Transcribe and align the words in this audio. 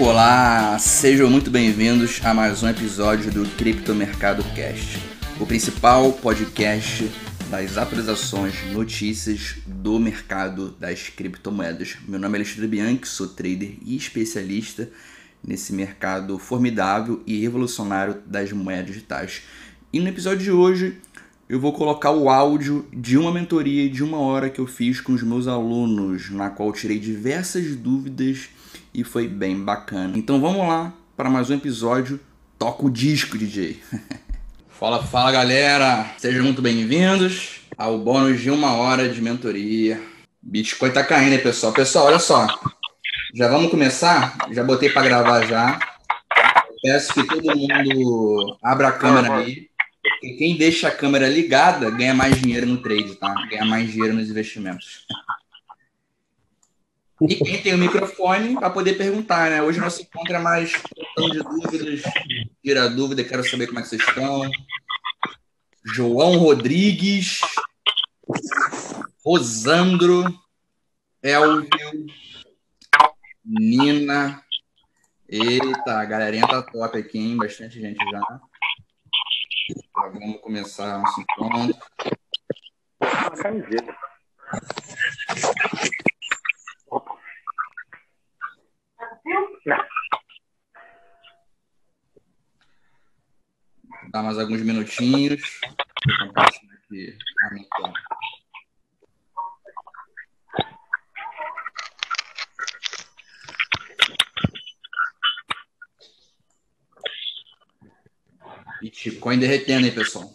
Olá, 0.00 0.78
sejam 0.78 1.28
muito 1.28 1.50
bem-vindos 1.50 2.22
a 2.24 2.32
mais 2.32 2.62
um 2.62 2.68
episódio 2.68 3.30
do 3.30 3.46
Criptomercado 3.46 4.42
Cast, 4.54 4.98
o 5.38 5.44
principal 5.44 6.10
podcast 6.10 7.06
das 7.50 7.76
atualizações, 7.76 8.54
notícias 8.72 9.56
do 9.66 9.98
mercado 9.98 10.70
das 10.70 11.10
criptomoedas. 11.10 11.98
Meu 12.08 12.18
nome 12.18 12.38
é 12.38 12.40
Alexandre 12.40 12.66
Bianchi, 12.66 13.08
sou 13.08 13.28
trader 13.28 13.74
e 13.84 13.94
especialista 13.94 14.88
nesse 15.46 15.74
mercado 15.74 16.38
formidável 16.38 17.22
e 17.26 17.38
revolucionário 17.38 18.22
das 18.24 18.50
moedas 18.52 18.86
digitais. 18.86 19.42
E 19.92 20.00
no 20.00 20.08
episódio 20.08 20.42
de 20.42 20.50
hoje 20.50 20.96
eu 21.46 21.60
vou 21.60 21.74
colocar 21.74 22.10
o 22.10 22.30
áudio 22.30 22.86
de 22.90 23.18
uma 23.18 23.30
mentoria 23.30 23.90
de 23.90 24.02
uma 24.02 24.16
hora 24.16 24.48
que 24.48 24.62
eu 24.62 24.66
fiz 24.66 24.98
com 24.98 25.12
os 25.12 25.22
meus 25.22 25.46
alunos, 25.46 26.30
na 26.30 26.48
qual 26.48 26.72
tirei 26.72 26.98
diversas 26.98 27.76
dúvidas 27.76 28.48
e 28.92 29.04
foi 29.04 29.28
bem 29.28 29.56
bacana. 29.56 30.16
Então 30.16 30.40
vamos 30.40 30.66
lá 30.66 30.92
para 31.16 31.30
mais 31.30 31.50
um 31.50 31.54
episódio. 31.54 32.20
Toca 32.58 32.84
o 32.84 32.90
disco, 32.90 33.38
DJ. 33.38 33.80
fala, 34.68 35.02
fala 35.02 35.32
galera! 35.32 36.06
Sejam 36.18 36.44
muito 36.44 36.60
bem-vindos 36.60 37.60
ao 37.76 37.98
bônus 37.98 38.40
de 38.40 38.50
uma 38.50 38.72
hora 38.74 39.08
de 39.08 39.20
mentoria. 39.20 40.00
Bitcoin 40.42 40.90
tá 40.90 41.04
caindo, 41.04 41.32
hein, 41.32 41.42
pessoal? 41.42 41.72
Pessoal, 41.72 42.06
olha 42.06 42.18
só. 42.18 42.46
Já 43.34 43.48
vamos 43.48 43.70
começar? 43.70 44.36
Já 44.50 44.64
botei 44.64 44.90
para 44.90 45.02
gravar 45.02 45.46
já. 45.46 45.78
Peço 46.82 47.12
que 47.14 47.24
todo 47.24 47.56
mundo 47.56 48.58
abra 48.62 48.88
a 48.88 48.92
câmera 48.92 49.36
aí 49.36 49.70
porque 50.02 50.34
quem 50.34 50.56
deixa 50.56 50.88
a 50.88 50.90
câmera 50.90 51.28
ligada 51.28 51.90
ganha 51.90 52.14
mais 52.14 52.40
dinheiro 52.40 52.66
no 52.66 52.78
trade, 52.78 53.14
tá? 53.16 53.34
Ganha 53.50 53.64
mais 53.64 53.90
dinheiro 53.90 54.14
nos 54.14 54.30
investimentos. 54.30 55.06
E 57.28 57.36
quem 57.36 57.62
tem 57.62 57.74
o 57.74 57.78
microfone 57.78 58.54
para 58.54 58.70
poder 58.70 58.94
perguntar, 58.94 59.50
né? 59.50 59.62
Hoje 59.62 59.78
nosso 59.78 60.00
encontro 60.00 60.34
é 60.34 60.38
mais 60.38 60.72
de 60.72 61.38
dúvidas, 61.42 62.02
tira 62.62 62.88
dúvida, 62.88 63.24
quero 63.24 63.44
saber 63.48 63.66
como 63.66 63.78
é 63.78 63.82
que 63.82 63.88
vocês 63.88 64.02
estão. 64.02 64.50
João 65.84 66.38
Rodrigues, 66.38 67.40
Rosandro, 69.24 70.24
Elvio, 71.22 72.06
Nina. 73.44 74.42
Eita, 75.28 76.00
a 76.00 76.04
galerinha 76.04 76.48
tá 76.48 76.62
top 76.62 76.98
aqui, 76.98 77.18
hein? 77.18 77.36
Bastante 77.36 77.80
gente 77.80 77.98
já. 78.10 78.40
Vamos 79.94 80.40
começar 80.40 80.98
nosso 80.98 81.20
encontro. 81.20 81.76
Uma 83.00 83.30
camiseta. 83.30 83.96
Dá 94.10 94.22
mais 94.22 94.38
alguns 94.38 94.62
minutinhos. 94.62 95.60
Aqui 96.36 97.16
a 97.44 97.50
minha 97.50 97.66
Bitcoin 108.80 109.38
derretendo 109.38 109.86
aí, 109.86 109.92
pessoal. 109.92 110.32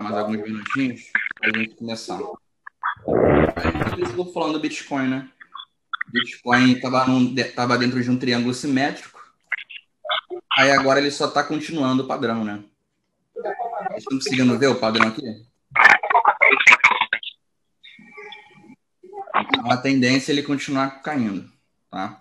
Mais 0.00 0.16
alguns 0.16 0.42
minutinhos 0.42 1.10
para 1.38 1.50
a 1.50 1.58
gente 1.58 1.74
começar. 1.76 2.18
Eu 2.18 4.04
estou 4.04 4.32
falando 4.32 4.54
do 4.54 4.60
Bitcoin, 4.60 5.08
né? 5.08 5.28
Bitcoin 6.08 6.72
estava 6.72 7.06
tava 7.54 7.78
dentro 7.78 8.02
de 8.02 8.10
um 8.10 8.18
triângulo 8.18 8.54
simétrico. 8.54 9.22
Aí 10.56 10.70
agora 10.70 11.00
ele 11.00 11.10
só 11.10 11.26
está 11.26 11.42
continuando 11.42 12.04
o 12.04 12.06
padrão, 12.06 12.44
né? 12.44 12.62
Vocês 13.34 13.98
estão 13.98 14.18
conseguindo 14.18 14.58
ver 14.58 14.68
o 14.68 14.78
padrão 14.78 15.08
aqui? 15.08 15.22
Então, 19.36 19.70
a 19.70 19.76
tendência 19.76 20.30
é 20.30 20.34
ele 20.34 20.42
continuar 20.42 21.02
caindo, 21.02 21.50
tá? 21.90 22.18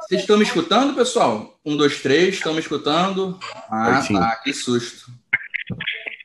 Vocês 0.00 0.22
estão 0.22 0.38
me 0.38 0.44
escutando, 0.44 0.94
pessoal? 0.94 1.58
Um, 1.64 1.76
dois, 1.76 2.00
três, 2.00 2.36
estão 2.36 2.54
me 2.54 2.60
escutando? 2.60 3.38
Ah, 3.70 4.02
tá, 4.10 4.36
que 4.36 4.52
susto. 4.52 5.10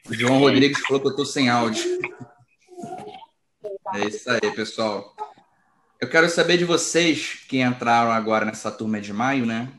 O 0.09 0.13
João 0.13 0.39
Rodrigues 0.39 0.79
falou 0.79 1.01
que 1.01 1.07
eu 1.07 1.11
estou 1.11 1.25
sem 1.25 1.49
áudio. 1.49 1.83
É 3.95 4.07
isso 4.07 4.29
aí, 4.29 4.51
pessoal. 4.55 5.15
Eu 5.99 6.09
quero 6.09 6.29
saber 6.29 6.57
de 6.57 6.65
vocês 6.65 7.39
que 7.47 7.61
entraram 7.61 8.11
agora 8.11 8.45
nessa 8.45 8.71
turma 8.71 9.01
de 9.01 9.11
maio, 9.11 9.45
né? 9.45 9.71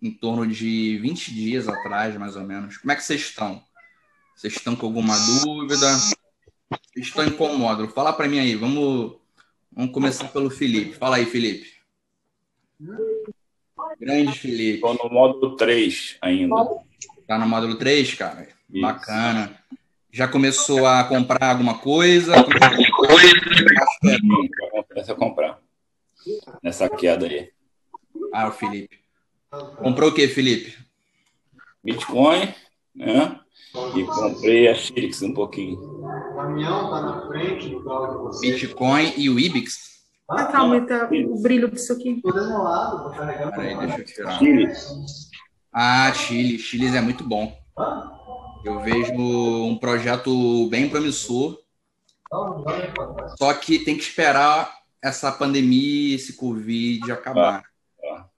Em 0.00 0.10
torno 0.10 0.46
de 0.46 0.98
20 0.98 1.34
dias 1.34 1.68
atrás, 1.68 2.16
mais 2.16 2.36
ou 2.36 2.42
menos. 2.42 2.78
Como 2.78 2.92
é 2.92 2.96
que 2.96 3.02
vocês 3.02 3.20
estão? 3.20 3.62
Vocês 4.36 4.54
estão 4.54 4.74
com 4.74 4.86
alguma 4.86 5.16
dúvida? 5.18 5.86
Estou 6.96 7.24
em 7.24 7.30
qual 7.30 7.56
módulo? 7.56 7.88
Fala 7.88 8.12
para 8.12 8.28
mim 8.28 8.38
aí. 8.38 8.54
Vamos, 8.54 9.16
vamos 9.72 9.92
começar 9.92 10.28
pelo 10.28 10.50
Felipe. 10.50 10.96
Fala 10.96 11.16
aí, 11.16 11.26
Felipe. 11.26 11.73
Grande 14.00 14.38
Felipe. 14.38 14.74
Estou 14.74 14.94
no 14.94 15.10
módulo 15.10 15.56
3 15.56 16.18
ainda. 16.20 16.54
Tá 17.26 17.38
no 17.38 17.46
módulo 17.46 17.76
3, 17.76 18.14
cara? 18.14 18.48
Isso. 18.70 18.80
Bacana. 18.80 19.58
Já 20.10 20.28
começou 20.28 20.86
a 20.86 21.02
comprar 21.04 21.50
alguma 21.50 21.78
coisa? 21.78 22.34
Começa 24.88 25.12
a 25.12 25.16
comprar. 25.16 25.58
Nessa 26.62 26.88
queda 26.88 27.26
aí. 27.26 27.50
Ah, 28.32 28.48
o 28.48 28.52
Felipe. 28.52 29.00
Comprou 29.78 30.10
o 30.10 30.14
que, 30.14 30.26
Felipe? 30.28 30.76
Bitcoin, 31.82 32.54
né? 32.94 33.40
E 33.96 34.04
comprei 34.04 34.68
a 34.68 34.74
Xirix 34.74 35.20
um 35.22 35.34
pouquinho. 35.34 35.78
O 35.78 36.36
caminhão 36.36 36.90
tá 36.90 37.00
na 37.02 37.26
frente 37.26 37.68
do 37.68 37.84
carro 37.84 38.06
de 38.06 38.18
vocês. 38.18 38.54
Bitcoin 38.54 39.12
e 39.16 39.28
o 39.28 39.38
Ibix? 39.38 39.93
Ah, 40.28 40.44
tá, 40.46 40.58
aumenta 40.60 41.08
o 41.12 41.42
brilho 41.42 41.70
disso 41.70 41.92
aqui. 41.92 42.20
Tô 42.22 42.30
lado, 42.30 43.10
Peraí, 43.10 43.76
deixa 43.76 43.98
eu 43.98 44.04
tirar. 44.04 44.38
Chile. 44.38 44.72
Ah, 45.72 46.12
Chile. 46.14 46.58
Chile 46.58 46.96
é 46.96 47.00
muito 47.00 47.22
bom. 47.24 47.54
Eu 48.64 48.80
vejo 48.80 49.12
um 49.12 49.76
projeto 49.76 50.68
bem 50.70 50.88
promissor. 50.88 51.58
Só 53.38 53.52
que 53.54 53.84
tem 53.84 53.96
que 53.96 54.02
esperar 54.02 54.72
essa 55.02 55.30
pandemia, 55.30 56.14
esse 56.14 56.32
Covid 56.32 57.12
acabar. 57.12 57.62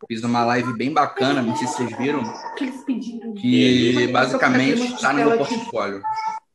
Fiz 0.08 0.22
uma 0.24 0.44
live 0.44 0.76
bem 0.76 0.92
bacana, 0.92 1.40
não 1.40 1.56
sei 1.56 1.66
se 1.66 1.74
vocês 1.74 1.96
viram, 1.96 2.22
que 3.40 4.08
basicamente 4.08 4.94
está 4.94 5.12
no 5.12 5.24
meu 5.24 5.38
portfólio. 5.38 6.02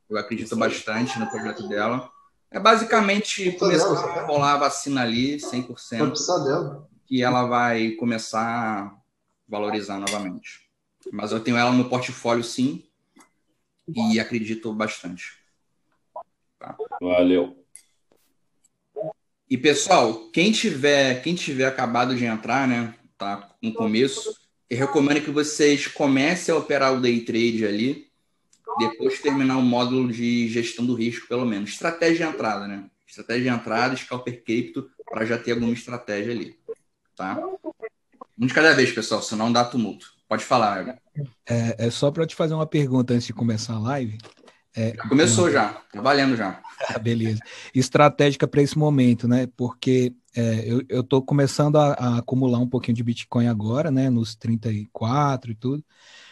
Eu 0.10 0.18
acredito 0.18 0.56
bastante 0.58 1.18
no 1.18 1.28
projeto 1.28 1.68
dela. 1.70 2.10
É 2.52 2.60
basicamente 2.60 3.54
começou 3.54 3.96
a 3.96 4.26
rolar 4.26 4.54
a 4.56 4.58
vacina 4.58 5.02
ali, 5.02 5.38
100%, 5.38 6.86
que 7.08 7.24
ela 7.24 7.46
vai 7.46 7.92
começar 7.92 8.42
a 8.42 8.98
valorizar 9.48 9.98
novamente. 9.98 10.70
Mas 11.14 11.32
eu 11.32 11.40
tenho 11.40 11.56
ela 11.56 11.72
no 11.72 11.90
portfólio 11.90 12.44
sim, 12.44 12.84
e 13.88 14.20
acredito 14.20 14.74
bastante. 14.74 15.32
Tá? 16.60 16.76
Valeu. 17.02 17.66
E 19.50 19.58
pessoal, 19.58 20.30
quem 20.32 20.52
tiver, 20.52 21.22
quem 21.22 21.36
tiver 21.36 21.66
acabado 21.66 22.16
de 22.16 22.26
entrar, 22.26 22.68
né, 22.68 22.94
tá? 23.18 23.56
No 23.62 23.74
começo. 23.74 24.36
Eu 24.70 24.78
recomendo 24.78 25.22
que 25.22 25.32
vocês 25.32 25.88
comecem 25.88 26.54
a 26.54 26.58
operar 26.58 26.94
o 26.94 27.02
day 27.02 27.22
trade 27.22 27.66
ali, 27.66 28.11
depois 28.80 29.22
terminar 29.22 29.58
o 29.58 29.62
módulo 29.62 30.12
de 30.12 30.48
gestão 30.48 30.86
do 30.86 30.94
risco, 30.94 31.28
pelo 31.28 31.46
menos. 31.46 31.72
Estratégia 31.72 32.28
de 32.28 32.34
entrada, 32.34 32.68
né? 32.68 32.86
Estratégia 33.08 33.52
de 33.52 33.58
entrada, 33.58 33.96
scalper 33.96 34.44
cripto, 34.44 34.90
para 35.10 35.26
já 35.26 35.38
ter 35.38 35.52
alguma 35.52 35.74
estratégia 35.74 36.32
ali. 36.32 36.56
Tá? 37.16 37.38
Um 38.40 38.48
de 38.48 38.54
cada 38.54 38.74
vez, 38.74 38.92
pessoal, 38.92 39.22
senão 39.22 39.52
dá 39.52 39.64
tumulto. 39.64 40.08
Pode 40.28 40.46
falar, 40.46 40.98
É, 41.48 41.88
é 41.88 41.90
só 41.92 42.10
para 42.10 42.26
te 42.26 42.36
fazer 42.36 42.54
uma 42.54 42.66
pergunta 42.66 43.14
antes 43.14 43.28
de 43.28 43.34
começar 43.34 43.74
a 43.74 43.80
live. 43.80 44.18
É, 44.74 44.96
já 44.96 45.10
começou 45.10 45.46
uma... 45.46 45.52
já, 45.52 45.74
trabalhando 45.92 46.38
já. 46.38 46.62
Ah, 46.88 46.98
beleza. 47.00 47.42
Estratégica 47.76 48.48
para 48.48 48.62
esse 48.62 48.78
momento, 48.78 49.28
né? 49.28 49.48
Porque 49.58 50.14
é, 50.36 50.66
eu 50.88 51.02
estou 51.02 51.22
começando 51.22 51.76
a, 51.76 51.94
a, 51.94 52.18
acumular 52.20 52.60
um 52.60 52.68
pouquinho 52.68 52.96
de 52.96 53.04
Bitcoin 53.04 53.48
agora, 53.48 53.92
né? 53.92 54.10
Nos 54.10 54.34
34 54.36 55.52
e 55.52 55.56
tudo. 55.56 55.84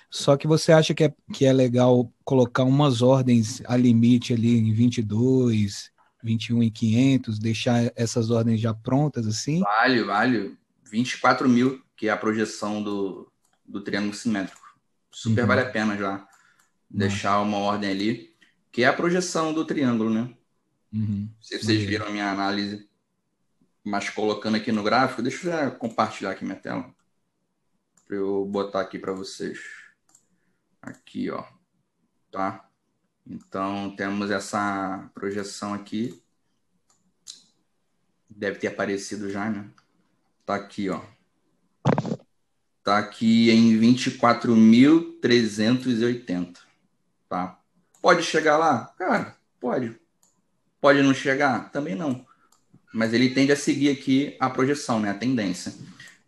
Só 0.09 0.35
que 0.35 0.47
você 0.47 0.71
acha 0.71 0.93
que 0.93 1.03
é, 1.03 1.13
que 1.33 1.45
é 1.45 1.53
legal 1.53 2.11
colocar 2.25 2.63
umas 2.63 3.01
ordens 3.01 3.61
a 3.65 3.77
limite 3.77 4.33
ali 4.33 4.57
em 4.57 4.73
22, 4.73 5.91
21 6.23 6.63
e 6.63 6.71
500, 6.71 7.39
deixar 7.39 7.91
essas 7.95 8.31
ordens 8.31 8.59
já 8.59 8.73
prontas 8.73 9.27
assim? 9.27 9.59
Vale, 9.61 10.03
vale. 10.03 10.57
24 10.89 11.47
mil, 11.47 11.81
que 11.95 12.07
é 12.07 12.11
a 12.11 12.17
projeção 12.17 12.81
do, 12.81 13.31
do 13.63 13.81
triângulo 13.81 14.13
simétrico. 14.13 14.67
super 15.11 15.41
uhum. 15.41 15.47
vale 15.47 15.61
a 15.61 15.69
pena 15.69 15.95
já 15.95 16.27
deixar 16.89 17.39
uma 17.41 17.57
ordem 17.57 17.91
ali, 17.91 18.35
que 18.71 18.83
é 18.83 18.87
a 18.87 18.93
projeção 18.93 19.53
do 19.53 19.63
triângulo, 19.63 20.09
né? 20.09 20.33
Uhum. 20.91 21.29
Não 21.29 21.41
sei 21.41 21.59
se 21.59 21.65
vocês 21.65 21.83
viram 21.83 22.07
a 22.07 22.09
minha 22.09 22.31
análise, 22.31 22.89
mas 23.83 24.09
colocando 24.09 24.55
aqui 24.55 24.71
no 24.71 24.81
gráfico, 24.81 25.21
deixa 25.21 25.47
eu 25.47 25.51
já 25.51 25.71
compartilhar 25.71 26.31
aqui 26.31 26.43
minha 26.43 26.57
tela, 26.57 26.91
para 28.07 28.17
eu 28.17 28.43
botar 28.45 28.81
aqui 28.81 28.97
para 28.97 29.13
vocês. 29.13 29.59
Aqui, 30.81 31.29
ó, 31.29 31.43
tá? 32.31 32.67
Então, 33.27 33.93
temos 33.95 34.31
essa 34.31 35.11
projeção 35.13 35.73
aqui. 35.73 36.23
Deve 38.29 38.59
ter 38.59 38.67
aparecido 38.67 39.29
já, 39.29 39.49
né? 39.49 39.69
Tá 40.45 40.55
aqui, 40.55 40.89
ó. 40.89 41.01
Tá 42.83 42.97
aqui 42.97 43.51
em 43.51 43.79
24.380, 43.79 46.57
tá? 47.27 47.59
Pode 48.01 48.23
chegar 48.23 48.57
lá? 48.57 48.93
Cara, 48.97 49.35
pode. 49.59 49.99
Pode 50.81 51.03
não 51.03 51.13
chegar? 51.13 51.69
Também 51.71 51.93
não. 51.93 52.25
Mas 52.93 53.13
ele 53.13 53.33
tende 53.33 53.51
a 53.51 53.55
seguir 53.55 53.91
aqui 53.91 54.35
a 54.39 54.49
projeção, 54.49 54.99
né? 54.99 55.11
A 55.11 55.13
tendência. 55.13 55.73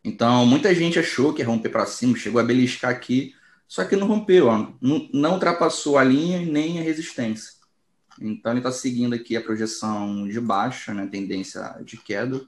Então, 0.04 0.46
muita 0.46 0.76
gente 0.76 1.00
achou 1.00 1.34
que 1.34 1.42
ia 1.42 1.48
romper 1.48 1.70
para 1.70 1.86
cima, 1.86 2.18
chegou 2.18 2.42
a 2.42 2.44
beliscar 2.44 2.92
aqui, 2.92 3.34
só 3.72 3.86
que 3.86 3.96
não 3.96 4.06
rompeu, 4.06 4.48
ó, 4.48 4.68
não, 4.82 5.10
não 5.14 5.36
ultrapassou 5.36 5.98
a 5.98 6.04
linha 6.04 6.42
nem 6.42 6.78
a 6.78 6.82
resistência. 6.82 7.54
Então, 8.20 8.52
ele 8.52 8.60
está 8.60 8.70
seguindo 8.70 9.16
aqui 9.16 9.38
a 9.38 9.42
projeção 9.42 10.28
de 10.28 10.42
baixa, 10.42 10.94
né? 10.94 11.08
Tendência 11.10 11.78
de 11.82 11.96
queda. 11.96 12.42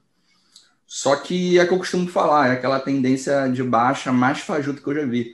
Só 0.85 1.15
que 1.15 1.57
é 1.57 1.65
que 1.65 1.73
eu 1.73 1.77
costumo 1.77 2.09
falar, 2.09 2.49
é 2.49 2.51
aquela 2.51 2.77
tendência 2.77 3.47
de 3.47 3.63
baixa 3.63 4.11
mais 4.11 4.39
fajuta 4.39 4.81
que 4.81 4.87
eu 4.89 4.95
já 4.95 5.05
vi. 5.05 5.33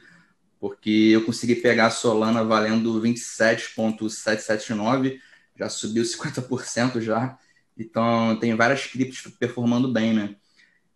Porque 0.59 1.09
eu 1.12 1.25
consegui 1.25 1.56
pegar 1.56 1.88
a 1.88 1.89
Solana 1.89 2.44
valendo 2.44 3.01
27,779, 3.01 5.19
já 5.57 5.69
subiu 5.69 6.03
50% 6.03 7.01
já. 7.01 7.36
Então 7.75 8.38
tem 8.39 8.56
várias 8.56 8.86
criptos 8.86 9.21
performando 9.39 9.91
bem, 9.91 10.13
né? 10.13 10.36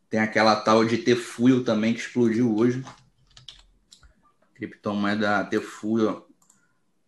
Tem 0.08 0.20
aquela 0.20 0.56
tal 0.56 0.86
de 0.86 1.00
Tefuel 1.00 1.64
também 1.64 1.96
que 1.96 2.02
explodiu 2.02 2.56
hoje. 2.56 2.84
Criptomoeda 4.54 5.44
Tefuel, 5.46 6.28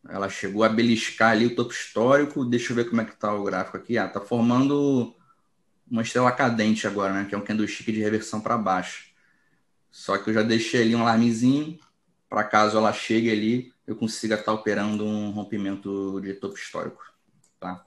ela 0.08 0.30
chegou 0.30 0.64
a 0.64 0.70
beliscar 0.70 1.32
ali 1.32 1.48
o 1.48 1.56
topo 1.56 1.72
histórico. 1.72 2.46
Deixa 2.46 2.72
eu 2.72 2.76
ver 2.76 2.90
como 2.90 3.02
é 3.02 3.06
que 3.06 3.16
tá 3.16 3.34
o 3.34 3.44
gráfico 3.44 3.78
aqui. 3.78 3.98
Ah, 3.98 4.08
tá 4.08 4.22
formando 4.22 5.16
uma 5.90 6.02
estrela 6.02 6.32
cadente 6.32 6.86
agora, 6.88 7.14
né? 7.14 7.26
Que 7.26 7.36
é 7.36 7.38
um 7.38 7.44
candlestick 7.44 7.92
de 7.92 8.02
reversão 8.02 8.40
para 8.42 8.58
baixo. 8.58 9.10
Só 9.90 10.18
que 10.18 10.30
eu 10.30 10.34
já 10.34 10.44
deixei 10.44 10.82
ali 10.82 10.96
um 10.96 11.02
alarmezinho 11.02 11.80
para 12.30 12.44
caso 12.44 12.78
ela 12.78 12.92
chegue 12.92 13.32
ali, 13.32 13.74
eu 13.88 13.96
consiga 13.96 14.36
estar 14.36 14.46
tá 14.46 14.54
operando 14.54 15.06
um 15.06 15.32
rompimento 15.32 16.20
de 16.22 16.34
topo 16.34 16.56
histórico, 16.56 17.02
tá? 17.60 17.86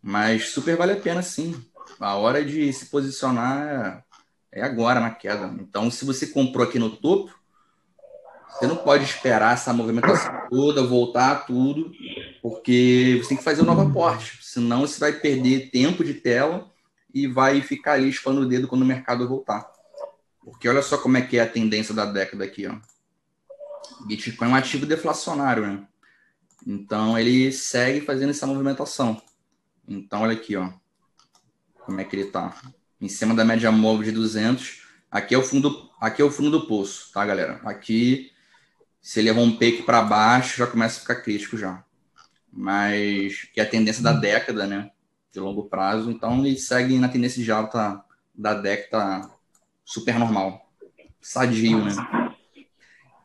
Mas 0.00 0.50
super 0.50 0.76
vale 0.76 0.92
a 0.92 1.00
pena 1.00 1.22
sim. 1.22 1.60
A 1.98 2.14
hora 2.14 2.44
de 2.44 2.72
se 2.72 2.86
posicionar 2.86 4.04
é 4.52 4.62
agora 4.62 5.00
na 5.00 5.10
queda. 5.10 5.52
Então, 5.58 5.90
se 5.90 6.04
você 6.04 6.26
comprou 6.28 6.64
aqui 6.64 6.78
no 6.78 6.94
topo, 6.96 7.37
você 8.50 8.66
não 8.66 8.76
pode 8.76 9.04
esperar 9.04 9.54
essa 9.54 9.72
movimentação 9.72 10.48
toda, 10.50 10.82
voltar 10.82 11.46
tudo, 11.46 11.92
porque 12.42 13.18
você 13.22 13.28
tem 13.30 13.38
que 13.38 13.44
fazer 13.44 13.62
um 13.62 13.66
novo 13.66 13.82
aporte. 13.82 14.38
Senão 14.42 14.80
você 14.80 14.98
vai 14.98 15.12
perder 15.12 15.70
tempo 15.70 16.02
de 16.02 16.14
tela 16.14 16.68
e 17.14 17.26
vai 17.26 17.60
ficar 17.60 17.92
ali 17.92 18.08
espando 18.08 18.40
o 18.40 18.46
dedo 18.46 18.66
quando 18.66 18.82
o 18.82 18.86
mercado 18.86 19.28
voltar. 19.28 19.70
Porque 20.42 20.68
olha 20.68 20.82
só 20.82 20.98
como 20.98 21.16
é 21.16 21.22
que 21.22 21.38
é 21.38 21.42
a 21.42 21.48
tendência 21.48 21.94
da 21.94 22.04
década 22.04 22.44
aqui, 22.44 22.66
ó. 22.66 22.76
Bitcoin 24.06 24.48
é 24.48 24.50
um 24.50 24.56
ativo 24.56 24.86
deflacionário, 24.86 25.66
né? 25.66 25.86
Então 26.66 27.18
ele 27.18 27.52
segue 27.52 28.00
fazendo 28.00 28.30
essa 28.30 28.46
movimentação. 28.46 29.20
Então 29.86 30.22
olha 30.22 30.32
aqui, 30.32 30.56
ó. 30.56 30.70
Como 31.84 32.00
é 32.00 32.04
que 32.04 32.16
ele 32.16 32.26
tá? 32.26 32.56
Em 33.00 33.08
cima 33.08 33.34
da 33.34 33.44
média 33.44 33.70
móvel 33.70 34.04
de 34.04 34.12
200. 34.12 34.82
Aqui 35.10 35.34
é 35.34 35.38
o 35.38 35.42
fundo, 35.42 35.90
aqui 36.00 36.20
é 36.20 36.24
o 36.24 36.30
fundo 36.30 36.50
do 36.50 36.66
poço, 36.66 37.12
tá, 37.12 37.24
galera? 37.24 37.60
Aqui 37.64 38.32
se 39.08 39.20
ele 39.20 39.30
romper 39.30 39.72
aqui 39.72 39.82
para 39.84 40.02
baixo, 40.02 40.58
já 40.58 40.66
começa 40.66 40.98
a 40.98 41.00
ficar 41.00 41.22
crítico 41.22 41.56
já. 41.56 41.82
Mas 42.52 43.44
que 43.54 43.58
é 43.58 43.62
a 43.62 43.66
tendência 43.66 44.02
da 44.02 44.12
década, 44.12 44.66
né? 44.66 44.90
de 45.32 45.40
longo 45.40 45.64
prazo. 45.64 46.10
Então, 46.10 46.44
ele 46.44 46.58
segue 46.58 46.98
na 46.98 47.08
tendência 47.08 47.42
de 47.42 47.50
alta 47.50 48.04
da 48.34 48.54
tá 48.90 49.34
super 49.82 50.18
normal. 50.18 50.70
Sadio, 51.22 51.82
né? 51.82 51.92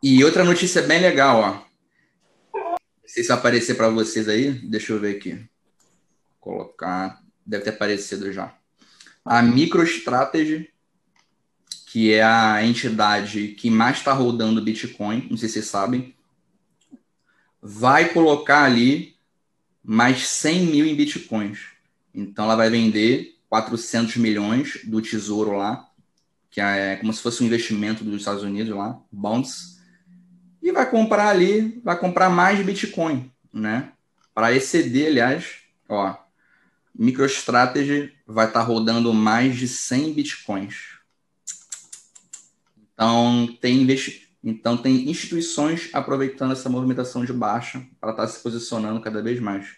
E 0.02 0.24
outra 0.24 0.46
notícia 0.46 0.82
bem 0.84 1.02
legal, 1.02 1.66
ó. 2.54 2.60
Não 2.62 2.78
sei 3.06 3.24
se 3.24 3.28
vai 3.28 3.38
aparecer 3.38 3.76
para 3.76 3.90
vocês 3.90 4.30
aí. 4.30 4.52
Deixa 4.52 4.94
eu 4.94 5.02
ver 5.02 5.18
aqui. 5.18 5.34
Vou 5.34 5.50
colocar. 6.40 7.22
Deve 7.46 7.66
ter 7.66 7.72
aparecido 7.72 8.32
já. 8.32 8.56
A 9.26 9.42
MicroStrategy, 9.42 10.73
que 11.94 12.12
é 12.12 12.24
a 12.24 12.66
entidade 12.66 13.50
que 13.50 13.69
mais 13.69 13.98
está 13.98 14.12
rodando 14.13 14.63
Bitcoin, 14.63 15.28
não 15.30 15.38
sei 15.38 15.48
se 15.48 15.54
vocês 15.54 15.68
sabem, 15.68 16.16
vai 17.62 18.10
colocar 18.12 18.63
ali 18.63 19.16
mais 19.84 20.28
100 20.28 20.66
mil 20.66 20.88
em 20.88 20.95
Bitcoins. 20.95 21.60
Então 22.12 22.45
ela 22.45 22.56
vai 22.56 22.68
vender 22.68 23.38
400 23.48 24.18
milhões 24.18 24.80
do 24.86 25.04
tesouro 25.04 25.56
lá, 25.56 25.88
que 26.50 26.60
é 26.60 26.95
como 26.95 27.13
se 27.13 27.22
fosse 27.22 27.44
um 27.44 27.45
investimento 27.45 28.04
dos 28.04 28.22
Estados 28.22 28.42
Unidos 28.42 28.75
lá, 28.75 29.00
bonds, 29.12 29.80
e 30.63 30.72
vai 30.72 30.89
comprar 30.89 31.28
ali, 31.28 31.80
vai 31.84 31.96
comprar 31.96 32.28
mais 32.28 32.60
Bitcoin, 32.66 33.31
né? 33.54 33.92
Para 34.34 34.51
exceder, 34.51 35.10
aliás, 35.10 35.57
ó, 35.88 36.18
MicroStrategy 36.98 38.12
vai 38.25 38.48
estar 38.48 38.62
tá 38.62 38.66
rodando 38.66 39.13
mais 39.13 39.56
de 39.56 39.68
100 39.68 40.12
Bitcoins. 40.13 41.03
Então 42.94 43.48
tem 43.60 43.81
investi 43.81 44.24
então 44.44 44.75
tem 44.75 45.10
instituições 45.10 45.90
aproveitando 45.94 46.51
essa 46.51 46.69
movimentação 46.69 47.24
de 47.24 47.31
baixa 47.31 47.81
para 48.01 48.12
estar 48.12 48.24
tá 48.24 48.28
se 48.28 48.44
posicionando 48.44 49.00
cada 49.00 49.22
vez 49.22 49.40
mais. 49.40 49.78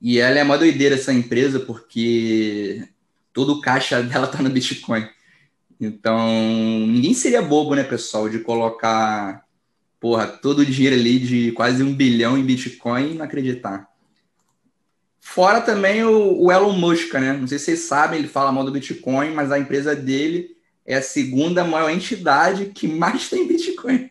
E 0.00 0.18
ela 0.20 0.38
é 0.38 0.42
uma 0.44 0.56
doideira, 0.56 0.94
essa 0.94 1.12
empresa, 1.12 1.58
porque 1.58 2.88
todo 3.32 3.54
o 3.54 3.60
caixa 3.60 4.00
dela 4.04 4.28
tá 4.28 4.40
no 4.40 4.48
Bitcoin. 4.48 5.08
Então, 5.80 6.28
ninguém 6.86 7.12
seria 7.12 7.42
bobo, 7.42 7.74
né, 7.74 7.82
pessoal, 7.82 8.28
de 8.28 8.38
colocar, 8.38 9.44
porra, 9.98 10.26
todo 10.26 10.60
o 10.60 10.66
dinheiro 10.66 10.94
ali 10.94 11.18
de 11.18 11.52
quase 11.52 11.82
um 11.82 11.92
bilhão 11.92 12.38
em 12.38 12.44
Bitcoin 12.44 13.12
e 13.12 13.14
não 13.14 13.24
acreditar. 13.24 13.88
Fora 15.20 15.60
também 15.60 16.04
o, 16.04 16.44
o 16.44 16.52
Elon 16.52 16.72
Musk, 16.72 17.12
né? 17.14 17.32
Não 17.32 17.46
sei 17.46 17.58
se 17.58 17.66
vocês 17.66 17.80
sabem, 17.80 18.20
ele 18.20 18.28
fala 18.28 18.52
mal 18.52 18.64
do 18.64 18.72
Bitcoin, 18.72 19.32
mas 19.32 19.50
a 19.50 19.58
empresa 19.58 19.96
dele 19.96 20.56
é 20.90 20.96
a 20.96 21.02
segunda 21.02 21.62
maior 21.62 21.88
entidade 21.88 22.66
que 22.66 22.88
mais 22.88 23.28
tem 23.28 23.46
Bitcoin. 23.46 24.10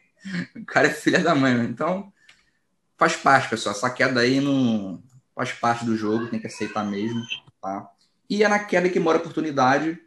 O 0.55 0.63
cara 0.63 0.87
é 0.87 0.93
filha 0.93 1.19
da 1.19 1.35
mãe? 1.35 1.53
Então, 1.65 2.11
faz 2.97 3.17
parte, 3.17 3.49
pessoal. 3.49 3.75
Essa 3.75 3.89
queda 3.89 4.21
aí 4.21 4.39
não, 4.39 5.03
faz 5.35 5.51
parte 5.51 5.83
do 5.83 5.97
jogo, 5.97 6.27
tem 6.27 6.39
que 6.39 6.47
aceitar 6.47 6.85
mesmo, 6.85 7.21
tá? 7.61 7.89
E 8.29 8.45
é 8.45 8.47
na 8.47 8.59
queda 8.59 8.89
que 8.89 8.97
mora 8.97 9.17
a 9.17 9.21
oportunidade, 9.21 9.99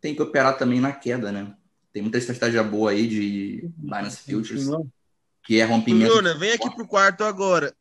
tem 0.00 0.14
que 0.14 0.22
operar 0.22 0.56
também 0.56 0.80
na 0.80 0.92
queda, 0.92 1.32
né? 1.32 1.52
Tem 1.92 2.00
muita 2.00 2.18
estratégia 2.18 2.62
boa 2.62 2.92
aí 2.92 3.08
de 3.08 3.68
Binance 3.76 4.18
Futures, 4.18 4.68
que 5.42 5.58
é 5.58 5.64
rompimento... 5.64 6.14
Luna, 6.14 6.38
vem 6.38 6.52
aqui 6.52 6.70
pro 6.72 6.86
quarto 6.86 7.24
agora. 7.24 7.74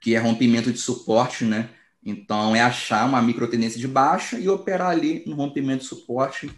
Que 0.00 0.14
é 0.14 0.18
rompimento 0.20 0.70
de 0.70 0.78
suporte, 0.78 1.44
né? 1.44 1.70
Então, 2.04 2.54
é 2.54 2.60
achar 2.60 3.04
uma 3.04 3.20
micro 3.20 3.48
tendência 3.48 3.80
de 3.80 3.88
baixa 3.88 4.38
e 4.38 4.48
operar 4.48 4.90
ali 4.90 5.24
no 5.26 5.34
rompimento 5.34 5.82
de 5.82 5.88
suporte. 5.88 6.48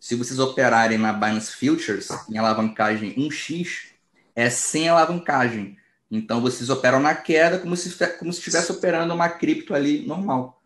Se 0.00 0.14
vocês 0.14 0.38
operarem 0.38 0.96
na 0.96 1.12
Binance 1.12 1.52
Futures, 1.52 2.08
em 2.30 2.38
alavancagem 2.38 3.14
1x, 3.16 3.90
é 4.34 4.48
sem 4.48 4.88
alavancagem. 4.88 5.76
Então 6.10 6.40
vocês 6.40 6.70
operam 6.70 6.98
na 6.98 7.14
queda 7.14 7.58
como 7.58 7.76
se 7.76 7.94
como 8.18 8.32
se 8.32 8.38
estivesse 8.38 8.72
operando 8.72 9.12
uma 9.12 9.28
cripto 9.28 9.74
ali 9.74 10.06
normal. 10.06 10.60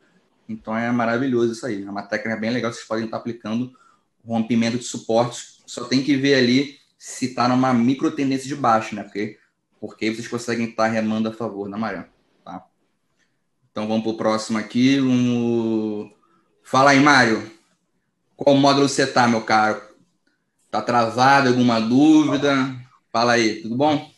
Então 0.49 0.77
é 0.77 0.91
maravilhoso 0.93 1.53
isso 1.53 1.67
aí. 1.67 1.83
É 1.83 1.91
uma 1.91 2.05
técnica 2.05 2.39
bem 2.39 2.51
legal, 2.51 2.73
vocês 2.73 2.87
podem 2.87 3.07
estar 3.07 3.17
aplicando 3.17 3.77
rompimento 4.25 4.79
de 4.79 4.85
suportes. 4.85 5.61
Só 5.67 5.85
tem 5.85 6.03
que 6.03 6.17
ver 6.17 6.37
ali 6.37 6.79
se 6.97 7.27
está 7.27 7.49
numa 7.49 7.75
micro 7.75 8.13
tendência 8.13 8.47
de 8.47 8.55
baixo, 8.55 8.95
né? 8.95 9.03
Porque, 9.03 9.39
porque 9.81 10.15
vocês 10.15 10.29
conseguem 10.29 10.69
estar 10.69 10.87
remando 10.87 11.29
a 11.29 11.33
favor 11.33 11.69
da 11.69 11.77
maré. 11.77 12.09
Tá? 12.45 12.65
Então 13.71 13.89
vamos 13.89 14.05
para 14.05 14.13
o 14.13 14.17
próximo 14.17 14.59
aqui. 14.59 15.01
Um... 15.01 16.11
Fala 16.63 16.93
aí, 16.93 17.01
Mário. 17.01 17.54
Qual 18.37 18.57
módulo 18.57 18.89
você 18.89 19.07
tá, 19.07 19.27
meu 19.29 19.45
caro? 19.45 19.81
Tá 20.71 20.83
travado? 20.83 21.49
Alguma 21.49 21.81
dúvida? 21.81 22.55
Fala 23.13 23.33
aí, 23.35 23.63
tudo 23.63 23.77
bom? 23.77 24.11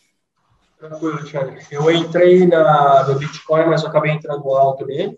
Tranquilo, 0.79 1.23
Thiago. 1.23 1.55
Eu 1.71 1.91
entrei 1.91 2.45
na, 2.47 3.07
no 3.07 3.17
Bitcoin, 3.19 3.65
mas 3.67 3.83
eu 3.83 3.89
acabei 3.89 4.11
entrando 4.11 4.47
alto 4.53 4.85
nele. 4.85 5.17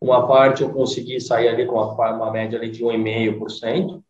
Uma 0.00 0.26
parte 0.26 0.62
eu 0.62 0.72
consegui 0.72 1.20
sair 1.20 1.48
ali 1.48 1.66
com 1.66 1.76
uma, 1.76 2.10
uma 2.12 2.30
média 2.32 2.58
ali 2.58 2.70
de 2.70 2.82
1,5%. 2.84 4.02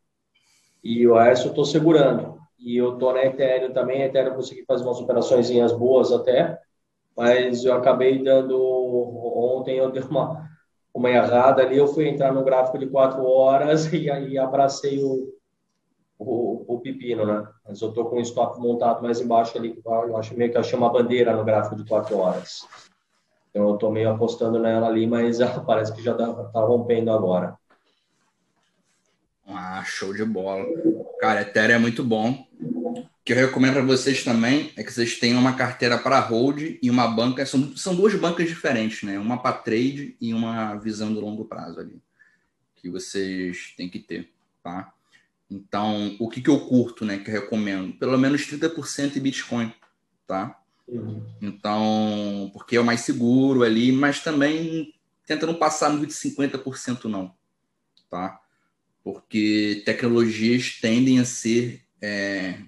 E 0.83 1.07
o 1.07 1.15
resto 1.17 1.47
eu 1.47 1.51
estou 1.51 1.65
segurando. 1.65 2.39
e 2.59 2.77
eu 2.77 2.97
tô 2.99 3.13
na 3.13 3.25
Ethereum 3.25 3.73
também. 3.73 4.03
A 4.03 4.07
Ethereum 4.07 4.31
eu 4.31 4.37
consegui 4.37 4.65
fazer 4.65 4.85
umas 4.85 5.01
operações 5.01 5.51
boas 5.73 6.13
até, 6.13 6.59
mas 7.17 7.65
eu 7.65 7.75
acabei 7.75 8.23
dando. 8.23 8.59
Ontem 8.59 9.77
eu 9.79 9.91
dei 9.91 10.03
uma, 10.03 10.49
uma 10.95 11.11
errada 11.11 11.63
ali, 11.63 11.77
eu 11.77 11.89
fui 11.89 12.09
entrar 12.09 12.33
no 12.33 12.45
gráfico 12.45 12.79
de 12.79 12.87
quatro 12.87 13.25
horas 13.25 13.91
e 13.93 14.11
aí 14.11 14.39
abracei 14.39 15.03
o, 15.03 15.33
o, 16.19 16.75
o 16.75 16.81
pepino, 16.81 17.25
né? 17.27 17.47
Mas 17.67 17.81
eu 17.81 17.93
tô 17.93 18.05
com 18.07 18.17
o 18.17 18.21
stop 18.21 18.61
montado 18.61 19.03
mais 19.03 19.21
embaixo 19.21 19.57
ali, 19.57 19.81
eu 19.85 20.17
acho 20.17 20.37
meio 20.37 20.51
que 20.51 20.59
achei 20.59 20.79
uma 20.79 20.93
bandeira 20.93 21.35
no 21.35 21.45
gráfico 21.45 21.77
de 21.77 21.85
quatro 21.85 22.19
horas. 22.19 22.67
Então 23.51 23.69
eu 23.69 23.77
tô 23.77 23.91
meio 23.91 24.11
apostando 24.11 24.59
nela 24.59 24.87
ali, 24.87 25.07
mas 25.07 25.39
parece 25.67 25.93
que 25.95 26.03
já 26.03 26.15
tá, 26.15 26.33
tá 26.45 26.61
rompendo 26.61 27.11
agora. 27.11 27.57
Ah, 29.47 29.83
show 29.85 30.15
de 30.15 30.25
bola. 30.25 30.65
Cara, 31.21 31.43
Ethereum 31.43 31.77
é 31.77 31.79
muito 31.79 32.05
bom. 32.05 32.47
O 32.61 33.07
que 33.25 33.33
eu 33.33 33.37
recomendo 33.37 33.75
para 33.75 33.83
vocês 33.83 34.25
também 34.25 34.73
é 34.77 34.83
que 34.83 34.93
vocês 34.93 35.19
tenham 35.19 35.39
uma 35.39 35.55
carteira 35.55 35.99
para 35.99 36.21
hold 36.21 36.79
e 36.83 36.91
uma 36.91 37.07
banca. 37.07 37.45
São, 37.47 37.77
são 37.77 37.95
duas 37.95 38.15
bancas 38.15 38.49
diferentes, 38.49 39.03
né? 39.03 39.19
Uma 39.19 39.41
para 39.41 39.57
trade 39.57 40.17
e 40.21 40.35
uma 40.35 40.75
visão 40.77 41.13
de 41.13 41.21
longo 41.21 41.45
prazo 41.45 41.81
ali. 41.81 42.03
Que 42.77 42.91
vocês 42.91 43.75
têm 43.77 43.89
que 43.89 43.99
ter, 43.99 44.31
tá? 44.63 44.93
Então, 45.51 46.17
o 46.19 46.29
que, 46.29 46.41
que 46.41 46.51
eu 46.51 46.67
curto, 46.67 47.05
né? 47.05 47.19
Que 47.19 47.31
eu 47.31 47.35
recomendo? 47.35 47.93
Pelo 47.95 48.19
menos 48.19 48.43
30% 48.43 49.17
em 49.17 49.21
Bitcoin, 49.21 49.73
tá? 50.27 50.59
Uhum. 50.89 51.25
Então, 51.41 52.51
porque 52.53 52.77
é 52.77 52.81
o 52.81 52.85
mais 52.85 53.03
seguro 53.03 53.63
ali, 53.63 53.93
mas 53.93 54.21
também 54.21 54.95
tenta 55.27 55.47
não 55.47 55.55
passar 55.55 55.91
muito 55.91 56.09
de 56.09 56.15
50% 56.15 57.05
não, 57.05 57.35
tá? 58.11 58.42
Porque 59.03 59.83
tecnologias 59.85 60.79
tendem 60.81 61.19
a 61.19 61.25
ser 61.25 61.83
é, 62.01 62.59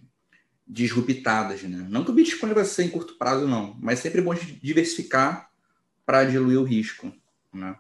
disruptadas. 0.66 1.62
Né? 1.62 1.86
Não 1.88 2.04
que 2.04 2.10
o 2.10 2.14
Bitcoin 2.14 2.52
vai 2.52 2.64
ser 2.64 2.84
em 2.84 2.90
curto 2.90 3.16
prazo, 3.16 3.46
não, 3.46 3.76
mas 3.80 4.00
sempre 4.00 4.20
é 4.20 4.24
bom 4.24 4.34
diversificar 4.62 5.50
para 6.04 6.24
diluir 6.24 6.60
o 6.60 6.64
risco. 6.64 7.12
Né? 7.52 7.76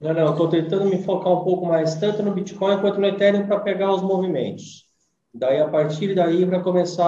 Não, 0.00 0.12
não, 0.12 0.30
estou 0.32 0.48
tentando 0.48 0.86
me 0.86 1.02
focar 1.02 1.32
um 1.32 1.44
pouco 1.44 1.66
mais 1.66 1.94
tanto 1.94 2.22
no 2.22 2.32
Bitcoin 2.32 2.80
quanto 2.80 3.00
no 3.00 3.06
Ethereum 3.06 3.46
para 3.46 3.60
pegar 3.60 3.94
os 3.94 4.02
movimentos. 4.02 4.90
Daí, 5.32 5.60
a 5.60 5.68
partir 5.68 6.14
daí, 6.14 6.44
para 6.44 6.60
começar 6.60 7.06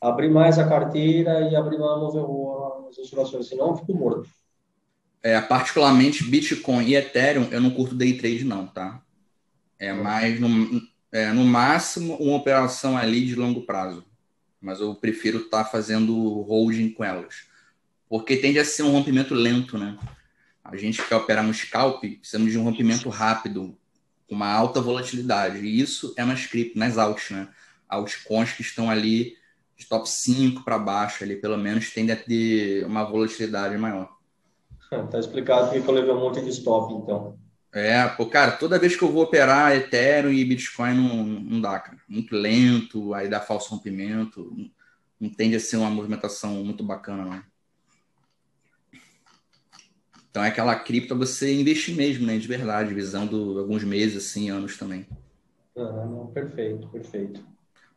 a 0.00 0.08
abrir 0.08 0.30
mais 0.30 0.58
a 0.58 0.68
carteira 0.68 1.50
e 1.50 1.56
abrir 1.56 1.78
mais 1.78 2.14
as 2.14 2.98
oscilações, 2.98 3.48
senão 3.48 3.70
eu 3.70 3.76
fico 3.76 3.92
morto. 3.92 4.28
É, 5.22 5.40
particularmente 5.40 6.24
Bitcoin 6.24 6.86
e 6.86 6.94
Ethereum, 6.96 7.48
eu 7.50 7.60
não 7.60 7.70
curto 7.70 7.94
day 7.94 8.16
trade, 8.16 8.44
não, 8.44 8.66
tá? 8.66 9.02
É 9.78 9.92
mais, 9.92 10.40
no, 10.40 10.82
é, 11.12 11.32
no 11.32 11.44
máximo, 11.44 12.16
uma 12.16 12.36
operação 12.36 12.96
ali 12.96 13.26
de 13.26 13.34
longo 13.34 13.62
prazo. 13.62 14.04
Mas 14.60 14.80
eu 14.80 14.94
prefiro 14.94 15.38
estar 15.40 15.64
tá 15.64 15.70
fazendo 15.70 16.14
holding 16.42 16.90
com 16.90 17.04
elas. 17.04 17.44
Porque 18.08 18.36
tende 18.36 18.58
a 18.58 18.64
ser 18.64 18.82
um 18.82 18.90
rompimento 18.90 19.34
lento, 19.34 19.78
né? 19.78 19.98
A 20.64 20.76
gente 20.76 21.02
que 21.02 21.08
quer 21.08 21.16
operar 21.16 21.44
no 21.44 21.52
scalp, 21.52 22.00
precisamos 22.00 22.52
de 22.52 22.58
um 22.58 22.62
rompimento 22.62 23.08
rápido, 23.08 23.76
com 24.28 24.34
uma 24.34 24.50
alta 24.50 24.80
volatilidade. 24.80 25.58
E 25.58 25.80
isso 25.80 26.14
é 26.16 26.24
nas 26.24 26.46
cripto, 26.46 26.78
nas 26.78 26.98
alts, 26.98 27.30
né? 27.30 27.48
Altcoins 27.88 28.52
que 28.52 28.62
estão 28.62 28.90
ali 28.90 29.36
de 29.76 29.86
top 29.86 30.08
5 30.08 30.62
para 30.62 30.78
baixo, 30.78 31.24
ali, 31.24 31.36
pelo 31.36 31.56
menos, 31.56 31.90
tende 31.90 32.12
a 32.12 32.16
ter 32.16 32.84
uma 32.84 33.02
volatilidade 33.02 33.76
maior. 33.78 34.19
Tá 35.10 35.18
explicado 35.18 35.70
porque 35.70 35.88
eu 35.88 35.94
levei 35.94 36.12
um 36.12 36.20
monte 36.20 36.40
de 36.40 36.50
stop, 36.50 36.92
então. 36.92 37.38
É, 37.72 38.08
pô, 38.08 38.26
cara, 38.26 38.52
toda 38.52 38.78
vez 38.78 38.96
que 38.96 39.02
eu 39.02 39.12
vou 39.12 39.22
operar 39.22 39.76
Ethereum 39.76 40.32
e 40.32 40.44
Bitcoin 40.44 40.94
não, 40.94 41.24
não 41.24 41.60
dá, 41.60 41.78
cara. 41.78 41.98
Muito 42.08 42.34
lento, 42.34 43.14
aí 43.14 43.28
dá 43.28 43.40
falso 43.40 43.70
rompimento. 43.70 44.52
Não, 44.56 44.70
não 45.20 45.30
tende 45.30 45.54
a 45.54 45.60
ser 45.60 45.76
uma 45.76 45.90
movimentação 45.90 46.64
muito 46.64 46.82
bacana, 46.82 47.24
não. 47.24 47.42
Então 50.30 50.44
é 50.44 50.48
aquela 50.48 50.76
cripto 50.76 51.16
você 51.16 51.52
investir 51.60 51.94
mesmo, 51.94 52.26
né? 52.26 52.38
De 52.38 52.46
verdade, 52.46 52.94
visando 52.94 53.58
alguns 53.58 53.84
meses, 53.84 54.24
assim, 54.24 54.50
anos 54.50 54.76
também. 54.76 55.06
Perfeito, 56.34 56.88
perfeito. 56.88 57.44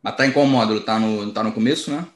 Mas 0.02 0.16
tá 0.16 0.26
em 0.26 0.32
qual 0.32 0.46
módulo? 0.46 0.80
Tá 0.80 0.98
no, 0.98 1.32
tá 1.32 1.42
no 1.42 1.52
começo, 1.52 1.90
né? 1.90 2.06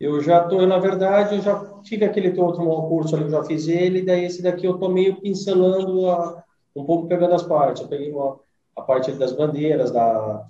Eu 0.00 0.20
já 0.20 0.42
estou, 0.44 0.64
na 0.66 0.78
verdade, 0.78 1.36
eu 1.36 1.42
já 1.42 1.58
tive 1.82 2.04
aquele 2.04 2.38
outro 2.40 2.64
curso 2.88 3.16
ali, 3.16 3.24
eu 3.24 3.30
já 3.30 3.44
fiz 3.44 3.66
ele, 3.66 4.02
daí 4.02 4.24
esse 4.24 4.42
daqui 4.42 4.66
eu 4.66 4.74
estou 4.74 4.88
meio 4.88 5.20
pincelando, 5.20 6.08
a, 6.08 6.44
um 6.74 6.84
pouco 6.84 7.08
pegando 7.08 7.34
as 7.34 7.42
partes. 7.42 7.82
Eu 7.82 7.88
peguei 7.88 8.12
uma, 8.12 8.38
a 8.76 8.82
parte 8.82 9.10
das 9.12 9.32
bandeiras, 9.32 9.90
da, 9.90 10.46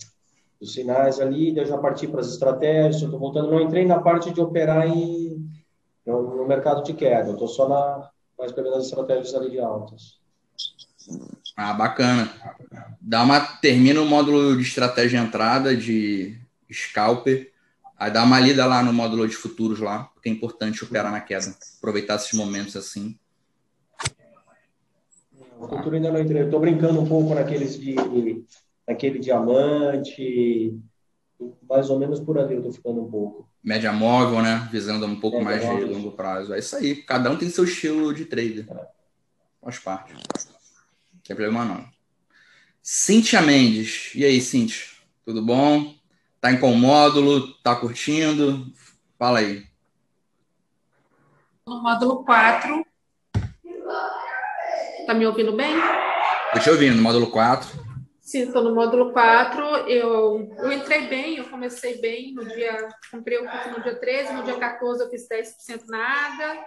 dos 0.60 0.74
sinais 0.74 1.18
ali, 1.18 1.54
daí 1.54 1.64
eu 1.64 1.68
já 1.68 1.78
parti 1.78 2.06
para 2.06 2.20
as 2.20 2.28
estratégias, 2.28 3.02
estou 3.02 3.18
voltando, 3.18 3.50
não 3.50 3.60
entrei 3.60 3.86
na 3.86 4.00
parte 4.00 4.30
de 4.30 4.40
operar 4.40 4.86
em, 4.86 5.48
no, 6.04 6.36
no 6.36 6.46
mercado 6.46 6.82
de 6.82 6.92
queda, 6.92 7.28
eu 7.28 7.32
estou 7.32 7.48
só 7.48 7.68
na, 7.68 8.10
mais 8.38 8.52
pegando 8.52 8.76
as 8.76 8.84
estratégias 8.84 9.34
ali 9.34 9.50
de 9.50 9.60
altas. 9.60 10.18
Ah, 11.56 11.72
bacana. 11.72 12.30
Dá 13.00 13.22
uma, 13.22 13.40
termina 13.40 14.00
o 14.00 14.06
módulo 14.06 14.56
de 14.56 14.62
estratégia 14.62 15.18
entrada 15.18 15.74
de 15.74 16.38
scalper, 16.70 17.50
Aí 17.98 18.12
dá 18.12 18.22
uma 18.22 18.38
lida 18.38 18.64
lá 18.64 18.82
no 18.82 18.92
módulo 18.92 19.26
de 19.26 19.34
futuros 19.34 19.80
lá, 19.80 20.04
porque 20.14 20.28
é 20.28 20.32
importante 20.32 20.84
operar 20.84 21.10
na 21.10 21.20
queda. 21.20 21.52
Aproveitar 21.78 22.14
esses 22.14 22.32
momentos 22.32 22.76
assim. 22.76 23.18
O 25.58 25.66
futuro 25.66 25.96
ainda 25.96 26.12
não 26.12 26.20
entrei. 26.20 26.44
Estou 26.44 26.60
brincando 26.60 27.00
um 27.00 27.08
pouco 27.08 27.34
naqueles 27.34 27.78
de 27.78 27.96
naquele 28.86 29.18
diamante, 29.18 30.78
mais 31.68 31.90
ou 31.90 31.98
menos 31.98 32.20
por 32.20 32.38
ali 32.38 32.54
eu 32.54 32.58
estou 32.58 32.72
ficando 32.72 33.02
um 33.02 33.10
pouco. 33.10 33.48
Média 33.62 33.92
móvel, 33.92 34.40
né? 34.40 34.66
Visando 34.72 35.04
um 35.04 35.18
pouco 35.18 35.42
mais 35.42 35.60
de 35.60 35.84
longo 35.84 36.12
prazo. 36.12 36.54
É 36.54 36.58
isso 36.58 36.76
aí. 36.76 36.96
Cada 37.02 37.30
um 37.30 37.36
tem 37.36 37.50
seu 37.50 37.64
estilo 37.64 38.14
de 38.14 38.24
trader. 38.24 38.66
É. 38.70 38.86
Faz 39.60 39.78
parte. 39.80 40.14
Não 40.14 41.20
tem 41.22 41.36
problema 41.36 41.64
não. 41.64 41.84
Cíntia 42.82 43.42
Mendes. 43.42 44.12
E 44.14 44.24
aí, 44.24 44.40
Cíntia? 44.40 44.86
Tudo 45.24 45.44
bom? 45.44 45.97
Tá 46.48 46.52
em 46.54 46.58
qual 46.58 46.72
módulo? 46.72 47.52
Tá 47.62 47.76
curtindo? 47.76 48.72
Fala 49.18 49.40
aí. 49.40 49.66
No 51.66 51.82
módulo 51.82 52.24
4. 52.24 52.86
Tá 55.06 55.12
me 55.12 55.26
ouvindo 55.26 55.54
bem? 55.54 55.76
Tô 56.54 56.58
te 56.58 56.70
ouvindo, 56.70 57.02
módulo 57.02 57.30
4. 57.30 57.68
Sim, 58.22 58.44
estou 58.44 58.64
no 58.64 58.74
módulo 58.74 59.12
4. 59.12 59.62
Eu, 59.88 60.50
eu 60.56 60.72
entrei 60.72 61.06
bem, 61.06 61.36
eu 61.36 61.50
comecei 61.50 62.00
bem 62.00 62.32
no 62.32 62.46
dia. 62.46 62.88
Comprei 63.10 63.36
o 63.36 63.46
curso 63.46 63.68
no 63.68 63.82
dia 63.82 64.00
13, 64.00 64.32
no 64.32 64.42
dia 64.42 64.56
14 64.56 65.02
eu 65.02 65.10
fiz 65.10 65.28
10% 65.28 65.84
na 65.86 66.28
ADA. 66.28 66.64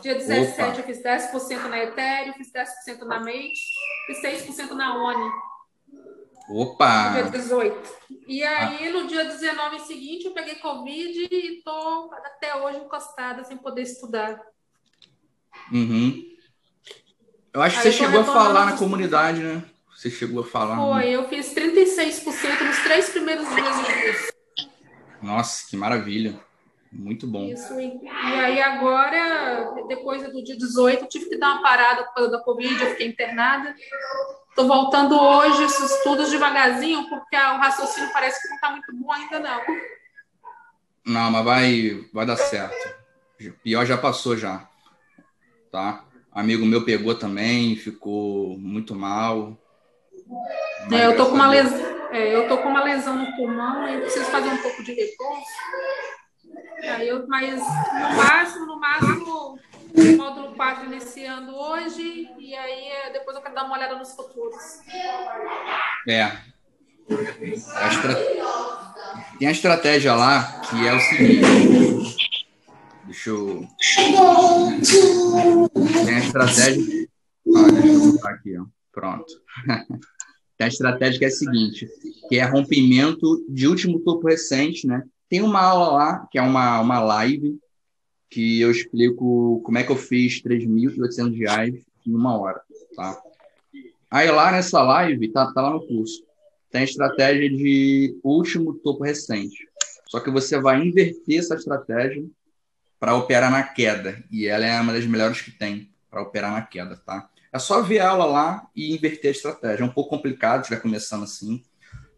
Dia 0.00 0.14
17 0.14 0.52
Opa. 0.52 0.78
eu 0.78 0.84
fiz 0.84 1.02
10% 1.02 1.68
na 1.68 1.78
Ethereum, 1.80 2.34
fiz 2.34 2.52
10% 2.52 3.00
na 3.00 3.18
Mate, 3.18 3.64
fiz 4.06 4.22
6% 4.22 4.70
na 4.74 4.94
ONI. 4.94 5.28
Opa! 6.48 7.10
No 7.10 7.22
dia 7.22 7.30
18. 7.30 7.90
E 8.26 8.42
aí, 8.42 8.88
ah. 8.88 8.92
no 8.92 9.06
dia 9.06 9.24
19 9.24 9.80
seguinte, 9.80 10.24
eu 10.24 10.32
peguei 10.32 10.54
Covid 10.56 11.28
e 11.30 11.62
tô 11.62 12.10
até 12.12 12.56
hoje 12.56 12.78
encostada, 12.78 13.44
sem 13.44 13.56
poder 13.56 13.82
estudar. 13.82 14.40
Uhum. 15.70 16.24
Eu 17.52 17.62
acho 17.62 17.80
que 17.80 17.88
aí 17.88 17.92
você 17.92 17.98
chegou 17.98 18.20
a 18.20 18.24
falar 18.24 18.66
na 18.66 18.76
comunidade, 18.76 19.40
né? 19.40 19.62
Você 19.94 20.10
chegou 20.10 20.40
a 20.40 20.46
falar. 20.46 20.76
Foi, 20.76 21.04
no... 21.04 21.10
eu 21.10 21.28
fiz 21.28 21.52
36% 21.54 22.60
nos 22.62 22.78
três 22.84 23.10
primeiros 23.10 23.48
dias 23.54 23.76
do 23.76 23.84
curso. 23.84 24.32
Nossa, 25.20 25.68
que 25.68 25.76
maravilha. 25.76 26.40
Muito 26.90 27.26
bom. 27.26 27.44
Isso, 27.44 27.78
e, 27.78 28.00
e 28.02 28.08
aí 28.08 28.62
agora, 28.62 29.74
depois 29.88 30.22
do 30.22 30.42
dia 30.42 30.56
18, 30.56 31.02
eu 31.02 31.08
tive 31.08 31.28
que 31.28 31.36
dar 31.36 31.54
uma 31.54 31.62
parada 31.62 32.04
por 32.04 32.14
causa 32.14 32.30
da 32.30 32.40
Covid, 32.42 32.80
eu 32.80 32.90
fiquei 32.90 33.08
internada. 33.08 33.74
Estou 34.58 34.76
voltando 34.76 35.16
hoje 35.16 35.62
esses 35.62 35.88
estudos 35.88 36.32
devagarzinho, 36.32 37.08
porque 37.08 37.36
o 37.36 37.58
raciocínio 37.58 38.12
parece 38.12 38.42
que 38.42 38.48
não 38.48 38.56
está 38.56 38.70
muito 38.72 38.92
bom 38.92 39.12
ainda, 39.12 39.38
não. 39.38 39.60
Não, 41.06 41.30
mas 41.30 41.44
vai, 41.44 42.04
vai 42.12 42.26
dar 42.26 42.36
certo. 42.36 42.92
Pior 43.62 43.86
já 43.86 43.96
passou 43.96 44.36
já. 44.36 44.68
Tá? 45.70 46.02
Amigo 46.32 46.66
meu 46.66 46.84
pegou 46.84 47.14
também, 47.14 47.76
ficou 47.76 48.58
muito 48.58 48.96
mal. 48.96 49.56
É, 50.90 51.06
eu 51.06 51.16
tô 51.16 51.26
com 51.26 51.36
uma 51.36 51.50
lesão, 51.50 52.10
é, 52.10 52.34
eu 52.34 52.48
tô 52.48 52.58
com 52.58 52.68
uma 52.68 52.82
lesão 52.82 53.14
no 53.14 53.36
pulmão 53.36 53.88
e 53.88 54.00
preciso 54.00 54.24
fazer 54.24 54.48
um 54.48 54.56
pouco 54.56 54.82
de 54.82 54.92
repouso. 54.92 55.46
Aí 56.96 57.06
eu, 57.06 57.28
mas 57.28 57.60
no 57.60 58.16
máximo, 58.16 58.66
no 58.66 58.80
máximo, 58.80 59.58
módulo 60.16 60.54
4 60.54 60.86
iniciando 60.86 61.54
hoje, 61.54 62.28
e 62.38 62.54
aí 62.54 62.88
é, 62.88 63.12
depois 63.12 63.36
eu 63.36 63.42
quero 63.42 63.54
dar 63.54 63.64
uma 63.64 63.76
olhada 63.76 63.96
nos 63.96 64.12
futuros. 64.12 64.80
É. 66.06 66.22
A 66.22 67.88
estra... 67.88 68.14
Tem 69.38 69.48
a 69.48 69.52
estratégia 69.52 70.14
lá 70.14 70.60
que 70.68 70.86
é 70.86 70.94
o 70.94 71.00
seguinte. 71.00 72.16
Deixa 73.04 73.30
eu. 73.30 73.66
Tem 76.04 76.14
a 76.14 76.18
estratégia. 76.18 77.08
Ah, 77.56 77.70
deixa 77.70 77.88
eu 77.88 78.28
aqui, 78.28 78.58
ó. 78.58 78.64
Pronto. 78.92 79.32
Tem 80.58 80.64
a 80.64 80.68
estratégia 80.68 81.18
que 81.20 81.24
é 81.24 81.28
a 81.28 81.30
seguinte, 81.30 81.88
que 82.28 82.36
é 82.36 82.44
rompimento 82.44 83.46
de 83.48 83.68
último 83.68 84.00
topo 84.00 84.26
recente, 84.26 84.88
né? 84.88 85.04
Tem 85.30 85.40
uma 85.40 85.60
aula 85.60 85.92
lá, 85.92 86.28
que 86.30 86.36
é 86.36 86.42
uma, 86.42 86.80
uma 86.80 86.98
live, 86.98 87.58
que 88.30 88.60
eu 88.60 88.70
explico 88.70 89.60
como 89.64 89.78
é 89.78 89.82
que 89.82 89.90
eu 89.90 89.96
fiz 89.96 90.42
3.800 90.42 91.38
reais 91.38 91.74
em 92.06 92.14
uma 92.14 92.38
hora, 92.38 92.60
tá? 92.94 93.20
Aí 94.10 94.30
lá 94.30 94.52
nessa 94.52 94.82
live, 94.82 95.28
tá, 95.32 95.52
tá 95.52 95.62
lá 95.62 95.70
no 95.70 95.86
curso, 95.86 96.22
tem 96.70 96.82
a 96.82 96.84
estratégia 96.84 97.48
de 97.48 98.18
último 98.22 98.74
topo 98.74 99.04
recente. 99.04 99.68
Só 100.06 100.20
que 100.20 100.30
você 100.30 100.58
vai 100.58 100.80
inverter 100.80 101.38
essa 101.38 101.54
estratégia 101.54 102.24
para 102.98 103.14
operar 103.14 103.50
na 103.50 103.62
queda. 103.62 104.22
E 104.30 104.46
ela 104.46 104.64
é 104.64 104.80
uma 104.80 104.92
das 104.92 105.06
melhores 105.06 105.40
que 105.40 105.50
tem 105.50 105.90
para 106.10 106.22
operar 106.22 106.52
na 106.52 106.62
queda, 106.62 106.96
tá? 106.96 107.28
É 107.52 107.58
só 107.58 107.82
ver 107.82 108.00
a 108.00 108.10
aula 108.10 108.24
lá 108.24 108.68
e 108.74 108.94
inverter 108.94 109.28
a 109.28 109.32
estratégia. 109.32 109.82
É 109.82 109.86
um 109.86 109.92
pouco 109.92 110.10
complicado, 110.10 110.62
estiver 110.62 110.80
começando 110.80 111.24
assim, 111.24 111.62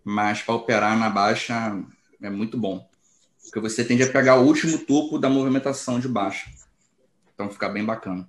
mas 0.05 0.43
para 0.43 0.55
operar 0.55 0.99
na 0.99 1.09
baixa 1.09 1.81
é 2.21 2.31
muito 2.31 2.57
bom. 2.57 2.89
Porque 3.51 3.59
você 3.59 3.85
tende 3.85 4.05
a 4.05 4.13
pegar 4.13 4.37
o 4.37 4.47
último 4.47 4.79
topo 4.79 5.19
da 5.19 5.29
movimentação 5.29 5.99
de 5.99 6.07
baixa. 6.07 6.49
Então 7.35 7.51
fica 7.51 7.69
bem 7.69 7.85
bacana. 7.85 8.29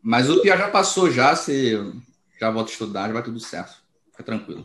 Mas 0.00 0.30
o 0.30 0.40
pior 0.40 0.56
já 0.56 0.70
passou 0.70 1.10
já, 1.10 1.34
você 1.34 1.76
já 2.38 2.48
volta 2.48 2.70
a 2.70 2.72
estudar, 2.72 3.08
já 3.08 3.12
vai 3.12 3.24
tudo 3.24 3.40
certo. 3.40 3.82
Fica 4.12 4.22
tranquilo. 4.22 4.64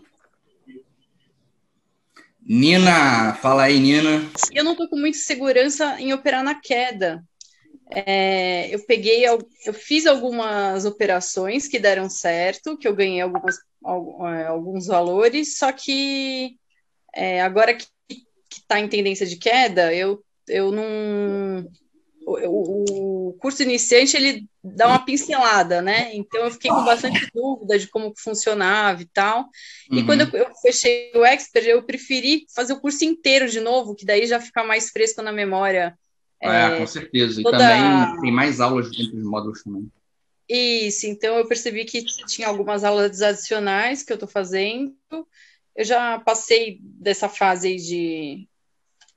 Nina, 2.39 3.33
fala 3.41 3.63
aí, 3.63 3.79
Nina. 3.79 4.29
Eu 4.51 4.63
não 4.63 4.73
estou 4.73 4.87
com 4.87 4.97
muita 4.97 5.17
segurança 5.17 5.99
em 5.99 6.13
operar 6.13 6.43
na 6.43 6.53
queda. 6.53 7.23
É, 7.89 8.73
eu 8.73 8.85
peguei, 8.85 9.25
eu 9.25 9.73
fiz 9.73 10.05
algumas 10.05 10.85
operações 10.85 11.67
que 11.67 11.79
deram 11.79 12.07
certo, 12.07 12.77
que 12.77 12.87
eu 12.87 12.95
ganhei 12.95 13.21
algumas, 13.21 13.57
é, 13.57 14.45
alguns 14.45 14.85
valores, 14.85 15.57
só 15.57 15.71
que 15.71 16.55
é, 17.13 17.41
agora 17.41 17.73
que 17.73 17.85
está 18.71 18.79
em 18.79 18.87
tendência 18.87 19.25
de 19.25 19.35
queda, 19.35 19.93
eu, 19.93 20.23
eu 20.47 20.71
não. 20.71 21.69
O, 22.23 23.29
o 23.29 23.33
curso 23.33 23.63
iniciante 23.63 24.15
ele 24.15 24.45
dá 24.63 24.87
uma 24.87 25.03
pincelada, 25.03 25.81
né? 25.81 26.11
Então 26.13 26.45
eu 26.45 26.51
fiquei 26.51 26.69
com 26.69 26.85
bastante 26.85 27.27
dúvida 27.33 27.77
de 27.77 27.87
como 27.87 28.13
funcionava 28.15 29.01
e 29.01 29.07
tal. 29.07 29.49
E 29.89 29.99
uhum. 29.99 30.05
quando 30.05 30.21
eu, 30.21 30.45
eu, 30.45 30.55
fechei 30.61 31.11
o 31.15 31.25
Expert, 31.25 31.65
eu 31.65 31.83
preferi 31.83 32.45
fazer 32.55 32.73
o 32.73 32.79
curso 32.79 33.03
inteiro 33.03 33.49
de 33.49 33.59
novo, 33.59 33.95
que 33.95 34.05
daí 34.05 34.25
já 34.27 34.39
fica 34.39 34.63
mais 34.63 34.91
fresco 34.91 35.21
na 35.21 35.31
memória. 35.31 35.97
É, 36.39 36.47
é 36.47 36.77
com 36.77 36.87
certeza. 36.87 37.41
Toda... 37.41 37.57
E 37.57 37.59
também 37.59 38.21
tem 38.21 38.31
mais 38.31 38.61
aulas 38.61 38.89
dentro 38.91 39.15
dos 39.15 39.25
módulos 39.25 39.63
também. 39.63 39.91
Isso, 40.47 41.07
então 41.07 41.37
eu 41.37 41.47
percebi 41.47 41.85
que 41.85 42.03
tinha 42.27 42.47
algumas 42.47 42.83
aulas 42.83 43.21
adicionais 43.21 44.03
que 44.03 44.11
eu 44.11 44.15
estou 44.15 44.29
fazendo. 44.29 44.95
Eu 45.75 45.85
já 45.85 46.19
passei 46.19 46.79
dessa 46.81 47.27
fase 47.27 47.69
aí 47.69 47.77
de 47.77 48.47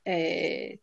é, 0.05 0.77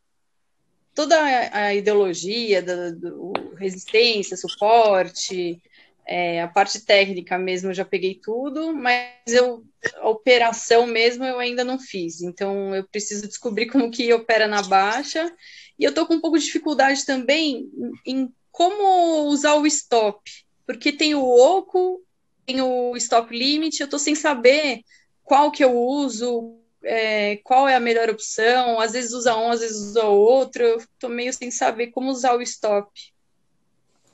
toda 0.93 1.17
a 1.51 1.73
ideologia 1.73 2.61
da 2.61 2.91
do, 2.91 3.33
resistência, 3.57 4.37
suporte, 4.37 5.61
é, 6.05 6.41
a 6.41 6.47
parte 6.47 6.81
técnica 6.81 7.37
mesmo 7.37 7.69
eu 7.69 7.73
já 7.73 7.85
peguei 7.85 8.15
tudo, 8.15 8.73
mas 8.75 9.07
eu, 9.27 9.63
a 9.97 10.09
operação 10.09 10.85
mesmo 10.85 11.23
eu 11.23 11.39
ainda 11.39 11.63
não 11.63 11.79
fiz. 11.79 12.21
Então 12.21 12.75
eu 12.75 12.83
preciso 12.83 13.27
descobrir 13.27 13.67
como 13.71 13.89
que 13.89 14.13
opera 14.13 14.47
na 14.47 14.61
baixa. 14.61 15.31
E 15.79 15.83
eu 15.83 15.89
estou 15.89 16.05
com 16.05 16.15
um 16.15 16.21
pouco 16.21 16.37
de 16.37 16.45
dificuldade 16.45 17.05
também 17.05 17.69
em 18.05 18.31
como 18.51 19.27
usar 19.29 19.55
o 19.55 19.65
stop, 19.65 20.21
porque 20.67 20.91
tem 20.91 21.15
o 21.15 21.25
oco, 21.25 22.03
tem 22.45 22.61
o 22.61 22.95
stop 22.97 23.35
limit, 23.35 23.79
eu 23.79 23.85
estou 23.85 23.97
sem 23.97 24.13
saber 24.13 24.81
qual 25.23 25.51
que 25.51 25.63
eu 25.63 25.75
uso, 25.75 26.59
é, 26.83 27.37
qual 27.37 27.67
é 27.67 27.75
a 27.75 27.79
melhor 27.79 28.09
opção, 28.09 28.79
às 28.79 28.93
vezes 28.93 29.13
usa 29.13 29.35
um, 29.35 29.49
às 29.49 29.61
vezes 29.61 29.77
usa 29.77 30.03
outro, 30.03 30.63
eu 30.63 30.77
estou 30.77 31.09
meio 31.09 31.33
sem 31.33 31.49
saber 31.49 31.87
como 31.87 32.11
usar 32.11 32.35
o 32.35 32.41
stop. 32.41 32.89
Se 32.99 33.11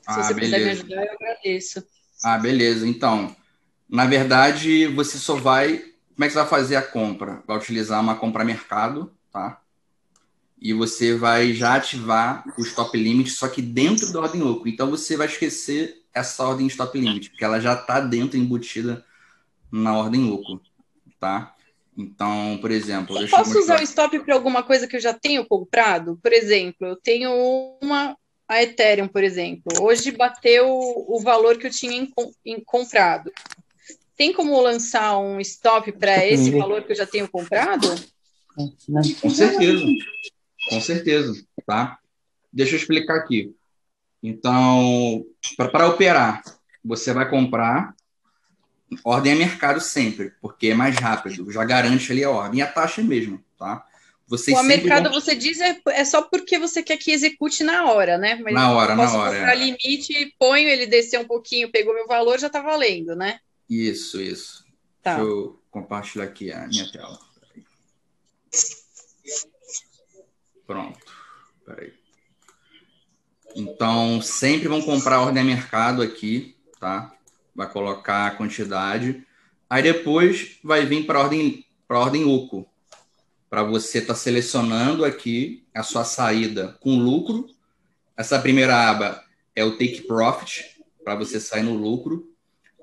ah, 0.06 0.22
você 0.22 0.34
beleza. 0.34 0.56
puder 0.56 0.64
me 0.64 0.70
ajudar, 0.70 1.06
eu 1.06 1.14
agradeço. 1.14 1.86
Ah, 2.22 2.38
beleza. 2.38 2.86
Então, 2.86 3.34
na 3.88 4.06
verdade, 4.06 4.86
você 4.88 5.18
só 5.18 5.34
vai. 5.34 5.78
Como 6.14 6.24
é 6.24 6.26
que 6.26 6.32
você 6.32 6.38
vai 6.38 6.48
fazer 6.48 6.76
a 6.76 6.82
compra? 6.82 7.42
Vai 7.46 7.56
utilizar 7.56 8.00
uma 8.00 8.16
compra 8.16 8.44
mercado, 8.44 9.12
tá? 9.32 9.60
E 10.60 10.74
você 10.74 11.16
vai 11.16 11.54
já 11.54 11.76
ativar 11.76 12.44
o 12.58 12.62
stop 12.62 12.96
limit, 12.96 13.30
só 13.30 13.48
que 13.48 13.62
dentro 13.62 14.12
da 14.12 14.20
ordem 14.20 14.42
oco. 14.42 14.68
Então 14.68 14.90
você 14.90 15.16
vai 15.16 15.26
esquecer 15.26 16.02
essa 16.12 16.44
ordem 16.46 16.66
stop 16.66 16.98
limit, 16.98 17.30
porque 17.30 17.44
ela 17.44 17.60
já 17.60 17.74
está 17.74 18.00
dentro, 18.00 18.36
embutida 18.36 19.04
na 19.72 19.96
ordem 19.96 20.30
oco, 20.30 20.60
tá? 21.18 21.54
Então, 21.96 22.58
por 22.60 22.70
exemplo. 22.70 23.18
Eu 23.20 23.28
posso 23.28 23.58
usar 23.58 23.80
o 23.80 23.82
stop 23.82 24.18
para 24.20 24.34
alguma 24.34 24.62
coisa 24.62 24.86
que 24.86 24.96
eu 24.96 25.00
já 25.00 25.12
tenho 25.12 25.44
comprado? 25.46 26.18
Por 26.22 26.32
exemplo, 26.32 26.86
eu 26.86 26.96
tenho 26.96 27.30
uma. 27.82 28.16
A 28.48 28.62
Ethereum, 28.62 29.06
por 29.06 29.22
exemplo. 29.22 29.80
Hoje 29.80 30.10
bateu 30.10 30.66
o 30.68 31.20
valor 31.20 31.56
que 31.56 31.68
eu 31.68 31.70
tinha 31.70 31.96
em, 31.96 32.10
em 32.44 32.60
comprado. 32.64 33.30
Tem 34.16 34.32
como 34.32 34.60
lançar 34.60 35.18
um 35.18 35.38
stop 35.40 35.92
para 35.92 36.26
esse 36.26 36.50
valor 36.50 36.82
que 36.82 36.90
eu 36.90 36.96
já 36.96 37.06
tenho 37.06 37.28
comprado? 37.28 37.88
Com 38.54 39.30
certeza. 39.30 39.84
Com 40.68 40.80
certeza. 40.80 41.44
Tá? 41.64 41.98
Deixa 42.52 42.74
eu 42.74 42.78
explicar 42.78 43.18
aqui. 43.18 43.54
Então, 44.20 45.24
para 45.56 45.88
operar, 45.88 46.42
você 46.84 47.12
vai 47.12 47.30
comprar 47.30 47.94
Ordem 49.04 49.32
é 49.32 49.36
mercado 49.36 49.80
sempre, 49.80 50.32
porque 50.40 50.68
é 50.68 50.74
mais 50.74 50.96
rápido, 50.96 51.50
já 51.50 51.64
garante 51.64 52.10
ali 52.10 52.24
a 52.24 52.30
ordem. 52.30 52.58
E 52.58 52.62
a 52.62 52.66
taxa 52.66 53.00
é 53.00 53.04
mesmo, 53.04 53.42
tá? 53.56 53.86
Vocês 54.26 54.56
o 54.56 54.62
mercado, 54.62 55.10
vão... 55.10 55.20
você 55.20 55.34
diz, 55.34 55.60
é, 55.60 55.80
é, 55.88 56.04
só 56.04 56.22
porque 56.22 56.56
você 56.58 56.82
quer 56.82 56.96
que 56.96 57.10
execute 57.10 57.64
na 57.64 57.90
hora, 57.90 58.16
né? 58.16 58.36
Mas 58.36 58.54
na 58.54 58.72
hora, 58.72 58.94
na 58.94 59.12
hora. 59.12 59.40
Para 59.40 59.54
é. 59.54 59.56
limite, 59.56 60.34
ponho, 60.38 60.68
ele 60.68 60.86
desceu 60.86 61.20
um 61.20 61.26
pouquinho, 61.26 61.70
pegou 61.70 61.92
meu 61.92 62.06
valor, 62.06 62.38
já 62.38 62.48
tá 62.48 62.60
valendo, 62.62 63.16
né? 63.16 63.40
Isso, 63.68 64.20
isso. 64.20 64.64
Tá. 65.02 65.16
Deixa 65.16 65.28
eu 65.28 65.60
compartilhar 65.70 66.24
aqui 66.24 66.52
a 66.52 66.66
minha 66.68 66.90
tela. 66.92 67.18
Pronto. 70.64 71.12
Peraí. 71.66 71.92
Então, 73.56 74.22
sempre 74.22 74.68
vão 74.68 74.80
comprar 74.80 75.22
ordem 75.22 75.42
a 75.42 75.44
mercado 75.44 76.02
aqui, 76.02 76.56
tá? 76.78 77.12
Vai 77.60 77.70
colocar 77.70 78.26
a 78.26 78.30
quantidade. 78.30 79.22
Aí 79.68 79.82
depois 79.82 80.58
vai 80.64 80.86
vir 80.86 81.04
para 81.04 81.20
ordem, 81.20 81.66
ordem 81.90 82.24
UCO, 82.24 82.66
para 83.50 83.62
você 83.62 83.98
estar 83.98 84.14
tá 84.14 84.18
selecionando 84.18 85.04
aqui 85.04 85.62
a 85.74 85.82
sua 85.82 86.04
saída 86.04 86.78
com 86.80 86.98
lucro. 86.98 87.46
Essa 88.16 88.38
primeira 88.38 88.88
aba 88.88 89.22
é 89.54 89.62
o 89.62 89.72
Take 89.72 90.02
Profit, 90.06 90.80
para 91.04 91.14
você 91.14 91.38
sair 91.38 91.62
no 91.62 91.74
lucro. 91.74 92.30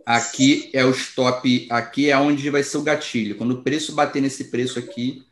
Aqui 0.05 0.69
é 0.71 0.85
o 0.85 0.91
stop, 0.91 1.67
aqui 1.71 2.11
é 2.11 2.17
onde 2.17 2.47
vai 2.51 2.61
ser 2.61 2.77
o 2.77 2.83
gatilho. 2.83 3.35
Quando 3.35 3.55
o 3.55 3.63
preço 3.63 3.95
bater 3.95 4.21
nesse 4.21 4.45
preço 4.45 4.77
aqui, 4.77 5.25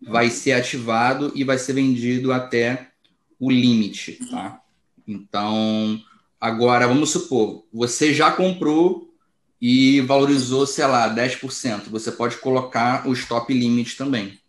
vai 0.00 0.30
ser 0.30 0.52
ativado 0.52 1.32
e 1.34 1.42
vai 1.42 1.58
ser 1.58 1.72
vendido 1.72 2.32
até 2.32 2.92
o 3.38 3.50
limite, 3.50 4.20
tá? 4.30 4.60
Então, 5.06 6.00
Agora, 6.42 6.88
vamos 6.88 7.10
supor, 7.10 7.64
você 7.72 8.12
já 8.12 8.32
comprou 8.32 9.14
e 9.60 10.00
valorizou, 10.00 10.66
sei 10.66 10.84
lá, 10.84 11.08
10%. 11.08 11.88
Você 11.88 12.10
pode 12.10 12.38
colocar 12.38 13.06
o 13.06 13.12
stop 13.12 13.54
limit 13.54 13.96
também. 13.96 14.40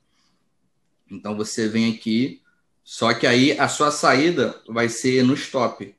Então, 1.07 1.37
você 1.37 1.69
vem 1.69 1.93
aqui, 1.93 2.41
só 2.83 3.13
que 3.13 3.27
aí 3.27 3.59
a 3.59 3.67
sua 3.67 3.91
saída 3.91 4.59
vai 4.67 4.89
ser 4.89 5.23
no 5.23 5.35
stop. 5.35 5.95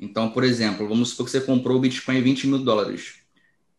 Então, 0.00 0.30
por 0.30 0.44
exemplo, 0.44 0.88
vamos 0.88 1.10
supor 1.10 1.26
que 1.26 1.32
você 1.32 1.42
comprou 1.42 1.76
o 1.76 1.80
Bitcoin 1.80 2.16
em 2.16 2.22
20 2.22 2.46
mil 2.46 2.60
dólares. 2.60 3.16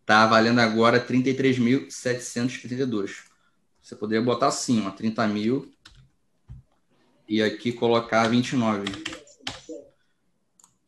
Está 0.01 0.27
valendo 0.27 0.59
agora 0.59 1.03
33.732. 1.03 3.23
Você 3.81 3.95
poderia 3.95 4.23
botar 4.23 4.49
assim, 4.49 4.85
ó, 4.85 4.91
30 4.91 5.27
mil 5.27 5.73
e 7.27 7.41
aqui 7.41 7.71
colocar 7.71 8.27
29. 8.27 8.83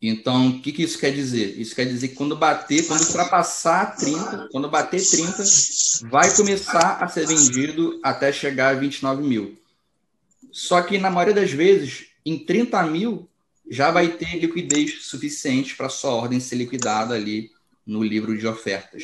Então, 0.02 0.50
o 0.50 0.60
que, 0.60 0.72
que 0.72 0.82
isso 0.82 0.98
quer 0.98 1.14
dizer? 1.14 1.60
Isso 1.60 1.76
quer 1.76 1.86
dizer 1.86 2.08
que 2.08 2.16
quando 2.16 2.36
bater, 2.36 2.88
quando 2.88 3.02
ultrapassar 3.02 3.96
30, 3.96 4.50
quando 4.52 4.68
bater 4.68 5.00
30, 5.00 5.44
vai 6.10 6.36
começar 6.36 6.98
a 7.04 7.08
ser 7.08 7.28
vendido 7.28 8.00
até 8.02 8.34
chegar 8.34 8.70
a 8.70 8.80
29 8.80 9.22
mil. 9.22 9.60
Só 10.52 10.82
que, 10.82 10.98
na 10.98 11.12
maioria 11.12 11.36
das 11.36 11.52
vezes, 11.52 12.08
em 12.26 12.40
30 12.40 12.82
mil, 12.88 13.30
já 13.70 13.92
vai 13.92 14.10
ter 14.10 14.40
liquidez 14.40 15.04
suficiente 15.04 15.76
para 15.76 15.88
sua 15.88 16.12
ordem 16.12 16.40
ser 16.40 16.56
liquidada 16.56 17.14
ali 17.14 17.52
no 17.86 18.04
livro 18.04 18.36
de 18.36 18.48
ofertas. 18.48 19.04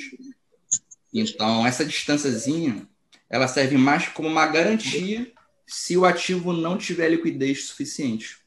Então, 1.14 1.66
essa 1.66 1.86
distânciazinha, 1.86 2.88
ela 3.30 3.48
serve 3.48 3.78
mais 3.78 4.08
como 4.08 4.28
uma 4.28 4.48
garantia 4.48 5.32
se 5.66 5.96
o 5.96 6.06
ativo 6.06 6.54
não 6.54 6.78
tiver 6.78 7.10
liquidez 7.10 7.66
suficiente. 7.66 8.40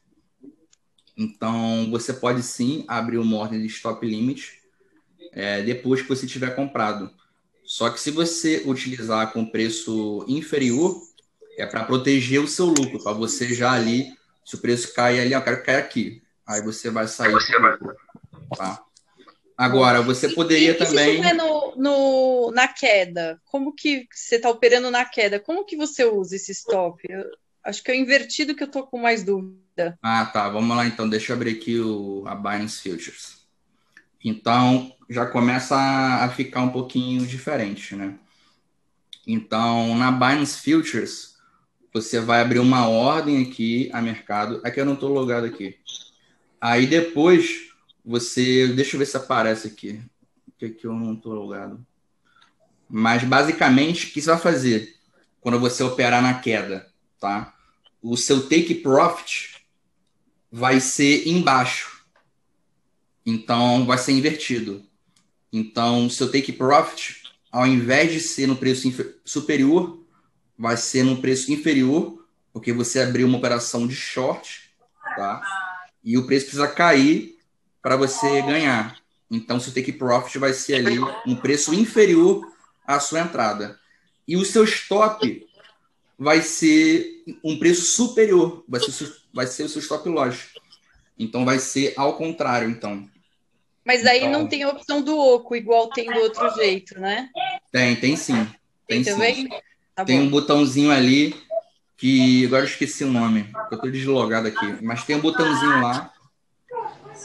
Então, 1.17 1.89
você 1.91 2.13
pode 2.13 2.41
sim 2.43 2.85
abrir 2.87 3.17
uma 3.17 3.37
ordem 3.37 3.61
de 3.61 3.67
stop 3.67 4.05
limit 4.05 4.61
é, 5.33 5.61
depois 5.61 6.01
que 6.01 6.09
você 6.09 6.25
tiver 6.25 6.55
comprado. 6.55 7.11
Só 7.63 7.89
que 7.89 7.99
se 7.99 8.11
você 8.11 8.63
utilizar 8.65 9.31
com 9.31 9.45
preço 9.45 10.25
inferior, 10.27 11.01
é 11.57 11.65
para 11.65 11.83
proteger 11.83 12.41
o 12.41 12.47
seu 12.47 12.65
lucro, 12.65 13.01
para 13.03 13.13
você 13.13 13.53
já 13.53 13.71
ali, 13.71 14.07
se 14.45 14.55
o 14.55 14.57
preço 14.57 14.93
cair 14.93 15.19
ali, 15.19 15.33
eu 15.33 15.41
quero 15.41 15.63
cair 15.63 15.77
aqui. 15.77 16.21
Aí 16.45 16.61
você 16.61 16.89
vai 16.89 17.07
sair. 17.07 17.31
Você 17.31 17.57
vai. 17.59 17.77
Tá? 18.57 18.83
Agora, 19.57 20.01
você 20.01 20.29
poderia 20.29 20.71
e, 20.71 20.73
também. 20.73 21.23
Se 21.23 21.33
no, 21.33 21.75
no, 21.77 22.51
na 22.51 22.67
queda, 22.67 23.39
como 23.45 23.73
que 23.73 24.07
você 24.11 24.37
está 24.37 24.49
operando 24.49 24.89
na 24.89 25.05
queda? 25.05 25.39
Como 25.39 25.65
que 25.65 25.77
você 25.77 26.03
usa 26.03 26.35
esse 26.35 26.51
stop? 26.51 26.99
Eu, 27.07 27.23
acho 27.63 27.83
que 27.83 27.91
é 27.91 27.93
o 27.93 27.97
invertido 27.97 28.55
que 28.55 28.63
eu 28.63 28.71
tô 28.71 28.83
com 28.85 28.97
mais 28.97 29.23
dúvida. 29.23 29.60
Ah, 30.01 30.25
tá. 30.25 30.49
Vamos 30.49 30.75
lá 30.75 30.85
então. 30.85 31.07
Deixa 31.09 31.31
eu 31.31 31.35
abrir 31.35 31.51
aqui 31.51 31.79
o, 31.79 32.23
a 32.27 32.35
Binance 32.35 32.81
Futures. 32.81 33.41
Então, 34.23 34.95
já 35.09 35.25
começa 35.25 35.75
a 35.75 36.29
ficar 36.29 36.61
um 36.61 36.69
pouquinho 36.69 37.25
diferente, 37.25 37.95
né? 37.95 38.17
Então, 39.25 39.95
na 39.97 40.11
Binance 40.11 40.57
Futures, 40.57 41.35
você 41.93 42.19
vai 42.19 42.41
abrir 42.41 42.59
uma 42.59 42.87
ordem 42.87 43.43
aqui 43.43 43.89
a 43.93 44.01
mercado. 44.01 44.61
Aqui 44.63 44.79
eu 44.79 44.85
não 44.85 44.93
estou 44.93 45.09
logado 45.09 45.45
aqui. 45.45 45.77
Aí 46.59 46.85
depois 46.85 47.69
você. 48.03 48.67
Deixa 48.67 48.95
eu 48.95 48.99
ver 48.99 49.05
se 49.05 49.17
aparece 49.17 49.67
aqui. 49.67 50.01
Que 50.57 50.65
aqui 50.65 50.85
eu 50.85 50.93
não 50.93 51.13
estou 51.13 51.33
logado. 51.33 51.85
Mas 52.89 53.23
basicamente, 53.23 54.07
o 54.07 54.11
que 54.11 54.21
você 54.21 54.29
vai 54.29 54.39
fazer 54.39 54.95
quando 55.39 55.59
você 55.59 55.81
operar 55.81 56.21
na 56.21 56.35
queda? 56.35 56.87
Tá? 57.19 57.53
O 58.01 58.17
seu 58.17 58.47
take 58.47 58.75
profit 58.75 59.60
vai 60.51 60.79
ser 60.81 61.27
embaixo. 61.27 62.03
Então, 63.25 63.85
vai 63.85 63.97
ser 63.97 64.11
invertido. 64.11 64.83
Então, 65.53 66.09
seu 66.09 66.31
take 66.31 66.51
profit, 66.51 67.23
ao 67.51 67.65
invés 67.65 68.11
de 68.11 68.19
ser 68.19 68.47
no 68.47 68.55
preço 68.55 68.91
superior, 69.23 70.03
vai 70.57 70.75
ser 70.75 71.03
no 71.03 71.17
preço 71.17 71.51
inferior, 71.51 72.25
porque 72.51 72.73
você 72.73 72.99
abriu 72.99 73.27
uma 73.27 73.37
operação 73.37 73.87
de 73.87 73.95
short, 73.95 74.71
tá? 75.15 75.41
E 76.03 76.17
o 76.17 76.25
preço 76.25 76.45
precisa 76.47 76.67
cair 76.67 77.37
para 77.81 77.95
você 77.95 78.41
ganhar. 78.41 78.97
Então, 79.29 79.59
seu 79.59 79.73
take 79.73 79.93
profit 79.93 80.37
vai 80.37 80.53
ser 80.53 80.75
ali 80.75 80.99
um 81.25 81.35
preço 81.35 81.73
inferior 81.73 82.45
à 82.85 82.99
sua 82.99 83.21
entrada. 83.21 83.79
E 84.27 84.35
o 84.35 84.45
seu 84.45 84.63
stop 84.65 85.47
vai 86.17 86.41
ser 86.41 87.23
um 87.43 87.57
preço 87.57 87.81
superior, 87.81 88.63
vai 88.67 88.79
ser, 88.79 89.11
vai 89.33 89.47
ser 89.47 89.63
o 89.63 89.69
seu 89.69 89.81
stop 89.81 90.07
loss. 90.09 90.49
Então 91.17 91.45
vai 91.45 91.59
ser 91.59 91.93
ao 91.97 92.17
contrário, 92.17 92.69
então. 92.69 93.07
Mas 93.85 94.03
daí 94.03 94.19
então, 94.19 94.31
não 94.31 94.47
tem 94.47 94.63
a 94.63 94.69
opção 94.69 95.01
do 95.01 95.17
oco, 95.17 95.55
igual 95.55 95.89
tem 95.89 96.11
do 96.11 96.19
outro 96.19 96.49
jeito, 96.55 96.99
né? 96.99 97.29
Tem, 97.71 97.95
tem 97.95 98.15
sim. 98.15 98.45
Tem, 98.87 99.03
tem 99.03 99.13
também? 99.13 99.49
Tá 99.95 100.05
tem 100.05 100.19
um 100.19 100.29
botãozinho 100.29 100.91
ali 100.91 101.35
que 101.97 102.45
agora 102.47 102.63
eu 102.63 102.67
esqueci 102.67 103.03
o 103.03 103.11
nome, 103.11 103.51
eu 103.71 103.79
tô 103.79 103.87
deslogado 103.87 104.47
aqui, 104.47 104.83
mas 104.83 105.03
tem 105.03 105.15
um 105.15 105.21
botãozinho 105.21 105.81
lá. 105.81 106.11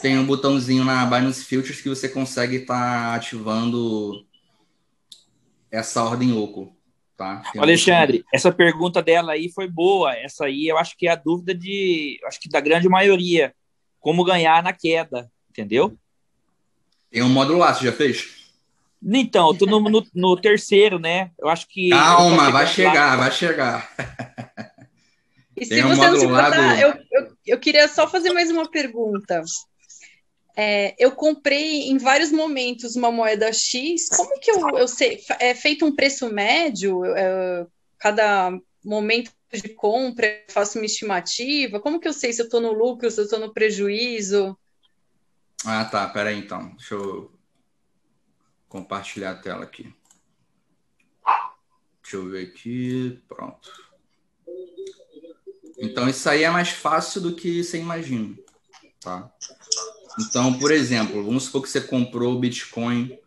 Tem 0.03 0.19
um 0.19 0.27
botãozinho 0.27 0.85
na 0.85 1.07
Binance 1.07 1.43
Futures 1.45 1.81
que 1.81 1.89
você 1.89 2.09
consegue 2.09 2.57
estar 2.57 2.75
tá 2.75 3.15
ativando 3.15 4.27
essa 5.71 6.05
ordem 6.05 6.37
oco. 6.37 6.76
Tá? 7.17 7.43
Um 7.55 7.63
Alexandre, 7.63 8.25
essa 8.33 8.53
pergunta 8.53 9.03
dela 9.03 9.33
aí 9.33 9.51
foi 9.51 9.67
boa. 9.67 10.15
Essa 10.15 10.45
aí 10.45 10.67
eu 10.67 10.77
acho 10.77 10.97
que 10.97 11.09
é 11.09 11.13
a 11.13 11.17
dúvida 11.17 11.55
de, 11.55 12.21
acho 12.27 12.39
que 12.39 12.49
da 12.49 12.61
grande 12.61 12.89
maioria 12.89 13.55
como 13.99 14.23
ganhar 14.23 14.63
na 14.63 14.73
queda, 14.73 15.31
entendeu? 15.51 15.97
Tem 17.11 17.23
um 17.23 17.29
módulo 17.29 17.59
lá, 17.59 17.73
você 17.73 17.87
já 17.87 17.93
fez? 17.93 18.37
Então, 19.03 19.49
eu 19.49 19.55
tô 19.55 19.67
no, 19.67 19.81
no, 19.81 20.07
no 20.15 20.37
terceiro, 20.37 20.99
né? 20.99 21.31
Eu 21.39 21.49
acho 21.49 21.67
que. 21.69 21.91
Calma, 21.91 22.51
vai 22.51 22.67
chegar, 22.67 23.11
lá. 23.11 23.17
vai 23.17 23.31
chegar. 23.31 23.91
E 25.57 25.67
Tem 25.67 25.79
se 25.79 25.85
um 25.85 25.89
você 25.89 26.07
não 26.09 26.17
se 26.19 26.27
importar, 26.27 26.75
do... 26.75 26.81
eu, 26.81 26.95
eu, 27.13 27.37
eu 27.47 27.59
queria 27.59 27.89
só 27.89 28.07
fazer 28.07 28.31
mais 28.31 28.51
uma 28.51 28.71
pergunta. 28.71 29.43
É, 30.59 30.95
eu 30.99 31.13
comprei 31.13 31.91
em 31.91 31.99
vários 31.99 32.33
momentos 32.33 32.97
uma 32.97 33.13
moeda 33.13 33.53
X. 33.53 34.09
Como 34.09 34.41
que 34.41 34.51
eu, 34.51 34.79
eu 34.79 34.89
sei? 34.89 35.23
É 35.39 35.55
feito 35.55 35.85
um 35.85 35.95
preço 35.95 36.33
médio? 36.33 37.05
É, 37.05 37.67
cada 37.99 38.59
momento 38.83 39.31
de 39.53 39.69
compra, 39.69 40.27
eu 40.27 40.53
faço 40.53 40.79
uma 40.79 40.87
estimativa? 40.87 41.79
Como 41.79 42.01
que 42.01 42.09
eu 42.09 42.13
sei 42.13 42.33
se 42.33 42.41
eu 42.41 42.47
estou 42.47 42.61
no 42.61 42.73
lucro, 42.73 43.11
se 43.11 43.21
eu 43.21 43.25
estou 43.25 43.39
no 43.39 43.53
prejuízo? 43.53 44.57
Ah, 45.65 45.85
tá. 45.85 46.09
Peraí, 46.09 46.39
então. 46.39 46.71
Deixa 46.77 46.95
eu 46.95 47.31
compartilhar 48.67 49.33
a 49.33 49.37
tela 49.37 49.65
aqui. 49.65 49.93
Deixa 52.03 52.17
eu 52.17 52.31
ver 52.31 52.47
aqui. 52.47 53.23
Pronto. 53.29 53.87
Então, 55.79 56.09
isso 56.09 56.29
aí 56.31 56.45
é 56.45 56.51
mais 56.51 56.71
fácil 56.71 57.21
do 57.21 57.37
que 57.37 57.63
você 57.63 57.79
imagina, 57.79 58.35
tá? 59.01 59.31
Então, 60.19 60.59
por 60.59 60.71
exemplo, 60.71 61.25
vamos 61.25 61.45
supor 61.45 61.63
que 61.63 61.69
você 61.69 61.81
comprou 61.81 62.35
o 62.35 62.39
Bitcoin 62.39 63.19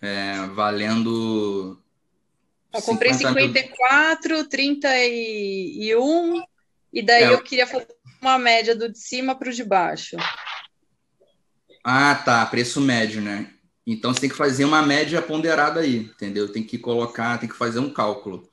é, 0.00 0.46
valendo 0.54 1.78
eu 2.72 2.82
comprei 2.82 3.14
54, 3.14 4.34
mil... 4.34 4.48
31, 4.48 6.42
e 6.92 7.02
daí 7.02 7.24
é. 7.24 7.32
eu 7.32 7.42
queria 7.42 7.66
fazer 7.66 7.88
uma 8.20 8.38
média 8.38 8.76
do 8.76 8.90
de 8.90 8.98
cima 8.98 9.34
para 9.34 9.48
o 9.48 9.52
de 9.52 9.64
baixo. 9.64 10.16
Ah, 11.82 12.14
tá. 12.14 12.44
Preço 12.46 12.80
médio, 12.80 13.22
né? 13.22 13.50
Então 13.86 14.12
você 14.12 14.20
tem 14.20 14.30
que 14.30 14.36
fazer 14.36 14.64
uma 14.64 14.82
média 14.82 15.22
ponderada 15.22 15.80
aí, 15.80 15.96
entendeu? 15.96 16.52
Tem 16.52 16.62
que 16.62 16.76
colocar, 16.76 17.38
tem 17.38 17.48
que 17.48 17.56
fazer 17.56 17.78
um 17.78 17.90
cálculo. 17.90 18.48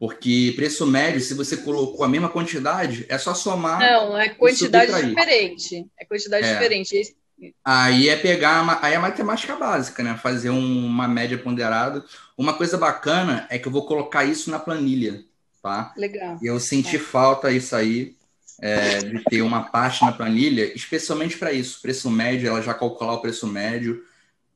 Porque 0.00 0.54
preço 0.56 0.86
médio, 0.86 1.20
se 1.20 1.34
você 1.34 1.58
colocou 1.58 2.02
a 2.02 2.08
mesma 2.08 2.30
quantidade, 2.30 3.04
é 3.06 3.18
só 3.18 3.34
somar. 3.34 3.78
Não, 3.78 4.16
é 4.18 4.30
quantidade 4.30 4.90
diferente. 5.06 5.86
É 6.00 6.06
quantidade 6.06 6.46
é. 6.46 6.54
diferente. 6.54 7.14
Aí 7.62 8.08
é 8.08 8.16
pegar, 8.16 8.78
aí 8.82 8.94
é 8.94 8.98
matemática 8.98 9.56
básica, 9.56 10.02
né? 10.02 10.16
Fazer 10.16 10.48
um, 10.48 10.86
uma 10.86 11.06
média 11.06 11.36
ponderada. 11.36 12.02
Uma 12.34 12.54
coisa 12.54 12.78
bacana 12.78 13.46
é 13.50 13.58
que 13.58 13.68
eu 13.68 13.72
vou 13.72 13.84
colocar 13.84 14.24
isso 14.24 14.50
na 14.50 14.58
planilha, 14.58 15.22
tá? 15.62 15.92
Legal. 15.94 16.38
E 16.40 16.46
eu 16.46 16.58
senti 16.58 16.96
é. 16.96 16.98
falta 16.98 17.52
isso 17.52 17.76
aí, 17.76 18.16
é, 18.58 19.00
de 19.00 19.22
ter 19.24 19.42
uma 19.42 19.64
parte 19.64 20.02
na 20.02 20.12
planilha, 20.12 20.64
especialmente 20.74 21.36
para 21.36 21.52
isso, 21.52 21.78
preço 21.82 22.10
médio, 22.10 22.48
ela 22.48 22.62
já 22.62 22.72
calcular 22.72 23.12
o 23.12 23.20
preço 23.20 23.46
médio, 23.46 24.02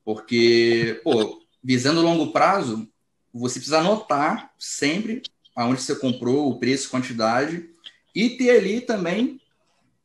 porque, 0.03 0.99
pô, 1.03 1.39
visando 1.63 2.01
longo 2.01 2.31
prazo, 2.31 2.87
você 3.31 3.59
precisa 3.59 3.79
anotar 3.79 4.51
sempre 4.57 5.21
aonde 5.55 5.81
você 5.81 5.95
comprou, 5.95 6.49
o 6.49 6.59
preço, 6.59 6.89
quantidade, 6.89 7.69
e 8.13 8.31
ter 8.31 8.51
ali 8.51 8.81
também 8.81 9.39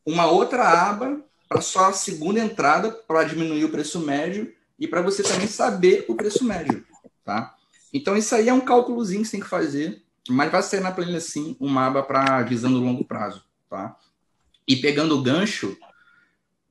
uma 0.06 0.26
outra 0.26 0.68
aba 0.68 1.20
para 1.48 1.60
só 1.60 1.86
a 1.86 1.92
segunda 1.92 2.40
entrada 2.40 2.90
para 2.90 3.24
diminuir 3.24 3.64
o 3.64 3.70
preço 3.70 3.98
médio 4.00 4.54
e 4.78 4.86
para 4.86 5.02
você 5.02 5.22
também 5.22 5.46
saber 5.46 6.04
o 6.08 6.14
preço 6.14 6.44
médio, 6.44 6.86
tá? 7.24 7.54
Então 7.92 8.16
isso 8.16 8.34
aí 8.34 8.48
é 8.48 8.54
um 8.54 8.60
cálculozinho 8.60 9.22
que 9.22 9.28
você 9.28 9.32
tem 9.32 9.40
que 9.40 9.48
fazer, 9.48 10.02
mas 10.28 10.50
vai 10.50 10.62
sair 10.62 10.80
na 10.80 10.92
planilha 10.92 11.20
sim 11.20 11.56
uma 11.58 11.86
aba 11.86 12.02
para 12.02 12.42
visando 12.42 12.78
longo 12.78 13.04
prazo, 13.04 13.44
tá? 13.68 13.96
E 14.66 14.76
pegando 14.76 15.18
o 15.18 15.22
gancho, 15.22 15.76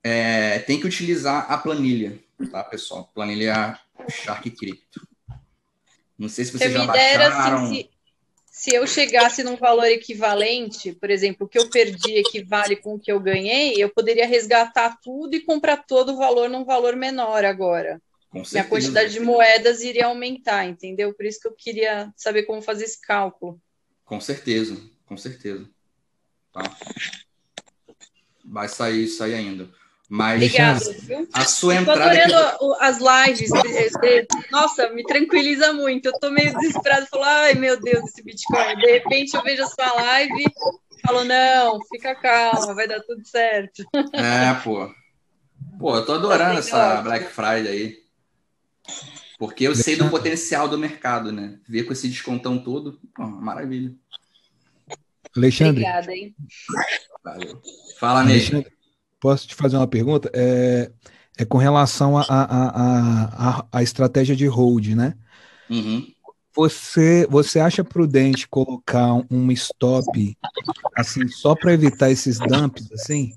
é, 0.02 0.60
tem 0.60 0.80
que 0.80 0.88
utilizar 0.88 1.52
a 1.52 1.58
planilha, 1.58 2.18
tá, 2.50 2.64
pessoal? 2.64 3.12
Planilha 3.14 3.78
Shark 4.10 4.50
Crypto. 4.52 5.06
Não 6.18 6.30
sei 6.30 6.46
se 6.46 6.52
vocês 6.52 6.72
já 6.72 6.86
baixaram. 6.86 7.66
Assim, 7.66 7.76
se, 7.76 7.89
se 8.60 8.76
eu 8.76 8.86
chegasse 8.86 9.42
num 9.42 9.56
valor 9.56 9.86
equivalente, 9.86 10.92
por 10.92 11.10
exemplo, 11.10 11.48
o 11.48 11.50
que 11.50 11.58
eu 11.58 11.70
perdi 11.70 12.16
equivale 12.16 12.76
com 12.76 12.96
o 12.96 13.00
que 13.00 13.10
eu 13.10 13.18
ganhei, 13.18 13.82
eu 13.82 13.88
poderia 13.90 14.28
resgatar 14.28 15.00
tudo 15.02 15.34
e 15.34 15.40
comprar 15.40 15.78
todo 15.78 16.12
o 16.12 16.18
valor 16.18 16.50
num 16.50 16.66
valor 16.66 16.94
menor 16.94 17.46
agora. 17.46 18.02
E 18.54 18.58
a 18.58 18.66
quantidade 18.66 19.14
de 19.14 19.22
moedas 19.22 19.80
iria 19.80 20.08
aumentar, 20.08 20.66
entendeu? 20.66 21.14
Por 21.14 21.26
isso 21.26 21.40
que 21.40 21.48
eu 21.48 21.54
queria 21.54 22.14
saber 22.18 22.44
como 22.44 22.62
fazer 22.62 22.84
esse 22.84 23.00
cálculo. 23.00 23.62
Com 24.04 24.20
certeza, 24.20 24.76
com 25.06 25.16
certeza. 25.16 25.66
Tá. 26.52 26.62
Vai 28.44 28.68
sair 28.68 29.06
isso 29.06 29.24
aí 29.24 29.36
ainda. 29.36 29.70
Mas 30.12 30.42
Obrigada, 30.42 30.80
a 31.34 31.46
sua 31.46 31.76
entrada. 31.76 32.16
Estou 32.16 32.36
adorando 32.36 32.78
que... 32.80 32.84
as 32.84 33.28
lives. 33.28 33.52
Nossa, 34.52 34.90
me 34.90 35.04
tranquiliza 35.04 35.72
muito. 35.72 36.08
Eu 36.08 36.12
estou 36.14 36.32
meio 36.32 36.52
desesperado, 36.58 37.06
falo, 37.06 37.24
ai 37.24 37.54
meu 37.54 37.80
Deus, 37.80 38.04
esse 38.06 38.24
Bitcoin. 38.24 38.76
De 38.78 38.92
repente 38.92 39.36
eu 39.36 39.44
vejo 39.44 39.64
a 39.64 39.68
sua 39.68 39.94
live 39.94 40.34
e 40.34 41.02
falo, 41.06 41.24
não, 41.24 41.80
fica 41.86 42.16
calma, 42.16 42.74
vai 42.74 42.88
dar 42.88 43.02
tudo 43.02 43.24
certo. 43.24 43.86
É, 44.14 44.52
pô. 44.64 44.92
Pô, 45.78 45.96
eu 45.98 46.06
tô 46.06 46.14
adorando 46.14 46.54
tá 46.54 46.60
essa. 46.60 47.02
Black 47.04 47.26
Friday 47.32 47.68
aí. 47.68 48.00
Porque 49.38 49.66
eu 49.66 49.76
sei 49.76 49.96
do 49.96 50.10
potencial 50.10 50.68
do 50.68 50.78
mercado, 50.78 51.32
né? 51.32 51.60
Ver 51.68 51.84
com 51.84 51.94
esse 51.94 52.08
descontão 52.08 52.58
todo, 52.58 53.00
pô, 53.14 53.28
maravilha. 53.28 53.94
Alexandre. 55.38 55.84
Obrigada, 55.84 56.12
hein? 56.12 56.36
Valeu. 57.24 57.62
Fala, 58.00 58.24
Ney. 58.24 58.42
Posso 59.20 59.48
te 59.48 59.56
fazer 59.56 59.78
uma 59.78 59.88
pergunta? 59.88 60.30
É, 60.34 60.92
é 61.38 61.46
com 61.46 61.58
relação 61.58 62.18
à 62.18 62.22
a, 62.22 62.44
a, 62.44 63.60
a, 63.60 63.68
a, 63.72 63.84
estratégia 63.84 64.36
de 64.36 64.48
hold, 64.48 64.88
né? 64.90 65.16
Uhum. 65.70 66.08
Você, 66.56 67.28
você 67.30 67.60
acha 67.60 67.84
prudente 67.84 68.48
colocar 68.48 69.14
um 69.30 69.52
stop 69.52 70.38
assim 70.96 71.28
só 71.28 71.56
para 71.56 71.74
evitar 71.74 72.10
esses 72.12 72.40
dumps 72.40 72.92
assim? 72.92 73.34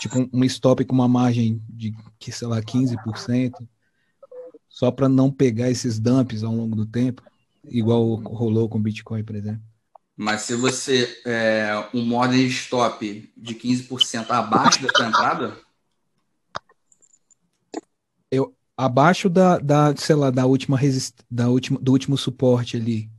Tipo 0.00 0.28
um 0.32 0.44
stop 0.44 0.84
com 0.84 0.94
uma 0.94 1.08
margem 1.08 1.62
de 1.68 1.94
que 2.18 2.32
sei 2.32 2.48
lá 2.48 2.62
15%, 2.62 3.52
só 4.68 4.90
para 4.90 5.08
não 5.08 5.30
pegar 5.30 5.70
esses 5.70 5.98
dumps 5.98 6.42
ao 6.42 6.54
longo 6.54 6.74
do 6.74 6.86
tempo, 6.86 7.22
igual 7.68 8.14
rolou 8.14 8.68
com 8.68 8.78
o 8.78 8.80
Bitcoin, 8.80 9.22
por 9.22 9.36
exemplo. 9.36 9.69
Mas 10.22 10.42
se 10.42 10.54
você 10.54 11.18
é 11.24 11.88
um 11.94 12.14
ordem 12.14 12.46
de 12.46 12.52
stop 12.52 13.32
de 13.34 13.54
15% 13.54 14.30
abaixo 14.30 14.82
da 14.82 14.88
sua 14.94 15.08
entrada, 15.08 15.56
eu 18.30 18.54
abaixo 18.76 19.30
da, 19.30 19.58
da 19.58 19.96
sei 19.96 20.14
lá, 20.14 20.30
da 20.30 20.44
última 20.44 20.76
resist, 20.76 21.14
da 21.30 21.48
última 21.48 21.80
do 21.80 21.90
último 21.90 22.18
suporte 22.18 22.76
ali. 22.76 23.10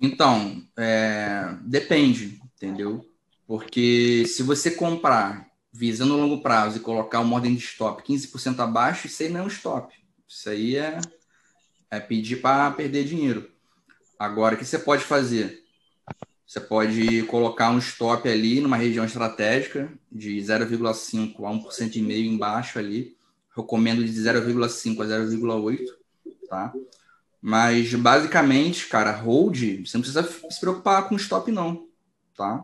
Então, 0.00 0.60
é, 0.76 1.54
depende, 1.62 2.40
entendeu? 2.56 3.08
Porque 3.46 4.24
se 4.26 4.42
você 4.42 4.72
comprar 4.72 5.46
visando 5.72 6.16
longo 6.16 6.42
prazo 6.42 6.78
e 6.78 6.80
colocar 6.80 7.20
uma 7.20 7.36
ordem 7.36 7.54
de 7.54 7.62
stop 7.62 8.02
15% 8.02 8.58
abaixo, 8.58 9.06
isso 9.06 9.22
aí 9.22 9.28
não 9.28 9.38
é 9.38 9.44
um 9.44 9.46
stop. 9.46 9.94
Isso 10.26 10.50
aí 10.50 10.74
é, 10.74 11.00
é 11.88 12.00
pedir 12.00 12.40
para 12.40 12.72
perder 12.72 13.04
dinheiro. 13.04 13.59
Agora, 14.20 14.54
o 14.54 14.58
que 14.58 14.66
você 14.66 14.78
pode 14.78 15.02
fazer? 15.02 15.64
Você 16.46 16.60
pode 16.60 17.22
colocar 17.22 17.70
um 17.70 17.78
stop 17.78 18.28
ali 18.28 18.60
numa 18.60 18.76
região 18.76 19.02
estratégica 19.02 19.90
de 20.12 20.36
0,5 20.36 21.46
a 21.46 21.50
1% 21.50 21.96
e 21.96 22.02
meio 22.02 22.30
embaixo 22.30 22.78
ali. 22.78 23.16
Recomendo 23.56 24.04
de 24.04 24.12
0,5 24.12 25.00
a 25.00 25.06
0,8, 25.06 25.86
tá? 26.50 26.70
Mas 27.40 27.94
basicamente, 27.94 28.88
cara, 28.88 29.10
hold, 29.10 29.86
você 29.86 29.96
não 29.96 30.02
precisa 30.02 30.22
se 30.50 30.60
preocupar 30.60 31.08
com 31.08 31.16
stop 31.16 31.50
não, 31.50 31.88
tá? 32.36 32.62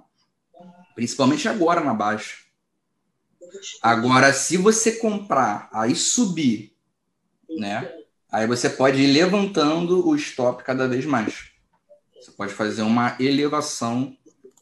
Principalmente 0.94 1.48
agora 1.48 1.80
na 1.80 1.94
baixa. 1.94 2.36
Agora, 3.80 4.30
se 4.34 4.58
você 4.58 4.96
comprar, 4.96 5.70
aí 5.72 5.96
subir, 5.96 6.76
né? 7.48 7.90
Aí 8.36 8.46
você 8.46 8.68
pode 8.68 9.00
ir 9.00 9.06
levantando 9.06 10.06
o 10.06 10.14
stop 10.14 10.62
cada 10.62 10.86
vez 10.86 11.06
mais. 11.06 11.52
Você 12.20 12.30
pode 12.32 12.52
fazer 12.52 12.82
uma 12.82 13.16
elevação 13.18 14.14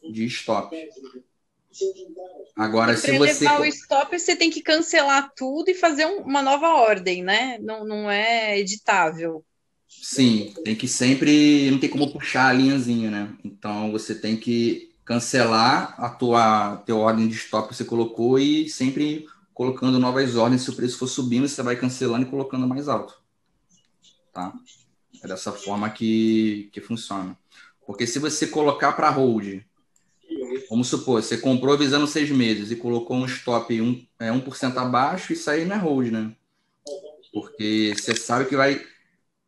de 0.09 0.23
stop. 0.27 0.73
Agora, 2.55 2.95
se 2.95 3.17
você. 3.17 3.43
Para 3.43 3.61
o 3.61 3.65
stop, 3.65 4.17
você 4.17 4.33
tem 4.33 4.49
que 4.49 4.61
cancelar 4.61 5.29
tudo 5.35 5.69
e 5.69 5.73
fazer 5.73 6.05
uma 6.05 6.41
nova 6.41 6.69
ordem, 6.69 7.21
né? 7.21 7.57
Não, 7.59 7.85
não 7.85 8.09
é 8.09 8.57
editável. 8.57 9.43
Sim, 9.89 10.53
tem 10.63 10.73
que 10.73 10.87
sempre. 10.87 11.69
Não 11.69 11.77
tem 11.77 11.89
como 11.89 12.13
puxar 12.13 12.47
a 12.47 12.53
linhazinha, 12.53 13.11
né? 13.11 13.33
Então 13.43 13.91
você 13.91 14.15
tem 14.15 14.37
que 14.37 14.95
cancelar 15.03 15.95
a 15.97 16.09
tua, 16.09 16.77
tua 16.77 16.95
ordem 16.95 17.27
de 17.27 17.35
stop 17.35 17.67
que 17.67 17.75
você 17.75 17.83
colocou 17.83 18.39
e 18.39 18.69
sempre 18.69 19.27
colocando 19.53 19.99
novas 19.99 20.37
ordens. 20.37 20.61
Se 20.61 20.69
o 20.69 20.75
preço 20.77 20.97
for 20.97 21.07
subindo, 21.07 21.45
você 21.45 21.61
vai 21.61 21.75
cancelando 21.75 22.25
e 22.25 22.29
colocando 22.29 22.65
mais 22.65 22.87
alto. 22.87 23.24
Tá? 24.35 24.53
É 25.23 25.27
dessa 25.29 25.53
forma 25.53 25.89
que, 25.89 26.69
que 26.73 26.81
funciona. 26.81 27.37
Porque 27.87 28.05
se 28.05 28.19
você 28.19 28.45
colocar 28.45 28.91
para 28.91 29.09
hold, 29.09 29.61
vamos 30.69 30.89
supor, 30.89 31.23
você 31.23 31.37
comprou 31.37 31.77
visando 31.77 32.05
seis 32.05 32.29
meses 32.29 32.69
e 32.69 32.75
colocou 32.75 33.15
um 33.15 33.25
stop 33.25 33.81
um, 33.81 34.05
é, 34.19 34.29
1% 34.29 34.77
abaixo, 34.77 35.31
isso 35.31 35.49
aí 35.49 35.63
não 35.63 35.77
é 35.77 35.79
hold, 35.79 36.11
né? 36.11 36.35
Porque 37.31 37.93
você 37.95 38.13
sabe 38.13 38.43
que 38.49 38.57
vai 38.57 38.85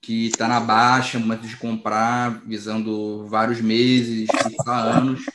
que 0.01 0.27
está 0.27 0.47
na 0.47 0.61
baixa, 0.61 1.19
momento 1.19 1.45
de 1.45 1.57
comprar, 1.57 2.41
visando 2.45 3.27
vários 3.27 3.59
meses, 3.59 4.29
anos. 4.65 5.25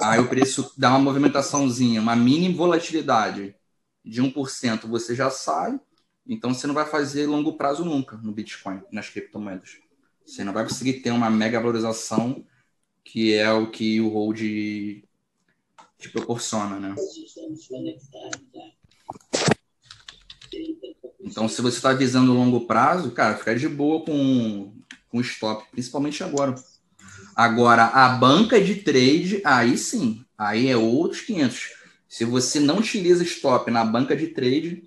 Aí 0.00 0.20
o 0.20 0.28
preço 0.28 0.72
dá 0.78 0.90
uma 0.90 1.00
movimentaçãozinha, 1.00 2.00
uma 2.00 2.14
mini 2.14 2.54
volatilidade 2.54 3.52
de 4.04 4.22
1%, 4.22 4.86
você 4.86 5.16
já 5.16 5.28
sai. 5.28 5.80
Então 6.26 6.54
você 6.54 6.66
não 6.66 6.74
vai 6.74 6.86
fazer 6.86 7.26
longo 7.26 7.54
prazo 7.54 7.84
nunca 7.84 8.16
no 8.16 8.32
Bitcoin, 8.32 8.82
nas 8.90 9.08
criptomoedas. 9.08 9.78
Você 10.24 10.44
não 10.44 10.52
vai 10.52 10.64
conseguir 10.64 11.00
ter 11.00 11.10
uma 11.10 11.28
mega 11.28 11.58
valorização, 11.58 12.44
que 13.04 13.34
é 13.34 13.50
o 13.50 13.70
que 13.70 14.00
o 14.00 14.08
hold 14.08 14.38
te 14.38 16.08
proporciona, 16.12 16.78
né? 16.78 16.94
Então, 21.20 21.48
se 21.48 21.62
você 21.62 21.76
está 21.76 21.92
visando 21.92 22.34
longo 22.34 22.66
prazo, 22.66 23.10
cara, 23.12 23.36
fica 23.36 23.54
de 23.54 23.68
boa 23.68 24.04
com, 24.04 24.72
com 25.08 25.20
stop, 25.20 25.64
principalmente 25.70 26.22
agora. 26.22 26.54
Agora, 27.34 27.84
a 27.84 28.08
banca 28.10 28.60
de 28.60 28.76
trade, 28.76 29.40
aí 29.44 29.78
sim, 29.78 30.24
aí 30.36 30.68
é 30.68 30.76
outros 30.76 31.22
500. 31.22 31.70
Se 32.08 32.24
você 32.24 32.60
não 32.60 32.78
utiliza 32.78 33.24
stop 33.24 33.70
na 33.70 33.84
banca 33.84 34.14
de 34.14 34.28
trade, 34.28 34.82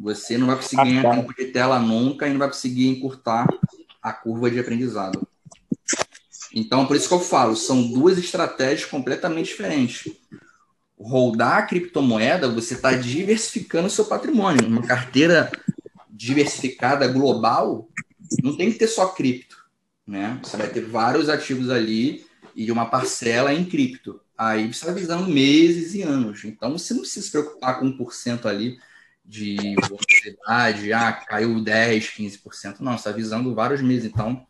você 0.00 0.38
não 0.38 0.46
vai 0.46 0.56
conseguir 0.56 0.84
ganhar 0.84 1.00
ah, 1.00 1.10
tá. 1.10 1.16
tempo 1.16 1.34
de 1.34 1.44
tela 1.46 1.78
nunca 1.78 2.26
e 2.26 2.30
não 2.30 2.38
vai 2.38 2.48
conseguir 2.48 2.88
encurtar 2.88 3.46
a 4.02 4.12
curva 4.12 4.50
de 4.50 4.58
aprendizado. 4.58 5.20
Então, 6.54 6.86
por 6.86 6.96
isso 6.96 7.06
que 7.06 7.14
eu 7.14 7.20
falo, 7.20 7.54
são 7.54 7.92
duas 7.92 8.18
estratégias 8.18 8.88
completamente 8.88 9.48
diferentes 9.48 10.10
rodar 11.00 11.58
a 11.58 11.62
criptomoeda, 11.62 12.48
você 12.48 12.74
está 12.74 12.92
diversificando 12.92 13.86
o 13.86 13.90
seu 13.90 14.04
patrimônio. 14.04 14.66
Uma 14.66 14.82
carteira 14.82 15.50
diversificada 16.10 17.08
global 17.08 17.88
não 18.42 18.56
tem 18.56 18.70
que 18.70 18.78
ter 18.78 18.86
só 18.86 19.06
cripto, 19.08 19.56
né? 20.06 20.38
Você 20.42 20.56
vai 20.56 20.68
ter 20.68 20.82
vários 20.82 21.28
ativos 21.28 21.70
ali 21.70 22.26
e 22.54 22.70
uma 22.70 22.86
parcela 22.86 23.54
em 23.54 23.64
cripto. 23.64 24.20
Aí 24.36 24.66
você 24.66 24.84
está 24.84 24.92
visando 24.92 25.26
meses 25.26 25.94
e 25.94 26.02
anos. 26.02 26.44
Então 26.44 26.76
você 26.76 26.92
não 26.92 27.00
precisa 27.00 27.24
se 27.24 27.32
preocupar 27.32 27.80
com 27.80 27.90
1% 27.90 28.44
ali 28.46 28.78
de 29.30 29.74
volatilidade, 29.88 30.92
ah, 30.92 31.12
caiu 31.12 31.62
10, 31.62 32.08
15%. 32.08 32.80
Não, 32.80 32.94
está 32.94 33.12
visando 33.12 33.54
vários 33.54 33.80
meses. 33.80 34.10
Então 34.10 34.46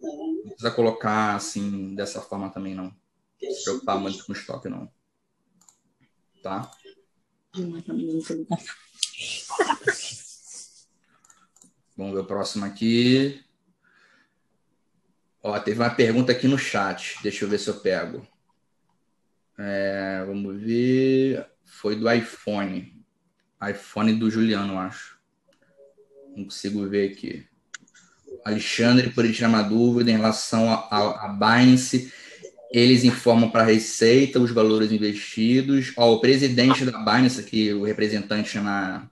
não 0.00 0.42
precisa 0.50 0.70
colocar 0.70 1.34
assim 1.34 1.94
dessa 1.94 2.20
forma 2.20 2.50
também, 2.50 2.74
não. 2.74 2.94
Se 3.40 3.64
preocupar 3.64 3.98
muito 3.98 4.24
com 4.24 4.32
estoque, 4.32 4.68
não 4.68 4.88
tá? 6.48 6.70
Vamos 11.96 12.14
ver 12.14 12.20
o 12.20 12.24
próximo 12.24 12.64
aqui. 12.64 13.44
Ó, 15.42 15.58
teve 15.60 15.80
uma 15.80 15.90
pergunta 15.90 16.32
aqui 16.32 16.46
no 16.48 16.58
chat. 16.58 17.18
Deixa 17.22 17.44
eu 17.44 17.48
ver 17.48 17.58
se 17.58 17.68
eu 17.68 17.80
pego. 17.80 18.26
É, 19.58 20.24
vamos 20.26 20.60
ver. 20.60 21.46
Foi 21.64 21.96
do 21.96 22.10
iPhone. 22.10 22.97
iPhone 23.62 24.14
do 24.14 24.30
Juliano, 24.30 24.78
acho. 24.78 25.18
Não 26.36 26.44
consigo 26.44 26.86
ver 26.88 27.12
aqui. 27.12 27.46
Alexandre, 28.44 29.10
por 29.10 29.30
tirar 29.32 29.48
uma 29.48 29.62
dúvida 29.62 30.10
em 30.10 30.16
relação 30.16 30.70
a 30.70 31.28
Binance 31.28 32.12
eles 32.70 33.02
informam 33.04 33.50
para 33.50 33.62
a 33.62 33.66
Receita 33.66 34.38
os 34.38 34.50
valores 34.50 34.92
investidos. 34.92 35.92
Ó, 35.96 36.12
o 36.14 36.20
presidente 36.20 36.84
da 36.84 36.98
Binance, 36.98 37.40
aqui, 37.40 37.72
o 37.72 37.84
representante 37.84 38.58
na, 38.58 39.08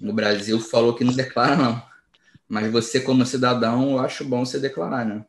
no 0.00 0.12
Brasil, 0.12 0.58
falou 0.60 0.94
que 0.94 1.04
não 1.04 1.12
declara, 1.12 1.56
não. 1.56 1.82
Mas 2.48 2.70
você, 2.70 3.00
como 3.00 3.24
cidadão, 3.24 3.92
eu 3.92 3.98
acho 4.00 4.24
bom 4.24 4.44
você 4.44 4.58
declarar, 4.58 5.04
né? 5.04 5.24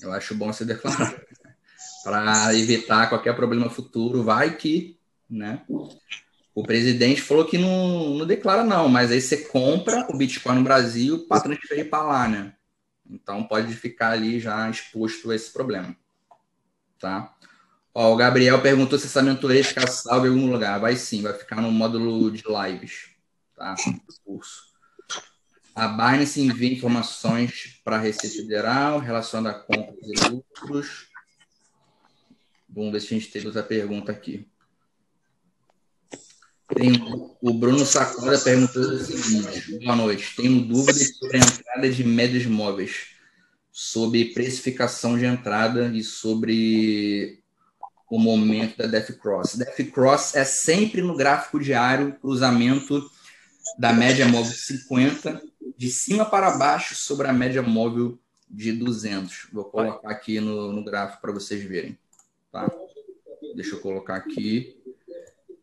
Eu 0.00 0.12
acho 0.12 0.34
bom 0.34 0.52
você 0.52 0.64
declarar. 0.64 1.14
para 2.04 2.54
evitar 2.54 3.08
qualquer 3.08 3.34
problema 3.34 3.70
futuro. 3.70 4.22
Vai 4.22 4.56
que, 4.56 4.98
né? 5.28 5.62
O 6.56 6.62
presidente 6.62 7.20
falou 7.20 7.44
que 7.44 7.58
não, 7.58 8.14
não 8.14 8.26
declara, 8.26 8.64
não, 8.64 8.88
mas 8.88 9.12
aí 9.12 9.20
você 9.20 9.36
compra 9.36 10.06
o 10.08 10.16
Bitcoin 10.16 10.54
no 10.54 10.64
Brasil 10.64 11.26
para 11.28 11.42
transferir 11.42 11.90
para 11.90 12.02
lá, 12.02 12.26
né? 12.26 12.54
Então 13.10 13.44
pode 13.44 13.74
ficar 13.74 14.12
ali 14.12 14.40
já 14.40 14.70
exposto 14.70 15.30
a 15.30 15.36
esse 15.36 15.52
problema. 15.52 15.94
Tá? 16.98 17.36
Ó, 17.92 18.10
o 18.10 18.16
Gabriel 18.16 18.62
perguntou 18.62 18.98
se 18.98 19.04
essa 19.04 19.20
mentoria 19.20 19.62
ficar 19.62 19.86
salva 19.86 20.28
em 20.28 20.30
algum 20.30 20.50
lugar. 20.50 20.80
Vai 20.80 20.96
sim, 20.96 21.20
vai 21.20 21.34
ficar 21.34 21.60
no 21.60 21.70
módulo 21.70 22.30
de 22.30 22.42
lives, 22.48 23.10
tá? 23.54 23.74
Curso. 24.24 24.62
A 25.74 25.88
Binance 25.88 26.40
envia 26.40 26.72
informações 26.72 27.82
para 27.84 27.96
a 27.96 28.00
Receita 28.00 28.34
Federal 28.34 28.98
relacionadas 28.98 29.60
a 29.60 29.62
compras 29.62 30.08
e 30.08 30.28
lucros. 30.30 31.08
Vamos 32.66 32.92
ver 32.92 33.00
se 33.00 33.14
a 33.14 33.18
gente 33.18 33.30
tem 33.30 33.44
outra 33.44 33.62
pergunta 33.62 34.10
aqui. 34.10 34.48
Tem, 36.74 36.92
o 37.40 37.54
Bruno 37.54 37.86
Sacoda 37.86 38.38
perguntou 38.38 38.82
o 38.82 38.98
seguinte: 38.98 39.78
boa 39.84 39.94
noite. 39.94 40.34
Tenho 40.36 40.60
dúvidas 40.62 41.16
sobre 41.16 41.38
a 41.38 41.40
entrada 41.40 41.88
de 41.88 42.04
médios 42.04 42.46
móveis, 42.46 43.08
sobre 43.70 44.32
precificação 44.34 45.16
de 45.16 45.24
entrada 45.24 45.86
e 45.94 46.02
sobre 46.02 47.40
o 48.10 48.18
momento 48.18 48.78
da 48.78 48.86
Death 48.86 49.16
Cross. 49.18 49.56
Death 49.56 49.90
Cross 49.92 50.34
é 50.34 50.44
sempre 50.44 51.02
no 51.02 51.16
gráfico 51.16 51.60
diário, 51.60 52.16
cruzamento 52.20 53.08
da 53.78 53.92
média 53.92 54.26
móvel 54.26 54.52
50, 54.52 55.42
de 55.76 55.88
cima 55.88 56.24
para 56.24 56.52
baixo 56.52 56.94
sobre 56.94 57.28
a 57.28 57.32
média 57.32 57.62
móvel 57.62 58.18
de 58.48 58.72
200. 58.72 59.48
Vou 59.52 59.64
colocar 59.64 60.10
aqui 60.10 60.40
no, 60.40 60.72
no 60.72 60.84
gráfico 60.84 61.20
para 61.20 61.32
vocês 61.32 61.62
verem. 61.64 61.98
Tá? 62.50 62.70
Deixa 63.54 63.74
eu 63.74 63.80
colocar 63.80 64.16
aqui. 64.16 64.75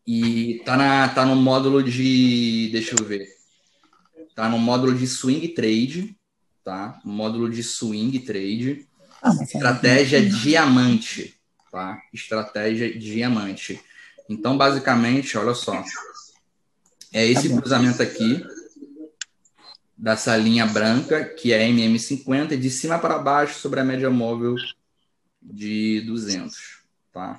E 0.06 0.62
tá, 0.64 0.76
na, 0.76 1.08
tá 1.08 1.24
no 1.24 1.36
módulo 1.36 1.82
de. 1.82 2.68
Deixa 2.72 2.94
eu 2.98 3.04
ver. 3.04 3.26
Tá 4.34 4.48
no 4.48 4.58
módulo 4.58 4.94
de 4.94 5.06
swing 5.06 5.48
trade. 5.48 6.16
Tá? 6.62 7.00
Módulo 7.04 7.48
de 7.48 7.62
swing 7.62 8.18
trade. 8.20 8.86
Ah, 9.22 9.32
é 9.38 9.44
Estratégia 9.44 10.28
diamante. 10.28 11.34
Tá? 11.70 12.00
Estratégia 12.12 12.96
diamante. 12.98 13.80
Então, 14.28 14.56
basicamente, 14.56 15.36
olha 15.36 15.54
só. 15.54 15.82
É 17.12 17.26
esse 17.26 17.48
tá 17.48 17.56
cruzamento 17.56 18.02
aqui 18.02 18.44
dessa 19.96 20.36
linha 20.36 20.66
branca, 20.66 21.24
que 21.24 21.52
é 21.52 21.66
MM50, 21.68 22.56
de 22.58 22.70
cima 22.70 22.98
para 22.98 23.18
baixo 23.18 23.58
sobre 23.58 23.80
a 23.80 23.84
média 23.84 24.10
móvel 24.10 24.56
de 25.40 26.02
200, 26.02 26.56
tá? 27.12 27.36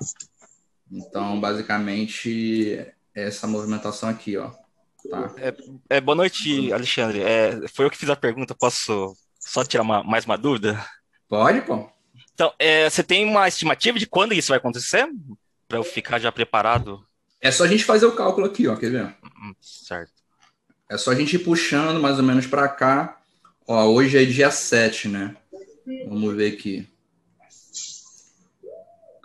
Então, 0.90 1.40
basicamente, 1.40 2.78
é 3.14 3.24
essa 3.26 3.46
movimentação 3.46 4.08
aqui, 4.08 4.36
ó. 4.36 4.50
Tá? 5.10 5.32
É, 5.38 5.54
é, 5.96 6.00
boa 6.00 6.16
noite, 6.16 6.72
Alexandre. 6.72 7.22
É, 7.22 7.66
foi 7.68 7.84
eu 7.84 7.90
que 7.90 7.96
fiz 7.96 8.10
a 8.10 8.16
pergunta, 8.16 8.54
posso 8.54 9.16
só 9.38 9.64
tirar 9.64 9.82
uma, 9.82 10.02
mais 10.02 10.24
uma 10.24 10.36
dúvida? 10.36 10.84
Pode, 11.28 11.60
pô. 11.62 11.88
Então, 12.34 12.52
é, 12.58 12.88
você 12.88 13.02
tem 13.02 13.24
uma 13.24 13.48
estimativa 13.48 13.98
de 13.98 14.06
quando 14.06 14.34
isso 14.34 14.48
vai 14.48 14.58
acontecer? 14.58 15.08
Para 15.68 15.78
eu 15.78 15.84
ficar 15.84 16.18
já 16.18 16.30
preparado? 16.30 17.04
É 17.40 17.50
só 17.50 17.64
a 17.64 17.68
gente 17.68 17.84
fazer 17.84 18.06
o 18.06 18.14
cálculo 18.14 18.46
aqui, 18.46 18.68
ó, 18.68 18.76
quer 18.76 18.90
ver? 18.90 19.16
Hum, 19.24 19.54
certo. 19.60 20.12
É 20.88 20.96
só 20.96 21.10
a 21.10 21.14
gente 21.14 21.36
ir 21.36 21.40
puxando 21.40 22.00
mais 22.00 22.18
ou 22.18 22.24
menos 22.24 22.46
para 22.46 22.68
cá. 22.68 23.20
Ó, 23.66 23.86
hoje 23.86 24.16
é 24.16 24.24
dia 24.24 24.50
7, 24.50 25.08
né? 25.08 25.36
Vamos 26.08 26.34
ver 26.36 26.52
aqui. 26.52 26.88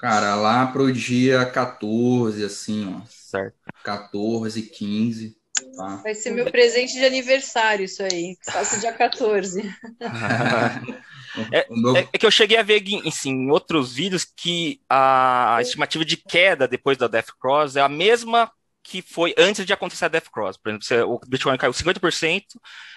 Cara, 0.01 0.33
lá 0.33 0.65
pro 0.65 0.91
dia 0.91 1.45
14, 1.45 2.43
assim, 2.43 2.91
ó. 2.91 3.05
Certo. 3.07 3.55
14, 3.83 4.63
15. 4.63 5.37
Tá? 5.77 5.97
Vai 5.97 6.15
ser 6.15 6.31
meu 6.31 6.49
presente 6.49 6.93
de 6.93 7.05
aniversário, 7.05 7.85
isso 7.85 8.01
aí. 8.01 8.35
Faço 8.43 8.79
dia 8.79 8.91
14. 8.93 9.61
é, 11.53 11.59
é, 11.59 11.67
é, 12.13 12.17
que 12.17 12.25
eu 12.25 12.31
cheguei 12.31 12.57
a 12.57 12.63
ver 12.63 12.83
assim, 13.05 13.29
em 13.29 13.51
outros 13.51 13.93
vídeos 13.93 14.25
que 14.25 14.81
a 14.89 15.59
estimativa 15.61 16.03
de 16.03 16.17
queda 16.17 16.67
depois 16.67 16.97
da 16.97 17.07
Death 17.07 17.29
Cross 17.39 17.75
é 17.75 17.81
a 17.81 17.87
mesma 17.87 18.51
que 18.83 19.03
foi 19.03 19.35
antes 19.37 19.63
de 19.67 19.71
acontecer 19.71 20.05
a 20.05 20.07
Death 20.07 20.29
Cross. 20.33 20.57
Por 20.57 20.69
exemplo, 20.73 21.13
o 21.13 21.19
Bitcoin 21.29 21.57
caiu 21.57 21.71
50%, 21.71 22.41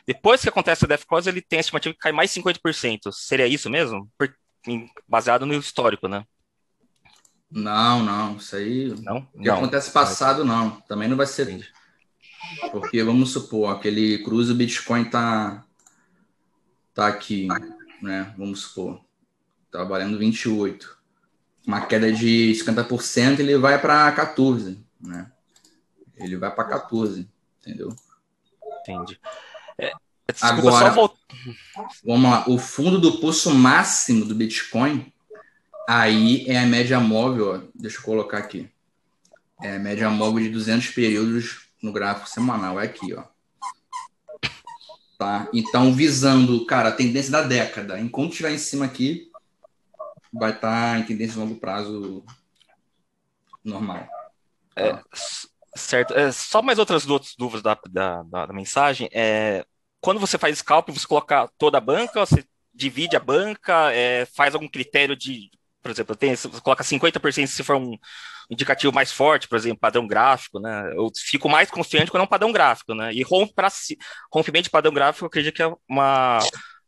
depois 0.07 0.41
que 0.41 0.49
acontece 0.49 0.87
a 0.87 0.89
Death 0.89 1.05
Cross, 1.05 1.27
ele 1.27 1.43
tem 1.43 1.59
a 1.59 1.61
estimativa 1.61 1.93
que 1.93 2.01
cai 2.01 2.13
mais 2.13 2.31
50%. 2.31 3.13
Seria 3.13 3.47
isso 3.47 3.69
mesmo? 3.69 4.11
baseado 5.07 5.45
no 5.45 5.53
histórico, 5.53 6.09
né? 6.09 6.25
Não, 7.51 8.03
não. 8.03 8.37
Isso 8.37 8.57
aí. 8.57 8.95
Não? 9.03 9.19
O 9.35 9.39
que 9.39 9.49
não. 9.49 9.57
acontece 9.57 9.91
passado, 9.91 10.45
não. 10.45 10.81
Também 10.83 11.09
não 11.09 11.17
vai 11.17 11.27
ser. 11.27 11.49
Entendi. 11.49 11.73
Porque 12.71 13.03
vamos 13.03 13.33
supor, 13.33 13.75
aquele 13.75 14.19
cruze 14.19 14.53
o 14.53 14.55
Bitcoin 14.55 15.05
tá, 15.05 15.65
tá 16.93 17.07
aqui, 17.07 17.49
né? 18.03 18.35
Vamos 18.37 18.61
supor. 18.61 19.01
Tá 19.71 19.83
valendo 19.85 20.19
28. 20.19 20.97
Uma 21.67 21.87
queda 21.87 22.13
de 22.13 22.53
50%, 22.53 23.41
ele 23.41 23.57
vai 23.57 23.81
para 23.81 24.13
14, 24.13 24.85
né? 25.01 25.31
Ele 26.17 26.37
vai 26.37 26.55
para 26.55 26.69
14, 26.69 27.29
entendeu? 27.61 27.95
Entendi. 28.81 29.19
É, 29.79 29.93
Agora, 30.41 30.91
vou... 30.91 31.17
vamos 32.05 32.31
lá. 32.31 32.45
O 32.49 32.59
fundo 32.59 33.01
do 33.01 33.19
pulso 33.19 33.53
máximo 33.55 34.25
do 34.25 34.35
Bitcoin, 34.35 35.13
aí 35.89 36.45
é 36.49 36.59
a 36.59 36.67
média 36.67 36.99
móvel, 37.01 37.55
ó, 37.55 37.71
deixa 37.75 37.99
eu 37.99 38.03
colocar 38.03 38.39
aqui. 38.39 38.71
É 39.63 39.77
a 39.77 39.79
média 39.79 40.09
móvel 40.11 40.43
de 40.43 40.51
200 40.51 40.89
períodos 40.89 41.69
no 41.83 41.93
gráfico 41.93 42.29
semanal, 42.29 42.81
é 42.81 42.85
aqui, 42.85 43.15
ó. 43.15 43.25
Tá? 45.19 45.49
Então, 45.53 45.93
visando, 45.93 46.67
cara, 46.67 46.89
a 46.89 46.93
tendência 46.93 47.31
da 47.31 47.43
década. 47.43 48.01
Enquanto 48.01 48.31
estiver 48.31 48.53
em 48.53 48.59
cima 48.59 48.85
aqui, 48.85 49.31
vai 50.33 50.51
estar 50.51 50.95
tá 50.95 50.99
em 50.99 51.05
tendência 51.05 51.35
de 51.35 51.39
longo 51.39 51.61
prazo 51.61 52.25
normal. 53.63 54.09
Tá? 54.75 55.03
Certo. 55.77 56.15
É, 56.15 56.31
só 56.33 56.63
mais 56.63 56.79
outras 56.79 57.05
dúvidas 57.05 57.63
da, 57.63 57.79
da, 57.89 58.23
da, 58.23 58.47
da, 58.47 58.53
mensagem. 58.53 59.09
É, 59.13 59.65
quando 60.01 60.21
você 60.21 60.37
faz 60.37 60.59
scalp, 60.59 60.91
você 60.91 61.07
coloca 61.07 61.49
toda 61.59 61.79
a 61.79 61.81
banca, 61.81 62.21
você 62.21 62.45
divide 62.73 63.17
a 63.17 63.21
banca, 63.21 63.93
é, 63.93 64.27
faz 64.27 64.55
algum 64.55 64.69
critério 64.69 65.17
de, 65.17 65.51
por 65.85 65.91
exemplo, 65.91 66.17
tem, 66.17 66.35
você 66.35 66.49
coloca 66.63 66.83
50% 66.83 67.47
se 67.47 67.63
for 67.63 67.77
um 67.77 67.95
indicativo 68.51 68.91
mais 68.91 69.13
forte, 69.13 69.47
por 69.47 69.57
exemplo, 69.57 69.79
padrão 69.79 70.07
gráfico, 70.07 70.59
né? 70.59 70.91
Eu 70.97 71.11
fico 71.15 71.47
mais 71.47 71.71
confiante 71.71 72.11
quando 72.11 72.23
é 72.23 72.25
um 72.25 72.29
padrão 72.29 72.51
gráfico, 72.51 72.95
né? 72.95 73.13
E 73.13 73.23
rompe 73.23 73.53
pra, 73.53 73.69
rompimento 74.33 74.65
de 74.65 74.71
padrão 74.71 74.95
gráfico, 74.95 75.27
eu 75.27 75.29
acredito 75.29 75.55
que 75.55 75.63
é 75.63 75.71
uma 75.87 76.39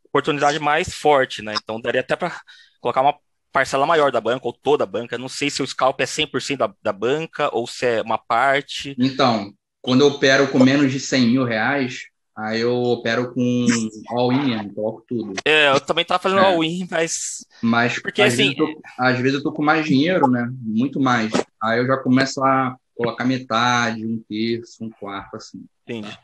oportunidade 0.03 0.59
mais 0.59 0.95
forte, 0.95 1.43
né? 1.43 1.55
Então 1.63 1.79
daria 1.79 2.01
até 2.01 2.17
para 2.17 2.41
colocar 2.81 3.03
uma 3.03 3.15
parcela 3.53 3.85
maior 3.85 4.11
da 4.11 4.21
banca, 4.21 4.47
ou 4.47 4.53
toda 4.55 4.85
a 4.85 4.87
banca. 4.87 5.19
Não 5.19 5.29
sei 5.29 5.51
se 5.51 5.63
o 5.63 5.67
scalp 5.67 6.01
é 6.01 6.07
100% 6.07 6.57
da, 6.57 6.75
da 6.83 6.93
banca 6.93 7.55
ou 7.55 7.67
se 7.67 7.85
é 7.85 8.01
uma 8.01 8.17
parte. 8.17 8.97
Então, 8.99 9.53
quando 9.83 10.01
eu 10.01 10.07
opero 10.07 10.49
com 10.49 10.59
menos 10.59 10.91
de 10.91 10.99
100 10.99 11.27
mil 11.27 11.45
reais, 11.45 12.07
aí 12.37 12.61
eu 12.61 12.75
opero 12.75 13.33
com 13.33 13.67
all-in 14.11 14.69
coloco 14.75 15.05
tudo. 15.09 15.33
É, 15.45 15.71
eu 15.71 15.81
também 15.81 16.05
tava 16.05 16.23
fazendo 16.23 16.43
é. 16.43 16.45
all-in, 16.45 16.87
mas... 16.91 17.47
Mas, 17.63 17.99
Porque, 17.99 18.21
às, 18.21 18.35
assim... 18.35 18.55
vezes 18.55 18.57
tô, 18.57 18.83
às 18.99 19.19
vezes 19.19 19.35
eu 19.35 19.43
tô 19.43 19.53
com 19.53 19.63
mais 19.63 19.87
dinheiro, 19.87 20.29
né? 20.29 20.47
Muito 20.61 21.01
mais. 21.01 21.33
Aí 21.63 21.79
eu 21.79 21.87
já 21.87 21.97
começo 21.97 22.45
a 22.45 22.77
colocar 22.95 23.25
metade, 23.25 24.05
um 24.05 24.23
terço, 24.29 24.85
um 24.85 24.91
quarto, 24.91 25.37
assim. 25.37 25.65
Entendi. 25.87 26.19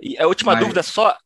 E 0.00 0.18
a 0.18 0.26
última 0.26 0.52
mas... 0.52 0.60
dúvida 0.60 0.82
só, 0.82 1.16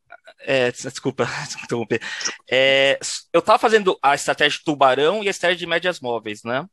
é, 0.41 0.71
desculpa 0.71 1.27
interromper. 1.63 2.01
É, 2.49 2.99
eu 3.31 3.39
estava 3.39 3.59
fazendo 3.59 3.97
a 4.01 4.15
estratégia 4.15 4.57
de 4.57 4.63
tubarão 4.63 5.23
e 5.23 5.27
a 5.27 5.31
estratégia 5.31 5.59
de 5.59 5.67
médias 5.67 5.99
móveis, 5.99 6.41
né? 6.43 6.65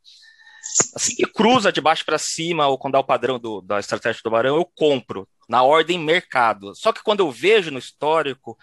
Assim 0.95 1.17
que 1.17 1.27
cruza 1.27 1.73
de 1.73 1.81
baixo 1.81 2.05
para 2.05 2.19
cima, 2.19 2.69
ou 2.69 2.79
quando 2.79 2.93
dá 2.93 3.01
o 3.01 3.05
padrão 3.05 3.39
do, 3.39 3.61
da 3.61 3.81
estratégia 3.81 4.19
de 4.19 4.23
tubarão, 4.23 4.57
eu 4.57 4.65
compro 4.77 5.27
na 5.51 5.65
ordem 5.65 5.99
mercado. 5.99 6.77
Só 6.77 6.93
que 6.93 7.03
quando 7.03 7.21
eu 7.21 7.31
vejo 7.31 7.73
no 7.73 7.79
histórico, 7.79 8.57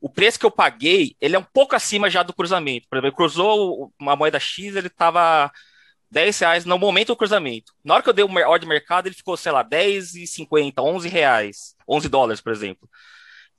o 0.00 0.08
preço 0.08 0.38
que 0.38 0.46
eu 0.46 0.50
paguei, 0.50 1.14
ele 1.20 1.36
é 1.36 1.38
um 1.38 1.44
pouco 1.44 1.76
acima 1.76 2.08
já 2.08 2.22
do 2.22 2.32
cruzamento. 2.32 2.88
Por 2.88 2.96
exemplo, 2.96 3.16
cruzou 3.16 3.92
uma 4.00 4.16
moeda 4.16 4.40
X, 4.40 4.74
ele 4.74 4.86
estava 4.86 5.52
10 6.10 6.38
reais 6.38 6.64
no 6.64 6.78
momento 6.78 7.08
do 7.08 7.16
cruzamento. 7.16 7.74
Na 7.84 7.94
hora 7.94 8.02
que 8.02 8.08
eu 8.08 8.14
dei 8.14 8.24
o 8.24 8.48
ordem 8.48 8.66
mercado, 8.66 9.06
ele 9.06 9.14
ficou, 9.14 9.36
sei 9.36 9.52
lá, 9.52 9.62
10,50, 9.62 10.82
11 10.82 11.08
reais, 11.08 11.76
11 11.86 12.08
dólares, 12.08 12.40
por 12.40 12.50
exemplo. 12.50 12.88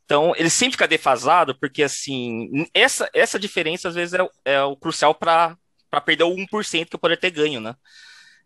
Então, 0.06 0.34
ele 0.36 0.50
sempre 0.50 0.72
fica 0.74 0.88
defasado, 0.88 1.58
porque, 1.60 1.84
assim, 1.84 2.68
essa, 2.74 3.08
essa 3.14 3.40
diferença, 3.40 3.88
às 3.88 3.96
vezes, 3.96 4.16
é, 4.16 4.28
é 4.46 4.64
o 4.64 4.76
crucial 4.76 5.14
para 5.14 5.58
perder 6.04 6.24
o 6.24 6.36
1% 6.36 6.90
que 6.90 6.96
eu 6.96 7.00
poderia 7.00 7.22
ter 7.22 7.30
ganho, 7.30 7.62
né? 7.62 7.76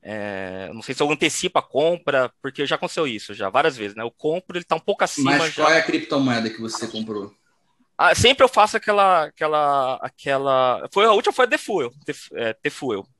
É, 0.02 0.70
não 0.74 0.82
sei 0.82 0.96
se 0.96 1.02
eu 1.02 1.12
antecipo 1.12 1.60
a 1.60 1.62
compra, 1.62 2.32
porque 2.42 2.66
já 2.66 2.76
aconteceu 2.76 3.08
isso, 3.08 3.34
já 3.34 3.50
várias 3.50 3.76
vezes, 3.76 3.96
né? 3.96 4.04
Eu 4.04 4.12
compro, 4.12 4.58
ele 4.58 4.64
está 4.64 4.76
um 4.76 4.80
pouco 4.80 5.04
acima. 5.04 5.38
Mas 5.38 5.56
qual 5.56 5.72
é 5.72 5.80
a 5.80 5.84
criptomoeda 5.84 6.50
que 6.50 6.62
você 6.62 6.88
comprou? 6.88 7.34
Ah, 7.98 8.14
sempre 8.14 8.44
eu 8.44 8.48
faço 8.48 8.78
aquela, 8.78 9.24
aquela, 9.26 9.96
aquela. 9.96 10.88
Foi 10.94 11.06
a 11.06 11.12
última 11.12 11.34
foi 11.34 11.46
a 11.46 11.48
The 11.48 11.58
Fuel, 11.58 11.92
The, 12.06 12.14
é. 12.36 12.56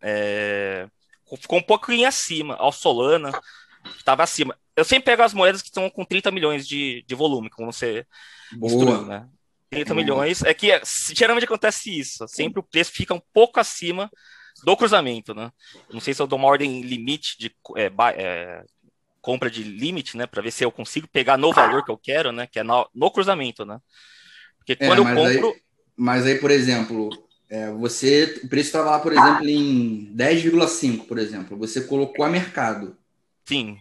É, 0.02 0.88
ficou 1.40 1.58
um 1.58 1.64
pouquinho 1.64 2.08
acima, 2.08 2.56
ao 2.56 2.72
Solana 2.72 3.32
estava 3.98 4.24
acima. 4.24 4.58
Eu 4.76 4.86
sempre 4.86 5.06
pego 5.06 5.24
as 5.24 5.34
moedas 5.34 5.62
que 5.62 5.70
estão 5.70 5.90
com 5.90 6.06
30 6.06 6.30
milhões 6.32 6.68
de, 6.68 7.04
de 7.08 7.16
volume, 7.16 7.50
como 7.50 7.72
você 7.72 8.06
instruiu, 8.62 9.06
né? 9.06 9.28
30 9.70 9.94
Boa. 9.94 10.04
milhões. 10.04 10.44
É 10.44 10.54
que 10.54 10.68
geralmente 11.14 11.46
acontece 11.46 11.98
isso. 11.98 12.28
Sempre 12.28 12.60
o 12.60 12.64
preço 12.64 12.92
fica 12.92 13.14
um 13.14 13.22
pouco 13.34 13.60
acima 13.60 14.10
do 14.64 14.78
cruzamento, 14.78 15.34
né? 15.34 15.52
Não 15.92 16.00
sei 16.00 16.14
se 16.14 16.22
eu 16.22 16.28
dou 16.28 16.38
uma 16.38 16.48
ordem 16.48 16.82
limite 16.82 17.38
de 17.40 17.52
é, 17.76 17.92
é, 18.16 18.64
compra 19.22 19.50
de 19.50 19.64
limite, 19.64 20.18
né? 20.18 20.26
Para 20.26 20.42
ver 20.42 20.52
se 20.52 20.64
eu 20.64 20.72
consigo 20.72 21.08
pegar 21.08 21.38
no 21.38 21.52
valor 21.52 21.84
que 21.84 21.92
eu 21.92 21.98
quero, 21.98 22.32
né? 22.32 22.48
Que 22.48 22.60
é 22.60 22.64
no, 22.64 22.88
no 22.94 23.12
cruzamento, 23.12 23.66
né? 23.66 23.80
Porque 24.58 24.74
é, 24.84 24.88
quando 24.88 25.00
eu 25.00 25.06
compro. 25.06 25.50
Aí, 25.50 25.62
mas 25.96 26.26
aí, 26.26 26.36
por 26.40 26.52
exemplo, 26.52 27.10
é, 27.50 27.72
você. 27.72 28.40
O 28.44 28.50
preço 28.50 28.68
estava 28.68 28.92
lá, 28.92 29.00
por 29.00 29.14
exemplo, 29.14 29.48
em 29.48 30.14
10,5, 30.16 31.08
por 31.08 31.18
exemplo. 31.18 31.58
Você 31.58 31.82
colocou 31.82 32.26
a 32.26 32.30
mercado. 32.30 32.98
Sim. 33.46 33.78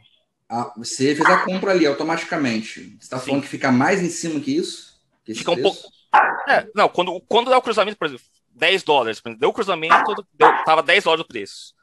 Ah, 0.48 0.72
você 0.76 1.14
fez 1.14 1.28
a 1.28 1.38
compra 1.44 1.72
ali 1.72 1.86
automaticamente. 1.86 2.80
Você 2.80 2.96
está 3.00 3.18
falando 3.18 3.42
que 3.42 3.48
fica 3.48 3.72
mais 3.72 4.00
em 4.00 4.08
cima 4.08 4.38
que 4.38 4.56
isso? 4.56 4.96
Que 5.24 5.34
fica 5.34 5.50
um 5.50 5.60
pouco. 5.60 5.78
É, 6.48 6.66
não, 6.74 6.88
quando, 6.88 7.20
quando 7.22 7.50
dá 7.50 7.58
o 7.58 7.62
cruzamento, 7.62 7.98
por 7.98 8.06
exemplo, 8.06 8.24
10 8.56 8.82
dólares, 8.82 9.22
deu 9.38 9.50
o 9.50 9.52
cruzamento, 9.52 10.14
deu, 10.32 10.64
tava 10.64 10.82
10 10.82 11.04
dólares 11.04 11.24
o 11.24 11.28
preço. 11.28 11.76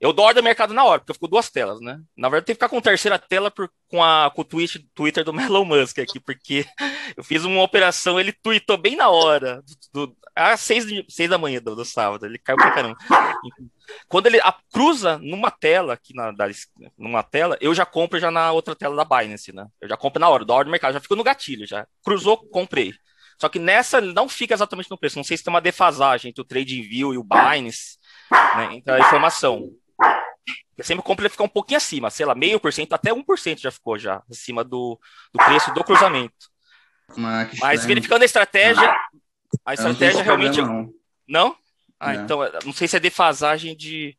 Eu 0.00 0.14
dou 0.14 0.24
ordem 0.24 0.42
do 0.42 0.44
mercado 0.44 0.72
na 0.72 0.82
hora, 0.82 0.98
porque 0.98 1.10
eu 1.10 1.14
fico 1.14 1.28
duas 1.28 1.50
telas, 1.50 1.78
né? 1.78 2.00
Na 2.16 2.30
verdade, 2.30 2.46
tem 2.46 2.54
que 2.54 2.56
ficar 2.56 2.70
com 2.70 2.80
terceira 2.80 3.18
tela 3.18 3.50
por, 3.50 3.70
com, 3.86 4.02
a, 4.02 4.32
com 4.34 4.40
o 4.40 4.44
tweet, 4.44 4.78
Twitter 4.94 5.22
do 5.22 5.32
Elon 5.38 5.64
Musk 5.66 5.98
aqui, 5.98 6.18
porque 6.18 6.64
eu 7.14 7.22
fiz 7.22 7.44
uma 7.44 7.62
operação, 7.62 8.18
ele 8.18 8.32
tweetou 8.32 8.78
bem 8.78 8.96
na 8.96 9.10
hora, 9.10 9.62
às 10.34 10.60
seis, 10.60 10.86
seis 11.06 11.28
da 11.28 11.36
manhã 11.36 11.60
do, 11.60 11.76
do 11.76 11.84
sábado, 11.84 12.24
ele 12.24 12.38
caiu 12.38 12.56
pra 12.56 12.70
caramba. 12.70 12.96
Quando 14.08 14.26
ele 14.26 14.40
a, 14.40 14.54
cruza 14.72 15.18
numa 15.18 15.50
tela, 15.50 15.92
aqui 15.92 16.14
na, 16.14 16.30
da, 16.30 16.46
numa 16.96 17.22
tela, 17.22 17.58
eu 17.60 17.74
já 17.74 17.84
compro 17.84 18.18
já 18.18 18.30
na 18.30 18.52
outra 18.52 18.74
tela 18.74 18.96
da 18.96 19.04
Binance, 19.04 19.52
né? 19.52 19.66
Eu 19.82 19.88
já 19.88 19.98
compro 19.98 20.18
na 20.18 20.30
hora, 20.30 20.46
dou 20.46 20.56
ordem 20.56 20.70
do 20.70 20.72
mercado, 20.72 20.94
já 20.94 21.00
fico 21.00 21.16
no 21.16 21.24
gatilho, 21.24 21.66
já. 21.66 21.86
Cruzou, 22.02 22.38
comprei. 22.48 22.94
Só 23.40 23.48
que 23.48 23.58
nessa 23.58 24.00
não 24.02 24.28
fica 24.28 24.52
exatamente 24.52 24.90
no 24.90 24.98
preço, 24.98 25.16
não 25.16 25.24
sei 25.24 25.36
se 25.36 25.42
tem 25.42 25.52
uma 25.52 25.62
defasagem 25.62 26.28
entre 26.28 26.42
o 26.42 26.44
TradingView 26.44 27.14
e 27.14 27.18
o 27.18 27.24
Binance, 27.24 27.96
né, 28.30 28.74
entre 28.74 28.92
a 28.92 29.00
informação. 29.00 29.70
Eu 30.76 30.84
sempre 30.84 31.02
compro 31.02 31.24
ele 31.24 31.30
ficar 31.30 31.44
um 31.44 31.48
pouquinho 31.48 31.78
acima, 31.78 32.10
sei 32.10 32.26
lá, 32.26 32.34
meio 32.34 32.60
por 32.60 32.70
cento, 32.70 32.92
até 32.92 33.12
1% 33.12 33.58
já 33.58 33.70
ficou 33.70 33.98
já, 33.98 34.22
acima 34.30 34.62
do, 34.62 34.98
do 35.32 35.44
preço 35.44 35.72
do 35.72 35.82
cruzamento. 35.82 36.50
Mas, 37.16 37.58
Mas 37.58 37.84
verificando 37.86 38.22
a 38.22 38.26
estratégia, 38.26 38.94
a 39.64 39.74
estratégia 39.74 40.22
realmente. 40.22 40.56
Problema, 40.56 40.92
não. 41.26 41.48
não? 41.48 41.56
Ah, 41.98 42.12
não. 42.12 42.24
então, 42.24 42.38
não 42.64 42.72
sei 42.72 42.88
se 42.88 42.96
é 42.96 43.00
defasagem 43.00 43.74
de 43.74 44.16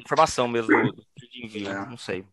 informação 0.00 0.48
mesmo 0.48 0.92
do 0.92 1.06
TradingView, 1.16 1.70
é. 1.70 1.86
não 1.86 1.96
sei. 1.96 2.24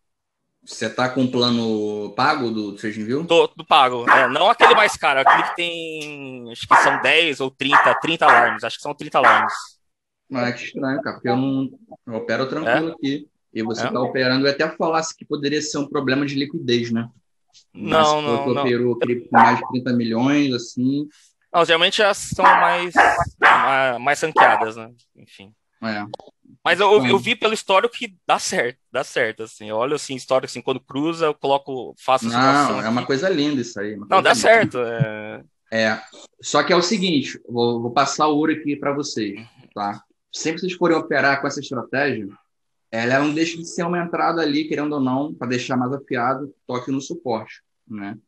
Você 0.64 0.88
tá 0.88 1.08
com 1.08 1.24
o 1.24 1.30
plano 1.30 2.14
pago 2.14 2.50
do 2.50 2.76
TradingView? 2.76 3.26
Tô, 3.26 3.48
do 3.48 3.64
pago. 3.64 4.08
É, 4.08 4.28
não 4.28 4.48
aquele 4.48 4.74
mais 4.74 4.96
caro, 4.96 5.20
aquele 5.20 5.42
que 5.42 5.56
tem. 5.56 6.52
Acho 6.52 6.68
que 6.68 6.76
são 6.76 7.02
10 7.02 7.40
ou 7.40 7.50
30, 7.50 7.94
30 8.00 8.24
alarmes. 8.24 8.64
Acho 8.64 8.76
que 8.76 8.82
são 8.82 8.94
30 8.94 9.18
alarmes. 9.18 9.52
Mas 10.30 10.48
é 10.48 10.52
que 10.52 10.64
estranho, 10.64 11.02
cara, 11.02 11.16
porque 11.16 11.28
eu 11.28 11.36
não 11.36 11.68
eu 12.06 12.14
opero 12.14 12.48
tranquilo 12.48 12.90
é? 12.90 12.92
aqui. 12.92 13.28
E 13.52 13.62
você 13.62 13.84
está 13.84 13.98
é? 13.98 14.02
operando, 14.02 14.46
eu 14.46 14.50
até 14.50 14.66
falasse 14.76 15.14
que 15.14 15.26
poderia 15.26 15.60
ser 15.60 15.78
um 15.78 15.88
problema 15.88 16.24
de 16.24 16.34
liquidez, 16.34 16.90
né? 16.90 17.08
Não, 17.74 17.98
Mas, 17.98 18.08
não, 18.08 18.22
não. 18.22 18.60
operou 18.60 18.98
com 18.98 19.28
mais 19.30 19.58
de 19.58 19.68
30 19.68 19.92
milhões, 19.92 20.54
assim. 20.54 21.06
Não, 21.52 21.64
geralmente 21.64 22.00
elas 22.00 22.16
são 22.16 22.44
mais, 22.44 22.94
mais 24.00 24.18
sanqueadas, 24.18 24.76
né? 24.76 24.90
Enfim. 25.16 25.52
É. 25.82 26.06
Mas 26.64 26.80
eu, 26.80 26.92
eu, 26.92 27.06
eu, 27.06 27.18
vi 27.18 27.34
pelo 27.34 27.54
histórico 27.54 27.94
que 27.94 28.16
dá 28.26 28.38
certo, 28.38 28.78
dá 28.90 29.04
certo, 29.04 29.42
assim. 29.44 29.68
Eu 29.68 29.76
olho 29.76 29.94
assim, 29.94 30.14
histórico, 30.14 30.50
assim, 30.50 30.62
quando 30.62 30.80
cruza, 30.80 31.26
eu 31.26 31.34
coloco, 31.34 31.94
faço 31.98 32.26
Não, 32.26 32.80
é 32.80 32.88
uma 32.88 33.06
coisa 33.06 33.28
linda 33.28 33.60
isso 33.60 33.78
aí. 33.80 33.96
Não, 33.96 34.06
dá 34.08 34.16
linda. 34.16 34.34
certo. 34.34 34.78
É... 34.78 35.44
é. 35.72 36.00
Só 36.40 36.62
que 36.62 36.72
é 36.72 36.76
o 36.76 36.82
seguinte, 36.82 37.40
vou, 37.48 37.80
vou 37.80 37.90
passar 37.90 38.28
o 38.28 38.36
ouro 38.36 38.52
aqui 38.52 38.76
para 38.76 38.92
vocês, 38.92 39.40
tá? 39.74 40.02
Sempre 40.32 40.60
que 40.60 40.66
vocês 40.66 40.78
forem 40.78 40.96
operar 40.96 41.40
com 41.40 41.46
essa 41.46 41.60
estratégia, 41.60 42.28
ela 42.90 43.20
não 43.20 43.32
deixa 43.32 43.56
de 43.56 43.66
ser 43.66 43.84
uma 43.84 44.02
entrada 44.02 44.42
ali, 44.42 44.68
querendo 44.68 44.92
ou 44.92 45.00
não, 45.00 45.32
para 45.32 45.48
deixar 45.48 45.76
mais 45.76 45.92
afiado, 45.92 46.54
toque 46.66 46.90
no 46.90 47.00
suporte, 47.00 47.62
né? 47.88 48.18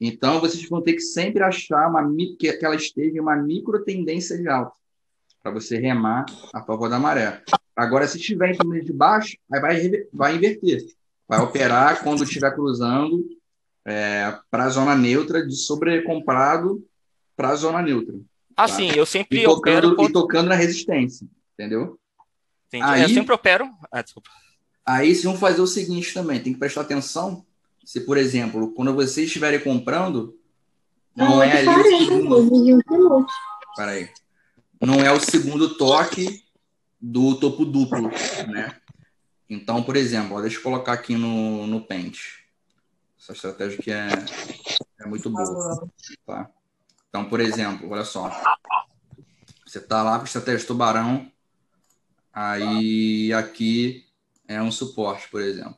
Então, 0.00 0.40
vocês 0.40 0.68
vão 0.68 0.82
ter 0.82 0.94
que 0.94 1.00
sempre 1.00 1.42
achar 1.42 1.88
uma, 1.88 2.08
que, 2.38 2.52
que 2.52 2.64
ela 2.64 2.76
esteja 2.76 3.16
em 3.16 3.20
uma 3.20 3.36
micro 3.36 3.84
tendência 3.84 4.36
de 4.36 4.48
alta, 4.48 4.72
para 5.42 5.52
você 5.52 5.78
remar 5.78 6.24
a 6.54 6.62
favor 6.62 6.88
da 6.88 6.98
maré. 6.98 7.42
Agora, 7.74 8.06
se 8.06 8.18
estiver 8.18 8.52
em 8.52 8.56
tendência 8.58 8.86
de 8.86 8.92
baixo, 8.92 9.36
aí 9.52 9.60
vai, 9.60 9.90
vai 10.12 10.36
inverter. 10.36 10.84
Vai 11.26 11.40
operar 11.40 12.02
quando 12.02 12.22
estiver 12.22 12.54
cruzando 12.54 13.24
é, 13.84 14.38
para 14.50 14.64
a 14.64 14.68
zona 14.68 14.94
neutra, 14.94 15.44
de 15.46 15.56
sobrecomprado 15.56 16.84
para 17.36 17.48
a 17.48 17.54
zona 17.56 17.82
neutra. 17.82 18.14
Ah, 18.56 18.68
tá? 18.68 18.68
sim, 18.68 18.90
eu 18.94 19.06
sempre 19.06 19.40
e 19.40 19.44
tocando, 19.44 19.92
opero... 19.92 20.08
E 20.08 20.12
tocando 20.12 20.48
na 20.48 20.54
resistência, 20.54 21.26
entendeu? 21.54 21.98
Entendi. 22.68 22.84
Aí, 22.84 23.02
eu 23.02 23.08
sempre 23.08 23.34
opero. 23.34 23.68
Ah, 23.90 24.02
desculpa. 24.02 24.30
Aí 24.84 25.08
vocês 25.08 25.24
vão 25.24 25.36
fazer 25.36 25.60
o 25.60 25.66
seguinte 25.66 26.12
também, 26.12 26.40
tem 26.40 26.52
que 26.52 26.58
prestar 26.58 26.82
atenção. 26.82 27.44
Se, 27.84 28.00
por 28.00 28.16
exemplo, 28.16 28.72
quando 28.72 28.94
vocês 28.94 29.26
estiverem 29.26 29.60
comprando, 29.60 30.36
não, 31.16 31.30
não 31.30 31.42
é 31.42 31.58
ali 31.58 31.68
o 31.68 31.98
segundo... 31.98 33.26
Peraí. 33.76 34.08
Não 34.82 35.00
é 35.00 35.12
o 35.12 35.20
segundo 35.20 35.76
toque 35.76 36.44
do 37.00 37.36
topo 37.36 37.64
duplo, 37.64 38.10
né? 38.48 38.76
Então, 39.48 39.82
por 39.82 39.96
exemplo, 39.96 40.36
ó, 40.36 40.40
deixa 40.40 40.58
eu 40.58 40.62
colocar 40.62 40.92
aqui 40.92 41.14
no, 41.14 41.66
no 41.66 41.80
Paint. 41.80 42.18
Essa 43.18 43.32
estratégia 43.32 43.78
que 43.80 43.90
é, 43.90 44.08
é 45.00 45.06
muito 45.06 45.30
boa. 45.30 45.88
Tá? 46.26 46.50
Então, 47.08 47.28
por 47.28 47.40
exemplo, 47.40 47.88
olha 47.90 48.04
só. 48.04 48.30
Você 49.64 49.78
está 49.78 50.02
lá 50.02 50.16
com 50.16 50.22
a 50.22 50.26
estratégia 50.26 50.66
tubarão, 50.66 51.30
Aí 52.32 53.30
aqui 53.34 54.06
é 54.48 54.62
um 54.62 54.72
suporte, 54.72 55.28
por 55.28 55.42
exemplo. 55.42 55.76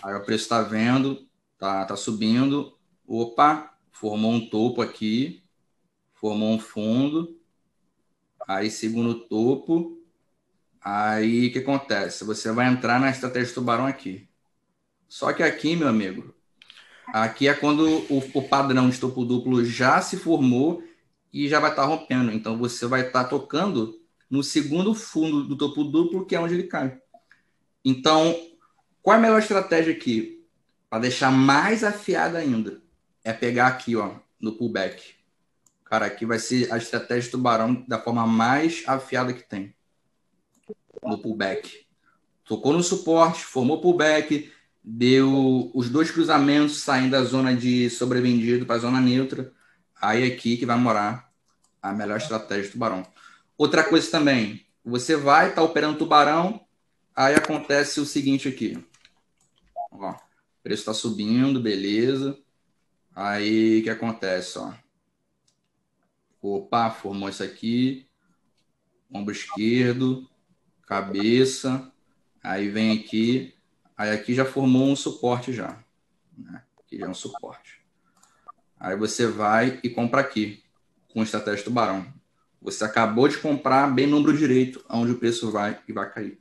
Aí 0.00 0.14
o 0.14 0.24
preço 0.24 0.44
está 0.44 0.62
vendo, 0.62 1.26
tá, 1.58 1.84
tá 1.84 1.96
subindo. 1.96 2.78
Opa, 3.06 3.76
formou 3.90 4.30
um 4.30 4.48
topo 4.48 4.80
aqui, 4.80 5.42
formou 6.14 6.54
um 6.54 6.60
fundo. 6.60 7.36
Aí 8.46 8.70
segundo 8.70 9.14
topo. 9.14 9.98
Aí 10.80 11.48
o 11.48 11.52
que 11.52 11.60
acontece? 11.60 12.24
Você 12.24 12.50
vai 12.52 12.68
entrar 12.68 13.00
na 13.00 13.10
estratégia 13.10 13.54
tubarão 13.54 13.86
aqui. 13.86 14.28
Só 15.08 15.32
que 15.32 15.42
aqui, 15.42 15.76
meu 15.76 15.88
amigo, 15.88 16.34
aqui 17.08 17.46
é 17.46 17.54
quando 17.54 17.86
o, 18.10 18.18
o 18.34 18.48
padrão 18.48 18.88
de 18.88 18.98
topo 18.98 19.24
duplo 19.24 19.64
já 19.64 20.00
se 20.00 20.16
formou 20.16 20.82
e 21.32 21.48
já 21.48 21.60
vai 21.60 21.70
estar 21.70 21.82
tá 21.82 21.88
rompendo. 21.88 22.32
Então 22.32 22.58
você 22.58 22.86
vai 22.86 23.06
estar 23.06 23.24
tá 23.24 23.30
tocando 23.30 24.00
no 24.28 24.42
segundo 24.42 24.94
fundo 24.94 25.44
do 25.44 25.56
topo 25.56 25.84
duplo, 25.84 26.24
que 26.24 26.34
é 26.34 26.40
onde 26.40 26.54
ele 26.54 26.62
cai. 26.64 26.98
Então, 27.84 28.34
qual 29.02 29.16
é 29.16 29.18
a 29.18 29.22
melhor 29.22 29.38
estratégia 29.38 29.92
aqui? 29.92 30.46
Para 30.88 31.02
deixar 31.02 31.30
mais 31.30 31.84
afiada 31.84 32.38
ainda, 32.38 32.82
é 33.22 33.32
pegar 33.32 33.66
aqui, 33.66 33.96
ó, 33.96 34.14
no 34.40 34.52
pullback. 34.52 35.14
Cara, 35.92 36.06
aqui 36.06 36.24
vai 36.24 36.38
ser 36.38 36.72
a 36.72 36.78
estratégia 36.78 37.28
do 37.28 37.32
tubarão 37.32 37.84
da 37.86 38.00
forma 38.00 38.26
mais 38.26 38.82
afiada 38.86 39.30
que 39.30 39.42
tem. 39.42 39.74
No 41.02 41.18
pullback. 41.18 41.84
Tocou 42.46 42.72
no 42.72 42.82
suporte, 42.82 43.44
formou 43.44 43.78
pullback, 43.78 44.50
deu 44.82 45.70
os 45.74 45.90
dois 45.90 46.10
cruzamentos 46.10 46.80
saindo 46.80 47.10
da 47.10 47.22
zona 47.22 47.54
de 47.54 47.90
sobrevendido 47.90 48.64
para 48.64 48.76
a 48.76 48.78
zona 48.78 49.02
neutra. 49.02 49.52
Aí 50.00 50.24
aqui 50.32 50.56
que 50.56 50.64
vai 50.64 50.78
morar 50.78 51.30
a 51.82 51.92
melhor 51.92 52.16
estratégia 52.16 52.70
do 52.70 52.72
tubarão. 52.72 53.06
Outra 53.58 53.84
coisa 53.84 54.10
também, 54.10 54.64
você 54.82 55.14
vai 55.14 55.50
estar 55.50 55.60
tá 55.60 55.62
operando 55.62 55.98
tubarão, 55.98 56.64
aí 57.14 57.34
acontece 57.34 58.00
o 58.00 58.06
seguinte 58.06 58.48
aqui. 58.48 58.82
Ó, 59.90 60.10
o 60.10 60.16
preço 60.62 60.80
está 60.80 60.94
subindo, 60.94 61.60
beleza. 61.60 62.38
Aí 63.14 63.80
o 63.80 63.82
que 63.82 63.90
acontece? 63.90 64.58
Ó? 64.58 64.72
Opa, 66.42 66.90
formou 66.90 67.28
isso 67.28 67.44
aqui. 67.44 68.04
Ombro 69.08 69.32
esquerdo, 69.32 70.28
cabeça. 70.88 71.92
Aí 72.42 72.68
vem 72.68 72.98
aqui. 72.98 73.54
Aí 73.96 74.10
aqui 74.10 74.34
já 74.34 74.44
formou 74.44 74.88
um 74.88 74.96
suporte 74.96 75.52
já. 75.52 75.78
Né? 76.36 76.60
Aqui 76.80 76.98
já 76.98 77.06
é 77.06 77.08
um 77.08 77.14
suporte. 77.14 77.80
Aí 78.80 78.96
você 78.96 79.28
vai 79.28 79.78
e 79.84 79.88
compra 79.88 80.20
aqui, 80.20 80.60
com 81.12 81.22
estratégia 81.22 81.64
tubarão. 81.64 82.12
Você 82.60 82.82
acabou 82.84 83.28
de 83.28 83.38
comprar 83.38 83.86
bem 83.86 84.08
número 84.08 84.36
direito, 84.36 84.84
aonde 84.88 85.12
o 85.12 85.18
preço 85.18 85.52
vai 85.52 85.78
e 85.86 85.92
vai 85.92 86.10
cair. 86.10 86.40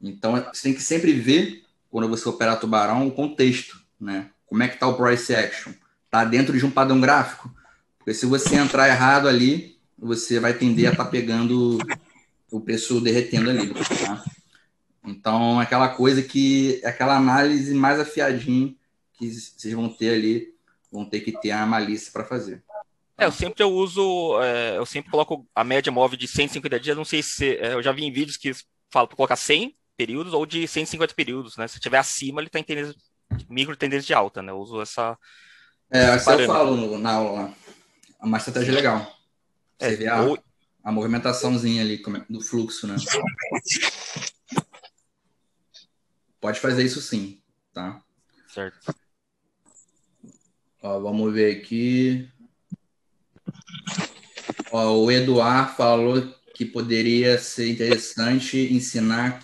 Então, 0.00 0.32
você 0.52 0.62
tem 0.62 0.74
que 0.74 0.82
sempre 0.82 1.12
ver, 1.12 1.64
quando 1.90 2.08
você 2.08 2.26
operar 2.26 2.58
tubarão, 2.58 3.06
o 3.06 3.12
contexto, 3.12 3.78
né? 4.00 4.30
Como 4.46 4.62
é 4.62 4.68
que 4.68 4.74
está 4.74 4.88
o 4.88 4.96
price 4.96 5.34
action? 5.34 5.72
Está 6.06 6.24
dentro 6.24 6.56
de 6.56 6.64
um 6.64 6.70
padrão 6.70 6.98
gráfico? 7.00 7.54
Porque 8.02 8.14
se 8.14 8.26
você 8.26 8.56
entrar 8.56 8.88
errado 8.88 9.28
ali, 9.28 9.78
você 9.96 10.40
vai 10.40 10.52
tender 10.52 10.88
a 10.88 10.90
estar 10.90 11.04
tá 11.04 11.10
pegando 11.10 11.78
o 12.50 12.60
preço 12.60 13.00
derretendo 13.00 13.48
ali, 13.48 13.72
tá? 13.72 14.24
Então, 15.04 15.60
é 15.60 15.64
aquela 15.64 15.88
coisa 15.88 16.22
que 16.22 16.80
é 16.82 16.88
aquela 16.88 17.16
análise 17.16 17.72
mais 17.74 18.00
afiadinha 18.00 18.74
que 19.14 19.30
vocês 19.30 19.72
vão 19.72 19.88
ter 19.88 20.14
ali, 20.14 20.52
vão 20.90 21.04
ter 21.04 21.20
que 21.20 21.32
ter 21.32 21.52
a 21.52 21.64
malícia 21.64 22.12
para 22.12 22.24
fazer. 22.24 22.62
É, 23.16 23.24
eu 23.24 23.32
sempre 23.32 23.62
eu 23.62 23.70
uso, 23.70 24.40
é, 24.42 24.76
eu 24.76 24.84
sempre 24.84 25.10
coloco 25.10 25.46
a 25.54 25.62
média 25.62 25.92
móvel 25.92 26.18
de 26.18 26.26
150 26.26 26.80
dias, 26.80 26.96
não 26.96 27.04
sei 27.04 27.22
se, 27.22 27.56
é, 27.56 27.74
eu 27.74 27.82
já 27.82 27.92
vi 27.92 28.04
em 28.04 28.12
vídeos 28.12 28.36
que 28.36 28.52
falam 28.90 29.06
para 29.06 29.16
colocar 29.16 29.36
100 29.36 29.76
períodos 29.96 30.32
ou 30.32 30.44
de 30.44 30.66
150 30.66 31.14
períodos, 31.14 31.56
né? 31.56 31.68
Se 31.68 31.78
tiver 31.78 31.98
acima, 31.98 32.40
ele 32.40 32.48
está 32.48 32.58
em 32.58 32.64
tendência, 32.64 32.94
micro 33.48 33.76
tendência 33.76 34.06
de 34.08 34.14
alta, 34.14 34.42
né? 34.42 34.50
Eu 34.50 34.58
uso 34.58 34.80
essa... 34.80 35.16
É, 35.90 36.16
isso 36.16 36.30
eu 36.30 36.46
falo 36.46 36.98
na 36.98 37.12
aula, 37.12 37.54
é 38.22 38.26
uma 38.26 38.38
estratégia 38.38 38.72
legal. 38.72 39.00
Você 39.78 39.86
é, 39.86 39.96
vê 39.96 40.06
a, 40.06 40.22
ou... 40.22 40.38
a 40.84 40.92
movimentaçãozinha 40.92 41.82
ali 41.82 42.00
do 42.30 42.40
fluxo, 42.40 42.86
né? 42.86 42.94
Pode 46.40 46.60
fazer 46.60 46.84
isso 46.84 47.00
sim, 47.00 47.40
tá? 47.72 48.00
Certo. 48.48 48.94
Ó, 50.80 51.00
vamos 51.00 51.32
ver 51.32 51.56
aqui. 51.56 52.28
Ó, 54.70 54.98
o 54.98 55.10
Eduard 55.10 55.76
falou 55.76 56.22
que 56.54 56.64
poderia 56.64 57.38
ser 57.38 57.70
interessante 57.70 58.72
ensinar 58.72 59.42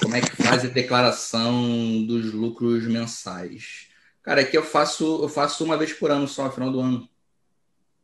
como 0.00 0.14
é 0.14 0.20
que 0.20 0.42
faz 0.42 0.64
a 0.64 0.68
declaração 0.68 2.04
dos 2.06 2.32
lucros 2.32 2.86
mensais? 2.86 3.88
Cara, 4.22 4.42
aqui 4.42 4.56
eu 4.56 4.62
faço, 4.62 5.22
eu 5.22 5.28
faço 5.28 5.64
uma 5.64 5.76
vez 5.76 5.92
por 5.92 6.10
ano 6.10 6.28
só, 6.28 6.44
no 6.44 6.52
final 6.52 6.70
do 6.70 6.80
ano. 6.80 7.08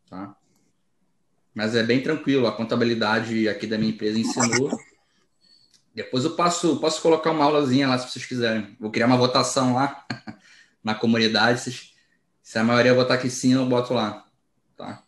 Tá? 0.08 0.36
Mas 1.54 1.74
é 1.74 1.82
bem 1.82 2.02
tranquilo, 2.02 2.46
a 2.46 2.52
contabilidade 2.52 3.48
aqui 3.48 3.66
da 3.66 3.78
minha 3.78 3.90
empresa 3.90 4.18
ensinou. 4.18 4.78
Depois 5.94 6.24
eu 6.24 6.36
passo, 6.36 6.78
posso 6.78 7.00
colocar 7.00 7.30
uma 7.30 7.46
aulazinha 7.46 7.88
lá 7.88 7.98
se 7.98 8.10
vocês 8.10 8.26
quiserem. 8.26 8.76
Vou 8.78 8.90
criar 8.90 9.06
uma 9.06 9.16
votação 9.16 9.72
lá 9.72 10.04
na 10.84 10.94
comunidade. 10.94 11.90
Se, 12.42 12.58
a 12.58 12.62
maioria 12.62 12.92
votar 12.92 13.18
que 13.18 13.30
sim, 13.30 13.54
eu 13.54 13.64
boto 13.64 13.94
lá. 13.94 14.26
Tá? 14.76 15.02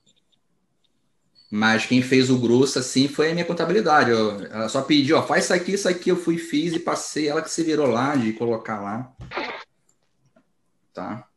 Mas 1.51 1.85
quem 1.85 2.01
fez 2.01 2.31
o 2.31 2.39
grosso 2.39 2.79
assim 2.79 3.07
foi 3.07 3.31
a 3.31 3.35
minha 3.35 3.45
contabilidade. 3.45 4.11
Eu, 4.11 4.47
ela 4.47 4.71
só 4.71 4.81
pediu, 4.81 5.19
ó, 5.19 5.23
faz 5.23 5.45
isso 5.45 5.53
aqui, 5.53 5.73
isso 5.75 5.89
aqui 5.89 6.09
eu 6.09 6.17
fui, 6.17 6.39
fiz 6.39 6.73
e 6.73 6.81
passei. 6.81 7.29
Ela 7.29 7.43
que 7.43 7.51
se 7.51 7.63
virou 7.63 7.87
lá 7.87 8.17
de 8.17 8.33
colocar 8.33 8.81
lá. 8.81 9.15
Tá? 10.95 11.28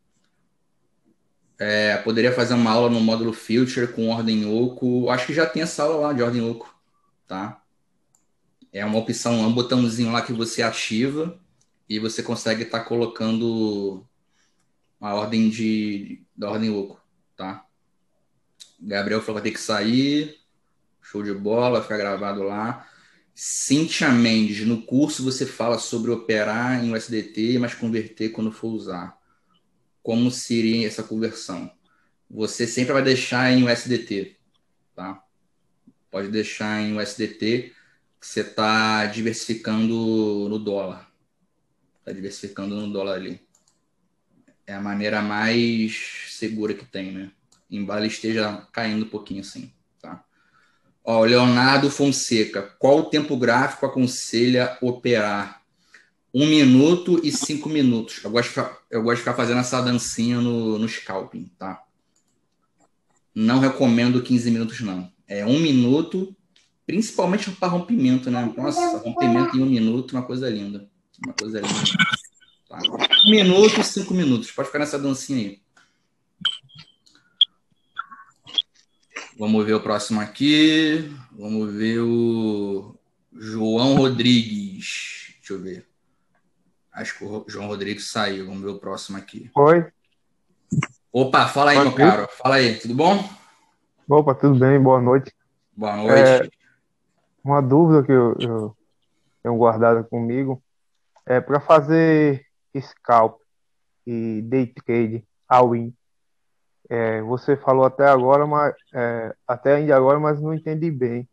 É, 1.64 1.96
poderia 1.98 2.34
fazer 2.34 2.56
uma 2.56 2.72
aula 2.72 2.90
no 2.90 3.00
módulo 3.00 3.32
Future 3.32 3.86
com 3.86 4.10
ordem 4.10 4.48
oco. 4.48 5.12
Acho 5.12 5.28
que 5.28 5.34
já 5.34 5.46
tem 5.46 5.62
essa 5.62 5.84
aula 5.84 6.08
lá 6.08 6.14
de 6.14 6.24
ordem 6.24 6.42
oco. 6.42 6.76
Tá? 7.28 7.62
É 8.74 8.84
uma 8.84 8.98
opção, 8.98 9.42
um 9.42 9.54
botãozinho 9.54 10.12
lá 10.12 10.24
que 10.24 10.34
você 10.34 10.64
ativa 10.64 11.40
e 11.88 12.00
você 12.00 12.24
consegue 12.24 12.64
estar 12.64 12.80
tá 12.80 12.86
colocando 12.86 14.04
a 15.00 15.14
ordem 15.14 15.52
de 15.52 16.24
da 16.36 16.50
ordem 16.50 16.72
oco, 16.72 17.00
tá? 17.38 17.64
Gabriel 18.80 19.22
falou 19.22 19.40
que 19.40 19.50
ter 19.50 19.54
que 19.54 19.62
sair. 19.62 20.40
Show 21.00 21.22
de 21.22 21.32
bola, 21.32 21.74
vai 21.74 21.84
ficar 21.84 21.98
gravado 21.98 22.42
lá. 22.42 22.88
Cintia 23.36 24.10
Mendes, 24.10 24.66
no 24.66 24.82
curso 24.82 25.24
você 25.24 25.46
fala 25.46 25.78
sobre 25.78 26.10
operar 26.10 26.84
em 26.84 26.92
USDT, 26.92 27.60
mas 27.60 27.76
converter 27.76 28.30
quando 28.30 28.52
for 28.52 28.70
usar. 28.70 29.21
Como 30.02 30.32
seria 30.32 30.88
essa 30.88 31.04
conversão? 31.04 31.72
Você 32.30 32.66
sempre 32.66 32.94
vai 32.94 33.04
deixar 33.04 33.52
em 33.52 33.70
USDT, 33.70 34.38
tá? 34.96 35.24
Pode 36.10 36.30
deixar 36.30 36.82
em 36.82 36.98
USDT, 36.98 37.74
que 38.20 38.28
você 38.28 38.42
está 38.42 39.06
diversificando 39.06 40.48
no 40.50 40.60
dólar. 40.60 41.12
Está 42.00 42.12
diversificando 42.12 42.76
no 42.76 42.92
dólar 42.92 43.16
ali. 43.16 43.42
É 44.66 44.74
a 44.74 44.82
maneira 44.82 45.22
mais 45.22 46.28
segura 46.30 46.74
que 46.74 46.86
tem, 46.86 47.12
né? 47.12 47.32
embora 47.72 48.06
esteja 48.06 48.68
caindo 48.74 49.06
um 49.06 49.10
pouquinho 49.10 49.40
assim. 49.40 49.72
Tá? 50.02 50.24
Ó, 51.04 51.24
Leonardo 51.24 51.90
Fonseca, 51.90 52.62
qual 52.78 53.00
o 53.00 53.10
tempo 53.10 53.38
gráfico 53.38 53.86
aconselha 53.86 54.78
operar? 54.82 55.61
Um 56.34 56.48
minuto 56.48 57.20
e 57.24 57.32
cinco 57.32 57.68
minutos. 57.68 58.24
Eu 58.24 58.32
gosto 58.32 58.50
de 58.50 58.56
ficar, 58.56 58.78
eu 58.90 59.04
gosto 59.04 59.16
de 59.18 59.22
ficar 59.22 59.34
fazendo 59.34 59.60
essa 59.60 59.82
dancinha 59.82 60.40
no, 60.40 60.80
no 60.80 60.88
scalping, 60.88 61.52
tá? 61.58 61.84
Não 63.34 63.60
recomendo 63.60 64.22
15 64.22 64.52
minutos, 64.52 64.80
não. 64.82 65.12
É 65.28 65.46
um 65.46 65.60
minuto, 65.60 66.36
principalmente 66.86 67.52
para 67.52 67.70
rompimento, 67.70 68.30
né? 68.30 68.54
Nossa, 68.56 68.98
rompimento 68.98 69.58
em 69.58 69.62
um 69.62 69.66
minuto, 69.66 70.12
uma 70.12 70.24
coisa 70.24 70.50
linda. 70.50 70.90
Uma 71.24 71.34
coisa 71.34 71.60
linda. 71.60 71.74
Tá? 72.68 72.80
Um 73.26 73.32
minuto 73.32 73.80
e 73.80 73.84
cinco 73.84 74.14
minutos. 74.14 74.52
Pode 74.52 74.68
ficar 74.68 74.80
nessa 74.80 74.98
dancinha 74.98 75.50
aí. 75.50 75.62
Vamos 79.38 79.66
ver 79.66 79.74
o 79.74 79.82
próximo 79.82 80.22
aqui. 80.22 81.12
Vamos 81.32 81.74
ver 81.74 82.00
o 82.00 82.96
João 83.34 83.96
Rodrigues. 83.96 85.34
Deixa 85.40 85.54
eu 85.54 85.62
ver. 85.62 85.91
Acho 86.92 87.18
que 87.18 87.26
o 87.26 87.46
João 87.48 87.68
Rodrigues 87.68 88.10
saiu. 88.10 88.46
Vamos 88.46 88.62
ver 88.62 88.70
o 88.70 88.80
próximo 88.80 89.18
aqui. 89.18 89.50
Oi. 89.56 89.86
Opa, 91.12 91.48
fala 91.48 91.72
aí, 91.72 91.78
Pode 91.78 91.90
meu 91.90 92.08
ir? 92.08 92.12
caro. 92.12 92.28
Fala 92.32 92.56
aí, 92.56 92.80
tudo 92.80 92.94
bom? 92.94 93.30
Opa, 94.10 94.36
tudo 94.36 94.60
bem? 94.60 94.80
Boa 94.80 95.02
noite. 95.02 95.34
Boa 95.76 95.96
noite. 95.96 96.30
É, 96.30 96.50
uma 97.44 97.62
dúvida 97.62 98.04
que 98.04 98.12
eu, 98.12 98.36
eu 98.40 98.78
tenho 99.42 99.56
guardado 99.56 100.04
comigo 100.06 100.62
é 101.26 101.40
para 101.40 101.60
fazer 101.60 102.46
scalp 102.80 103.40
e 104.06 104.42
day 104.44 104.68
trade 104.68 105.26
all-in 105.48 105.94
é, 106.92 107.22
você 107.22 107.56
falou 107.56 107.86
até 107.86 108.06
agora, 108.06 108.46
mas 108.46 108.76
é, 108.94 109.34
até 109.48 109.76
ainda 109.76 109.96
agora, 109.96 110.20
mas 110.20 110.42
não 110.42 110.54
entendi 110.54 110.92
bem. 110.92 111.26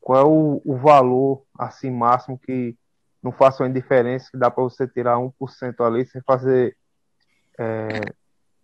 Qual 0.00 0.18
é 0.20 0.24
o, 0.24 0.60
o 0.64 0.76
valor 0.76 1.44
assim 1.56 1.92
máximo 1.92 2.36
que 2.36 2.76
não 3.24 3.32
faça 3.32 3.62
uma 3.62 3.72
diferença 3.72 4.30
que 4.30 4.36
dá 4.36 4.50
para 4.50 4.62
você 4.62 4.86
tirar 4.86 5.16
1% 5.16 5.80
ali 5.80 6.04
sem 6.04 6.20
fazer 6.26 6.76
é, 7.58 7.88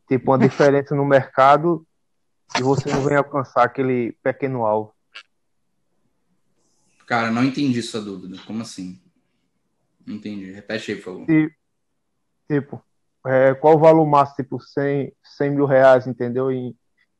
tipo 0.06 0.30
uma 0.30 0.38
diferença 0.38 0.94
no 0.94 1.06
mercado 1.06 1.86
e 2.58 2.62
você 2.62 2.90
não 2.90 3.02
vem 3.02 3.16
alcançar 3.16 3.64
aquele 3.64 4.12
pequeno 4.22 4.66
alvo. 4.66 4.92
Cara, 7.06 7.30
não 7.30 7.42
entendi 7.42 7.82
sua 7.82 8.02
dúvida. 8.02 8.36
Como 8.46 8.60
assim? 8.60 9.00
Não 10.06 10.16
entendi. 10.16 10.52
Repete 10.52 10.92
aí, 10.92 10.98
por 10.98 11.04
favor. 11.04 11.26
tipo, 12.46 12.84
é, 13.26 13.54
qual 13.54 13.76
o 13.76 13.80
valor 13.80 14.04
máximo, 14.06 14.36
tipo 14.36 14.60
100, 14.60 15.12
100 15.38 15.50
mil 15.50 15.64
reais, 15.64 16.06
entendeu? 16.06 16.52
Em, 16.52 16.76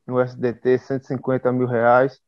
no 0.07 0.21
SDT, 0.21 0.79
150 0.79 1.51
mil 1.53 1.67
reais, 1.67 2.21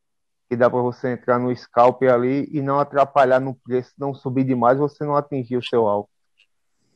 que 0.52 0.56
dá 0.56 0.68
para 0.68 0.82
você 0.82 1.12
entrar 1.12 1.38
no 1.38 1.54
scalp 1.56 2.02
ali 2.02 2.46
e 2.52 2.60
não 2.60 2.78
atrapalhar 2.78 3.40
no 3.40 3.54
preço, 3.54 3.92
não 3.96 4.14
subir 4.14 4.44
demais, 4.44 4.78
você 4.78 5.02
não 5.02 5.16
atingir 5.16 5.56
o 5.56 5.64
seu 5.64 5.86
alvo. 5.86 6.10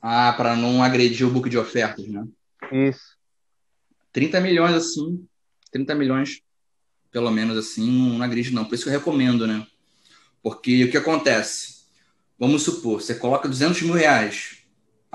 Ah, 0.03 0.35
para 0.37 0.55
não 0.55 0.83
agredir 0.83 1.27
o 1.27 1.31
book 1.31 1.49
de 1.49 1.57
ofertas, 1.57 2.07
né? 2.07 2.27
Isso. 2.71 3.17
30 4.13 4.41
milhões 4.41 4.75
assim, 4.75 5.27
30 5.73 5.95
milhões, 5.95 6.43
pelo 7.11 7.31
menos 7.31 7.57
assim, 7.57 8.19
não 8.19 8.23
agride 8.23 8.53
não. 8.53 8.67
Por 8.67 8.75
isso 8.75 8.85
que 8.85 8.91
eu 8.91 8.99
recomendo, 8.99 9.47
né? 9.47 9.67
Porque 10.43 10.85
o 10.85 10.91
que 10.91 10.99
acontece? 10.99 11.87
Vamos 12.39 12.63
supor, 12.63 13.01
você 13.01 13.15
coloca 13.15 13.49
200 13.49 13.81
mil 13.81 13.95
reais 13.95 14.67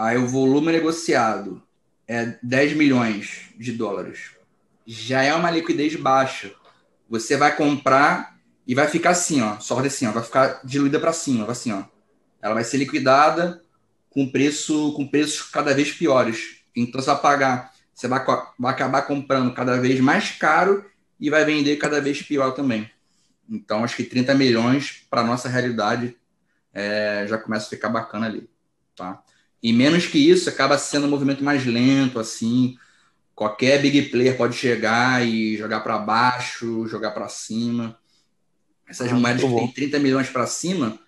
Aí 0.01 0.17
o 0.17 0.27
volume 0.27 0.71
negociado 0.71 1.61
é 2.07 2.35
10 2.41 2.73
milhões 2.73 3.49
de 3.55 3.71
dólares. 3.71 4.31
Já 4.83 5.21
é 5.21 5.31
uma 5.31 5.51
liquidez 5.51 5.95
baixa. 5.95 6.51
Você 7.12 7.36
vai 7.36 7.53
comprar 7.53 8.38
e 8.66 8.74
vai 8.74 8.88
ficar 8.88 9.09
assim, 9.09 9.41
ó, 9.41 9.59
só 9.59 9.78
assim, 9.80 10.07
ó, 10.07 10.14
vai 10.14 10.24
ficar 10.24 10.62
diluída 10.64 10.97
para 10.97 11.12
cima, 11.12 11.45
assim, 11.51 11.74
ó. 11.74 11.84
Ela 12.41 12.53
vai 12.53 12.64
ser 12.64 12.78
liquidada 12.78 13.62
com 14.09 14.32
preço 14.32 14.93
com 14.93 15.05
preços 15.05 15.41
cada 15.49 15.74
vez 15.74 15.91
piores. 15.91 16.62
Então 16.74 17.01
você 17.01 17.12
vai 17.12 17.22
pagar, 17.22 17.72
você 17.93 18.07
vai, 18.07 18.26
vai 18.57 18.72
acabar 18.74 19.01
comprando 19.01 19.53
cada 19.53 19.78
vez 19.78 19.99
mais 19.99 20.32
caro 20.32 20.86
e 21.20 21.30
vai 21.30 21.43
vender 21.43 21.76
cada 21.76 21.99
vez 21.99 22.22
pior 22.22 22.51
também. 22.51 22.89
Então 23.49 23.84
acho 23.84 23.97
que 23.97 24.05
30 24.05 24.34
milhões 24.34 25.05
para 25.09 25.22
nossa 25.22 25.49
realidade 25.49 26.16
é, 26.74 27.26
já 27.28 27.38
começa 27.38 27.68
a 27.68 27.70
ficar 27.70 27.89
bacana 27.89 28.28
ali, 28.28 28.49
tá? 28.95 29.22
E 29.62 29.74
menos 29.74 30.07
que 30.07 30.18
isso, 30.18 30.47
acaba 30.47 30.78
sendo 30.78 31.07
um 31.07 31.09
movimento 31.09 31.43
mais 31.43 31.66
lento, 31.66 32.22
assim. 32.22 32.78
Qualquer 33.41 33.81
big 33.81 34.11
player 34.11 34.37
pode 34.37 34.55
chegar 34.55 35.27
e 35.27 35.57
jogar 35.57 35.79
para 35.79 35.97
baixo, 35.97 36.85
jogar 36.85 37.09
para 37.09 37.27
cima. 37.27 37.97
Essas 38.87 39.11
ah, 39.11 39.15
moedas 39.15 39.41
que 39.41 39.55
têm 39.55 39.71
30 39.71 39.97
milhões 39.97 40.29
para 40.29 40.45
cima 40.45 40.99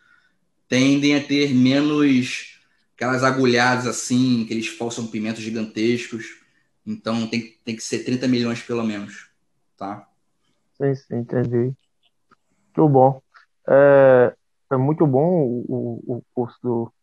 tendem 0.68 1.16
a 1.16 1.24
ter 1.24 1.54
menos 1.54 2.60
aquelas 2.96 3.24
agulhadas 3.24 3.86
assim, 3.86 4.46
aqueles 4.46 4.68
falsos 4.68 5.08
pimentos 5.12 5.44
gigantescos. 5.44 6.42
Então 6.84 7.28
tem, 7.28 7.56
tem 7.64 7.76
que 7.76 7.84
ser 7.84 8.00
30 8.00 8.28
milhões 8.28 8.64
pelo 8.64 8.84
menos, 8.84 9.30
tá? 9.78 10.10
Sim, 10.76 10.96
sim, 10.96 11.18
entendi. 11.18 11.72
Muito 12.66 12.90
bom. 12.90 13.22
É, 13.70 14.36
é 14.72 14.76
muito 14.76 15.06
bom 15.06 15.44
o, 15.44 15.66
o, 15.70 16.16
o 16.18 16.24
curso 16.34 16.58
do, 16.64 16.94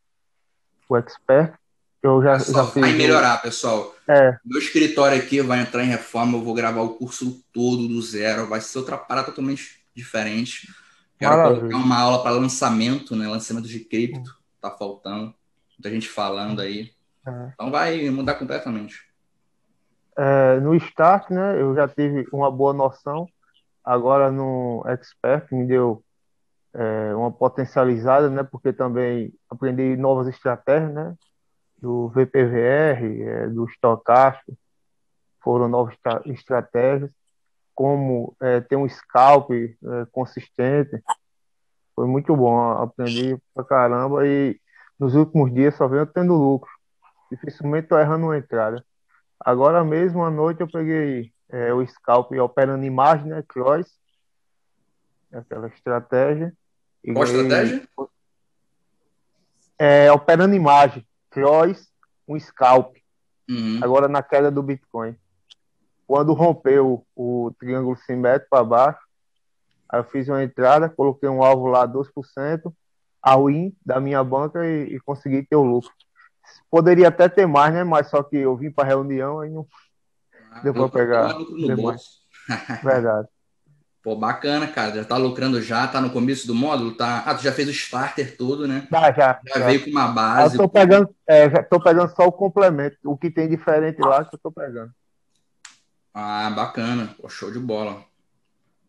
o 0.89 0.97
expert. 0.97 1.57
Eu 2.03 2.23
já, 2.23 2.39
já 2.39 2.67
fiz 2.67 2.81
vai 2.81 2.93
melhorar, 2.93 3.43
pessoal. 3.43 3.95
É. 4.09 4.37
Meu 4.45 4.59
escritório 4.59 5.19
aqui 5.19 5.43
vai 5.43 5.61
entrar 5.61 5.85
em 5.85 5.89
reforma, 5.89 6.39
eu 6.39 6.43
vou 6.43 6.55
gravar 6.55 6.81
o 6.81 6.95
curso 6.95 7.45
todo 7.53 7.87
do 7.87 8.01
zero, 8.01 8.47
vai 8.47 8.61
ser 8.61 8.79
outra 8.79 8.97
parada 8.97 9.27
totalmente 9.27 9.81
diferente. 9.95 10.73
Quero 11.19 11.37
Maravilha. 11.37 11.61
colocar 11.61 11.77
uma 11.77 11.99
aula 11.99 12.23
para 12.23 12.31
lançamento, 12.31 13.15
né? 13.15 13.29
Lançamento 13.29 13.69
de 13.69 13.81
cripto, 13.81 14.35
tá 14.61 14.71
faltando. 14.71 15.35
Muita 15.79 15.91
gente 15.91 16.09
falando 16.09 16.61
aí. 16.61 16.91
É. 17.27 17.51
Então 17.53 17.71
vai 17.71 18.09
mudar 18.09 18.35
completamente. 18.35 19.11
É, 20.17 20.59
no 20.61 20.75
Start, 20.75 21.31
né, 21.31 21.61
eu 21.61 21.75
já 21.75 21.87
tive 21.87 22.27
uma 22.33 22.51
boa 22.51 22.73
noção. 22.73 23.27
Agora 23.85 24.31
no 24.31 24.83
Expert 24.87 25.47
me 25.53 25.67
deu 25.67 26.03
é, 26.75 27.15
uma 27.15 27.31
potencializada, 27.31 28.31
né? 28.31 28.43
Porque 28.43 28.73
também 28.73 29.33
aprendi 29.49 29.97
novas 29.97 30.29
estratégias, 30.29 30.93
né? 30.93 31.15
Do 31.81 32.09
VPVR, 32.09 33.23
é, 33.23 33.47
do 33.49 33.65
estocástico, 33.65 34.57
foram 35.41 35.69
novas 35.69 35.97
estratégias, 36.27 37.11
como 37.75 38.37
é, 38.41 38.61
ter 38.61 38.77
um 38.77 38.89
scalp 38.89 39.51
é, 39.53 39.77
consistente, 40.13 41.03
foi 42.01 42.07
muito 42.07 42.35
bom, 42.35 42.59
aprendi 42.59 43.37
pra 43.55 43.63
caramba 43.63 44.27
e 44.27 44.59
nos 44.99 45.15
últimos 45.15 45.53
dias 45.53 45.75
só 45.75 45.87
venho 45.87 46.07
tendo 46.07 46.35
lucro. 46.35 46.71
Dificilmente 47.31 47.85
estou 47.85 47.99
errando 47.99 48.25
uma 48.25 48.39
entrada. 48.39 48.83
Agora 49.39 49.85
mesmo 49.85 50.25
à 50.25 50.31
noite 50.31 50.63
eu 50.63 50.67
peguei 50.67 51.31
é, 51.51 51.73
o 51.75 51.87
scalp 51.87 52.33
operando 52.33 52.85
imagem, 52.85 53.27
né? 53.27 53.45
Cross. 53.47 53.87
Aquela 55.33 55.69
estratégia. 55.69 56.53
Qual 57.05 57.27
ganhei... 57.27 57.43
estratégia? 57.43 57.89
É, 59.79 60.11
operando 60.11 60.55
imagem. 60.55 61.07
Cross, 61.31 61.89
um 62.29 62.39
scalp. 62.39 62.97
Uhum. 63.49 63.81
Agora 63.83 64.09
na 64.09 64.23
queda 64.23 64.51
do 64.51 64.63
Bitcoin. 64.63 65.17
Quando 66.07 66.33
rompeu 66.33 67.07
o 67.15 67.53
triângulo 67.59 67.97
simétrico 67.97 68.51
para 68.51 68.65
baixo, 68.65 69.01
aí 69.89 70.01
eu 70.01 70.05
fiz 70.05 70.29
uma 70.29 70.43
entrada, 70.43 70.89
coloquei 70.89 71.29
um 71.29 71.43
alvo 71.43 71.67
lá 71.69 71.87
2%, 71.87 72.73
a 73.23 73.37
win 73.37 73.75
da 73.85 74.01
minha 74.01 74.23
banca 74.25 74.67
e, 74.67 74.95
e 74.95 75.01
consegui 75.01 75.45
ter 75.45 75.57
o 75.57 75.63
lucro. 75.63 75.93
Poderia 76.71 77.09
até 77.09 77.29
ter 77.29 77.47
mais, 77.47 77.73
né? 77.73 77.85
Mas 77.85 78.09
só 78.09 78.23
que 78.23 78.37
eu 78.37 78.57
vim 78.57 78.71
para 78.71 78.89
reunião 78.89 79.45
e 79.45 79.51
não 79.51 79.67
ah, 80.51 80.61
deu 80.61 80.73
para 80.73 80.89
pegar. 80.89 81.37
Verdade. 82.83 83.29
Pô, 84.03 84.17
bacana, 84.17 84.67
cara. 84.67 84.95
Já 84.95 85.05
tá 85.05 85.17
lucrando 85.17 85.61
já, 85.61 85.87
tá 85.87 86.01
no 86.01 86.11
começo 86.11 86.47
do 86.47 86.55
módulo, 86.55 86.95
tá? 86.95 87.23
Ah, 87.27 87.35
tu 87.35 87.43
já 87.43 87.53
fez 87.53 87.69
o 87.69 87.73
starter 87.73 88.37
todo, 88.37 88.67
né? 88.67 88.89
Ah, 88.91 89.13
já. 89.13 89.41
Já, 89.47 89.61
já. 89.61 89.67
veio 89.67 89.85
com 89.85 89.91
uma 89.91 90.09
base. 90.09 90.57
Eu 90.57 90.63
tô 90.63 90.69
pegando, 90.69 91.15
é, 91.27 91.51
já 91.51 91.63
tô 91.63 91.81
pegando 91.81 92.15
só 92.15 92.27
o 92.27 92.33
complemento. 92.33 92.97
O 93.05 93.17
que 93.17 93.31
tem 93.31 93.49
diferente 93.49 94.01
lá 94.01 94.25
que 94.25 94.35
eu 94.35 94.41
tô 94.41 94.51
pegando. 94.51 94.91
Ah, 96.15 96.51
bacana. 96.51 97.15
Pô, 97.21 97.29
show 97.29 97.53
de 97.53 97.59
bola. 97.59 98.03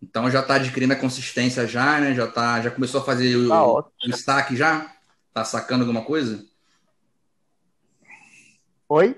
Então 0.02 0.32
já 0.32 0.42
tá 0.42 0.56
adquirindo 0.56 0.94
a 0.94 0.98
consistência 0.98 1.68
já, 1.68 2.00
né? 2.00 2.16
Já 2.16 2.28
tá, 2.28 2.62
já 2.62 2.72
começou 2.72 3.02
a 3.02 3.04
fazer 3.04 3.36
o, 3.36 3.50
tá 3.50 3.64
o 3.64 3.92
destaque 4.06 4.56
já? 4.56 4.90
Tá 5.34 5.44
sacando 5.44 5.84
alguma 5.84 6.04
coisa? 6.04 6.44
Oi? 8.90 9.18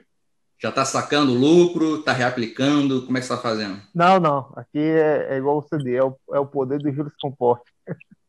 Já 0.64 0.70
está 0.70 0.86
sacando 0.86 1.34
lucro, 1.34 2.00
está 2.00 2.14
reaplicando? 2.14 3.06
Como 3.06 3.18
é 3.18 3.20
que 3.20 3.28
você 3.28 3.34
está 3.34 3.44
fazendo? 3.44 3.82
Não, 3.94 4.18
não. 4.18 4.54
Aqui 4.56 4.80
é, 4.80 5.34
é 5.34 5.38
igual 5.38 5.62
você 5.62 5.78
disse, 5.78 5.98
é 5.98 6.02
o, 6.02 6.18
é 6.32 6.40
o 6.40 6.46
poder 6.46 6.80
dos 6.80 6.96
juros 6.96 7.12
compostos. 7.22 7.70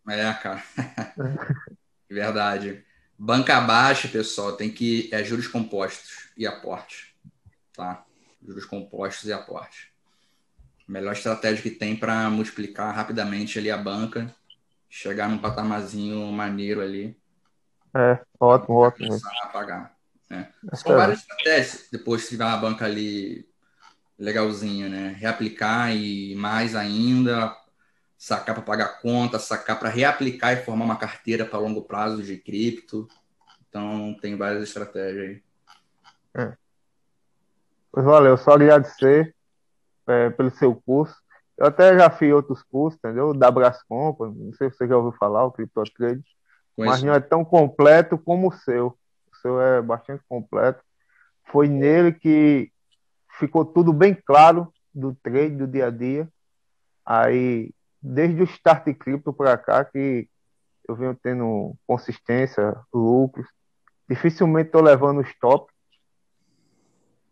É, 0.09 0.33
cara. 0.33 0.61
Verdade. 2.11 2.85
Banca 3.17 3.61
baixa, 3.61 4.09
pessoal, 4.09 4.57
tem 4.57 4.69
que. 4.69 5.09
É 5.13 5.23
juros 5.23 5.47
compostos 5.47 6.29
e 6.37 6.45
aporte. 6.45 7.15
Tá? 7.73 8.05
Juros 8.45 8.65
compostos 8.65 9.29
e 9.29 9.33
aporte. 9.33 9.93
Melhor 10.89 11.13
estratégia 11.13 11.63
que 11.63 11.71
tem 11.71 11.95
para 11.95 12.29
multiplicar 12.31 12.93
rapidamente 12.93 13.61
ali 13.61 13.71
a 13.71 13.79
banca, 13.79 14.35
chegar 14.91 15.29
num 15.29 15.39
patamarzinho 15.39 16.21
maneiro 16.33 16.81
ali. 16.81 17.17
É, 17.95 18.19
ótimo, 18.41 18.79
ótimo. 18.79 19.07
Começar 19.07 19.31
a 19.45 19.47
pagar. 19.47 19.94
Né? 20.29 20.51
São 20.75 20.97
várias 20.97 21.21
estratégias 21.21 21.89
depois 21.91 22.23
que 22.23 22.31
tiver 22.31 22.45
uma 22.45 22.57
banca 22.57 22.85
ali 22.85 23.49
legalzinha, 24.19 24.89
né? 24.89 25.17
Reaplicar 25.19 25.95
e 25.95 26.35
mais 26.37 26.75
ainda, 26.75 27.55
sacar 28.17 28.55
para 28.55 28.65
pagar 28.65 29.01
conta, 29.01 29.39
sacar 29.39 29.79
para 29.79 29.89
reaplicar 29.89 30.53
e 30.53 30.65
formar 30.65 30.85
uma 30.85 30.97
carteira 30.97 31.45
para 31.45 31.59
longo 31.59 31.83
prazo 31.83 32.23
de 32.23 32.37
cripto. 32.37 33.09
Então, 33.69 34.17
tem 34.21 34.37
várias 34.37 34.63
estratégias 34.63 35.29
aí. 35.29 35.43
É. 36.35 36.57
Pois 37.93 38.07
valeu, 38.07 38.37
só 38.37 38.53
agradecer 38.53 39.35
é, 40.07 40.31
pelo 40.31 40.51
seu 40.51 40.75
curso. 40.75 41.15
Eu 41.57 41.67
até 41.67 41.97
já 41.97 42.11
fiz 42.11 42.33
outros 42.33 42.63
cursos, 42.63 42.99
entendeu? 42.99 43.33
Da 43.33 43.51
Brascomp, 43.51 44.21
não 44.21 44.53
sei 44.55 44.71
se 44.71 44.77
você 44.77 44.89
já 44.89 44.97
ouviu 44.97 45.13
falar, 45.13 45.45
o 45.45 45.53
Crypto 45.53 45.85
Trade, 45.97 46.25
mas 46.77 47.03
não 47.03 47.15
é 47.15 47.21
tão 47.21 47.45
completo 47.45 48.19
como 48.19 48.49
o 48.49 48.53
seu 48.53 48.99
seu 49.45 49.61
é 49.61 49.83
bastante 49.83 50.25
completo. 50.27 50.83
Foi 51.45 51.69
nele 51.69 52.13
que 52.13 52.73
ficou 53.39 53.65
tudo 53.65 53.93
bem 53.93 54.15
claro 54.15 54.73
do 54.95 55.15
trade, 55.15 55.57
do 55.57 55.67
dia 55.67 55.89
a 55.89 55.91
dia. 55.91 56.29
Aí, 57.05 57.75
desde 58.01 58.41
o 58.41 58.45
Start 58.45 58.87
Crypto 58.95 59.33
para 59.33 59.59
cá, 59.59 59.85
que 59.85 60.27
eu 60.89 60.97
venho 60.97 61.15
tendo 61.15 61.77
consistência, 61.87 62.75
lucros. 62.93 63.47
Dificilmente 64.09 64.69
estou 64.69 64.83
levando 64.83 65.21
stop. 65.23 65.71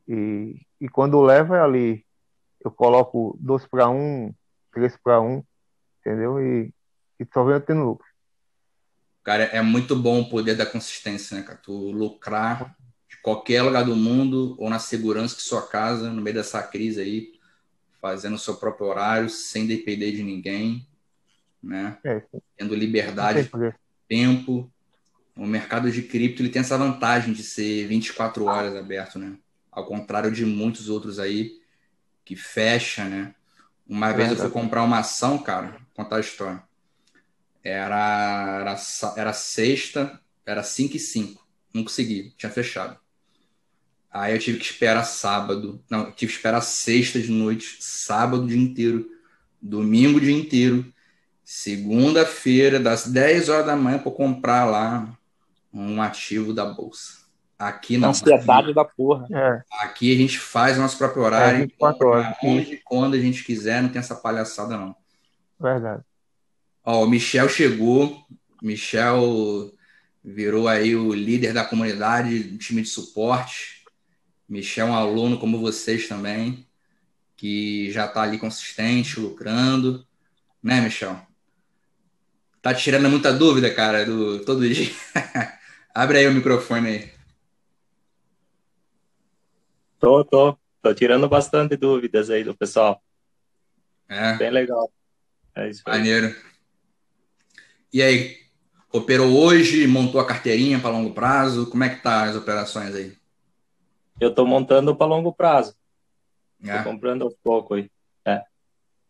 E, 0.07 0.61
e 0.81 0.89
quando 0.89 1.21
levo 1.23 1.55
é 1.55 1.61
ali, 1.61 2.05
eu 2.61 2.71
coloco 2.71 3.37
2 3.41 3.67
para 3.67 3.89
1, 3.89 4.35
3 4.73 4.97
para 5.03 5.21
1, 5.21 5.43
entendeu? 6.01 6.41
E, 6.41 6.75
e 7.19 7.27
só 7.33 7.45
venho 7.45 7.61
tendo 7.61 7.85
lucro. 7.85 8.07
Cara, 9.25 9.45
é 9.45 9.63
muito 9.63 9.95
bom 9.95 10.21
o 10.21 10.29
poder 10.29 10.57
da 10.57 10.67
consistência, 10.67 11.37
né, 11.37 11.43
cara? 11.43 11.59
Tu 11.63 11.73
lucrar 11.73 12.77
de 13.09 13.17
qualquer 13.19 13.63
lugar 13.63 13.85
do 13.85 13.95
mundo 13.95 14.57
ou 14.59 14.69
na 14.69 14.79
segurança 14.79 15.37
de 15.37 15.43
sua 15.43 15.67
casa, 15.67 16.11
no 16.11 16.21
meio 16.21 16.37
dessa 16.37 16.63
crise 16.63 17.01
aí, 17.01 17.33
fazendo 18.01 18.35
o 18.35 18.39
seu 18.39 18.57
próprio 18.57 18.89
horário, 18.89 19.29
sem 19.31 19.67
depender 19.67 20.11
de 20.11 20.25
ninguém, 20.25 20.87
né? 21.63 21.99
É. 22.05 22.23
Tendo 22.57 22.75
liberdade, 22.75 23.49
tempo. 24.09 24.71
O 25.37 25.47
mercado 25.47 25.91
de 25.91 26.03
cripto 26.03 26.43
ele 26.43 26.51
tem 26.51 26.61
essa 26.61 26.77
vantagem 26.77 27.33
de 27.33 27.43
ser 27.43 27.87
24 27.87 28.45
horas 28.45 28.77
aberto, 28.77 29.19
né? 29.19 29.39
Ao 29.71 29.87
contrário 29.87 30.31
de 30.31 30.45
muitos 30.45 30.89
outros 30.91 31.19
aí 31.19 31.59
que 32.25 32.37
fecha, 32.37 33.05
né? 33.05 33.35
Uma 33.89 34.11
é 34.11 34.13
vez 34.15 34.31
eu 34.31 34.37
fui 34.37 34.51
comprar 34.51 34.83
uma 34.83 34.99
ação, 34.99 35.39
cara, 35.39 35.77
contar 35.95 36.17
a 36.17 36.21
história. 36.21 36.63
Era, 37.65 38.61
era, 38.61 38.77
era 39.17 39.33
sexta, 39.33 40.21
era 40.45 40.63
5 40.63 40.97
e 40.97 40.99
5. 40.99 41.47
Não 41.73 41.85
consegui, 41.85 42.35
tinha 42.37 42.51
fechado. 42.51 42.97
Aí 44.11 44.35
eu 44.35 44.39
tive 44.39 44.59
que 44.59 44.65
esperar 44.65 45.05
sábado. 45.05 45.83
Não, 45.89 46.01
eu 46.01 46.13
tive 46.13 46.33
que 46.33 46.37
esperar 46.37 46.61
sexta 46.61 47.19
de 47.21 47.31
noite, 47.31 47.79
sábado 47.81 48.45
o 48.45 48.47
dia 48.47 48.59
inteiro, 48.59 49.09
domingo 49.61 50.19
o 50.19 50.21
dia 50.21 50.37
inteiro, 50.37 50.93
segunda-feira, 51.45 52.79
das 52.79 53.07
10 53.07 53.49
horas 53.49 53.67
da 53.67 53.77
manhã, 53.77 53.99
para 53.99 54.13
comprar 54.13 54.65
lá 54.65 55.17
um 55.73 56.03
ativo 56.03 56.53
da 56.53 56.67
Bolsa. 56.67 57.23
Aqui 57.59 57.97
não. 57.97 58.11
Ansiedade 58.11 58.67
aqui, 58.67 58.75
da 58.75 58.85
porra. 58.85 59.27
É. 59.31 59.63
Aqui 59.85 60.13
a 60.13 60.19
gente 60.19 60.39
faz 60.39 60.77
o 60.77 60.81
nosso 60.81 60.99
próprio 60.99 61.23
horário. 61.23 61.59
É, 61.59 61.61
24 61.61 62.09
horas. 62.09 62.37
Onde, 62.43 62.83
quando 62.85 63.15
a 63.15 63.21
gente 63.21 63.45
quiser, 63.45 63.81
não 63.81 63.89
tem 63.89 64.01
essa 64.01 64.17
palhaçada, 64.17 64.77
não. 64.77 64.95
Verdade. 65.59 66.03
Ó, 66.85 67.05
o 67.05 67.09
Michel 67.09 67.49
chegou, 67.49 68.27
Michel 68.61 69.73
virou 70.25 70.69
aí 70.69 70.95
o 70.95 71.13
líder 71.13 71.53
da 71.53 71.65
comunidade, 71.65 72.43
do 72.43 72.59
time 72.59 72.83
de 72.83 72.89
suporte. 72.89 73.85
Michel 74.49 74.89
é 74.89 74.91
um 74.91 74.95
aluno 74.95 75.39
como 75.39 75.59
vocês 75.59 76.09
também, 76.09 76.67
que 77.37 77.91
já 77.91 78.07
está 78.07 78.23
ali 78.23 78.39
consistente, 78.39 79.21
lucrando, 79.21 80.07
né, 80.63 80.81
Michel? 80.81 81.21
Tá 82.61 82.73
tirando 82.73 83.09
muita 83.09 83.33
dúvida, 83.33 83.73
cara, 83.75 84.05
do 84.05 84.45
todo 84.45 84.69
dia. 84.69 84.93
Abre 85.95 86.19
aí 86.19 86.29
o 86.29 86.33
microfone 86.33 86.89
aí. 86.89 87.13
Tô, 89.99 90.25
tô. 90.25 90.57
Tô 90.81 90.93
tirando 90.95 91.29
bastante 91.29 91.77
dúvidas 91.77 92.29
aí 92.29 92.43
do 92.43 92.57
pessoal. 92.57 93.01
É. 94.09 94.37
Bem 94.37 94.51
legal. 94.51 94.93
É 95.55 95.69
isso 95.69 95.83
aí. 95.87 95.99
Maneiro. 95.99 96.52
E 97.93 98.01
aí, 98.01 98.39
operou 98.91 99.37
hoje, 99.37 99.87
montou 99.87 100.21
a 100.21 100.27
carteirinha 100.27 100.81
para 100.81 100.91
longo 100.91 101.13
prazo? 101.13 101.69
Como 101.69 101.85
é 101.85 101.91
que 101.91 102.03
tá 102.03 102.25
as 102.25 102.37
operações 102.37 102.95
aí? 102.95 103.13
Eu 104.19 104.31
estou 104.31 104.47
montando 104.47 104.97
para 104.97 105.07
longo 105.07 105.33
prazo. 105.33 105.75
É. 106.65 106.83
comprando 106.83 107.23
aos 107.23 107.35
pouco 107.43 107.75
aí. 107.75 107.91
É. 108.25 108.43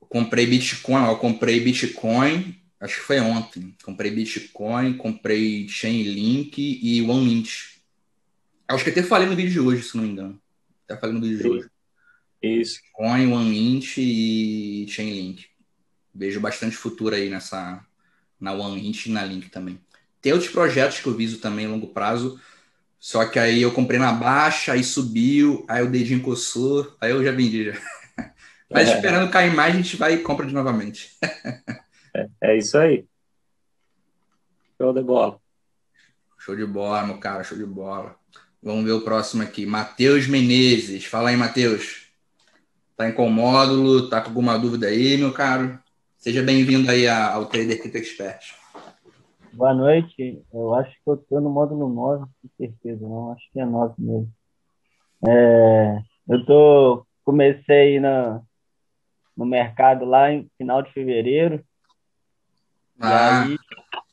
comprei 0.09 0.47
Bitcoin, 0.47 1.07
eu 1.07 1.17
comprei 1.19 1.61
Bitcoin, 1.61 2.57
acho 2.81 2.97
que 2.97 3.07
foi 3.07 3.21
ontem. 3.21 3.77
Comprei 3.85 4.11
Bitcoin, 4.11 4.97
comprei 4.97 5.69
Chainlink 5.69 6.81
e 6.83 7.03
OneMint. 7.03 7.83
Acho 8.67 8.85
que 8.85 8.91
até 8.91 9.03
falei 9.03 9.29
no 9.29 9.37
vídeo 9.37 9.53
de 9.53 9.61
hoje, 9.61 9.83
se 9.83 9.97
não 9.97 10.05
me 10.05 10.11
engano. 10.11 10.41
Até 10.85 10.99
falei 10.99 11.15
no 11.15 11.21
vídeo 11.21 11.37
Sim. 11.37 11.43
de 11.43 11.49
hoje. 11.49 11.71
Isso. 12.43 12.81
Bitcoin, 12.83 13.33
OneMint 13.33 13.99
e 13.99 14.87
Chainlink. 14.89 15.47
Vejo 16.15 16.41
bastante 16.41 16.77
futuro 16.77 17.15
aí 17.15 17.29
nessa, 17.29 17.85
na 18.43 18.53
OneInt 18.53 19.07
e 19.07 19.11
na 19.11 19.25
Link 19.25 19.49
também. 19.49 19.81
Tem 20.21 20.33
outros 20.33 20.51
projetos 20.51 20.99
que 20.99 21.07
eu 21.07 21.15
viso 21.15 21.39
também 21.39 21.67
a 21.67 21.69
longo 21.69 21.87
prazo, 21.87 22.39
só 22.99 23.25
que 23.25 23.39
aí 23.39 23.63
eu 23.63 23.73
comprei 23.73 23.99
na 23.99 24.13
baixa, 24.13 24.73
aí 24.73 24.83
subiu, 24.83 25.65
aí 25.69 25.83
o 25.83 25.91
dedinho 25.91 26.21
coçou, 26.21 26.95
aí 27.01 27.13
eu 27.13 27.25
já 27.25 27.31
vendi 27.31 27.67
já. 27.67 27.73
Mas 28.71 28.89
é. 28.89 28.97
esperando 28.97 29.31
cair 29.31 29.55
mais, 29.55 29.75
a 29.75 29.77
gente 29.77 29.97
vai 29.97 30.15
e 30.15 30.19
compra 30.19 30.47
de 30.47 30.53
novamente. 30.53 31.17
é, 32.15 32.29
é 32.41 32.59
isso 32.59 32.77
aí. 32.77 33.05
Show 34.77 34.93
de 34.93 35.03
bola. 35.03 35.39
Show 36.39 36.57
de 36.57 36.67
bola, 36.67 37.07
meu 37.07 37.19
cara, 37.19 37.45
show 37.45 37.57
de 37.57 37.67
bola. 37.67 38.17
Vamos 38.63 38.85
ver 38.85 38.93
o 38.93 39.03
próximo 39.03 39.43
aqui. 39.43 39.67
Matheus 39.67 40.27
Menezes. 40.27 41.05
Fala 41.05 41.31
aí, 41.31 41.37
Matheus. 41.37 42.09
Tá 42.97 43.09
em 43.09 43.13
qual 43.13 43.29
módulo? 43.29 44.09
Tá 44.09 44.21
com 44.21 44.29
alguma 44.29 44.59
dúvida 44.59 44.87
aí, 44.87 45.17
meu 45.17 45.33
caro? 45.33 45.82
Seja 46.23 46.41
bem-vindo 46.41 46.89
aí 46.89 47.09
ao 47.09 47.47
Trader 47.47 47.81
Crypto 47.81 47.99
Expert. 47.99 48.55
Boa 49.53 49.75
noite. 49.75 50.41
Eu 50.55 50.73
acho 50.73 50.93
que 50.93 51.11
eu 51.11 51.15
estou 51.15 51.41
no 51.41 51.51
módulo 51.51 51.93
9, 51.93 52.27
com 52.41 52.49
certeza, 52.57 53.05
não. 53.05 53.33
Acho 53.33 53.43
que 53.53 53.59
é 53.59 53.65
9 53.65 53.95
mesmo. 53.99 54.33
É, 55.27 55.99
eu 56.29 56.47
tô, 56.47 57.05
comecei 57.25 57.99
na, 57.99 58.41
no 59.37 59.45
mercado 59.45 60.05
lá 60.05 60.33
em 60.33 60.49
final 60.57 60.81
de 60.81 60.93
fevereiro. 60.93 61.61
Ah, 63.01 63.43
aí, 63.43 63.59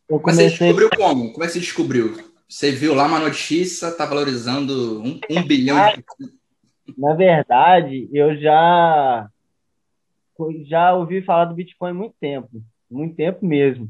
eu 0.10 0.20
comecei... 0.20 0.46
Mas 0.46 0.54
você 0.54 0.64
descobriu 0.66 0.90
como? 0.90 1.32
Como 1.32 1.44
é 1.44 1.46
que 1.46 1.54
você 1.54 1.60
descobriu? 1.60 2.18
Você 2.50 2.72
viu 2.72 2.96
lá 2.96 3.06
uma 3.06 3.20
notícia, 3.20 3.92
tá 3.92 4.08
valorizando 4.08 5.00
um, 5.04 5.20
um 5.30 5.44
bilhão 5.44 5.78
ah, 5.78 5.92
de... 5.92 6.04
Na 6.98 7.14
verdade, 7.14 8.10
eu 8.12 8.36
já 8.36 9.30
já 10.66 10.94
ouvi 10.94 11.22
falar 11.22 11.46
do 11.46 11.56
Bitcoin 11.56 11.92
há 11.92 11.94
muito 11.94 12.16
tempo, 12.20 12.50
muito 12.90 13.16
tempo 13.16 13.46
mesmo. 13.46 13.90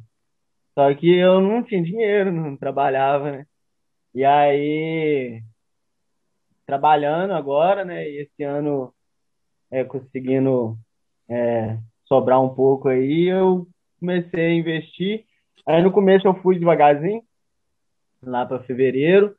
Só 0.73 0.93
que 0.93 1.09
eu 1.13 1.41
não 1.41 1.63
tinha 1.63 1.83
dinheiro, 1.83 2.31
não 2.31 2.55
trabalhava, 2.55 3.31
né? 3.31 3.45
E 4.13 4.23
aí, 4.25 5.41
trabalhando 6.65 7.33
agora, 7.33 7.83
né? 7.85 8.09
E 8.09 8.21
esse 8.21 8.43
ano 8.43 8.93
é, 9.71 9.83
conseguindo 9.83 10.77
é, 11.29 11.77
sobrar 12.05 12.41
um 12.41 12.53
pouco 12.55 12.87
aí, 12.87 13.27
eu 13.27 13.67
comecei 13.99 14.45
a 14.45 14.53
investir. 14.53 15.25
Aí 15.65 15.81
no 15.83 15.91
começo 15.91 16.27
eu 16.27 16.33
fui 16.41 16.57
devagarzinho, 16.57 17.23
lá 18.23 18.45
para 18.45 18.63
fevereiro. 18.63 19.35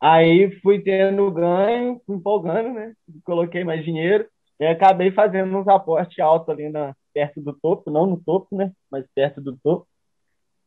Aí 0.00 0.50
fui 0.60 0.80
tendo 0.80 1.30
ganho, 1.30 2.00
empolgando, 2.08 2.72
né? 2.72 2.94
Coloquei 3.24 3.64
mais 3.64 3.84
dinheiro 3.84 4.26
e 4.60 4.66
acabei 4.66 5.10
fazendo 5.10 5.56
uns 5.56 5.66
aportes 5.66 6.18
altos 6.18 6.50
ali 6.50 6.68
na, 6.68 6.94
perto 7.14 7.40
do 7.40 7.54
topo, 7.54 7.90
não 7.90 8.06
no 8.06 8.20
topo, 8.20 8.54
né? 8.54 8.70
Mas 8.90 9.06
perto 9.14 9.40
do 9.40 9.56
topo. 9.56 9.88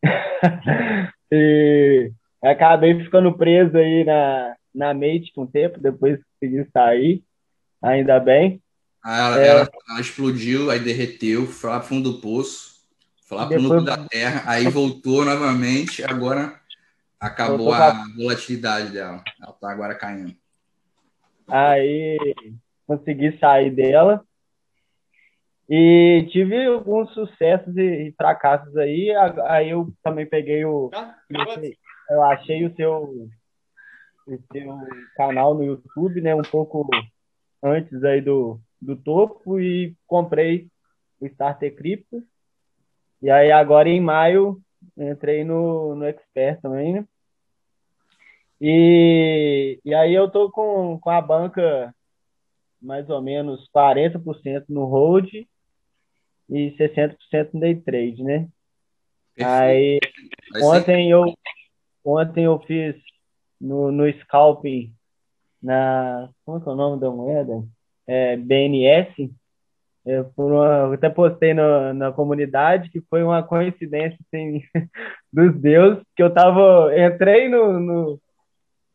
e 1.32 2.12
acabei 2.44 3.00
ficando 3.04 3.38
preso 3.38 3.78
aí 3.78 4.04
na, 4.04 4.56
na 4.74 4.94
Mate 4.96 5.32
um 5.38 5.46
tempo, 5.46 5.80
depois 5.80 6.20
consegui 6.34 6.68
sair, 6.72 7.24
ainda 7.82 8.20
bem. 8.20 8.60
Ela, 9.06 9.39
é... 9.39 9.48
ela, 9.48 9.70
ela, 9.89 10.02
explodiu, 10.02 10.72
aí 10.72 10.80
derreteu, 10.80 11.46
foi 11.46 11.70
lá 11.70 11.80
fundo 11.80 12.14
do 12.14 12.20
poço, 12.20 12.82
foi 13.28 13.38
lá 13.38 13.46
pro 13.46 13.62
depois... 13.62 13.86
da 13.86 13.98
terra, 14.08 14.44
aí 14.48 14.68
voltou 14.70 15.24
novamente, 15.24 16.04
agora 16.04 16.60
acabou 17.20 17.72
a 17.72 18.06
volatilidade 18.16 18.91
dela. 18.91 19.24
Ela 19.39 19.54
tá 19.54 19.72
agora 19.72 19.94
caindo. 19.94 20.36
Aí 21.48 22.18
consegui 22.88 23.38
sair 23.39 23.71
dela. 23.71 24.23
E 25.69 26.27
tive 26.31 26.65
alguns 26.65 27.13
sucessos 27.13 27.75
e 27.77 28.13
fracassos 28.17 28.75
aí. 28.77 29.11
Aí 29.47 29.69
eu 29.69 29.91
também 30.03 30.25
peguei 30.25 30.65
o. 30.65 30.91
Eu 32.09 32.21
achei 32.23 32.65
o 32.65 32.75
seu, 32.75 33.29
o 34.27 34.38
seu 34.51 34.77
canal 35.15 35.53
no 35.53 35.63
YouTube, 35.63 36.21
né? 36.21 36.36
Um 36.36 36.41
pouco 36.41 36.88
antes 37.61 38.03
aí 38.03 38.19
do, 38.19 38.59
do 38.81 38.95
topo 38.95 39.59
e 39.59 39.95
comprei 40.05 40.67
o 41.19 41.25
Starter 41.27 41.73
Crypto. 41.75 42.21
E 43.21 43.29
aí 43.29 43.51
agora 43.51 43.88
em 43.88 44.01
maio 44.01 44.61
entrei 44.97 45.45
no, 45.45 45.95
no 45.95 46.05
Expert 46.05 46.59
também, 46.61 46.93
né? 46.93 47.05
E, 48.59 49.79
e 49.84 49.93
aí 49.93 50.13
eu 50.13 50.29
tô 50.29 50.51
com, 50.51 50.99
com 50.99 51.09
a 51.09 51.21
banca 51.21 51.93
mais 52.84 53.09
ou 53.09 53.21
menos 53.21 53.67
40% 53.69 54.65
no 54.69 54.86
hold 54.86 55.29
e 56.49 56.75
60% 56.77 57.53
no 57.53 57.59
day 57.61 57.75
trade, 57.75 58.23
né? 58.23 58.47
Aí 59.41 59.99
ontem 60.61 61.09
eu 61.09 61.34
ontem 62.05 62.43
eu 62.43 62.59
fiz 62.59 62.95
no, 63.59 63.91
no 63.91 64.07
scalping 64.21 64.93
na 65.61 66.29
como 66.45 66.57
é, 66.59 66.61
é 66.61 66.69
o 66.69 66.75
nome 66.75 66.99
da 66.99 67.09
moeda? 67.09 67.63
É, 68.05 68.36
BNS. 68.36 69.31
Por 70.36 70.51
uma, 70.51 70.65
eu 70.65 70.93
até 70.93 71.09
postei 71.09 71.53
no, 71.53 71.93
na 71.93 72.11
comunidade 72.11 72.89
que 72.89 72.99
foi 73.09 73.23
uma 73.23 73.41
coincidência 73.41 74.19
assim, 74.27 74.61
dos 75.31 75.55
deuses 75.61 76.03
que 76.13 76.21
eu 76.21 76.34
tava 76.34 76.91
entrei 76.93 77.47
no, 77.47 77.79
no 77.79 78.21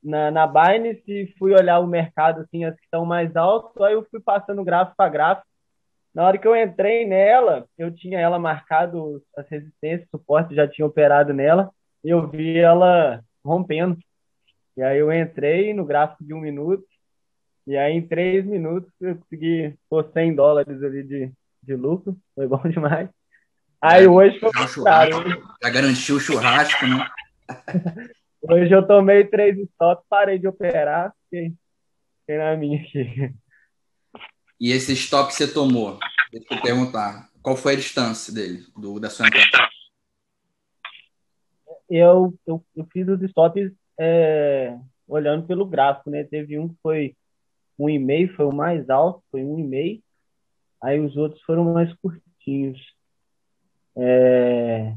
na, 0.03 0.31
na 0.31 0.47
Binance 0.47 1.03
e 1.07 1.35
fui 1.39 1.53
olhar 1.53 1.81
o 1.81 1.87
mercado, 1.87 2.41
assim, 2.41 2.65
as 2.65 2.75
que 2.75 2.85
estão 2.85 3.05
mais 3.05 3.35
altas, 3.37 3.83
aí 3.83 3.95
eu 3.95 4.07
fui 4.11 4.21
passando 4.21 4.65
gráfico 4.65 4.97
para 4.97 5.11
gráfico. 5.11 5.47
Na 6.15 6.27
hora 6.27 6.39
que 6.39 6.49
eu 6.49 6.57
entrei 6.57 7.07
nela, 7.07 7.67
eu 7.77 7.95
tinha 7.95 8.19
ela 8.19 8.39
marcado, 8.39 9.23
as 9.37 9.49
resistências, 9.49 10.09
suporte, 10.11 10.55
já 10.55 10.67
tinha 10.67 10.87
operado 10.87 11.33
nela, 11.33 11.71
e 12.05 12.11
eu 12.11 12.29
vi 12.29 12.59
ela 12.59 13.23
rompendo. 13.45 13.99
E 14.77 14.83
aí 14.83 14.99
eu 14.99 15.13
entrei 15.13 15.75
no 15.75 15.85
gráfico 15.85 16.25
de 16.25 16.33
um 16.33 16.41
minuto, 16.41 16.85
e 17.67 17.77
aí 17.77 17.93
em 17.93 18.07
três 18.07 18.45
minutos 18.45 18.91
eu 19.01 19.17
consegui 19.17 19.75
pôr 19.91 20.09
100 20.13 20.35
dólares 20.35 20.83
ali 20.83 21.03
de, 21.03 21.33
de 21.63 21.75
lucro, 21.75 22.17
foi 22.35 22.47
bom 22.47 22.63
demais. 22.69 23.09
Aí 23.81 24.05
é, 24.05 24.09
hoje 24.09 24.41
foi 24.41 24.51
Já 25.63 25.71
garantiu 25.71 26.17
o 26.17 26.21
churrasco, 26.21 26.87
né? 26.87 27.07
Hoje 28.43 28.73
eu 28.73 28.87
tomei 28.87 29.25
três 29.25 29.59
stops, 29.59 30.05
parei 30.09 30.39
de 30.39 30.47
operar, 30.47 31.13
fiquei, 31.25 31.55
fiquei 32.21 32.39
na 32.39 32.57
minha 32.57 32.81
aqui. 32.81 33.35
E 34.61 34.73
esse 34.73 34.93
stop 34.93 35.29
que 35.29 35.35
você 35.35 35.53
tomou, 35.53 35.99
deixa 36.33 36.55
eu 36.55 36.63
perguntar, 36.63 37.29
qual 37.43 37.57
foi 37.57 37.75
a 37.75 37.77
distância 37.77 38.33
dele, 38.33 38.65
do, 38.77 39.01
da 39.01 39.11
sua 39.11 39.27
entrada? 39.27 39.69
Eu, 41.89 42.35
eu, 42.47 42.65
eu 42.77 42.87
fiz 42.93 43.09
os 43.09 43.23
stops 43.23 43.73
é, 43.99 44.79
olhando 45.07 45.47
pelo 45.47 45.67
gráfico, 45.67 46.11
né? 46.11 46.23
Teve 46.25 46.59
um 46.59 46.69
que 46.69 46.77
foi 46.83 47.17
um 47.79 47.89
e 47.89 47.99
meio, 47.99 48.35
foi 48.35 48.45
o 48.45 48.53
mais 48.53 48.89
alto, 48.91 49.23
foi 49.31 49.43
um 49.43 49.59
e 49.59 49.65
meio. 49.65 50.03
Aí 50.83 51.01
os 51.01 51.17
outros 51.17 51.43
foram 51.43 51.73
mais 51.73 51.93
curtinhos. 51.95 52.79
É, 53.97 54.95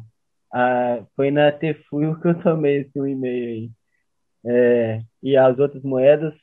ah, 0.54 1.06
foi 1.16 1.32
na 1.32 1.52
Tefuil 1.52 2.20
que 2.22 2.28
eu 2.28 2.42
tomei 2.42 2.82
esse 2.82 3.00
um 3.00 3.08
e-mail 3.08 3.50
aí. 3.50 3.72
É, 4.44 5.02
e 5.22 5.38
as 5.38 5.58
outras 5.60 5.84
moedas 5.84 6.34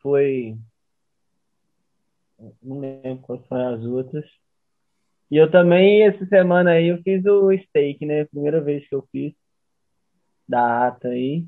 foi. 0.00 0.56
Não 2.62 2.80
lembro 2.80 3.22
quais 3.22 3.46
foram 3.46 3.74
as 3.74 3.84
outras. 3.84 4.24
E 5.30 5.36
eu 5.36 5.50
também, 5.50 6.02
essa 6.06 6.24
semana 6.26 6.70
aí, 6.70 6.88
eu 6.88 7.02
fiz 7.02 7.24
o 7.26 7.50
stake, 7.52 8.06
né? 8.06 8.24
Primeira 8.26 8.60
vez 8.60 8.88
que 8.88 8.94
eu 8.94 9.06
fiz. 9.10 9.34
Da 10.48 10.88
ata 10.88 11.08
aí. 11.08 11.44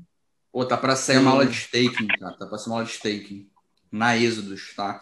Pô, 0.51 0.65
tá 0.65 0.77
pra 0.77 0.95
sair 0.95 1.17
uma 1.17 1.31
aula 1.31 1.45
de 1.45 1.55
staking, 1.55 2.07
cara. 2.07 2.37
Tá 2.37 2.45
pra 2.45 2.57
sair 2.57 2.71
uma 2.71 2.75
aula 2.79 2.85
de 2.85 2.91
staking. 2.91 3.49
Na 3.91 4.17
Êxodos, 4.17 4.75
tá? 4.75 4.99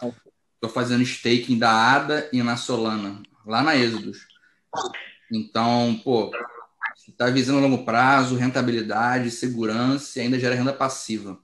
Tô 0.60 0.68
fazendo 0.68 1.02
staking 1.02 1.58
da 1.58 1.70
ADA 1.70 2.30
e 2.32 2.42
na 2.42 2.56
Solana. 2.56 3.20
Lá 3.44 3.62
na 3.62 3.76
Êxodos. 3.76 4.26
Então, 5.30 6.00
pô, 6.02 6.30
está 7.08 7.30
visando 7.30 7.58
a 7.58 7.62
longo 7.62 7.84
prazo, 7.84 8.36
rentabilidade, 8.36 9.30
segurança 9.30 10.18
e 10.18 10.22
ainda 10.22 10.38
gera 10.38 10.54
renda 10.54 10.72
passiva. 10.72 11.38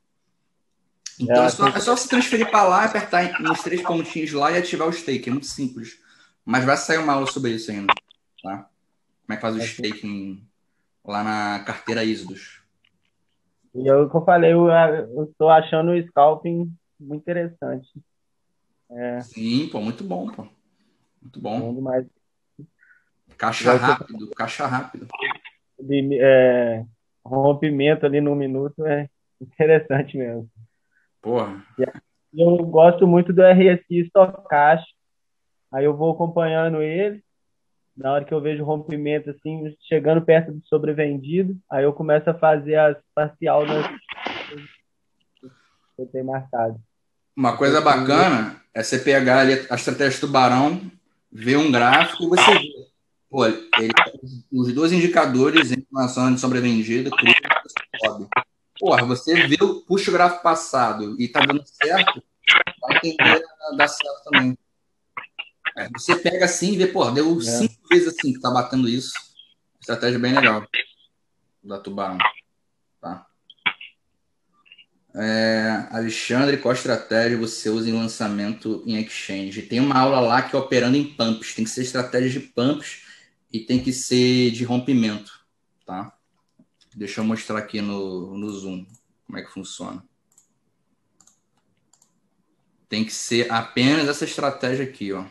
Então 1.18 1.42
é, 1.42 1.46
é, 1.46 1.48
só, 1.48 1.68
é 1.68 1.80
só 1.80 1.96
se 1.96 2.08
transferir 2.08 2.50
para 2.50 2.64
lá, 2.64 2.84
apertar 2.84 3.40
nos 3.40 3.62
três 3.62 3.80
pontinhos 3.80 4.32
lá 4.32 4.52
e 4.52 4.58
ativar 4.58 4.88
o 4.88 4.92
stake. 4.92 5.28
É 5.28 5.32
muito 5.32 5.46
simples. 5.46 5.98
Mas 6.44 6.64
vai 6.64 6.76
sair 6.76 6.98
uma 6.98 7.14
aula 7.14 7.26
sobre 7.26 7.52
isso 7.52 7.70
ainda. 7.70 7.92
Tá? 8.42 8.68
Como 9.26 9.32
é 9.32 9.36
que 9.36 9.42
faz 9.42 9.56
o 9.56 9.60
é 9.60 9.64
staking 9.64 10.46
lá 11.04 11.22
na 11.24 11.64
carteira 11.64 12.04
Isidus. 12.04 12.62
E 13.74 13.88
é 13.88 13.94
o 13.94 14.08
que 14.08 14.16
eu 14.16 14.24
falei, 14.24 14.52
eu 14.52 15.24
estou 15.24 15.48
achando 15.48 15.92
o 15.92 16.02
scalping 16.08 16.72
muito 16.98 17.22
interessante. 17.22 17.88
É. 18.90 19.20
Sim, 19.20 19.68
pô, 19.70 19.80
muito 19.80 20.02
bom, 20.02 20.30
pô. 20.30 20.46
Muito 21.20 21.40
bom. 21.40 21.60
bom 21.60 21.74
demais. 21.74 22.06
Caixa 23.36 23.74
rápido, 23.76 24.30
caixa 24.30 24.66
rápido 24.66 25.06
de 25.78 26.18
é, 26.20 26.84
rompimento 27.24 28.06
ali 28.06 28.20
no 28.20 28.34
minuto 28.34 28.84
é 28.86 29.08
interessante 29.40 30.16
mesmo. 30.16 30.48
Porra. 31.20 31.64
Eu 32.32 32.56
gosto 32.66 33.06
muito 33.06 33.32
do 33.32 33.42
RSI 33.42 34.00
estocástico. 34.00 34.96
Aí 35.72 35.84
eu 35.84 35.96
vou 35.96 36.12
acompanhando 36.12 36.82
ele. 36.82 37.22
Na 37.96 38.12
hora 38.12 38.24
que 38.24 38.34
eu 38.34 38.40
vejo 38.40 38.62
rompimento 38.62 39.30
assim, 39.30 39.74
chegando 39.88 40.20
perto 40.20 40.52
do 40.52 40.62
sobrevendido, 40.66 41.56
aí 41.70 41.84
eu 41.84 41.94
começo 41.94 42.28
a 42.28 42.34
fazer 42.34 42.76
as 42.76 42.96
parcial 43.14 43.64
nas 43.64 43.86
que 43.88 46.02
eu 46.02 46.06
tenho 46.06 46.26
marcado. 46.26 46.78
Uma 47.34 47.56
coisa 47.56 47.80
bacana 47.80 48.60
é 48.74 48.82
você 48.82 48.98
pegar 48.98 49.40
ali 49.40 49.66
a 49.70 49.74
estratégia 49.74 50.20
tubarão, 50.20 50.78
ver 51.32 51.56
um 51.56 51.72
gráfico 51.72 52.24
e 52.24 52.28
você 52.28 52.52
vê 52.52 52.75
Pô, 53.28 53.44
ele, 53.44 53.92
os 54.52 54.72
dois 54.72 54.92
indicadores 54.92 55.72
em 55.72 55.84
relação 55.92 56.32
de 56.32 56.40
sobrevendida, 56.40 57.10
sobe. 58.04 58.28
Porra, 58.78 59.04
você 59.04 59.46
vê, 59.46 59.56
puxa 59.86 60.10
o 60.10 60.12
gráfico 60.12 60.42
passado 60.42 61.20
e 61.20 61.28
tá 61.28 61.40
dando 61.40 61.64
certo, 61.66 62.22
vai 62.80 62.96
entender 62.98 63.42
dar 63.76 63.88
certo 63.88 64.22
também. 64.30 64.56
É, 65.76 65.88
você 65.90 66.16
pega 66.16 66.44
assim 66.44 66.72
e 66.72 66.76
vê, 66.76 66.86
pô, 66.86 67.10
deu 67.10 67.38
é. 67.38 67.42
cinco 67.42 67.74
vezes 67.90 68.08
assim 68.08 68.32
que 68.32 68.40
tá 68.40 68.50
batendo 68.50 68.88
isso. 68.88 69.12
Estratégia 69.80 70.18
bem 70.18 70.34
legal. 70.34 70.66
da 71.62 71.78
Tubarão. 71.78 72.18
Tá? 73.00 73.26
É, 75.14 75.88
Alexandre, 75.90 76.58
qual 76.58 76.74
estratégia 76.74 77.36
você 77.36 77.70
usa 77.70 77.88
em 77.88 77.92
lançamento 77.92 78.82
em 78.86 78.96
exchange? 79.02 79.62
Tem 79.62 79.80
uma 79.80 79.98
aula 79.98 80.20
lá 80.20 80.42
que 80.42 80.54
é 80.54 80.58
operando 80.58 80.96
em 80.96 81.04
pumps. 81.04 81.54
Tem 81.54 81.64
que 81.64 81.70
ser 81.70 81.82
estratégia 81.82 82.30
de 82.30 82.40
pumps 82.40 83.05
e 83.56 83.64
tem 83.64 83.82
que 83.82 83.90
ser 83.90 84.50
de 84.50 84.64
rompimento. 84.64 85.46
Tá? 85.86 86.14
Deixa 86.94 87.22
eu 87.22 87.24
mostrar 87.24 87.58
aqui 87.58 87.80
no, 87.80 88.36
no 88.36 88.50
Zoom 88.50 88.84
como 89.24 89.38
é 89.38 89.42
que 89.42 89.50
funciona. 89.50 90.04
Tem 92.86 93.02
que 93.02 93.12
ser 93.12 93.50
apenas 93.50 94.08
essa 94.08 94.26
estratégia 94.26 94.84
aqui, 94.84 95.10
ó. 95.12 95.24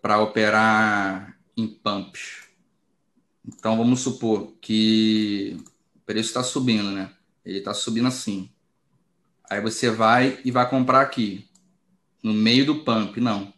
Para 0.00 0.20
operar 0.20 1.36
em 1.56 1.66
pumps. 1.66 2.48
Então 3.44 3.76
vamos 3.76 4.00
supor 4.00 4.54
que 4.60 5.56
o 5.96 6.00
preço 6.00 6.28
está 6.28 6.44
subindo, 6.44 6.92
né? 6.92 7.12
Ele 7.44 7.58
está 7.58 7.74
subindo 7.74 8.06
assim. 8.06 8.48
Aí 9.50 9.60
você 9.60 9.90
vai 9.90 10.40
e 10.44 10.50
vai 10.52 10.70
comprar 10.70 11.00
aqui, 11.00 11.50
no 12.22 12.32
meio 12.32 12.64
do 12.64 12.84
pump, 12.84 13.20
não. 13.20 13.52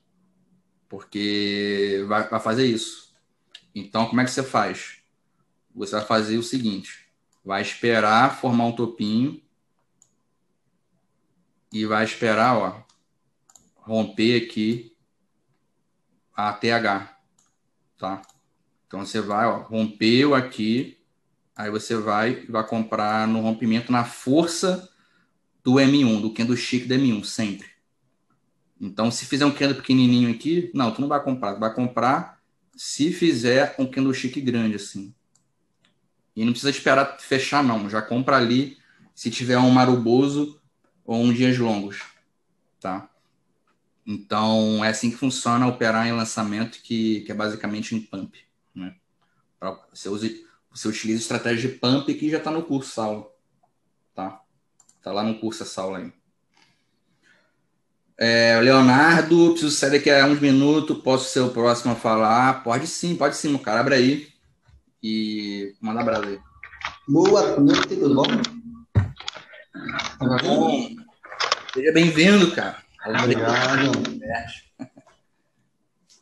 Porque 0.92 2.04
vai, 2.06 2.28
vai 2.28 2.38
fazer 2.38 2.66
isso. 2.66 3.14
Então, 3.74 4.04
como 4.04 4.20
é 4.20 4.24
que 4.26 4.30
você 4.30 4.42
faz? 4.42 4.98
Você 5.74 5.92
vai 5.92 6.04
fazer 6.04 6.36
o 6.36 6.42
seguinte: 6.42 7.08
vai 7.42 7.62
esperar 7.62 8.38
formar 8.38 8.66
um 8.66 8.76
topinho 8.76 9.42
e 11.72 11.86
vai 11.86 12.04
esperar, 12.04 12.58
ó, 12.58 12.84
romper 13.74 14.44
aqui 14.44 14.94
a 16.34 16.52
TH, 16.52 17.18
tá? 17.96 18.20
Então 18.86 19.00
você 19.00 19.22
vai, 19.22 19.46
ó, 19.46 19.62
rompeu 19.62 20.34
aqui, 20.34 21.02
aí 21.56 21.70
você 21.70 21.96
vai 21.96 22.44
vai 22.44 22.66
comprar 22.66 23.26
no 23.26 23.40
rompimento 23.40 23.90
na 23.90 24.04
força 24.04 24.92
do 25.64 25.76
M1, 25.76 26.20
do 26.20 26.34
candlestick 26.34 26.86
do 26.86 26.94
M1, 26.94 27.24
sempre. 27.24 27.71
Então, 28.82 29.12
se 29.12 29.24
fizer 29.26 29.46
um 29.46 29.52
candle 29.52 29.76
pequenininho 29.76 30.34
aqui, 30.34 30.68
não, 30.74 30.92
tu 30.92 31.00
não 31.00 31.06
vai 31.06 31.22
comprar, 31.22 31.54
tu 31.54 31.60
vai 31.60 31.72
comprar 31.72 32.42
se 32.76 33.12
fizer 33.12 33.76
um 33.78 33.86
candlestick 33.86 34.40
grande 34.40 34.74
assim. 34.74 35.14
E 36.34 36.44
não 36.44 36.50
precisa 36.50 36.70
esperar 36.70 37.16
fechar 37.20 37.62
não, 37.62 37.88
já 37.88 38.02
compra 38.02 38.36
ali 38.36 38.76
se 39.14 39.30
tiver 39.30 39.56
um 39.56 39.70
maruboso 39.70 40.60
ou 41.04 41.22
um 41.22 41.32
dias 41.32 41.56
longos, 41.58 42.02
tá? 42.80 43.08
Então, 44.04 44.84
é 44.84 44.88
assim 44.88 45.12
que 45.12 45.16
funciona 45.16 45.68
operar 45.68 46.08
em 46.08 46.12
lançamento, 46.12 46.82
que, 46.82 47.20
que 47.20 47.30
é 47.30 47.34
basicamente 47.36 47.94
em 47.94 48.00
pump. 48.00 48.36
Né? 48.74 48.96
Você, 49.92 50.08
use, 50.08 50.44
você 50.72 50.88
utiliza 50.88 51.20
estratégia 51.20 51.70
de 51.70 51.78
pump 51.78 52.12
que 52.12 52.28
já 52.28 52.38
está 52.38 52.50
no 52.50 52.64
curso 52.64 53.00
aula. 53.00 53.30
Tá? 54.12 54.42
Tá 55.00 55.12
lá 55.12 55.22
no 55.22 55.38
curso 55.38 55.62
essa 55.62 55.82
aula 55.82 55.98
aí. 55.98 56.12
É, 58.24 58.60
Leonardo, 58.60 59.50
preciso 59.50 59.72
sair 59.72 59.90
daqui 59.90 60.08
a 60.08 60.24
uns 60.26 60.38
minutos. 60.38 60.96
Posso 60.98 61.28
ser 61.28 61.40
o 61.40 61.50
próximo 61.50 61.90
a 61.90 61.96
falar? 61.96 62.62
Pode 62.62 62.86
sim, 62.86 63.16
pode 63.16 63.34
sim, 63.34 63.48
meu 63.48 63.58
cara. 63.58 63.80
Abre 63.80 63.96
aí 63.96 64.28
e 65.02 65.74
manda 65.80 66.02
abraço 66.02 66.28
aí. 66.28 66.38
Boa 67.08 67.58
noite, 67.58 67.96
tudo 67.96 68.14
bom? 68.14 68.22
Tudo 70.20 70.36
bom? 70.44 70.88
Seja 71.74 71.92
bem-vindo, 71.92 72.52
cara. 72.52 72.76
Obrigado. 73.04 73.90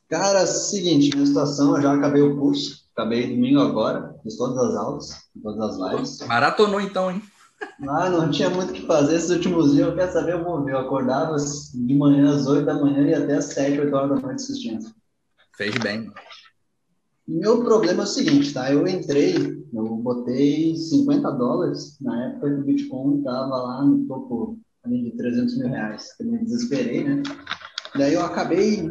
Cara, 0.08 0.44
seguinte, 0.44 1.14
minha 1.14 1.26
situação, 1.26 1.76
eu 1.76 1.82
já 1.82 1.94
acabei 1.94 2.20
o 2.20 2.36
curso, 2.36 2.84
acabei 2.96 3.28
domingo 3.28 3.60
agora, 3.60 4.18
fiz 4.24 4.36
todas 4.36 4.58
as 4.58 4.74
aulas, 4.74 5.28
todas 5.40 5.70
as 5.70 5.92
lives. 5.92 6.18
Maratonou 6.26 6.80
então, 6.80 7.12
hein? 7.12 7.22
Ah, 7.88 8.10
não 8.10 8.30
tinha 8.30 8.50
muito 8.50 8.70
o 8.70 8.72
que 8.72 8.86
fazer 8.86 9.16
esses 9.16 9.30
últimos 9.30 9.72
dias, 9.72 9.88
eu 9.88 9.94
quero 9.94 10.12
saber, 10.12 10.32
eu 10.32 10.44
vou 10.44 10.64
ver. 10.64 10.72
Eu 10.72 10.78
acordava 10.78 11.36
de 11.36 11.94
manhã 11.94 12.34
às 12.34 12.46
8 12.46 12.64
da 12.64 12.74
manhã 12.74 13.08
e 13.08 13.14
até 13.14 13.36
às 13.36 13.46
7, 13.46 13.80
8 13.80 13.94
horas 13.94 14.10
da 14.10 14.26
noite 14.26 14.42
assistindo. 14.42 14.86
Fez 15.56 15.74
bem. 15.78 16.10
Meu 17.26 17.62
problema 17.62 18.02
é 18.02 18.04
o 18.04 18.08
seguinte, 18.08 18.52
tá? 18.52 18.72
Eu 18.72 18.86
entrei, 18.86 19.34
eu 19.72 19.96
botei 19.96 20.74
50 20.74 21.30
dólares 21.32 21.96
na 22.00 22.26
época 22.26 22.54
que 22.54 22.60
o 22.60 22.64
Bitcoin 22.64 23.18
estava 23.18 23.56
lá 23.56 23.84
no 23.84 24.06
topo 24.06 24.58
ali 24.84 25.04
de 25.04 25.16
300 25.16 25.58
mil 25.58 25.68
reais. 25.68 26.08
Eu 26.18 26.26
me 26.26 26.38
desesperei, 26.38 27.04
né? 27.04 27.22
Daí 27.96 28.14
eu 28.14 28.24
acabei 28.24 28.90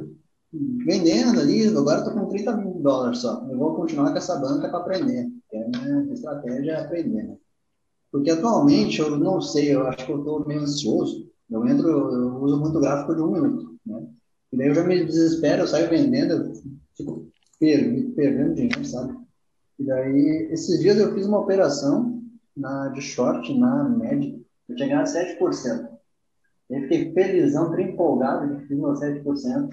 vendendo 0.52 1.40
ali, 1.40 1.68
agora 1.68 2.00
estou 2.00 2.14
com 2.14 2.28
30 2.28 2.58
mil 2.58 2.74
dólares 2.82 3.20
só. 3.20 3.46
Eu 3.50 3.58
vou 3.58 3.76
continuar 3.76 4.12
com 4.12 4.18
essa 4.18 4.40
banca 4.40 4.70
para 4.70 4.80
aprender. 4.80 5.28
Que 5.50 5.58
é 5.58 5.64
a 5.64 5.68
minha 5.68 6.14
estratégia 6.14 6.72
é 6.72 6.82
aprender, 6.82 7.24
né? 7.24 7.38
Porque 8.12 8.32
atualmente 8.32 9.00
eu 9.00 9.18
não 9.18 9.40
sei, 9.42 9.74
eu 9.74 9.88
acho 9.88 10.06
que 10.06 10.12
eu 10.12 10.20
estou 10.20 10.48
meio 10.48 10.62
ansioso. 10.62 11.30
Eu 11.50 11.68
entro, 11.68 11.88
eu 11.88 12.42
uso 12.42 12.60
muito 12.60 12.80
gráfico 12.80 13.16
de 13.16 13.22
um 13.22 13.32
minuto, 13.32 13.76
né? 13.86 14.08
E 14.52 14.58
daí 14.58 14.68
eu 14.68 14.76
já 14.76 14.84
me 14.84 15.06
desespero, 15.06 15.64
eu 15.64 15.68
saio 15.68 15.90
vendendo, 15.90 16.34
eu 16.34 16.54
fico 16.96 17.32
perdendo 17.60 18.56
dinheiro, 18.56 18.86
sabe? 18.86 19.16
E 19.78 19.86
daí, 19.86 20.50
esses 20.52 20.80
dias 20.80 20.98
eu 20.98 21.14
fiz 21.14 21.26
uma 21.26 21.40
operação 21.40 22.22
na, 22.56 22.90
de 22.90 23.02
short 23.02 23.58
na 23.58 23.88
média, 23.88 24.40
eu 24.68 24.76
tinha 24.76 24.90
ganhado 24.90 25.10
7%. 25.10 25.90
Eu 26.70 26.82
fiquei 26.82 27.14
felizão, 27.14 27.80
empolgado 27.80 28.58
que 28.58 28.68
fiz 28.68 28.78
meu 28.78 28.94
7%. 28.94 29.70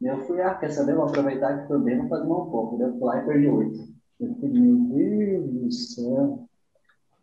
E 0.00 0.06
eu 0.06 0.24
fui, 0.26 0.40
ah, 0.40 0.54
quer 0.54 0.72
saber, 0.72 0.94
vou 0.94 1.04
aproveitar 1.04 1.56
que 1.56 1.62
estou 1.62 1.78
bem, 1.78 1.98
vou 1.98 2.08
fazer 2.08 2.24
um 2.24 2.50
pouco. 2.50 2.82
Eu 2.82 2.92
fui 2.92 3.00
lá 3.00 3.22
e 3.22 3.26
perdi 3.26 3.46
8%. 3.46 3.94
Eu 4.20 4.34
fiquei, 4.34 4.48
meu 4.50 5.42
Deus 5.42 5.50
do 5.50 5.72
céu. 5.72 6.48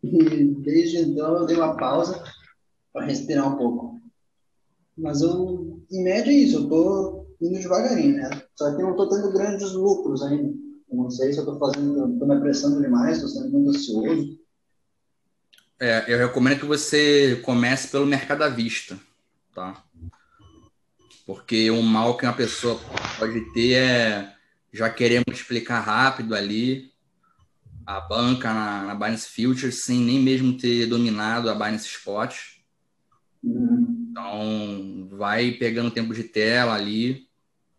E 0.03 0.45
desde 0.61 0.99
então 0.99 1.37
eu 1.37 1.45
dei 1.45 1.55
uma 1.55 1.77
pausa 1.77 2.23
para 2.91 3.05
respirar 3.05 3.53
um 3.53 3.57
pouco. 3.57 4.01
Mas 4.97 5.21
eu, 5.21 5.81
em 5.91 6.03
média, 6.03 6.31
é 6.31 6.35
isso. 6.35 6.57
Eu 6.57 6.63
estou 6.63 7.35
indo 7.41 7.59
devagarinho, 7.59 8.15
né? 8.17 8.29
Só 8.55 8.75
que 8.75 8.81
não 8.81 8.91
estou 8.91 9.09
tendo 9.09 9.31
grandes 9.31 9.71
lucros 9.73 10.21
ainda. 10.23 10.53
Eu 10.89 10.97
não 10.97 11.09
sei 11.09 11.31
se 11.31 11.39
eu 11.39 11.43
estou 11.43 11.57
fazendo, 11.57 12.13
estou 12.13 12.27
me 12.27 12.35
apressando 12.35 12.81
demais, 12.81 13.17
estou 13.17 13.29
sendo 13.29 13.49
muito 13.51 13.69
ansioso. 13.69 14.39
É, 15.79 16.05
eu 16.07 16.17
recomendo 16.17 16.59
que 16.59 16.65
você 16.65 17.41
comece 17.43 17.87
pelo 17.87 18.05
mercado 18.05 18.43
à 18.43 18.49
vista, 18.49 18.99
tá? 19.55 19.83
Porque 21.25 21.71
um 21.71 21.81
mal 21.81 22.17
que 22.17 22.25
uma 22.25 22.33
pessoa 22.33 22.79
pode 23.17 23.51
ter 23.53 23.73
é 23.73 24.35
já 24.71 24.89
querer 24.89 25.23
multiplicar 25.25 25.83
rápido 25.83 26.35
ali 26.35 26.90
a 27.85 27.99
banca 27.99 28.53
na, 28.53 28.83
na 28.85 28.95
Binance 28.95 29.27
Futures 29.27 29.83
sem 29.83 29.99
nem 29.99 30.19
mesmo 30.19 30.57
ter 30.57 30.85
dominado 30.87 31.49
a 31.49 31.55
Binance 31.55 31.87
Spot. 31.87 32.33
Então, 33.43 35.07
vai 35.11 35.51
pegando 35.51 35.91
tempo 35.91 36.13
de 36.13 36.23
tela 36.23 36.73
ali 36.73 37.27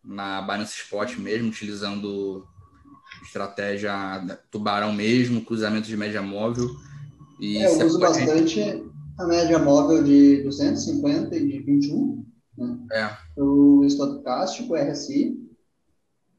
na 0.05 0.43
Binance 0.43 0.75
Spot 0.83 1.17
mesmo, 1.19 1.49
utilizando 1.49 2.47
estratégia 3.23 3.93
tubarão 4.51 4.93
mesmo, 4.93 5.45
cruzamento 5.45 5.87
de 5.87 5.97
média 5.97 6.23
móvel. 6.23 6.69
E 7.41 7.59
é, 7.59 7.67
eu 7.67 7.87
uso 7.87 7.99
bastante 7.99 8.85
a 9.19 9.27
média 9.27 9.59
móvel 9.59 10.03
de 10.03 10.43
250 10.43 11.37
e 11.37 11.47
de 11.47 11.59
21. 11.61 12.25
Né? 12.57 12.79
É. 12.93 13.41
O 13.41 13.85
estocástico, 13.85 14.75
RSI. 14.75 15.42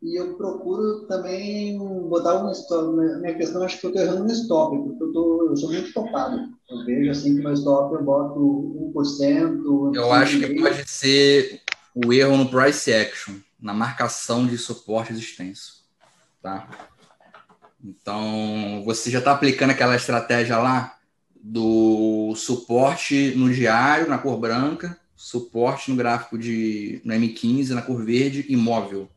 E 0.03 0.19
eu 0.19 0.35
procuro 0.35 1.07
também 1.07 1.77
botar 2.09 2.43
um 2.43 2.51
stop. 2.51 2.93
Minha 2.93 3.35
questão, 3.35 3.63
acho 3.63 3.79
que 3.79 3.85
eu 3.85 3.89
estou 3.91 4.03
errando 4.03 4.25
no 4.25 4.31
stop, 4.33 4.77
porque 4.77 5.01
eu, 5.01 5.13
tô, 5.13 5.47
eu 5.49 5.55
sou 5.55 5.71
muito 5.71 5.93
topado. 5.93 6.49
Eu 6.69 6.85
vejo 6.85 7.09
assim 7.09 7.35
que 7.35 7.41
meu 7.41 7.53
stop 7.53 7.95
eu 7.95 8.03
boto 8.03 8.93
1%. 8.93 9.95
Eu 9.95 10.11
acho 10.11 10.39
que 10.39 10.59
pode 10.59 10.89
ser 10.89 11.61
o 11.95 12.11
erro 12.11 12.35
no 12.35 12.49
price 12.49 12.91
action, 12.91 13.35
na 13.61 13.73
marcação 13.73 14.45
de 14.45 14.57
suporte 14.57 15.13
extenso. 15.13 15.85
Tá? 16.41 16.67
Então, 17.81 18.83
você 18.83 19.09
já 19.09 19.19
está 19.19 19.31
aplicando 19.31 19.69
aquela 19.69 19.95
estratégia 19.95 20.57
lá 20.57 20.97
do 21.41 22.33
suporte 22.35 23.33
no 23.37 23.53
diário, 23.53 24.09
na 24.09 24.17
cor 24.17 24.37
branca, 24.37 24.99
suporte 25.15 25.89
no 25.89 25.95
gráfico 25.95 26.37
de 26.37 27.01
no 27.05 27.13
M15, 27.13 27.69
na 27.69 27.81
cor 27.81 28.03
verde, 28.03 28.45
imóvel. 28.49 29.09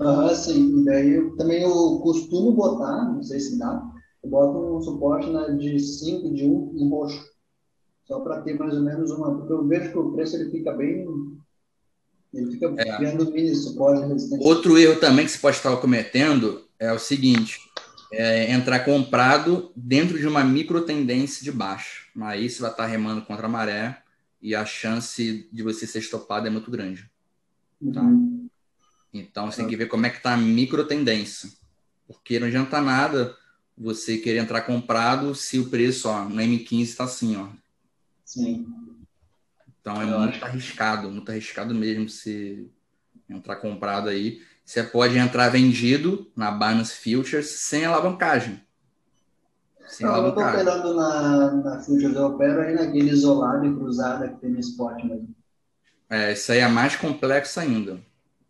Ah, 0.00 0.34
sim. 0.34 0.80
E 0.80 0.84
daí 0.84 1.14
eu, 1.14 1.36
também 1.36 1.62
eu 1.62 2.00
costumo 2.00 2.52
botar, 2.52 3.12
não 3.12 3.22
sei 3.22 3.40
se 3.40 3.58
dá, 3.58 3.82
eu 4.22 4.30
boto 4.30 4.76
um 4.76 4.80
suporte 4.80 5.30
na, 5.30 5.48
de 5.48 5.78
5, 5.78 6.34
de 6.34 6.44
1 6.44 6.48
um, 6.48 6.76
em 6.76 6.88
roxo. 6.90 7.24
Só 8.04 8.20
para 8.20 8.42
ter 8.42 8.58
mais 8.58 8.74
ou 8.74 8.82
menos 8.82 9.10
uma. 9.10 9.36
Porque 9.36 9.52
eu 9.52 9.66
vejo 9.66 9.90
que 9.90 9.98
o 9.98 10.12
preço 10.12 10.36
ele 10.36 10.50
fica 10.50 10.72
bem. 10.72 11.06
Ele 12.32 12.52
fica 12.52 12.72
é. 12.76 12.96
criando 12.96 13.32
mini 13.32 13.54
suporte 13.54 14.06
resistente. 14.06 14.44
Outro 14.44 14.78
erro 14.78 15.00
também 15.00 15.24
que 15.24 15.32
você 15.32 15.38
pode 15.38 15.56
estar 15.56 15.76
cometendo 15.78 16.62
é 16.78 16.92
o 16.92 16.98
seguinte: 16.98 17.58
é 18.12 18.52
entrar 18.52 18.84
comprado 18.84 19.72
dentro 19.74 20.18
de 20.18 20.26
uma 20.26 20.44
micro 20.44 20.82
tendência 20.82 21.42
de 21.42 21.50
baixo. 21.50 22.06
Aí 22.20 22.48
você 22.48 22.62
vai 22.62 22.70
estar 22.70 22.86
remando 22.86 23.22
contra 23.22 23.46
a 23.46 23.50
maré 23.50 24.02
e 24.40 24.54
a 24.54 24.64
chance 24.64 25.48
de 25.52 25.62
você 25.62 25.86
ser 25.86 25.98
estopado 25.98 26.46
é 26.46 26.50
muito 26.50 26.70
grande. 26.70 27.10
Tá? 27.92 28.02
Uhum. 28.02 28.35
Então 29.20 29.50
você 29.50 29.58
tem 29.58 29.68
que 29.68 29.76
ver 29.76 29.86
como 29.86 30.06
é 30.06 30.10
que 30.10 30.18
está 30.18 30.34
a 30.34 30.36
micro 30.36 30.84
tendência. 30.86 31.50
Porque 32.06 32.38
não 32.38 32.46
adianta 32.46 32.80
nada 32.80 33.36
você 33.76 34.16
querer 34.16 34.38
entrar 34.38 34.62
comprado 34.62 35.34
se 35.34 35.58
o 35.58 35.68
preço 35.68 36.08
ó, 36.08 36.24
no 36.24 36.36
M15 36.36 36.82
está 36.82 37.04
assim, 37.04 37.36
ó. 37.36 37.48
Sim. 38.24 38.66
Então 39.80 40.00
é 40.00 40.06
muito 40.06 40.44
arriscado, 40.44 41.10
muito 41.10 41.30
arriscado 41.30 41.74
mesmo 41.74 42.08
se 42.08 42.68
entrar 43.28 43.56
comprado 43.56 44.08
aí. 44.08 44.42
Você 44.64 44.82
pode 44.82 45.16
entrar 45.16 45.48
vendido 45.48 46.30
na 46.34 46.50
Binance 46.50 46.96
Futures 46.96 47.46
sem 47.46 47.84
alavancagem. 47.84 48.60
Sem 49.86 50.04
não, 50.04 50.16
eu 50.16 50.28
estou 50.30 50.42
operando 50.42 50.94
na, 50.94 51.52
na 51.52 51.80
Futures, 51.80 52.16
eu 52.16 52.26
opero 52.26 52.60
aí 52.60 52.74
naquele 52.74 53.10
isolado 53.10 53.64
e 53.64 53.74
cruzada 53.74 54.28
que 54.28 54.40
tem 54.40 54.50
no 54.50 54.58
spot 54.58 55.04
mesmo. 55.04 55.34
É, 56.10 56.32
isso 56.32 56.50
aí 56.50 56.58
é 56.58 56.68
mais 56.68 56.96
complexo 56.96 57.60
ainda. 57.60 58.00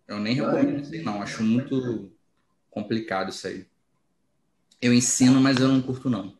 Eu 0.08 0.18
nem 0.20 0.34
recomendo 0.34 0.80
isso 0.80 0.94
aí, 0.94 1.02
não. 1.02 1.22
Acho 1.22 1.42
muito 1.42 2.10
complicado 2.70 3.30
isso 3.30 3.46
aí. 3.46 3.66
Eu 4.80 4.92
ensino, 4.92 5.40
mas 5.40 5.58
eu 5.58 5.68
não 5.68 5.80
curto, 5.80 6.08
não. 6.08 6.34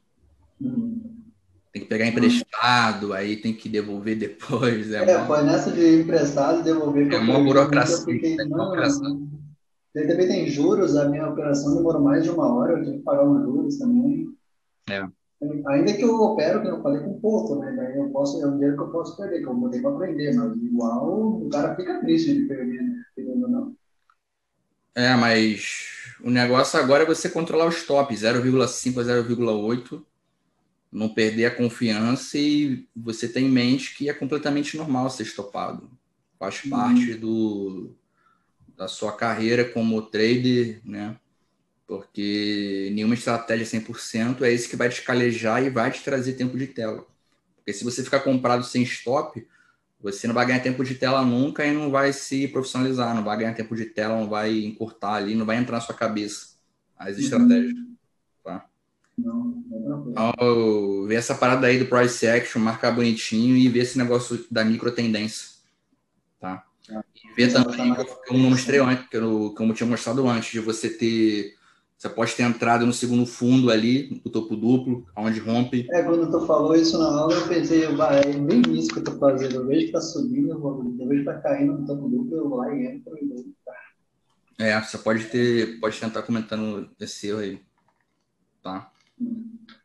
Tem 1.73 1.83
que 1.83 1.89
pegar 1.89 2.07
emprestado, 2.07 3.13
aí 3.13 3.37
tem 3.37 3.53
que 3.53 3.69
devolver 3.69 4.17
depois. 4.17 4.93
É, 4.93 5.05
é 5.05 5.27
foi 5.27 5.43
nessa 5.43 5.71
de 5.71 6.01
emprestado 6.01 6.61
e 6.61 6.63
devolver. 6.63 7.13
É 7.13 7.19
uma 7.19 7.39
burocracia. 7.39 8.05
Fiquei, 8.05 8.37
não, 8.37 8.71
também 10.07 10.29
tem 10.29 10.47
juros, 10.49 10.95
a 10.97 11.09
minha 11.09 11.29
operação 11.29 11.75
demorou 11.75 12.03
mais 12.03 12.23
de 12.23 12.31
uma 12.31 12.55
hora, 12.55 12.73
eu 12.73 12.85
tive 12.85 12.99
que 12.99 13.03
pagar 13.03 13.25
os 13.25 13.43
juros 13.43 13.79
também. 13.79 14.29
É. 14.91 15.07
Ainda 15.43 15.93
que 15.93 16.03
eu 16.03 16.15
opero, 16.15 16.63
que 16.63 16.69
eu 16.69 16.83
falei 16.83 17.03
com 17.03 17.21
pouco, 17.21 17.57
né? 17.57 17.73
Daí 17.77 17.99
eu 17.99 18.09
posso, 18.09 18.43
é 18.43 18.47
um 18.47 18.53
dinheiro 18.53 18.77
que 18.77 18.83
eu 18.83 18.91
posso 18.91 19.17
perder, 19.17 19.41
que 19.41 19.47
eu 19.47 19.55
botei 19.55 19.83
para 19.83 19.91
aprender, 19.91 20.35
mas 20.35 20.57
igual 20.57 21.43
o 21.43 21.49
cara 21.51 21.77
fica 21.77 22.01
triste 22.01 22.33
de 22.33 22.47
perder, 22.47 22.83
né? 22.83 23.05
Não. 23.17 23.77
É, 24.95 25.15
mas 25.15 25.89
o 26.23 26.31
negócio 26.31 26.79
agora 26.79 27.03
é 27.03 27.07
você 27.07 27.29
controlar 27.29 27.67
os 27.67 27.83
tops, 27.85 28.23
0,5 28.23 28.99
a 28.99 29.05
0,8, 29.05 30.03
não 30.91 31.11
perder 31.11 31.45
a 31.45 31.55
confiança 31.55 32.39
e 32.39 32.89
você 32.97 33.29
ter 33.29 33.41
em 33.41 33.51
mente 33.51 33.95
que 33.95 34.09
é 34.09 34.15
completamente 34.15 34.75
normal 34.75 35.11
ser 35.11 35.25
estopado. 35.25 35.91
Faz 36.39 36.65
uhum. 36.65 36.71
parte 36.71 37.13
do, 37.13 37.95
da 38.75 38.89
sua 38.89 39.13
carreira 39.13 39.67
como 39.67 40.01
trader, 40.01 40.81
né? 40.83 41.19
Porque 41.87 42.91
nenhuma 42.93 43.15
estratégia 43.15 43.81
100% 43.81 44.43
é 44.43 44.53
esse 44.53 44.69
que 44.69 44.77
vai 44.77 44.89
te 44.89 45.03
calejar 45.03 45.65
e 45.65 45.71
vai 45.71 45.91
te 45.91 46.03
trazer 46.03 46.33
tempo 46.33 46.59
de 46.59 46.67
tela. 46.67 47.07
Porque 47.57 47.73
se 47.73 47.85
você 47.85 48.03
ficar 48.03 48.21
comprado 48.21 48.65
sem 48.65 48.83
stop, 48.83 49.47
você 50.01 50.27
não 50.27 50.35
vai 50.35 50.47
ganhar 50.47 50.61
tempo 50.61 50.85
de 50.85 50.95
tela 50.95 51.25
nunca 51.25 51.65
e 51.65 51.73
não 51.73 51.91
vai 51.91 52.13
se 52.13 52.49
profissionalizar, 52.49 53.15
não 53.15 53.25
vai 53.25 53.39
ganhar 53.39 53.55
tempo 53.55 53.75
de 53.75 53.87
tela, 53.87 54.17
não 54.17 54.29
vai 54.29 54.57
encurtar 54.65 55.15
ali, 55.15 55.35
não 55.35 55.47
vai 55.47 55.57
entrar 55.57 55.77
na 55.77 55.81
sua 55.81 55.95
cabeça 55.95 56.57
as 56.99 57.19
estratégias. 57.19 57.75
Tá? 58.43 58.67
Não, 59.17 59.63
não 59.69 60.11
então, 60.11 61.07
ver 61.07 61.17
essa 61.17 61.35
parada 61.35 61.67
aí 61.67 61.79
do 61.79 61.87
price 61.87 62.27
action, 62.27 62.61
marcar 62.61 62.93
bonitinho 62.93 63.57
e 63.57 63.69
ver 63.69 63.81
esse 63.81 63.99
negócio 63.99 64.45
da 64.51 64.65
micro 64.65 64.91
tendência. 64.93 65.57
Tá? 66.41 66.65
E 66.89 67.35
ver 67.35 67.53
também, 67.53 67.95
que 67.95 68.01
eu 68.01 68.39
não 68.39 68.51
mostrei 68.51 68.81
antes, 68.81 69.09
que 69.09 69.17
eu, 69.17 69.55
como 69.57 69.73
eu 69.73 69.77
tinha 69.77 69.89
mostrado 69.89 70.29
antes, 70.29 70.53
de 70.53 70.61
você 70.61 70.89
ter 70.89 71.57
você 71.97 72.11
pode 72.11 72.35
ter 72.35 72.43
entrado 72.43 72.85
no 72.85 72.93
segundo 72.93 73.25
fundo 73.25 73.71
ali, 73.71 74.21
no 74.23 74.31
topo 74.31 74.55
duplo, 74.55 75.07
onde 75.17 75.41
rompe. 75.41 75.89
É, 75.91 76.03
quando 76.03 76.31
tu 76.31 76.47
falou 76.47 76.77
isso 76.77 76.99
na 76.99 77.07
aula, 77.07 77.33
eu 77.33 77.49
pensei, 77.49 77.87
vai, 77.97 78.21
é 78.21 78.33
bem 78.35 78.61
isso 78.73 78.93
que 78.93 78.99
eu 78.99 79.05
tô 79.05 79.19
fazendo. 79.19 79.55
Eu 79.55 79.67
vejo 79.67 79.87
que 79.87 79.93
tá 79.93 80.01
subindo, 80.01 80.51
eu, 80.51 80.61
vou, 80.61 80.95
eu 81.01 81.09
vejo 81.09 81.21
que 81.21 81.25
tá 81.25 81.41
caindo 81.41 81.79
no 81.79 81.87
topo 81.87 82.09
duplo, 82.09 82.37
eu 82.37 82.49
vou 82.51 82.59
lá 82.59 82.75
e 82.75 82.87
entro 82.87 83.17
e 83.19 83.27
vou. 83.27 83.45
É, 84.59 84.79
você 84.81 84.99
pode 84.99 85.25
ter, 85.25 85.81
pode 85.81 85.99
tentar 85.99 86.23
comentando 86.23 86.91
esse 87.01 87.29
erro 87.29 87.41
aí. 87.41 87.63
Tá? 88.63 88.91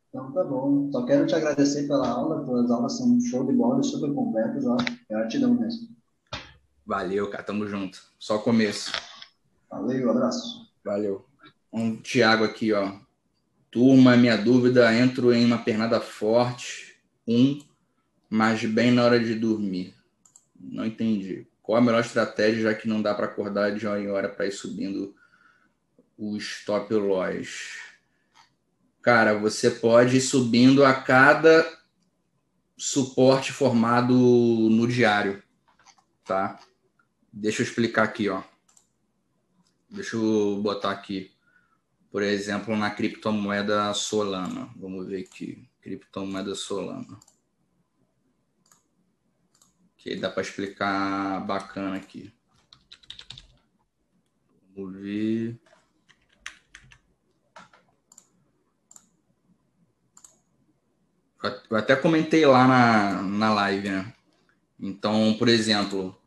Então 0.09 0.31
tá 0.33 0.43
bom. 0.43 0.91
Só 0.91 1.05
quero 1.05 1.25
te 1.25 1.35
agradecer 1.35 1.87
pela 1.87 2.09
aula, 2.09 2.41
as 2.61 2.71
aulas 2.71 2.97
são 2.97 3.19
show 3.21 3.45
de 3.45 3.53
bola, 3.53 3.81
super 3.83 4.13
completas, 4.13 4.65
ó. 4.65 4.75
Gratidão 5.09 5.53
mesmo. 5.53 5.87
Valeu, 6.85 7.29
cara, 7.29 7.43
tamo 7.43 7.65
junto. 7.67 8.01
Só 8.19 8.35
o 8.35 8.41
começo. 8.41 8.91
Valeu, 9.69 10.11
abraço. 10.11 10.69
Valeu 10.83 11.30
um 11.71 11.95
Thiago 11.95 12.43
aqui, 12.43 12.73
ó. 12.73 12.99
Turma, 13.69 14.17
minha 14.17 14.35
dúvida, 14.35 14.93
entro 14.93 15.33
em 15.33 15.45
uma 15.45 15.57
pernada 15.57 16.01
forte, 16.01 16.97
um, 17.25 17.61
mas 18.29 18.65
bem 18.65 18.91
na 18.91 19.05
hora 19.05 19.19
de 19.19 19.33
dormir. 19.33 19.95
Não 20.59 20.85
entendi. 20.85 21.47
Qual 21.61 21.77
a 21.77 21.81
melhor 21.81 22.01
estratégia, 22.01 22.63
já 22.63 22.73
que 22.73 22.87
não 22.87 23.01
dá 23.01 23.13
para 23.13 23.27
acordar 23.27 23.73
de 23.73 23.87
hora 23.87 24.01
em 24.01 24.09
hora 24.09 24.27
para 24.27 24.45
ir 24.45 24.51
subindo 24.51 25.15
o 26.17 26.35
stop 26.37 26.93
loss? 26.93 27.79
Cara, 29.01 29.37
você 29.37 29.71
pode 29.71 30.17
ir 30.17 30.21
subindo 30.21 30.83
a 30.83 30.93
cada 30.93 31.65
suporte 32.77 33.53
formado 33.53 34.13
no 34.13 34.87
diário, 34.87 35.41
tá? 36.25 36.59
Deixa 37.31 37.61
eu 37.61 37.65
explicar 37.65 38.03
aqui, 38.03 38.27
ó. 38.27 38.43
Deixa 39.89 40.17
eu 40.17 40.59
botar 40.61 40.91
aqui 40.91 41.30
por 42.11 42.21
exemplo, 42.21 42.75
na 42.75 42.91
criptomoeda 42.91 43.93
Solana. 43.93 44.69
Vamos 44.75 45.07
ver 45.07 45.23
aqui, 45.23 45.67
criptomoeda 45.81 46.53
Solana. 46.53 47.17
Que 49.97 50.15
dá 50.15 50.29
para 50.29 50.41
explicar 50.41 51.39
bacana 51.45 51.95
aqui. 51.95 52.33
Vamos 54.75 54.99
ver. 55.01 55.57
Eu 61.69 61.77
até 61.77 61.95
comentei 61.95 62.45
lá 62.45 62.67
na, 62.67 63.21
na 63.21 63.53
live, 63.53 63.89
né? 63.89 64.13
Então, 64.79 65.35
por 65.39 65.47
exemplo, 65.47 66.20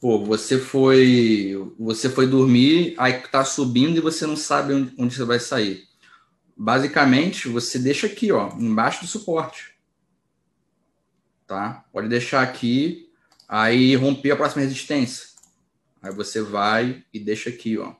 Pô, 0.00 0.22
você 0.24 0.58
foi, 0.58 1.54
você 1.78 2.10
foi 2.10 2.26
dormir, 2.26 2.94
aí 2.98 3.20
tá 3.20 3.44
subindo 3.44 3.96
e 3.96 4.00
você 4.00 4.26
não 4.26 4.36
sabe 4.36 4.74
onde, 4.98 5.16
você 5.16 5.24
vai 5.24 5.40
sair. 5.40 5.88
Basicamente, 6.56 7.48
você 7.48 7.78
deixa 7.78 8.06
aqui, 8.06 8.30
ó, 8.30 8.50
embaixo 8.58 9.02
do 9.02 9.06
suporte. 9.06 9.74
Tá? 11.46 11.84
Pode 11.92 12.08
deixar 12.08 12.42
aqui, 12.42 13.10
aí 13.48 13.94
romper 13.96 14.32
a 14.32 14.36
próxima 14.36 14.62
resistência. 14.62 15.28
Aí 16.02 16.12
você 16.12 16.42
vai 16.42 17.04
e 17.12 17.18
deixa 17.18 17.48
aqui, 17.48 17.78
ó, 17.78 17.94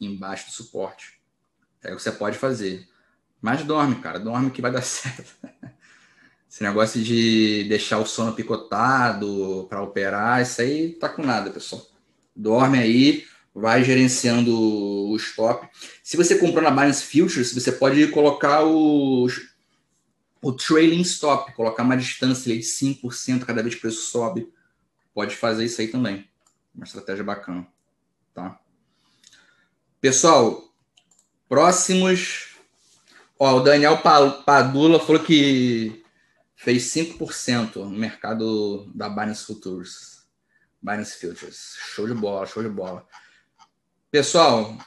embaixo 0.00 0.46
do 0.46 0.52
suporte. 0.52 1.20
É 1.82 1.92
o 1.92 1.96
que 1.96 2.02
você 2.02 2.12
pode 2.12 2.36
fazer. 2.36 2.86
Mas 3.40 3.64
dorme, 3.64 3.96
cara, 3.96 4.20
dorme 4.20 4.50
que 4.50 4.62
vai 4.62 4.70
dar 4.70 4.82
certo. 4.82 5.34
Esse 6.52 6.62
negócio 6.62 7.02
de 7.02 7.64
deixar 7.64 7.98
o 7.98 8.04
sono 8.04 8.34
picotado 8.34 9.66
para 9.70 9.80
operar, 9.80 10.42
isso 10.42 10.60
aí 10.60 10.92
tá 10.92 11.08
com 11.08 11.22
nada, 11.22 11.48
pessoal. 11.48 11.80
Dorme 12.36 12.78
aí, 12.78 13.24
vai 13.54 13.82
gerenciando 13.82 14.54
o 14.54 15.16
stop. 15.16 15.66
Se 16.04 16.14
você 16.14 16.38
comprou 16.38 16.62
na 16.62 16.70
Binance 16.70 17.04
Futures, 17.04 17.54
você 17.54 17.72
pode 17.72 18.06
colocar 18.08 18.66
o, 18.66 19.26
o 20.42 20.52
trailing 20.52 21.00
stop, 21.00 21.54
colocar 21.54 21.84
uma 21.84 21.96
distância 21.96 22.54
de 22.54 22.62
5% 22.62 23.46
cada 23.46 23.62
vez 23.62 23.74
que 23.74 23.78
o 23.78 23.82
preço 23.82 24.10
sobe. 24.10 24.52
Pode 25.14 25.34
fazer 25.34 25.64
isso 25.64 25.80
aí 25.80 25.88
também. 25.88 26.28
Uma 26.74 26.84
estratégia 26.84 27.24
bacana, 27.24 27.66
tá? 28.34 28.60
Pessoal, 30.02 30.70
próximos. 31.48 32.48
Ó, 33.38 33.56
o 33.56 33.60
Daniel 33.60 34.02
Padula 34.44 35.00
falou 35.00 35.22
que 35.22 36.01
fez 36.62 36.84
5% 36.94 37.74
no 37.74 37.90
mercado 37.90 38.88
da 38.94 39.08
Binance 39.08 39.44
Futures. 39.44 40.24
Binance 40.80 41.18
Futures. 41.18 41.76
Show 41.92 42.06
de 42.06 42.14
bola, 42.14 42.46
show 42.46 42.62
de 42.62 42.68
bola. 42.68 43.04
Pessoal, 44.12 44.78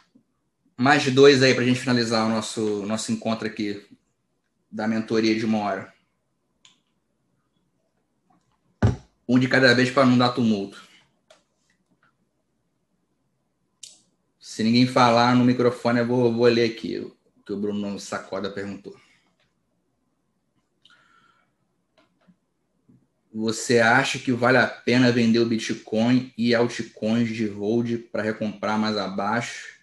mais 0.77 1.03
de 1.03 1.11
dois 1.11 1.43
aí 1.43 1.53
para 1.53 1.63
a 1.63 1.67
gente 1.67 1.81
finalizar 1.81 2.25
o 2.25 2.29
nosso, 2.29 2.85
nosso 2.85 3.11
encontro 3.11 3.45
aqui 3.45 3.85
da 4.71 4.87
mentoria 4.87 5.35
de 5.35 5.45
uma 5.45 5.59
hora. 5.59 5.93
Um 9.27 9.37
de 9.37 9.49
cada 9.49 9.73
vez 9.73 9.91
para 9.91 10.05
não 10.05 10.17
dar 10.17 10.29
tumulto. 10.29 10.81
Se 14.39 14.63
ninguém 14.63 14.87
falar 14.87 15.35
no 15.35 15.43
microfone, 15.43 15.99
eu 15.99 16.07
vou, 16.07 16.33
vou 16.33 16.45
ler 16.45 16.71
aqui 16.71 16.99
o 16.99 17.13
que 17.45 17.51
o 17.51 17.59
Bruno 17.59 17.99
Sacoda 17.99 18.49
perguntou. 18.49 18.95
Você 23.37 23.79
acha 23.79 24.17
que 24.17 24.31
vale 24.31 24.57
a 24.57 24.65
pena 24.65 25.11
vender 25.11 25.39
o 25.39 25.45
Bitcoin 25.45 26.31
e 26.37 26.55
altcoins 26.55 27.27
de 27.27 27.45
hold 27.45 27.97
para 28.09 28.23
recomprar 28.23 28.79
mais 28.79 28.95
abaixo? 28.95 29.75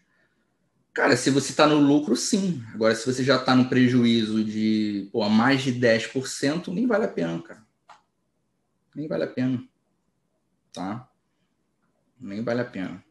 Cara, 0.94 1.18
se 1.18 1.28
você 1.28 1.50
está 1.50 1.66
no 1.66 1.78
lucro, 1.78 2.16
sim. 2.16 2.64
Agora, 2.72 2.94
se 2.94 3.04
você 3.04 3.22
já 3.22 3.36
está 3.36 3.54
no 3.54 3.68
prejuízo 3.68 4.42
de 4.42 5.06
pô, 5.12 5.28
mais 5.28 5.62
de 5.62 5.70
10%, 5.74 6.68
nem 6.68 6.86
vale 6.86 7.04
a 7.04 7.08
pena, 7.08 7.42
cara. 7.42 7.62
Nem 8.96 9.06
vale 9.06 9.24
a 9.24 9.28
pena. 9.28 9.62
Tá? 10.72 11.06
Nem 12.18 12.42
vale 12.42 12.62
a 12.62 12.64
pena. 12.64 13.04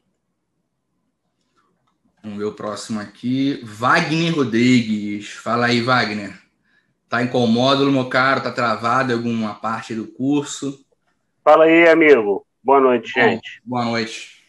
Vamos 2.23 2.39
ver 2.39 2.45
o 2.45 2.53
próximo 2.53 2.99
aqui. 2.99 3.61
Wagner 3.63 4.33
Rodrigues. 4.33 5.33
Fala 5.33 5.67
aí, 5.67 5.81
Wagner. 5.81 6.40
Tá 7.11 7.21
em 7.21 7.27
qual 7.27 7.45
módulo, 7.45 7.91
meu 7.91 8.07
caro? 8.07 8.41
Tá 8.41 8.53
travado 8.53 9.11
em 9.11 9.15
alguma 9.17 9.53
parte 9.53 9.93
do 9.93 10.07
curso? 10.07 10.85
Fala 11.43 11.65
aí, 11.65 11.89
amigo. 11.89 12.47
Boa 12.63 12.79
noite, 12.79 13.11
Bom, 13.13 13.21
gente. 13.21 13.61
Boa 13.65 13.83
noite. 13.83 14.41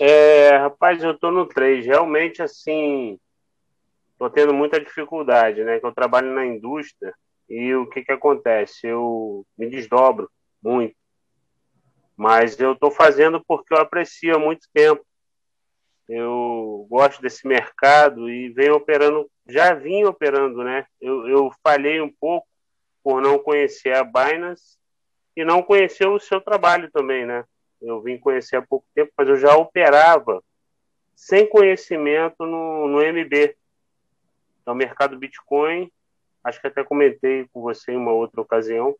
É, 0.00 0.56
rapaz, 0.56 1.02
eu 1.02 1.12
tô 1.18 1.30
no 1.30 1.44
3. 1.44 1.84
Realmente, 1.84 2.42
assim, 2.42 3.20
tô 4.18 4.30
tendo 4.30 4.54
muita 4.54 4.80
dificuldade, 4.80 5.62
né? 5.62 5.78
Que 5.78 5.84
eu 5.84 5.92
trabalho 5.92 6.32
na 6.32 6.46
indústria 6.46 7.12
e 7.46 7.74
o 7.74 7.86
que 7.86 8.02
que 8.02 8.12
acontece? 8.12 8.86
Eu 8.86 9.44
me 9.58 9.68
desdobro 9.68 10.30
muito. 10.62 10.96
Mas 12.16 12.58
eu 12.58 12.74
tô 12.74 12.90
fazendo 12.90 13.44
porque 13.46 13.74
eu 13.74 13.78
aprecio 13.78 14.34
há 14.34 14.38
muito 14.38 14.66
tempo. 14.72 15.04
Eu 16.08 16.86
gosto 16.88 17.20
desse 17.20 17.46
mercado 17.46 18.30
e 18.30 18.48
venho 18.48 18.74
operando, 18.74 19.30
já 19.46 19.74
vim 19.74 20.04
operando, 20.04 20.64
né? 20.64 20.86
Eu, 21.00 21.28
eu 21.28 21.52
falhei 21.62 22.00
um 22.00 22.10
pouco 22.10 22.46
por 23.02 23.20
não 23.20 23.38
conhecer 23.38 23.94
a 23.94 24.02
Binance 24.02 24.78
e 25.36 25.44
não 25.44 25.62
conhecer 25.62 26.06
o 26.06 26.18
seu 26.18 26.40
trabalho 26.40 26.90
também, 26.90 27.26
né? 27.26 27.44
Eu 27.80 28.00
vim 28.00 28.18
conhecer 28.18 28.56
há 28.56 28.62
pouco 28.62 28.86
tempo, 28.94 29.12
mas 29.16 29.28
eu 29.28 29.36
já 29.36 29.56
operava 29.56 30.42
sem 31.14 31.48
conhecimento 31.48 32.46
no, 32.46 32.88
no 32.88 33.02
MB, 33.02 33.54
no 34.66 34.74
mercado 34.74 35.18
Bitcoin. 35.18 35.90
Acho 36.42 36.60
que 36.60 36.68
até 36.68 36.82
comentei 36.82 37.46
com 37.52 37.60
você 37.60 37.92
em 37.92 37.96
uma 37.96 38.12
outra 38.12 38.40
ocasião, 38.40 38.96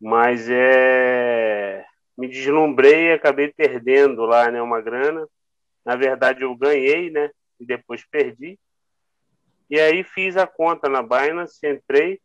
mas 0.00 0.48
é 0.50 1.84
me 2.16 2.28
deslumbrei 2.28 3.08
e 3.08 3.12
acabei 3.12 3.52
perdendo 3.52 4.24
lá, 4.24 4.50
né, 4.50 4.62
uma 4.62 4.80
grana. 4.80 5.28
Na 5.86 5.94
verdade, 5.94 6.42
eu 6.42 6.52
ganhei, 6.56 7.10
né, 7.10 7.30
e 7.60 7.64
depois 7.64 8.04
perdi. 8.04 8.58
E 9.70 9.78
aí 9.80 10.02
fiz 10.02 10.36
a 10.36 10.44
conta 10.44 10.88
na 10.88 11.00
Binance, 11.00 11.64
entrei. 11.64 12.20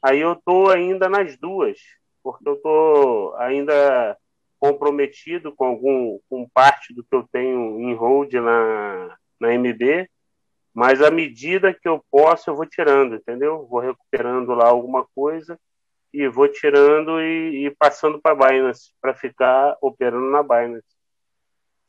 Aí 0.00 0.20
eu 0.20 0.36
tô 0.36 0.70
ainda 0.70 1.08
nas 1.08 1.36
duas, 1.36 1.78
porque 2.22 2.48
eu 2.48 2.56
tô 2.56 3.34
ainda 3.38 4.16
comprometido 4.58 5.52
com 5.52 5.64
algum 5.64 6.20
com 6.28 6.48
parte 6.48 6.94
do 6.94 7.02
que 7.02 7.14
eu 7.14 7.26
tenho 7.32 7.80
em 7.80 7.92
hold 7.94 8.32
na, 8.34 9.16
na 9.40 9.52
MB, 9.52 10.08
mas 10.72 11.02
à 11.02 11.10
medida 11.10 11.74
que 11.74 11.88
eu 11.88 12.04
posso, 12.08 12.50
eu 12.50 12.54
vou 12.54 12.66
tirando, 12.66 13.16
entendeu? 13.16 13.66
Vou 13.66 13.80
recuperando 13.80 14.54
lá 14.54 14.68
alguma 14.68 15.04
coisa 15.14 15.58
e 16.12 16.28
vou 16.28 16.46
tirando 16.46 17.20
e, 17.20 17.66
e 17.66 17.70
passando 17.72 18.20
para 18.20 18.34
Binance, 18.36 18.92
para 19.00 19.14
ficar 19.14 19.76
operando 19.80 20.30
na 20.30 20.42
Binance. 20.42 20.91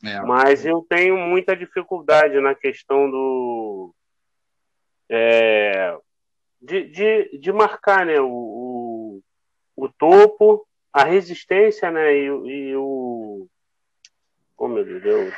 É, 0.03 0.19
Mas 0.21 0.65
eu 0.65 0.85
tenho 0.89 1.17
muita 1.17 1.55
dificuldade 1.55 2.39
na 2.41 2.53
questão 2.53 3.09
do. 3.09 3.93
é, 5.09 5.97
de, 6.61 6.83
de, 6.89 7.37
de 7.39 7.51
marcar 7.51 8.05
né, 8.05 8.19
o, 8.19 8.27
o, 8.27 9.21
o 9.75 9.89
topo, 9.89 10.65
a 10.91 11.03
resistência 11.03 11.89
né, 11.91 12.13
e, 12.17 12.31
o- 12.31 12.45
e 12.45 12.75
o. 12.75 13.47
Oh, 14.57 14.67
meu 14.67 14.83
Deus, 14.85 15.01
deu, 15.01 15.31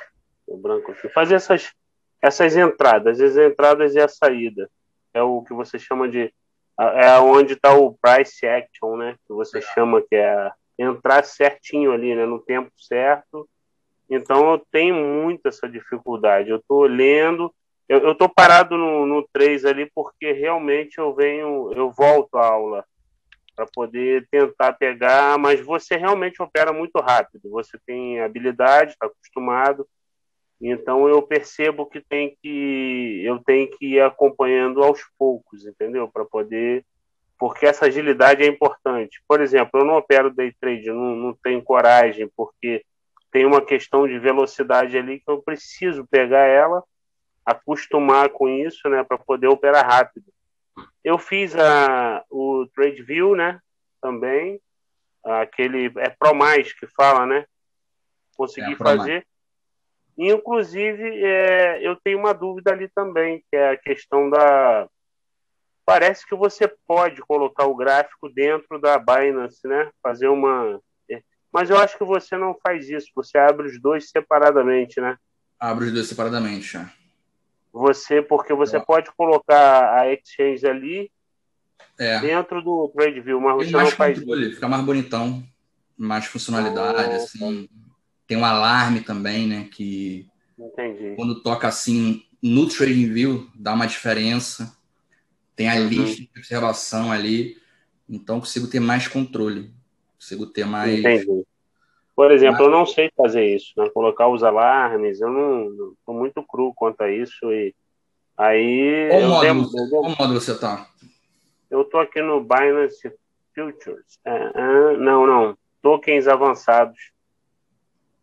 deu 0.48 0.58
branco 0.58 0.92
aqui. 0.92 1.10
Fazer 1.10 1.36
essas, 1.36 1.74
essas 2.22 2.56
entradas, 2.56 3.20
as 3.22 3.38
entradas 3.38 3.96
e 3.96 4.00
a 4.00 4.08
saída. 4.08 4.70
É 5.14 5.22
o 5.22 5.42
que 5.44 5.54
você 5.54 5.80
chama 5.80 6.10
de. 6.10 6.34
É 6.78 7.18
onde 7.20 7.54
está 7.54 7.74
o 7.74 7.94
price 7.98 8.46
action, 8.46 8.98
né? 8.98 9.16
Que 9.26 9.34
você 9.34 9.62
chama 9.62 10.02
que 10.02 10.16
é 10.16 10.52
entrar 10.78 11.24
certinho 11.24 11.92
ali, 11.94 12.14
né? 12.14 12.26
No 12.26 12.40
tempo 12.40 12.70
certo. 12.78 13.48
Então 14.10 14.52
eu 14.52 14.66
tenho 14.72 14.96
muito 14.96 15.48
essa 15.48 15.68
dificuldade. 15.68 16.50
Eu 16.50 16.58
estou 16.58 16.84
lendo, 16.84 17.54
eu, 17.88 18.16
tô 18.16 18.28
parado 18.28 18.78
no, 18.78 19.06
no 19.06 19.28
3 19.32 19.66
ali 19.66 19.90
porque 19.94 20.32
realmente 20.32 20.98
eu 20.98 21.14
venho, 21.14 21.72
eu 21.74 21.92
volto 21.92 22.36
à 22.36 22.48
aula 22.48 22.86
para 23.56 23.66
poder 23.74 24.28
tentar 24.30 24.74
pegar, 24.74 25.38
mas 25.38 25.62
você 25.62 25.96
realmente 25.96 26.42
opera 26.42 26.74
muito 26.74 27.00
rápido. 27.00 27.50
Você 27.52 27.80
tem 27.86 28.20
habilidade, 28.20 28.92
está 28.92 29.06
acostumado. 29.06 29.88
Então 30.62 31.08
eu 31.08 31.22
percebo 31.22 31.86
que 31.86 32.02
tem 32.02 32.36
que 32.42 33.22
eu 33.24 33.40
tenho 33.40 33.70
que 33.70 33.94
ir 33.94 34.02
acompanhando 34.02 34.84
aos 34.84 35.02
poucos, 35.18 35.66
entendeu? 35.66 36.08
Para 36.08 36.26
poder 36.26 36.86
porque 37.38 37.66
essa 37.66 37.86
agilidade 37.86 38.44
é 38.44 38.48
importante. 38.48 39.22
Por 39.28 39.42
exemplo, 39.42 39.82
eu 39.82 39.86
não 39.86 39.98
opero 39.98 40.34
day 40.34 40.54
trade, 40.60 40.88
não, 40.88 41.16
não 41.16 41.34
tenho 41.44 41.62
coragem, 41.62 42.30
porque 42.36 42.84
tem 43.36 43.46
uma 43.46 43.62
questão 43.62 44.08
de 44.08 44.18
velocidade 44.18 44.98
ali 44.98 45.20
que 45.20 45.30
eu 45.30 45.42
preciso 45.42 46.08
pegar 46.08 46.46
ela, 46.46 46.82
acostumar 47.46 48.30
com 48.30 48.48
isso, 48.48 48.88
né, 48.88 49.04
para 49.04 49.18
poder 49.18 49.48
operar 49.48 49.86
rápido. 49.86 50.26
Eu 51.04 51.18
fiz 51.18 51.54
a, 51.54 52.24
o 52.30 52.66
TradeView, 52.74 53.36
né, 53.36 53.60
também, 54.02 54.58
aquele 55.22 55.92
é 55.98 56.10
Pro 56.12 56.34
Mais 56.34 56.72
que 56.72 56.88
fala, 56.88 57.26
né? 57.26 57.46
Consegui 58.38 58.72
É, 58.72 58.78
fazer. 58.78 59.28
Inclusive, 60.18 61.26
é, 61.26 61.86
eu 61.86 61.98
tenho 61.98 62.20
uma 62.20 62.34
dúvida 62.34 62.72
ali 62.72 62.88
também, 62.88 63.44
que 63.52 63.58
é 63.58 63.72
a 63.72 63.78
questão 63.78 64.30
da. 64.30 64.88
Parece 65.86 66.26
que 66.26 66.36
você 66.36 66.74
pode 66.88 67.20
colocar 67.20 67.66
o 67.66 67.76
gráfico 67.76 68.30
dentro 68.30 68.80
da 68.80 68.98
Binance, 68.98 69.68
né? 69.68 69.92
Fazer 70.02 70.30
uma. 70.30 70.80
Mas 71.56 71.70
eu 71.70 71.78
acho 71.78 71.98
que 71.98 72.04
você 72.04 72.36
não 72.36 72.54
faz 72.62 72.90
isso, 72.90 73.08
você 73.16 73.38
abre 73.38 73.68
os 73.68 73.80
dois 73.80 74.10
separadamente, 74.10 75.00
né? 75.00 75.18
Abre 75.58 75.86
os 75.86 75.94
dois 75.94 76.06
separadamente, 76.06 76.74
já. 76.74 76.92
Você, 77.72 78.22
porque 78.22 78.54
você 78.54 78.78
pode 78.78 79.10
colocar 79.16 80.02
a 80.02 80.12
exchange 80.12 80.68
ali 80.68 81.10
É. 81.98 82.20
dentro 82.20 82.62
do 82.62 82.90
TradeView, 82.90 83.40
mas 83.40 83.58
Tem 83.58 83.68
você 83.68 83.72
não 83.72 83.80
mais 83.84 83.94
faz 83.94 84.20
controle, 84.20 84.52
fica 84.54 84.68
mais 84.68 84.84
bonitão, 84.84 85.42
mais 85.98 86.26
funcionalidade, 86.26 87.14
Ah, 87.14 87.16
assim. 87.16 87.70
Tem 88.28 88.36
um 88.36 88.44
alarme 88.44 89.00
também, 89.00 89.48
né? 89.48 89.70
Que 89.72 90.28
Entendi. 90.60 91.16
quando 91.16 91.42
toca 91.42 91.70
assim 91.70 92.26
no 92.44 92.68
TradingView 92.68 93.50
dá 93.56 93.74
uma 93.74 93.86
diferença. 93.86 94.76
Tem 95.56 95.70
a 95.70 95.76
Uhum. 95.76 95.88
lista 95.88 96.22
de 96.22 96.30
observação 96.36 97.14
ali, 97.14 97.56
então 98.10 98.42
consigo 98.42 98.68
ter 98.68 98.82
mais 98.82 99.08
controle, 99.08 99.74
consigo 100.26 100.48
ter 100.48 100.66
mais. 100.66 101.00
Entendi. 101.00 101.46
Por 102.16 102.32
exemplo, 102.32 102.66
eu 102.66 102.70
não 102.72 102.86
sei 102.86 103.12
fazer 103.16 103.46
isso, 103.46 103.74
né? 103.78 103.90
Colocar 103.90 104.28
os 104.28 104.42
alarmes, 104.44 105.22
eu 105.22 105.30
não 105.30 105.94
estou 105.94 106.16
muito 106.16 106.42
cru 106.44 106.74
quanto 106.74 107.02
a 107.02 107.12
isso 107.12 107.52
e 107.52 107.76
aí 108.38 109.10
Qual 109.10 109.22
módulo, 109.22 109.90
qual 109.90 110.04
módulo 110.18 110.42
você 110.42 110.58
tá? 110.58 110.88
eu 111.70 111.84
tô 111.84 112.00
aqui 112.00 112.22
no 112.22 112.42
Binance 112.42 113.12
Futures. 113.54 114.20
Ah, 114.26 114.94
não, 114.98 115.28
não. 115.28 115.58
Tokens 115.82 116.28
avançados. 116.28 116.98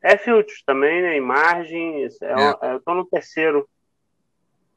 É 0.03 0.17
Futures 0.17 0.63
também, 0.65 1.03
né? 1.03 1.17
Em 1.17 1.21
margem. 1.21 2.05
é- 2.05 2.73
Eu 2.75 2.81
tô 2.81 2.95
no 2.95 3.05
terceiro. 3.05 3.69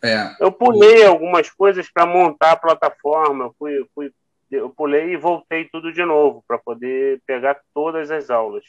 É. 0.04 0.36
Eu 0.40 0.52
pulei 0.52 1.06
algumas 1.06 1.50
coisas 1.50 1.90
para 1.90 2.06
montar 2.06 2.52
a 2.52 2.58
plataforma. 2.58 3.46
Eu, 3.46 3.56
fui, 3.58 3.86
fui, 3.96 4.12
eu 4.56 4.70
pulei 4.70 5.14
e 5.14 5.18
voltei 5.18 5.66
tudo 5.66 5.92
de 5.92 6.04
novo 6.04 6.44
para 6.48 6.58
poder 6.58 7.22
pegar 7.26 7.60
todas 7.74 8.12
as 8.12 8.30
aulas 8.30 8.64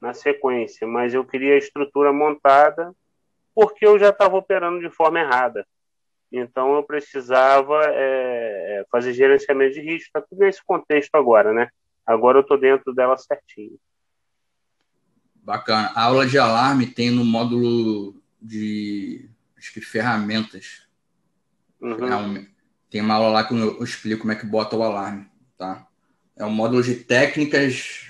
na 0.00 0.14
sequência. 0.14 0.86
Mas 0.86 1.14
eu 1.14 1.24
queria 1.24 1.54
a 1.54 1.58
estrutura 1.58 2.12
montada 2.12 2.92
porque 3.54 3.86
eu 3.86 3.98
já 3.98 4.10
estava 4.10 4.36
operando 4.36 4.80
de 4.80 4.90
forma 4.90 5.20
errada. 5.20 5.66
Então 6.30 6.74
eu 6.74 6.82
precisava 6.82 7.80
é, 7.86 8.84
fazer 8.90 9.12
gerenciamento 9.12 9.74
de 9.74 9.80
risco. 9.80 10.06
Está 10.06 10.20
tudo 10.20 10.40
nesse 10.40 10.62
contexto 10.64 11.14
agora, 11.14 11.52
né? 11.52 11.68
Agora 12.06 12.38
eu 12.38 12.42
estou 12.42 12.58
dentro 12.58 12.94
dela 12.94 13.16
certinho. 13.16 13.78
Bacana. 15.34 15.90
A 15.94 16.04
aula 16.04 16.26
de 16.26 16.38
alarme 16.38 16.86
tem 16.86 17.10
no 17.10 17.24
módulo 17.24 18.14
de 18.40 19.28
acho 19.56 19.72
que 19.72 19.80
ferramentas. 19.80 20.86
Uhum. 21.80 22.46
Tem 22.90 23.00
uma 23.00 23.14
aula 23.14 23.28
lá 23.28 23.44
que 23.44 23.54
eu 23.54 23.82
explico 23.82 24.20
como 24.22 24.32
é 24.32 24.36
que 24.36 24.46
bota 24.46 24.76
o 24.76 24.82
alarme, 24.82 25.26
tá? 25.56 25.86
É 26.36 26.44
um 26.44 26.50
módulo 26.50 26.82
de 26.82 26.94
técnicas 26.94 28.06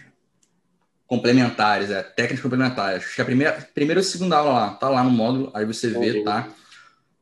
complementares, 1.07 1.91
é, 1.91 2.03
técnicas 2.03 2.43
complementares. 2.43 3.05
Acho 3.05 3.15
que 3.15 3.23
a 3.23 3.25
primeira, 3.25 3.53
primeira 3.75 4.01
ou 4.01 4.05
segunda 4.05 4.37
aula 4.37 4.53
lá, 4.53 4.75
tá 4.75 4.89
lá 4.89 5.03
no 5.03 5.11
módulo, 5.11 5.51
aí 5.55 5.65
você 5.65 5.89
vê, 5.89 6.11
Entendi. 6.11 6.25
tá? 6.25 6.49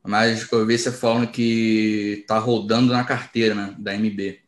Mas 0.02 0.50
eu 0.50 0.66
vi 0.66 0.76
você 0.76 0.92
falando 0.92 1.28
que 1.28 2.24
tá 2.28 2.38
rodando 2.38 2.92
na 2.92 3.04
carteira, 3.04 3.54
né, 3.54 3.74
da 3.78 3.94
MB. 3.94 4.40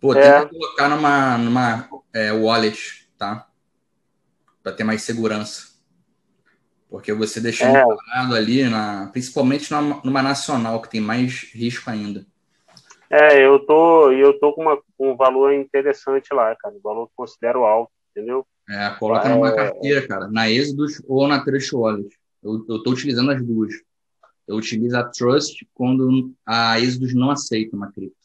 Pô, 0.00 0.14
É. 0.14 0.40
tenta 0.40 0.46
colocar 0.48 0.88
numa, 0.88 1.38
numa 1.38 1.88
é, 2.12 2.32
wallet, 2.32 3.08
tá? 3.18 3.46
Para 4.62 4.72
ter 4.72 4.84
mais 4.84 5.02
segurança. 5.02 5.77
Porque 6.88 7.12
você 7.12 7.40
deixando 7.40 7.76
É. 7.76 7.84
parado 7.84 8.34
ali, 8.34 8.64
na, 8.68 9.08
principalmente 9.12 9.70
numa, 9.70 10.00
numa 10.02 10.22
nacional, 10.22 10.80
que 10.80 10.88
tem 10.90 11.00
mais 11.00 11.50
risco 11.52 11.90
ainda. 11.90 12.26
É, 13.10 13.44
eu 13.46 13.58
tô, 13.60 14.10
eu 14.12 14.38
tô 14.38 14.52
com 14.52 14.62
uma, 14.62 14.78
um 14.98 15.16
valor 15.16 15.52
interessante 15.52 16.32
lá, 16.32 16.54
cara. 16.56 16.74
Um 16.74 16.80
valor 16.80 17.06
que 17.08 17.12
considero 17.16 17.64
alto, 17.64 17.90
entendeu? 18.10 18.46
É, 18.68 18.90
coloca 18.98 19.28
É. 19.28 19.34
numa 19.34 19.54
carteira, 19.54 20.06
cara, 20.06 20.28
na 20.28 20.50
Exodus 20.50 21.02
ou 21.06 21.26
na 21.26 21.42
Trust 21.44 21.74
Wallet. 21.74 22.08
Eu, 22.42 22.64
eu 22.68 22.82
tô 22.82 22.90
utilizando 22.90 23.30
as 23.30 23.42
duas. 23.42 23.74
eu 24.46 24.56
utilizo 24.56 24.96
a 24.96 25.04
Trust 25.04 25.66
quando 25.74 26.32
a 26.46 26.80
Exodus 26.80 27.14
não 27.14 27.30
aceita 27.30 27.76
uma 27.76 27.92
cripto. 27.92 28.16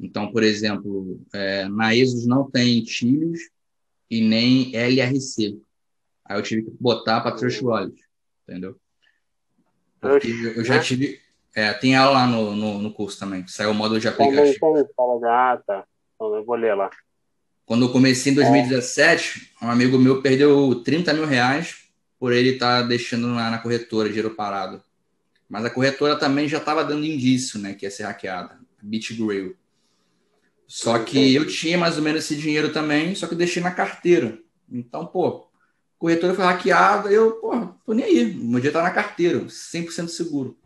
Então, 0.00 0.30
por 0.32 0.42
exemplo, 0.42 1.20
é, 1.34 1.66
na 1.68 1.94
Exodus 1.94 2.26
não 2.26 2.50
tem 2.50 2.82
Tilios 2.82 3.40
e 4.10 4.20
nem 4.22 4.74
LRC. 4.74 5.58
Aí 6.28 6.38
eu 6.38 6.42
tive 6.42 6.62
que 6.62 6.70
botar 6.80 7.20
para 7.20 7.32
Trust 7.32 7.64
Wallet, 7.64 8.00
entendeu? 8.46 8.76
Porque 10.00 10.28
eu 10.56 10.64
já 10.64 10.80
tive. 10.80 11.20
É, 11.54 11.72
tem 11.72 11.94
ela 11.94 12.10
lá 12.10 12.26
no, 12.26 12.54
no, 12.54 12.78
no 12.78 12.92
curso 12.92 13.18
também, 13.18 13.46
saiu 13.46 13.70
o 13.70 13.74
módulo 13.74 13.98
de 13.98 14.08
aplicativo. 14.08 14.76
Ah, 15.24 15.60
tá. 15.66 15.84
Então 16.14 16.34
eu 16.34 16.44
vou 16.44 16.56
ler 16.56 16.74
lá. 16.74 16.90
Quando 17.64 17.86
eu 17.86 17.92
comecei 17.92 18.30
em 18.32 18.34
2017, 18.34 19.54
um 19.62 19.68
amigo 19.68 19.98
meu 19.98 20.22
perdeu 20.22 20.82
30 20.84 21.14
mil 21.14 21.24
reais 21.24 21.86
por 22.18 22.32
ele 22.32 22.50
estar 22.50 22.82
tá 22.82 22.86
deixando 22.86 23.28
na, 23.28 23.50
na 23.50 23.58
corretora, 23.58 24.08
dinheiro 24.08 24.34
parado. 24.34 24.82
Mas 25.48 25.64
a 25.64 25.70
corretora 25.70 26.16
também 26.16 26.48
já 26.48 26.58
estava 26.58 26.84
dando 26.84 27.04
indício, 27.04 27.58
né, 27.58 27.74
que 27.74 27.86
ia 27.86 27.90
ser 27.90 28.04
hackeada, 28.04 28.58
BitGrail. 28.82 29.56
Só 30.66 30.98
que 30.98 31.34
eu 31.34 31.46
tinha 31.46 31.78
mais 31.78 31.96
ou 31.96 32.02
menos 32.02 32.24
esse 32.24 32.36
dinheiro 32.36 32.72
também, 32.72 33.14
só 33.14 33.26
que 33.26 33.34
eu 33.34 33.38
deixei 33.38 33.62
na 33.62 33.70
carteira. 33.70 34.38
Então, 34.70 35.06
pô, 35.06 35.45
corretora 35.98 36.34
foi 36.34 36.44
hackeada, 36.44 37.10
eu, 37.10 37.32
pô, 37.32 37.52
tô 37.84 37.92
nem 37.92 38.04
aí. 38.04 38.30
O 38.32 38.44
meu 38.44 38.60
dia 38.60 38.72
tá 38.72 38.82
na 38.82 38.90
carteira, 38.90 39.40
100% 39.40 40.08
seguro. 40.08 40.56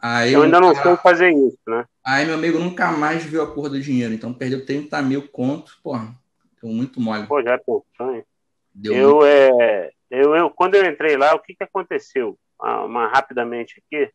Aí 0.00 0.32
eu 0.32 0.42
ainda 0.42 0.60
não 0.60 0.74
sei 0.74 0.96
fazer 0.96 1.32
isso, 1.32 1.58
né? 1.66 1.84
Aí 2.04 2.24
meu 2.24 2.34
amigo 2.34 2.58
nunca 2.58 2.92
mais 2.92 3.24
viu 3.24 3.42
a 3.42 3.52
cor 3.52 3.68
do 3.68 3.80
dinheiro, 3.80 4.14
então 4.14 4.32
perdeu 4.32 4.64
30 4.64 5.02
mil 5.02 5.26
conto, 5.28 5.78
porra, 5.82 6.14
deu 6.62 6.70
muito 6.70 7.00
mole. 7.00 7.26
Pô, 7.26 7.42
já 7.42 7.54
hein? 7.54 8.24
Deu 8.72 8.94
eu, 8.94 9.10
muito... 9.16 9.26
é, 9.26 9.90
eu, 10.08 10.36
eu, 10.36 10.50
quando 10.50 10.76
eu 10.76 10.84
entrei 10.86 11.16
lá, 11.16 11.34
o 11.34 11.40
que 11.40 11.54
que 11.54 11.64
aconteceu? 11.64 12.38
Ah, 12.60 12.84
uma, 12.84 13.08
rapidamente 13.08 13.82
aqui, 13.84 14.10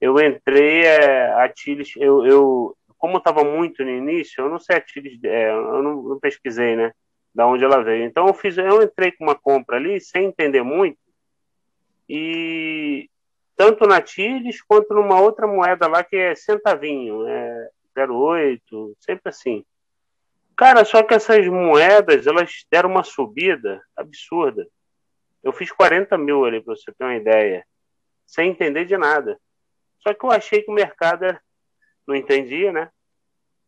eu 0.00 0.20
entrei 0.20 0.84
é, 0.84 1.32
a 1.32 1.48
Tiles, 1.48 1.92
eu, 1.96 2.26
eu 2.26 2.76
como 2.98 3.18
estava 3.18 3.42
muito 3.42 3.84
no 3.84 3.90
início, 3.90 4.42
eu 4.42 4.48
não 4.48 4.58
sei 4.58 4.76
a 4.76 4.80
Tiles, 4.80 5.18
é, 5.24 5.50
eu 5.50 5.82
não, 5.82 6.02
não, 6.02 6.20
pesquisei, 6.20 6.76
né, 6.76 6.92
da 7.36 7.46
onde 7.46 7.62
ela 7.62 7.84
veio. 7.84 8.04
Então 8.04 8.26
eu 8.26 8.32
fiz, 8.32 8.56
eu 8.56 8.82
entrei 8.82 9.12
com 9.12 9.24
uma 9.24 9.34
compra 9.34 9.76
ali 9.76 10.00
sem 10.00 10.24
entender 10.24 10.62
muito 10.62 10.98
e 12.08 13.10
tanto 13.54 13.86
na 13.86 14.00
Tiles 14.00 14.62
quanto 14.62 14.94
numa 14.94 15.20
outra 15.20 15.46
moeda 15.46 15.86
lá 15.86 16.02
que 16.02 16.16
é 16.16 16.34
centavinho, 16.34 17.26
é 17.26 17.68
08, 17.94 18.96
sempre 19.00 19.28
assim. 19.28 19.64
Cara, 20.56 20.82
só 20.84 21.02
que 21.02 21.12
essas 21.12 21.46
moedas, 21.46 22.26
elas 22.26 22.64
deram 22.70 22.90
uma 22.90 23.02
subida 23.02 23.82
absurda. 23.94 24.66
Eu 25.42 25.52
fiz 25.52 25.70
40 25.70 26.16
mil 26.16 26.44
ali, 26.44 26.62
para 26.62 26.74
você 26.74 26.90
ter 26.92 27.04
uma 27.04 27.16
ideia, 27.16 27.66
sem 28.26 28.50
entender 28.50 28.86
de 28.86 28.96
nada. 28.96 29.38
Só 30.00 30.14
que 30.14 30.24
eu 30.24 30.30
achei 30.30 30.62
que 30.62 30.70
o 30.70 30.74
mercado 30.74 31.24
era... 31.24 31.40
não 32.06 32.14
entendia, 32.14 32.72
né? 32.72 32.90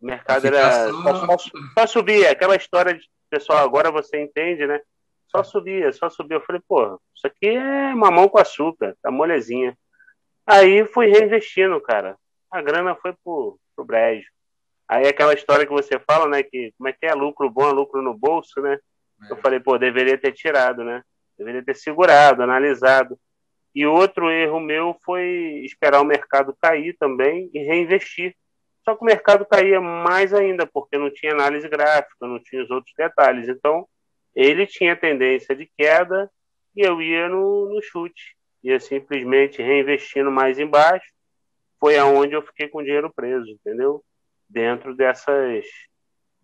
O 0.01 0.07
mercado 0.07 0.47
era 0.47 0.91
só, 0.91 1.27
só, 1.27 1.37
só 1.79 1.87
subia, 1.87 2.31
aquela 2.31 2.57
história 2.57 2.95
de 2.95 3.07
pessoal, 3.31 3.65
agora 3.65 3.91
você 3.91 4.21
entende, 4.21 4.67
né? 4.67 4.81
Só 5.29 5.43
subia, 5.43 5.93
só 5.93 6.09
subia. 6.09 6.37
Eu 6.37 6.43
falei, 6.43 6.61
pô, 6.67 7.01
isso 7.15 7.27
aqui 7.27 7.49
é 7.49 7.95
mamão 7.95 8.29
com 8.29 8.39
açúcar, 8.39 8.97
tá 9.03 9.11
molezinha. 9.11 9.77
Aí 10.47 10.87
fui 10.87 11.07
reinvestindo, 11.07 11.81
cara. 11.81 12.17
A 12.51 12.63
grana 12.63 12.95
foi 12.95 13.13
pro, 13.23 13.59
pro 13.77 13.85
brejo. 13.85 14.29
Aí 14.89 15.07
aquela 15.07 15.35
história 15.35 15.67
que 15.67 15.73
você 15.73 15.99
fala, 15.99 16.27
né? 16.27 16.43
Que 16.43 16.73
como 16.79 16.89
é 16.89 16.93
que 16.93 17.05
é 17.05 17.13
lucro 17.13 17.51
bom, 17.51 17.71
lucro 17.71 18.01
no 18.01 18.17
bolso, 18.17 18.61
né? 18.63 18.79
É. 19.29 19.33
Eu 19.33 19.37
falei, 19.37 19.61
pô, 19.61 19.77
deveria 19.77 20.17
ter 20.17 20.33
tirado, 20.33 20.83
né? 20.83 21.03
Deveria 21.37 21.63
ter 21.63 21.77
segurado, 21.77 22.43
analisado. 22.43 23.19
E 23.75 23.87
outro 23.87 24.31
erro 24.31 24.59
meu 24.59 24.97
foi 25.05 25.63
esperar 25.65 26.01
o 26.01 26.05
mercado 26.05 26.57
cair 26.61 26.97
também 26.99 27.51
e 27.53 27.59
reinvestir. 27.59 28.35
Só 28.89 28.97
que 28.97 29.03
o 29.03 29.07
mercado 29.07 29.45
caía 29.45 29.83
mais 29.83 30.33
ainda, 30.33 30.67
porque 30.67 30.97
não 30.97 31.13
tinha 31.13 31.35
análise 31.35 31.69
gráfica, 31.69 32.27
não 32.27 32.43
tinha 32.43 32.63
os 32.63 32.71
outros 32.71 32.95
detalhes. 32.97 33.47
Então, 33.47 33.87
ele 34.35 34.67
tinha 34.67 34.97
tendência 34.97 35.55
de 35.55 35.71
queda 35.77 36.31
e 36.75 36.81
eu 36.81 37.03
ia 37.03 37.29
no, 37.29 37.69
no 37.69 37.83
chute. 37.83 38.35
Ia 38.65 38.81
simplesmente 38.81 39.61
reinvestindo 39.61 40.31
mais 40.31 40.59
embaixo. 40.59 41.05
Foi 41.79 41.99
aonde 41.99 42.33
eu 42.33 42.41
fiquei 42.41 42.67
com 42.69 42.79
o 42.79 42.83
dinheiro 42.83 43.13
preso, 43.15 43.47
entendeu? 43.51 44.03
Dentro 44.49 44.97
dessas, 44.97 45.67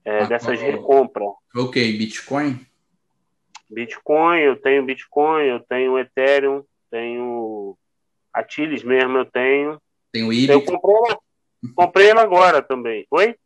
é, 0.04 0.18
ah, 0.18 0.26
dessas 0.26 0.60
recompras. 0.60 1.30
Ok, 1.56 1.96
Bitcoin? 1.96 2.60
Bitcoin, 3.70 4.40
eu 4.40 4.60
tenho 4.60 4.84
Bitcoin, 4.84 5.44
eu 5.44 5.60
tenho 5.60 5.98
Ethereum, 5.98 6.62
tenho 6.90 7.74
Atilis 8.34 8.84
mesmo, 8.84 9.16
eu 9.16 9.24
tenho. 9.24 9.80
Tem 10.12 10.24
o. 10.24 10.30
Eu 10.30 10.60
comprei 10.60 10.94
ela, 10.94 11.18
comprei 11.74 12.08
ela 12.08 12.22
agora 12.22 12.62
também. 12.62 13.06
Oi? 13.10 13.36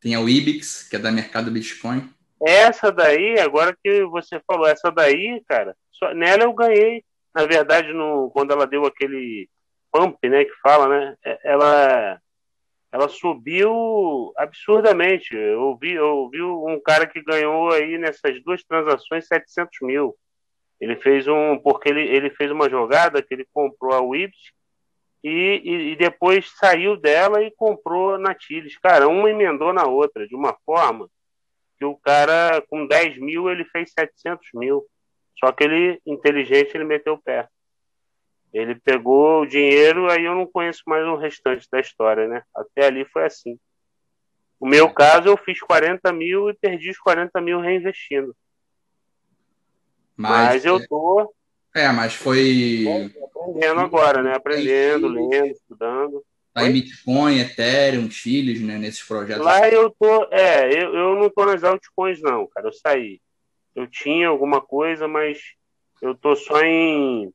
Tem 0.00 0.14
a 0.14 0.20
Ibix, 0.20 0.88
que 0.88 0.96
é 0.96 0.98
da 0.98 1.12
Mercado 1.12 1.50
Bitcoin. 1.50 2.08
Essa 2.42 2.90
daí, 2.90 3.38
agora 3.38 3.76
que 3.82 4.04
você 4.06 4.40
falou, 4.46 4.66
essa 4.66 4.90
daí, 4.90 5.42
cara, 5.46 5.76
só, 5.92 6.14
nela 6.14 6.44
eu 6.44 6.52
ganhei. 6.54 7.04
Na 7.34 7.44
verdade, 7.44 7.92
no, 7.92 8.30
quando 8.30 8.52
ela 8.52 8.66
deu 8.66 8.84
aquele 8.86 9.48
pump, 9.92 10.18
né, 10.28 10.44
que 10.44 10.54
fala, 10.62 10.88
né, 10.88 11.16
é, 11.24 11.38
ela 11.44 12.20
ela 12.92 13.08
subiu 13.08 14.32
absurdamente. 14.36 15.34
Eu 15.34 15.76
vi, 15.80 15.92
eu 15.92 16.28
vi 16.28 16.42
um 16.42 16.80
cara 16.84 17.06
que 17.06 17.22
ganhou 17.22 17.70
aí 17.70 17.96
nessas 17.98 18.42
duas 18.42 18.64
transações 18.64 19.28
700 19.28 19.78
mil. 19.82 20.16
Ele 20.80 20.96
fez 20.96 21.28
um, 21.28 21.56
porque 21.58 21.88
ele, 21.88 22.02
ele 22.02 22.30
fez 22.30 22.50
uma 22.50 22.68
jogada 22.68 23.22
que 23.22 23.32
ele 23.32 23.46
comprou 23.52 23.94
a 23.94 24.00
Wibs 24.00 24.52
e, 25.22 25.62
e, 25.64 25.92
e, 25.92 25.96
depois 25.96 26.50
saiu 26.56 26.96
dela 26.96 27.42
e 27.42 27.50
comprou 27.50 28.18
na 28.18 28.34
Tiles. 28.34 28.78
Cara, 28.78 29.08
uma 29.08 29.30
emendou 29.30 29.72
na 29.72 29.86
outra, 29.86 30.26
de 30.26 30.34
uma 30.34 30.56
forma 30.64 31.08
que 31.78 31.84
o 31.84 31.96
cara, 31.96 32.62
com 32.68 32.86
10 32.86 33.18
mil, 33.18 33.50
ele 33.50 33.64
fez 33.66 33.92
700 33.92 34.48
mil. 34.54 34.84
Só 35.38 35.52
que 35.52 35.64
ele, 35.64 36.00
inteligente, 36.06 36.74
ele 36.74 36.84
meteu 36.84 37.14
o 37.14 37.22
pé. 37.22 37.48
Ele 38.52 38.74
pegou 38.74 39.42
o 39.42 39.46
dinheiro, 39.46 40.10
aí 40.10 40.24
eu 40.24 40.34
não 40.34 40.46
conheço 40.46 40.82
mais 40.86 41.06
o 41.06 41.16
restante 41.16 41.66
da 41.70 41.80
história, 41.80 42.26
né? 42.26 42.42
Até 42.54 42.86
ali 42.86 43.04
foi 43.04 43.24
assim. 43.24 43.58
No 44.60 44.68
meu 44.68 44.92
caso, 44.92 45.28
eu 45.28 45.36
fiz 45.36 45.60
40 45.60 46.12
mil 46.12 46.50
e 46.50 46.54
perdi 46.54 46.90
os 46.90 46.98
40 46.98 47.40
mil 47.40 47.60
reinvestindo. 47.60 48.36
Mas, 50.16 50.30
mas 50.30 50.64
eu 50.66 50.76
é- 50.76 50.86
tô. 50.86 51.32
É, 51.74 51.88
mas 51.92 52.14
foi. 52.14 52.84
Aprendendo 53.24 53.80
agora, 53.80 54.22
né? 54.22 54.34
Aprendendo, 54.34 55.08
lendo, 55.08 55.46
estudando. 55.46 56.24
Tá 56.52 56.64
em 56.64 56.72
Bitcoin, 56.72 57.38
Ethereum, 57.38 58.10
Chiles, 58.10 58.60
né? 58.60 58.76
Nesses 58.76 59.02
projetos. 59.02 59.44
Lá 59.44 59.68
eu 59.68 59.90
tô. 59.90 60.24
É, 60.32 60.68
eu, 60.72 60.94
eu 60.94 61.16
não 61.16 61.30
tô 61.30 61.46
nas 61.46 61.62
altcoins, 61.62 62.20
não, 62.20 62.48
cara. 62.48 62.68
Eu 62.68 62.72
saí. 62.72 63.20
Eu 63.74 63.86
tinha 63.86 64.28
alguma 64.28 64.60
coisa, 64.60 65.06
mas 65.06 65.38
eu 66.02 66.14
tô 66.14 66.34
só 66.34 66.60
em 66.62 67.32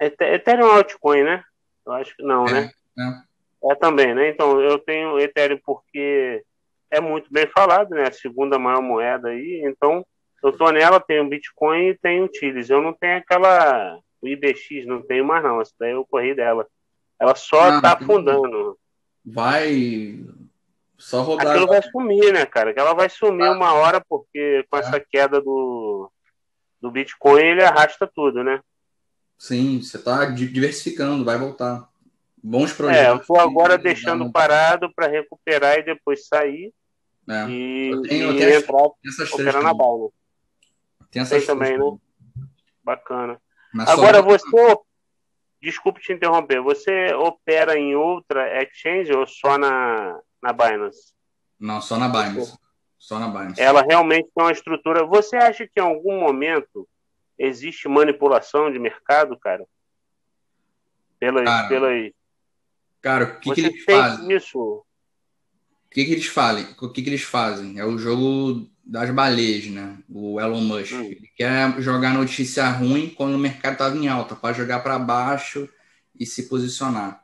Ethereum 0.00 0.70
altcoin, 0.70 1.24
né? 1.24 1.42
Eu 1.84 1.92
acho 1.94 2.16
que 2.16 2.22
não, 2.22 2.46
é, 2.46 2.52
né? 2.52 2.70
É. 2.98 3.72
é. 3.72 3.74
também, 3.74 4.14
né? 4.14 4.28
Então, 4.28 4.60
eu 4.60 4.78
tenho 4.78 5.18
Ethereum 5.18 5.58
porque 5.64 6.44
é 6.90 7.00
muito 7.00 7.32
bem 7.32 7.46
falado, 7.48 7.90
né? 7.90 8.04
A 8.08 8.12
segunda 8.12 8.56
maior 8.56 8.80
moeda 8.80 9.28
aí. 9.28 9.62
Então, 9.64 10.06
eu 10.42 10.52
tô 10.56 10.70
nela, 10.70 11.00
tenho 11.00 11.28
Bitcoin 11.28 11.88
e 11.88 11.98
tenho 11.98 12.28
Tiles. 12.28 12.70
Eu 12.70 12.80
não 12.80 12.92
tenho 12.92 13.18
aquela 13.18 13.98
o 14.22 14.28
IBX, 14.28 14.86
não 14.86 15.02
tenho 15.02 15.24
mais 15.24 15.42
não. 15.42 15.60
Essa 15.60 15.72
daí 15.78 15.92
eu 15.92 16.04
corri 16.04 16.34
dela. 16.34 16.66
Ela 17.18 17.34
só 17.34 17.60
ah, 17.60 17.80
tá 17.80 17.92
afundando. 17.94 18.78
Vai 19.24 20.24
só 20.96 21.22
rodar. 21.22 21.48
Aquilo 21.48 21.66
vai 21.66 21.82
sumir, 21.82 22.32
né, 22.32 22.46
cara? 22.46 22.72
Que 22.72 22.80
ela 22.80 22.94
vai 22.94 23.08
sumir 23.08 23.46
ah. 23.46 23.52
uma 23.52 23.72
hora, 23.72 24.02
porque 24.06 24.64
com 24.70 24.76
é. 24.76 24.80
essa 24.80 25.00
queda 25.00 25.40
do, 25.40 26.10
do 26.80 26.90
Bitcoin 26.90 27.40
ele 27.40 27.62
arrasta 27.62 28.06
tudo, 28.06 28.44
né? 28.44 28.60
Sim, 29.38 29.80
você 29.80 29.96
está 29.96 30.26
diversificando, 30.26 31.24
vai 31.24 31.38
voltar. 31.38 31.88
Bons 32.42 32.72
projetos. 32.72 33.06
É, 33.06 33.10
eu 33.10 33.16
estou 33.16 33.38
agora 33.38 33.76
deixando 33.76 34.30
parado 34.30 34.92
para 34.94 35.06
recuperar 35.06 35.78
e 35.78 35.82
depois 35.82 36.26
sair. 36.26 36.72
É. 37.28 37.48
E, 37.48 37.90
eu 37.90 38.02
tenho, 38.02 38.32
e 38.32 38.42
entrar 38.42 38.88
essas 39.06 39.32
operar 39.32 39.62
na 39.62 39.74
bala. 39.74 40.08
Tem 41.10 41.22
essas 41.22 41.44
Tem 41.44 41.46
também, 41.46 41.76
né? 41.76 41.98
Bacana. 42.82 43.40
Mas 43.72 43.88
agora 43.88 44.18
só... 44.18 44.22
você. 44.22 44.78
Desculpe 45.62 46.00
te 46.00 46.12
interromper. 46.12 46.62
Você 46.62 47.12
opera 47.14 47.78
em 47.78 47.94
outra 47.94 48.62
exchange 48.62 49.12
ou 49.12 49.26
só 49.26 49.58
na, 49.58 50.18
na 50.42 50.52
Binance? 50.52 51.12
Não, 51.58 51.82
só 51.82 51.98
na 51.98 52.08
Binance. 52.08 52.58
Só 52.98 53.18
na 53.18 53.28
Binance. 53.28 53.60
Ela 53.60 53.82
realmente 53.82 54.30
tem 54.34 54.44
uma 54.44 54.52
estrutura. 54.52 55.04
Você 55.04 55.36
acha 55.36 55.66
que 55.66 55.78
em 55.78 55.82
algum 55.82 56.18
momento 56.18 56.88
existe 57.38 57.88
manipulação 57.88 58.72
de 58.72 58.78
mercado, 58.78 59.38
cara? 59.38 59.66
Pelas. 61.18 61.44
Cara, 61.44 61.68
pelas... 61.68 62.12
cara 63.02 63.24
o 63.24 63.40
que, 63.40 63.54
que 63.54 63.60
eles 63.60 63.84
fazem? 63.84 64.32
Isso? 64.34 64.58
O 64.58 64.84
que, 65.90 66.04
que 66.04 66.12
eles 66.12 66.26
fazem? 66.26 66.66
O 66.80 66.88
que, 66.88 67.02
que 67.02 67.10
eles 67.10 67.22
fazem? 67.22 67.78
É 67.78 67.84
o 67.84 67.98
jogo 67.98 68.66
das 68.90 69.08
baleias, 69.10 69.66
né? 69.66 69.96
O 70.08 70.40
Elon 70.40 70.60
Musk. 70.60 70.94
Hum. 70.94 71.04
Ele 71.04 71.30
quer 71.36 71.80
jogar 71.80 72.12
notícia 72.12 72.68
ruim 72.68 73.08
quando 73.08 73.34
o 73.34 73.38
mercado 73.38 73.74
estava 73.74 73.96
em 73.96 74.08
alta, 74.08 74.34
para 74.34 74.52
jogar 74.52 74.80
para 74.80 74.98
baixo 74.98 75.68
e 76.18 76.26
se 76.26 76.48
posicionar. 76.48 77.22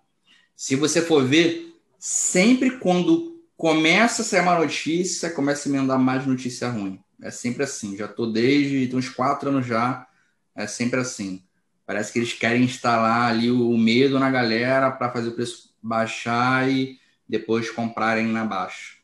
Se 0.55 0.77
você 0.77 1.03
for 1.03 1.25
ver, 1.25 1.77
sempre 1.99 2.79
quando 2.79 3.43
começa 3.57 4.23
a 4.23 4.25
sair 4.25 4.43
uma 4.43 4.61
notícia, 4.61 5.29
começa 5.29 5.69
a 5.69 5.73
emendar 5.73 5.99
mais 5.99 6.25
notícia 6.25 6.69
ruim. 6.69 7.01
É 7.21 7.33
sempre 7.33 7.65
assim. 7.65 7.97
Já 7.97 8.05
estou 8.05 8.33
desde 8.33 8.95
uns 8.95 9.09
quatro 9.09 9.49
anos 9.49 9.67
já. 9.67 10.07
É 10.55 10.69
sempre 10.69 11.01
assim. 11.01 11.43
Parece 11.85 12.13
que 12.13 12.21
eles 12.21 12.33
querem 12.33 12.63
instalar 12.63 13.29
ali 13.29 13.51
o 13.51 13.77
medo 13.77 14.21
na 14.21 14.31
galera 14.31 14.93
para 14.93 15.11
fazer 15.11 15.31
o 15.31 15.33
preço 15.33 15.75
baixar 15.83 16.71
e 16.71 16.97
depois 17.29 17.71
comprarem 17.71 18.29
na 18.29 18.45
baixa. 18.45 18.95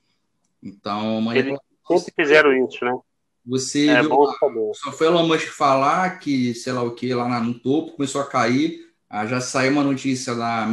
Então, 0.62 1.32
eles 1.34 1.58
sempre 1.86 2.12
fizeram 2.14 2.52
isso, 2.66 2.84
né? 2.84 2.98
Você 3.44 3.88
é, 3.88 4.02
viu, 4.02 4.72
só 4.74 4.92
foi 4.92 5.08
o 5.08 5.10
Elon 5.10 5.26
Musk 5.26 5.48
falar 5.48 6.20
que, 6.20 6.54
sei 6.54 6.72
lá 6.72 6.82
o 6.82 6.94
que, 6.94 7.12
lá 7.12 7.40
no 7.40 7.58
topo 7.58 7.92
começou 7.92 8.20
a 8.20 8.28
cair. 8.28 8.92
Ah, 9.10 9.26
já 9.26 9.40
saiu 9.40 9.72
uma 9.72 9.82
notícia 9.82 10.34
da, 10.34 10.64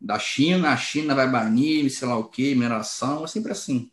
da 0.00 0.18
China, 0.18 0.72
a 0.72 0.76
China 0.76 1.14
vai 1.14 1.28
banir, 1.28 1.88
sei 1.90 2.08
lá 2.08 2.18
o 2.18 2.24
que, 2.24 2.54
mineração, 2.54 3.24
é 3.24 3.28
sempre 3.28 3.52
assim. 3.52 3.90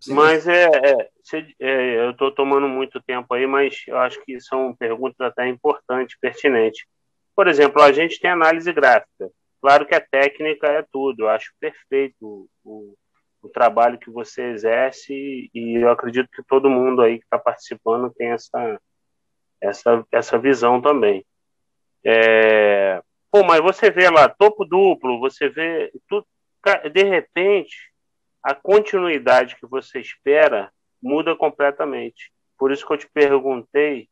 Sempre 0.00 0.22
mas 0.22 0.48
assim. 0.48 0.50
É, 0.50 1.10
é, 1.32 1.54
é, 1.60 2.06
eu 2.06 2.10
estou 2.12 2.30
tomando 2.32 2.68
muito 2.68 3.02
tempo 3.02 3.34
aí, 3.34 3.46
mas 3.46 3.82
eu 3.88 3.98
acho 3.98 4.24
que 4.24 4.40
são 4.40 4.74
perguntas 4.74 5.20
até 5.20 5.48
importantes, 5.48 6.16
pertinentes. 6.20 6.84
Por 7.34 7.48
exemplo, 7.48 7.82
a 7.82 7.92
gente 7.92 8.20
tem 8.20 8.30
análise 8.30 8.72
gráfica. 8.72 9.30
Claro 9.60 9.86
que 9.86 9.94
a 9.94 10.00
técnica 10.00 10.68
é 10.68 10.84
tudo, 10.90 11.24
eu 11.24 11.28
acho 11.28 11.52
perfeito 11.58 12.48
o, 12.64 12.94
o 13.42 13.48
trabalho 13.48 13.98
que 13.98 14.10
você 14.10 14.50
exerce 14.50 15.50
e 15.52 15.82
eu 15.82 15.90
acredito 15.90 16.30
que 16.30 16.42
todo 16.44 16.70
mundo 16.70 17.02
aí 17.02 17.18
que 17.18 17.24
está 17.24 17.38
participando 17.38 18.12
tem 18.14 18.28
essa, 18.28 18.80
essa, 19.60 20.06
essa 20.12 20.38
visão 20.38 20.80
também. 20.80 21.26
É... 22.04 23.02
Pô, 23.30 23.42
mas 23.42 23.60
você 23.60 23.90
vê 23.90 24.08
lá, 24.08 24.28
topo 24.28 24.64
duplo, 24.64 25.18
você 25.18 25.48
vê 25.48 25.90
tudo, 26.08 26.26
de 26.92 27.02
repente, 27.02 27.92
a 28.42 28.54
continuidade 28.54 29.56
que 29.56 29.66
você 29.66 30.00
espera 30.00 30.72
muda 31.02 31.34
completamente. 31.34 32.30
Por 32.56 32.70
isso 32.70 32.86
que 32.86 32.92
eu 32.92 32.98
te 32.98 33.08
perguntei 33.10 34.08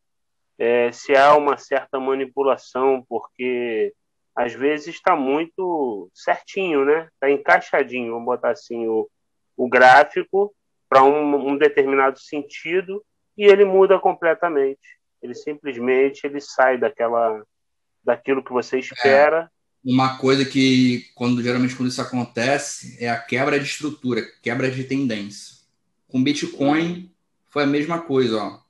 é, 0.59 0.91
se 0.91 1.17
há 1.17 1.37
uma 1.37 1.57
certa 1.57 2.01
manipulação, 2.01 3.05
porque 3.09 3.95
às 4.35 4.53
vezes 4.53 4.95
está 4.95 5.15
muito 5.15 6.11
certinho, 6.15 6.85
né? 6.85 7.09
Está 7.15 7.31
encaixadinho, 7.31 8.13
vamos 8.13 8.27
botar 8.27 8.51
assim, 8.51 8.87
o, 8.87 9.09
o 9.61 9.69
gráfico 9.69 10.55
para 10.89 11.05
um, 11.05 11.51
um, 11.51 11.59
determinado 11.59 12.19
sentido 12.19 13.05
e 13.37 13.45
ele 13.45 13.63
muda 13.63 13.99
completamente. 13.99 14.99
Ele 15.23 15.35
simplesmente 15.35 16.25
ele 16.25 16.41
sai 16.41 16.79
daquela 16.79 17.45
daquilo 18.03 18.43
que 18.43 18.53
você 18.53 18.79
espera. 18.79 19.51
É, 19.85 19.91
uma 19.91 20.17
coisa 20.17 20.47
que 20.47 21.05
quando 21.15 21.43
geralmente 21.43 21.77
quando 21.77 21.91
isso 21.91 22.01
acontece 22.01 22.97
é 23.05 23.11
a 23.11 23.21
quebra 23.21 23.61
de 23.61 23.67
estrutura, 23.67 24.23
quebra 24.43 24.71
de 24.71 24.85
tendência. 24.85 25.59
Com 26.09 26.25
Bitcoin 26.25 27.15
foi 27.51 27.65
a 27.65 27.67
mesma 27.67 28.01
coisa, 28.01 28.43
ó. 28.43 28.61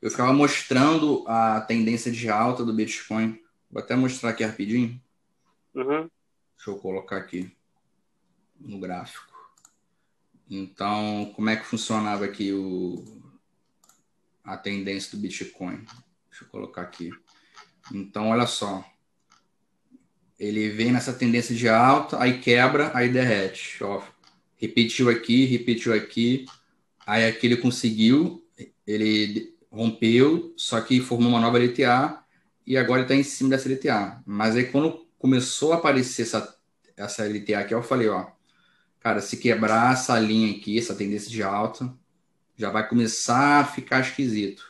Eu 0.00 0.10
ficava 0.10 0.32
mostrando 0.32 1.24
a 1.28 1.60
tendência 1.60 2.10
de 2.10 2.30
alta 2.30 2.64
do 2.64 2.72
Bitcoin. 2.72 3.38
Vou 3.70 3.82
até 3.82 3.94
mostrar 3.94 4.30
aqui 4.30 4.44
rapidinho. 4.44 4.98
Uhum. 5.74 6.08
Deixa 6.56 6.70
eu 6.70 6.78
colocar 6.78 7.18
aqui 7.18 7.54
no 8.58 8.80
gráfico. 8.80 9.37
Então, 10.50 11.30
como 11.34 11.50
é 11.50 11.56
que 11.56 11.66
funcionava 11.66 12.24
aqui 12.24 12.52
o, 12.52 13.04
a 14.42 14.56
tendência 14.56 15.10
do 15.10 15.20
Bitcoin? 15.20 15.84
Deixa 16.30 16.44
eu 16.44 16.48
colocar 16.48 16.82
aqui. 16.82 17.10
Então, 17.92 18.28
olha 18.28 18.46
só. 18.46 18.84
Ele 20.38 20.70
vem 20.70 20.92
nessa 20.92 21.12
tendência 21.12 21.54
de 21.54 21.68
alta, 21.68 22.22
aí 22.22 22.40
quebra, 22.40 22.90
aí 22.94 23.08
derrete. 23.08 23.82
Ó, 23.82 24.02
repetiu 24.56 25.10
aqui, 25.10 25.44
repetiu 25.44 25.92
aqui. 25.92 26.46
Aí 27.06 27.26
aqui 27.26 27.46
ele 27.46 27.56
conseguiu, 27.56 28.46
ele 28.86 29.54
rompeu, 29.70 30.54
só 30.56 30.80
que 30.80 31.00
formou 31.00 31.30
uma 31.30 31.40
nova 31.40 31.58
LTA 31.58 32.22
e 32.66 32.76
agora 32.76 33.02
está 33.02 33.14
em 33.14 33.22
cima 33.22 33.50
dessa 33.50 33.68
LTA. 33.68 34.22
Mas 34.24 34.56
aí 34.56 34.64
quando 34.64 35.06
começou 35.18 35.72
a 35.72 35.76
aparecer 35.76 36.22
essa, 36.22 36.56
essa 36.96 37.26
LTA 37.26 37.60
aqui, 37.60 37.74
eu 37.74 37.82
falei, 37.82 38.08
ó, 38.08 38.26
Cara, 39.08 39.22
se 39.22 39.38
quebrar 39.38 39.94
essa 39.94 40.18
linha 40.18 40.54
aqui, 40.54 40.76
essa 40.76 40.94
tendência 40.94 41.30
de 41.30 41.42
alta, 41.42 41.90
já 42.58 42.68
vai 42.68 42.86
começar 42.86 43.60
a 43.60 43.64
ficar 43.64 44.02
esquisito. 44.02 44.62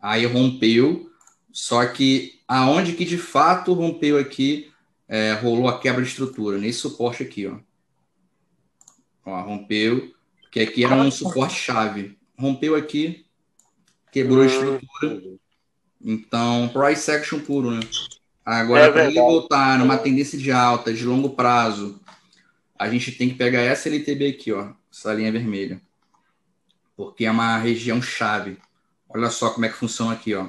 Aí 0.00 0.24
rompeu, 0.26 1.10
só 1.50 1.84
que 1.84 2.38
aonde 2.46 2.92
que 2.92 3.04
de 3.04 3.18
fato 3.18 3.72
rompeu 3.72 4.16
aqui, 4.16 4.70
é, 5.08 5.32
rolou 5.32 5.66
a 5.66 5.80
quebra 5.80 6.02
de 6.02 6.08
estrutura, 6.08 6.56
nesse 6.56 6.78
suporte 6.78 7.24
aqui, 7.24 7.48
ó. 7.48 7.56
Ó, 9.26 9.42
rompeu, 9.42 10.14
que 10.52 10.60
aqui 10.60 10.84
era 10.84 10.94
um 10.94 11.10
suporte 11.10 11.56
chave. 11.56 12.16
Rompeu 12.38 12.76
aqui, 12.76 13.26
quebrou 14.12 14.42
a 14.42 14.46
estrutura. 14.46 15.20
Então, 16.00 16.70
price 16.72 17.10
action 17.10 17.40
puro, 17.40 17.72
né? 17.72 17.80
Agora, 18.44 18.84
é 18.84 18.92
para 18.92 19.06
ele 19.06 19.18
voltar 19.18 19.80
numa 19.80 19.98
tendência 19.98 20.38
de 20.38 20.52
alta, 20.52 20.94
de 20.94 21.04
longo 21.04 21.30
prazo, 21.30 22.00
a 22.78 22.88
gente 22.88 23.12
tem 23.12 23.28
que 23.28 23.36
pegar 23.36 23.60
essa 23.60 23.88
LTB 23.88 24.28
aqui, 24.28 24.52
ó, 24.52 24.72
essa 24.92 25.12
linha 25.14 25.30
vermelha, 25.30 25.80
porque 26.96 27.24
é 27.24 27.30
uma 27.30 27.56
região 27.58 28.02
chave. 28.02 28.58
Olha 29.08 29.30
só 29.30 29.50
como 29.50 29.64
é 29.64 29.68
que 29.68 29.76
funciona 29.76 30.12
aqui, 30.12 30.34
ó. 30.34 30.48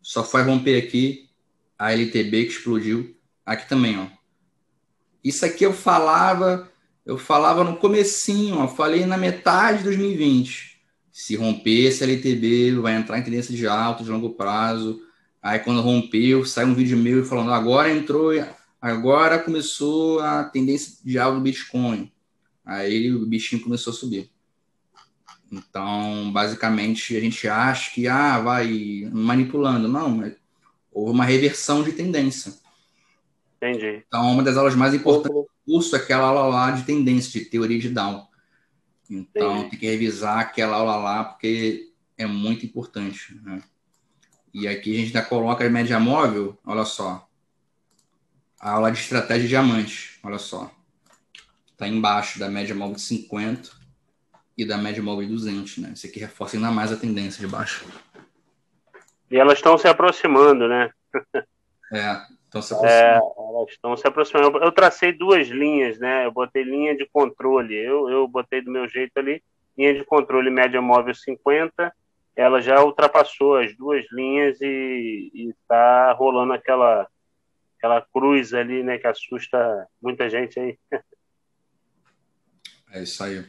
Só 0.00 0.22
foi 0.22 0.42
romper 0.42 0.78
aqui 0.78 1.28
a 1.78 1.92
LTB 1.92 2.44
que 2.44 2.52
explodiu. 2.52 3.16
Aqui 3.44 3.68
também, 3.68 3.98
ó. 3.98 4.06
Isso 5.22 5.44
aqui 5.44 5.64
eu 5.64 5.72
falava, 5.72 6.70
eu 7.04 7.18
falava 7.18 7.64
no 7.64 7.76
comecinho, 7.76 8.58
ó, 8.58 8.68
falei 8.68 9.06
na 9.06 9.16
metade 9.16 9.78
de 9.78 9.84
2020. 9.84 10.80
Se 11.10 11.36
romper 11.36 11.86
esse 11.86 12.04
LTB, 12.04 12.76
vai 12.80 12.94
entrar 12.94 13.18
em 13.18 13.22
tendência 13.22 13.54
de 13.54 13.66
alto, 13.66 14.04
de 14.04 14.10
longo 14.10 14.30
prazo. 14.30 15.00
Aí 15.42 15.58
quando 15.58 15.80
rompeu, 15.80 16.44
sai 16.44 16.64
um 16.64 16.74
vídeo 16.74 16.96
meu 16.96 17.24
falando, 17.24 17.52
agora 17.52 17.90
entrou 17.90 18.32
Agora 18.84 19.38
começou 19.38 20.20
a 20.20 20.44
tendência 20.44 20.98
de 21.02 21.18
alta 21.18 21.36
do 21.36 21.40
Bitcoin. 21.40 22.12
Aí 22.62 23.10
o 23.10 23.24
bichinho 23.24 23.62
começou 23.62 23.94
a 23.94 23.96
subir. 23.96 24.30
Então, 25.50 26.30
basicamente, 26.30 27.16
a 27.16 27.20
gente 27.20 27.48
acha 27.48 27.90
que 27.92 28.06
ah, 28.06 28.38
vai 28.40 29.08
manipulando. 29.10 29.88
Não, 29.88 30.30
houve 30.92 31.12
uma 31.12 31.24
reversão 31.24 31.82
de 31.82 31.92
tendência. 31.92 32.52
Entendi. 33.56 34.04
Então, 34.06 34.30
uma 34.30 34.42
das 34.42 34.58
aulas 34.58 34.74
mais 34.74 34.92
importantes 34.92 35.34
do 35.34 35.48
curso 35.64 35.96
é 35.96 35.98
aquela 35.98 36.28
aula 36.28 36.46
lá 36.54 36.70
de 36.72 36.82
tendência, 36.82 37.40
de 37.40 37.46
teoria 37.46 37.78
de 37.78 37.88
Down. 37.88 38.26
Então, 39.08 39.52
Entendi. 39.60 39.70
tem 39.70 39.78
que 39.78 39.86
revisar 39.86 40.40
aquela 40.40 40.76
aula 40.76 40.96
lá, 40.96 41.24
porque 41.24 41.90
é 42.18 42.26
muito 42.26 42.66
importante. 42.66 43.34
Né? 43.42 43.62
E 44.52 44.68
aqui 44.68 44.92
a 44.92 44.98
gente 44.98 45.16
ainda 45.16 45.26
coloca 45.26 45.66
a 45.66 45.70
média 45.70 45.98
móvel, 45.98 46.58
olha 46.66 46.84
só 46.84 47.26
a 48.64 48.70
aula 48.70 48.90
de 48.90 48.98
estratégia 48.98 49.46
diamante, 49.46 50.18
olha 50.24 50.38
só. 50.38 50.70
Está 51.70 51.86
embaixo 51.86 52.38
da 52.38 52.48
média 52.48 52.74
móvel 52.74 52.94
de 52.94 53.02
50 53.02 53.70
e 54.56 54.64
da 54.64 54.78
média 54.78 55.02
móvel 55.02 55.26
de 55.26 55.32
200, 55.34 55.78
né? 55.78 55.90
Isso 55.92 56.06
aqui 56.06 56.18
reforça 56.18 56.56
ainda 56.56 56.70
mais 56.70 56.90
a 56.90 56.96
tendência 56.96 57.46
de 57.46 57.52
baixo. 57.52 57.84
E 59.30 59.36
elas 59.36 59.58
estão 59.58 59.76
se 59.76 59.86
aproximando, 59.86 60.66
né? 60.66 60.90
É, 61.92 62.16
estão 62.44 62.62
se 62.62 62.72
aproximando. 62.72 62.88
É, 62.88 63.18
elas 63.18 63.70
estão 63.70 63.96
se 63.98 64.08
aproximando. 64.08 64.58
Eu 64.58 64.72
tracei 64.72 65.12
duas 65.12 65.46
linhas, 65.48 65.98
né? 65.98 66.24
Eu 66.24 66.32
botei 66.32 66.62
linha 66.64 66.96
de 66.96 67.06
controle. 67.12 67.74
Eu, 67.74 68.08
eu 68.08 68.26
botei 68.26 68.62
do 68.62 68.70
meu 68.70 68.88
jeito 68.88 69.12
ali, 69.18 69.42
linha 69.76 69.92
de 69.92 70.04
controle 70.04 70.48
média 70.48 70.80
móvel 70.80 71.14
50. 71.14 71.94
Ela 72.34 72.62
já 72.62 72.82
ultrapassou 72.82 73.58
as 73.58 73.76
duas 73.76 74.06
linhas 74.10 74.58
e 74.62 75.50
está 75.50 76.12
rolando 76.12 76.54
aquela 76.54 77.06
aquela 77.84 78.00
cruz 78.00 78.54
ali, 78.54 78.82
né, 78.82 78.96
que 78.96 79.06
assusta 79.06 79.86
muita 80.00 80.30
gente 80.30 80.58
aí. 80.58 80.78
É 82.90 83.02
isso 83.02 83.22
aí. 83.22 83.44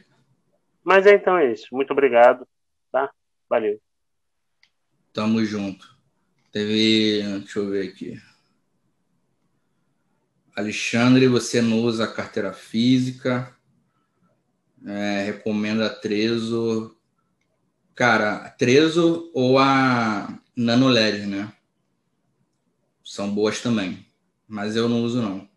Mas 0.84 1.06
é, 1.06 1.14
então 1.14 1.38
é 1.38 1.52
isso. 1.52 1.68
Muito 1.72 1.92
obrigado, 1.92 2.46
tá? 2.92 3.10
Valeu. 3.48 3.80
Tamo 5.12 5.42
junto. 5.44 5.96
Teve, 6.52 7.22
deixa 7.38 7.60
eu 7.60 7.70
ver 7.70 7.88
aqui. 7.88 8.20
Alexandre, 10.54 11.28
você 11.28 11.62
não 11.62 11.78
usa 11.80 12.12
carteira 12.12 12.52
física. 12.52 13.56
É, 14.84 15.22
recomenda 15.24 15.86
a 15.86 15.94
Trezo. 15.94 16.94
Cara, 17.94 18.36
a 18.46 18.50
Trezo 18.50 19.30
ou 19.32 19.58
a 19.58 20.38
Nano 20.54 20.88
LED, 20.88 21.26
né? 21.26 21.52
São 23.02 23.32
boas 23.32 23.62
também 23.62 24.06
mas 24.48 24.76
eu 24.76 24.88
não 24.88 25.02
uso 25.02 25.20
não. 25.20 25.48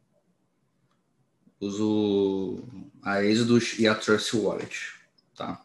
Uso 1.60 2.64
a 3.02 3.24
Exodus 3.24 3.78
e 3.80 3.88
a 3.88 3.96
Trust 3.96 4.36
Wallet, 4.36 4.94
tá? 5.36 5.64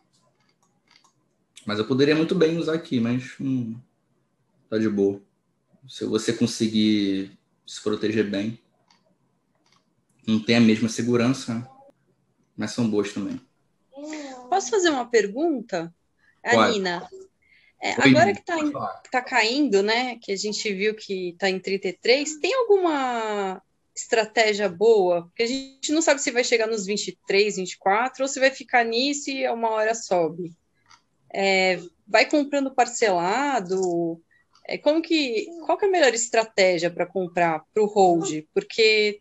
Mas 1.65 1.79
eu 1.79 1.87
poderia 1.87 2.17
muito 2.17 2.35
bem 2.35 2.59
usar 2.59 2.75
aqui, 2.75 3.01
mas 3.01 3.35
hum, 3.41 3.77
tá 4.69 4.77
de 4.77 4.89
boa. 4.89 5.21
Se 5.89 6.05
você 6.05 6.33
conseguir 6.33 7.39
se 7.67 7.83
proteger 7.83 8.29
bem. 8.29 8.59
Não 10.27 10.43
tem 10.43 10.57
a 10.57 10.61
mesma 10.61 10.89
segurança, 10.89 11.69
mas 12.57 12.73
são 12.73 12.89
boas 12.89 13.13
também. 13.13 13.41
Posso 14.49 14.71
fazer 14.71 14.91
uma 14.91 15.07
pergunta? 15.07 15.95
Pode. 16.43 16.57
A 16.57 16.71
Nina. 16.71 17.09
É, 17.85 17.93
agora 17.99 18.33
que 18.33 18.41
está 18.41 18.57
tá 19.13 19.21
caindo, 19.21 19.83
né? 19.83 20.17
Que 20.17 20.33
a 20.33 20.37
gente 20.37 20.73
viu 20.73 20.95
que 20.95 21.29
está 21.29 21.51
em 21.51 21.61
33, 21.61 22.37
tem 22.37 22.55
alguma 22.55 23.63
estratégia 23.95 24.71
boa? 24.71 25.25
Porque 25.27 25.43
a 25.43 25.47
gente 25.47 25.93
não 25.93 26.01
sabe 26.01 26.23
se 26.23 26.31
vai 26.31 26.43
chegar 26.43 26.67
nos 26.67 26.87
23, 26.87 27.57
24, 27.57 28.23
ou 28.23 28.29
se 28.29 28.41
vai 28.41 28.51
ficar 28.51 28.87
nisso 28.87 29.29
e 29.29 29.45
a 29.45 29.53
uma 29.53 29.69
hora 29.69 29.95
sobe. 29.95 30.55
É, 31.31 31.79
vai 32.09 32.25
comprando 32.25 32.75
parcelado? 32.75 34.19
É, 34.67 34.79
como 34.79 35.03
que, 35.03 35.47
qual 35.67 35.77
que 35.77 35.85
é 35.85 35.89
a 35.89 35.91
melhor 35.91 36.15
estratégia 36.15 36.91
para 36.91 37.05
comprar 37.05 37.65
para 37.75 37.83
o 37.83 37.87
hold? 37.87 38.47
Porque 38.55 39.21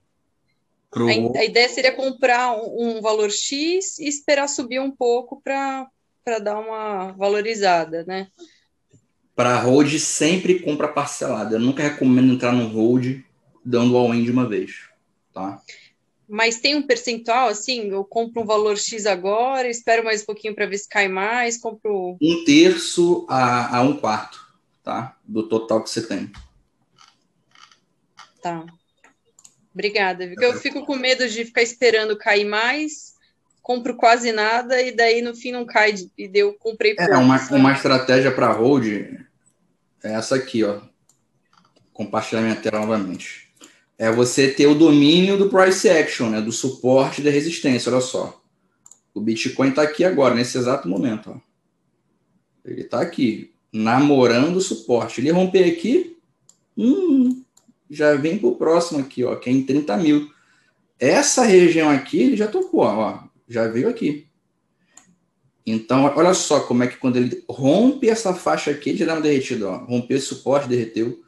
Pro- 0.89 1.09
a, 1.09 1.39
a 1.39 1.43
ideia 1.43 1.67
seria 1.67 1.91
comprar 1.91 2.55
um, 2.55 2.97
um 2.97 3.01
valor 3.01 3.29
X 3.29 3.99
e 3.99 4.07
esperar 4.07 4.47
subir 4.47 4.79
um 4.79 4.91
pouco 4.91 5.41
para 5.41 5.89
dar 6.41 6.57
uma 6.59 7.11
valorizada, 7.11 8.05
né? 8.05 8.29
Para 9.35 9.59
hold, 9.59 9.97
sempre 9.99 10.59
compra 10.59 10.87
parcelada. 10.87 11.55
Eu 11.55 11.59
nunca 11.59 11.83
recomendo 11.83 12.33
entrar 12.33 12.51
no 12.51 12.67
hold 12.67 13.23
dando 13.65 13.97
all-in 13.97 14.23
de 14.23 14.31
uma 14.31 14.47
vez, 14.47 14.89
tá? 15.33 15.61
Mas 16.27 16.59
tem 16.59 16.75
um 16.75 16.81
percentual 16.81 17.49
assim, 17.49 17.89
eu 17.89 18.03
compro 18.03 18.41
um 18.41 18.45
valor 18.45 18.77
X 18.77 19.05
agora, 19.05 19.69
espero 19.69 20.03
mais 20.03 20.23
um 20.23 20.25
pouquinho 20.25 20.55
para 20.55 20.65
ver 20.65 20.77
se 20.77 20.87
cai 20.87 21.07
mais, 21.07 21.57
compro. 21.57 22.17
Um 22.21 22.43
terço 22.43 23.25
a, 23.29 23.77
a 23.77 23.81
um 23.81 23.97
quarto, 23.97 24.39
tá? 24.83 25.17
Do 25.23 25.43
total 25.43 25.83
que 25.83 25.89
você 25.89 26.05
tem. 26.05 26.31
Tá. 28.41 28.65
Obrigada, 29.73 30.27
porque 30.27 30.45
eu 30.45 30.53
fico 30.53 30.85
com 30.85 30.95
medo 30.95 31.27
de 31.27 31.45
ficar 31.45 31.63
esperando 31.63 32.17
cair 32.17 32.45
mais, 32.45 33.12
compro 33.63 33.95
quase 33.95 34.31
nada 34.33 34.79
e 34.81 34.91
daí 34.91 35.21
no 35.21 35.33
fim 35.33 35.51
não 35.51 35.65
cai 35.65 35.93
de- 35.93 36.11
e 36.17 36.27
daí 36.27 36.41
eu 36.41 36.53
comprei 36.53 36.93
pouco. 36.93 37.11
É, 37.11 37.17
uma, 37.17 37.37
uma 37.49 37.71
estratégia 37.71 38.31
para 38.31 38.51
hold 38.51 38.85
é 38.85 39.17
essa 40.03 40.35
aqui, 40.35 40.63
ó. 40.63 40.81
Compartilhar 41.93 42.41
minha 42.41 42.55
tela 42.57 42.81
novamente. 42.81 43.47
É 43.97 44.11
você 44.11 44.51
ter 44.51 44.67
o 44.67 44.75
domínio 44.75 45.37
do 45.37 45.49
price 45.49 45.89
action, 45.89 46.29
né? 46.29 46.41
Do 46.41 46.51
suporte 46.51 47.21
da 47.21 47.31
resistência, 47.31 47.91
olha 47.91 48.01
só. 48.01 48.41
O 49.13 49.21
Bitcoin 49.21 49.69
está 49.69 49.83
aqui 49.83 50.03
agora, 50.03 50.35
nesse 50.35 50.57
exato 50.57 50.87
momento, 50.87 51.31
ó. 51.31 51.39
Ele 52.65 52.81
está 52.81 53.01
aqui, 53.01 53.53
namorando 53.71 54.57
o 54.57 54.61
suporte. 54.61 55.21
Ele 55.21 55.31
romper 55.31 55.71
aqui, 55.71 56.17
hum, 56.77 57.43
já 57.89 58.15
vem 58.15 58.37
pro 58.37 58.55
próximo 58.55 58.99
aqui, 58.99 59.23
ó, 59.23 59.35
que 59.35 59.49
é 59.49 59.53
em 59.53 59.63
30 59.63 59.95
mil. 59.97 60.29
Essa 60.99 61.43
região 61.43 61.89
aqui, 61.89 62.21
ele 62.21 62.35
já 62.35 62.47
tocou, 62.47 62.81
ó, 62.81 63.23
já 63.53 63.67
veio 63.67 63.87
aqui. 63.89 64.27
Então, 65.65 66.05
olha 66.15 66.33
só 66.33 66.59
como 66.61 66.83
é 66.83 66.87
que 66.87 66.97
quando 66.97 67.17
ele 67.17 67.43
rompe 67.47 68.09
essa 68.09 68.33
faixa 68.33 68.71
aqui, 68.71 68.89
ele 68.89 68.97
já 68.97 69.05
dá 69.05 69.13
uma 69.13 69.21
derretida, 69.21 69.69
ó. 69.69 69.77
Rompeu 69.85 70.17
esse 70.17 70.27
suporte, 70.27 70.67
derreteu. 70.67 71.23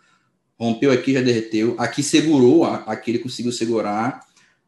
Rompeu 0.60 0.91
aqui, 0.91 1.14
já 1.14 1.22
derreteu. 1.22 1.76
Aqui 1.77 2.03
segurou, 2.03 2.65
aqui 2.65 3.11
ele 3.11 3.19
conseguiu 3.19 3.52
segurar. 3.52 4.26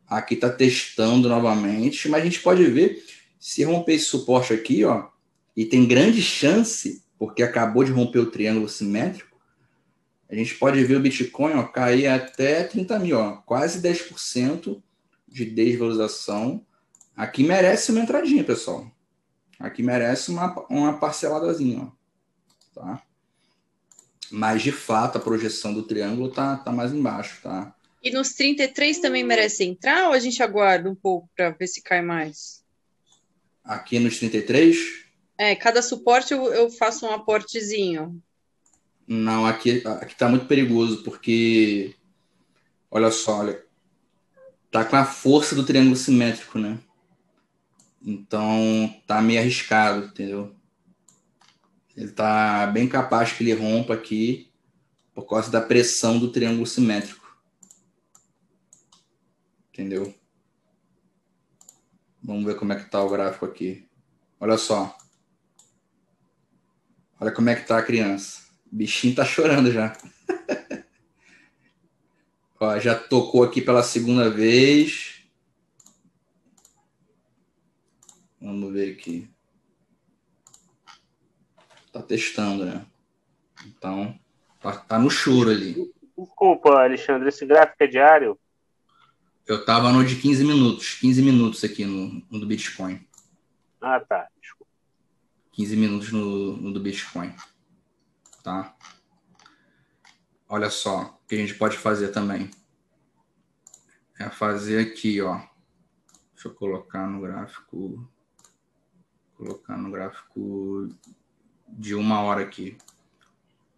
Aqui 0.07 0.35
está 0.35 0.49
testando 0.49 1.27
novamente, 1.27 2.07
mas 2.07 2.21
a 2.21 2.23
gente 2.23 2.39
pode 2.39 2.63
ver 2.65 3.03
se 3.39 3.63
romper 3.63 3.93
esse 3.93 4.05
suporte 4.05 4.53
aqui, 4.53 4.83
ó, 4.83 5.07
e 5.55 5.65
tem 5.65 5.87
grande 5.87 6.21
chance, 6.21 7.03
porque 7.17 7.43
acabou 7.43 7.83
de 7.83 7.91
romper 7.91 8.19
o 8.19 8.31
triângulo 8.31 8.69
simétrico, 8.69 9.37
a 10.29 10.35
gente 10.35 10.55
pode 10.55 10.83
ver 10.83 10.97
o 10.97 10.99
Bitcoin 10.99 11.53
ó, 11.53 11.63
cair 11.63 12.07
até 12.07 12.63
30 12.63 12.99
mil, 12.99 13.17
ó, 13.17 13.37
quase 13.37 13.81
10% 13.81 14.81
de 15.27 15.45
desvalorização. 15.45 16.65
Aqui 17.17 17.41
merece 17.43 17.91
uma 17.91 18.01
entradinha, 18.01 18.43
pessoal. 18.43 18.91
Aqui 19.59 19.81
merece 19.81 20.29
uma, 20.29 20.53
uma 20.69 20.99
parceladazinha, 20.99 21.81
ó, 21.81 22.79
tá? 22.79 23.01
Mas, 24.29 24.61
de 24.61 24.71
fato, 24.71 25.17
a 25.17 25.21
projeção 25.21 25.73
do 25.73 25.81
triângulo 25.81 26.29
tá, 26.29 26.57
tá 26.57 26.71
mais 26.71 26.93
embaixo, 26.93 27.41
tá? 27.41 27.73
E 28.03 28.11
nos 28.11 28.33
33 28.33 28.99
também 28.99 29.23
merece 29.23 29.63
entrar 29.63 30.09
ou 30.09 30.13
a 30.13 30.19
gente 30.19 30.43
aguarda 30.43 30.87
um 30.87 30.93
pouco 30.93 31.27
para 31.35 31.49
ver 31.49 31.65
se 31.65 31.81
cai 31.81 32.03
mais? 32.03 32.63
Aqui 33.63 33.97
nos 33.97 34.19
33, 34.19 34.77
É, 35.39 35.55
cada 35.55 35.81
suporte 35.81 36.33
eu, 36.33 36.53
eu 36.53 36.69
faço 36.69 37.07
um 37.07 37.11
aportezinho. 37.11 38.21
Não, 39.07 39.45
aqui, 39.45 39.81
aqui 39.85 40.15
tá 40.15 40.29
muito 40.29 40.45
perigoso, 40.45 41.03
porque 41.03 41.95
olha 42.91 43.09
só, 43.09 43.39
olha, 43.39 43.65
tá 44.69 44.85
com 44.85 44.95
a 44.95 45.05
força 45.05 45.55
do 45.55 45.65
triângulo 45.65 45.95
simétrico, 45.95 46.59
né? 46.59 46.77
Então 48.01 49.01
tá 49.05 49.21
meio 49.21 49.39
arriscado, 49.39 50.07
entendeu? 50.07 50.55
Ele 51.95 52.11
tá 52.11 52.67
bem 52.67 52.87
capaz 52.87 53.31
que 53.31 53.43
ele 53.43 53.53
rompa 53.53 53.93
aqui 53.93 54.51
por 55.13 55.25
causa 55.25 55.49
da 55.49 55.59
pressão 55.59 56.19
do 56.19 56.31
triângulo 56.31 56.67
simétrico. 56.67 57.25
Entendeu? 59.73 60.13
Vamos 62.21 62.45
ver 62.45 62.55
como 62.55 62.73
é 62.73 62.75
que 62.75 62.89
tá 62.89 63.01
o 63.01 63.09
gráfico 63.09 63.45
aqui. 63.45 63.87
Olha 64.39 64.57
só. 64.57 64.95
Olha 67.19 67.31
como 67.31 67.49
é 67.49 67.55
que 67.55 67.67
tá 67.67 67.79
a 67.79 67.83
criança. 67.83 68.41
O 68.71 68.75
bichinho 68.75 69.15
tá 69.15 69.25
chorando 69.25 69.71
já. 69.71 69.97
Ó, 72.59 72.77
já 72.79 72.93
tocou 72.93 73.43
aqui 73.43 73.61
pela 73.61 73.81
segunda 73.81 74.29
vez. 74.29 75.16
Vamos 78.41 78.71
ver 78.71 78.93
aqui. 78.93 79.29
Tá 81.91 82.01
testando, 82.01 82.65
né? 82.65 82.85
Então, 83.65 84.17
tá, 84.61 84.75
tá 84.77 84.99
no 84.99 85.09
choro 85.09 85.49
ali. 85.49 85.91
Desculpa, 86.17 86.69
Alexandre, 86.69 87.29
esse 87.29 87.45
gráfico 87.45 87.83
é 87.83 87.87
diário? 87.87 88.39
Eu 89.45 89.63
tava 89.63 89.91
no 89.91 90.03
de 90.03 90.17
15 90.17 90.43
minutos. 90.43 90.95
15 90.95 91.21
minutos 91.21 91.63
aqui 91.63 91.85
no, 91.85 92.21
no 92.29 92.39
do 92.39 92.45
Bitcoin. 92.45 93.05
Ah, 93.81 93.99
tá. 93.99 94.27
15 95.53 95.75
minutos 95.75 96.11
no, 96.11 96.57
no 96.57 96.71
do 96.71 96.79
Bitcoin. 96.79 97.33
Tá? 98.43 98.75
Olha 100.47 100.69
só 100.69 101.19
o 101.23 101.27
que 101.27 101.35
a 101.35 101.37
gente 101.37 101.55
pode 101.55 101.77
fazer 101.77 102.09
também. 102.09 102.51
É 104.19 104.29
fazer 104.29 104.79
aqui, 104.79 105.21
ó. 105.21 105.37
Deixa 106.33 106.47
eu 106.47 106.53
colocar 106.53 107.07
no 107.07 107.21
gráfico. 107.21 108.07
Colocar 109.37 109.77
no 109.77 109.91
gráfico 109.91 110.89
de 111.67 111.93
uma 111.93 112.21
hora 112.21 112.41
aqui. 112.41 112.75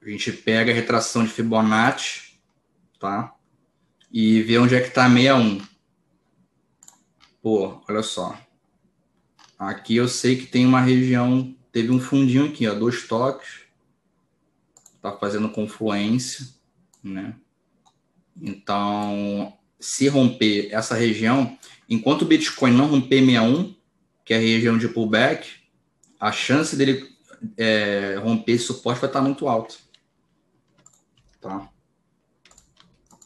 A 0.02 0.10
gente 0.10 0.32
pega 0.32 0.72
a 0.72 0.76
retração 0.76 1.26
de 1.26 1.30
Fibonacci, 1.30 2.40
tá? 2.98 3.36
E 4.12 4.42
vê 4.42 4.58
onde 4.58 4.74
é 4.74 4.82
que 4.82 4.90
tá 4.90 5.10
61. 5.10 5.62
Pô, 7.42 7.82
olha 7.88 8.02
só. 8.02 8.40
Aqui 9.58 9.98
eu 9.98 10.08
sei 10.08 10.38
que 10.38 10.46
tem 10.46 10.66
uma 10.66 10.80
região, 10.80 11.54
teve 11.72 11.92
um 11.92 12.00
fundinho 12.00 12.46
aqui, 12.46 12.66
ó, 12.66 12.74
dois 12.74 13.06
toques. 13.08 13.64
Tá 15.02 15.12
fazendo 15.12 15.50
confluência, 15.50 16.48
né? 17.04 17.36
Então, 18.42 19.54
se 19.80 20.08
romper 20.08 20.70
essa 20.72 20.96
região, 20.96 21.58
enquanto 21.90 22.22
o 22.22 22.26
Bitcoin 22.26 22.72
não 22.72 22.88
romper 22.88 23.20
61, 23.20 23.76
que 24.30 24.34
é 24.36 24.38
a 24.38 24.42
região 24.42 24.78
de 24.78 24.88
pullback, 24.88 25.50
a 26.20 26.32
chance 26.32 26.76
dele 26.76 27.04
é, 27.58 28.14
romper 28.22 28.52
esse 28.52 28.66
suporte 28.66 29.02
vai 29.02 29.10
estar 29.10 29.22
muito 29.22 29.48
alto. 29.48 29.80
Tá? 31.42 31.68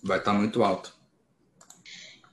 Vai 0.01 0.19
estar 0.19 0.31
muito 0.31 0.63
alto. 0.63 0.95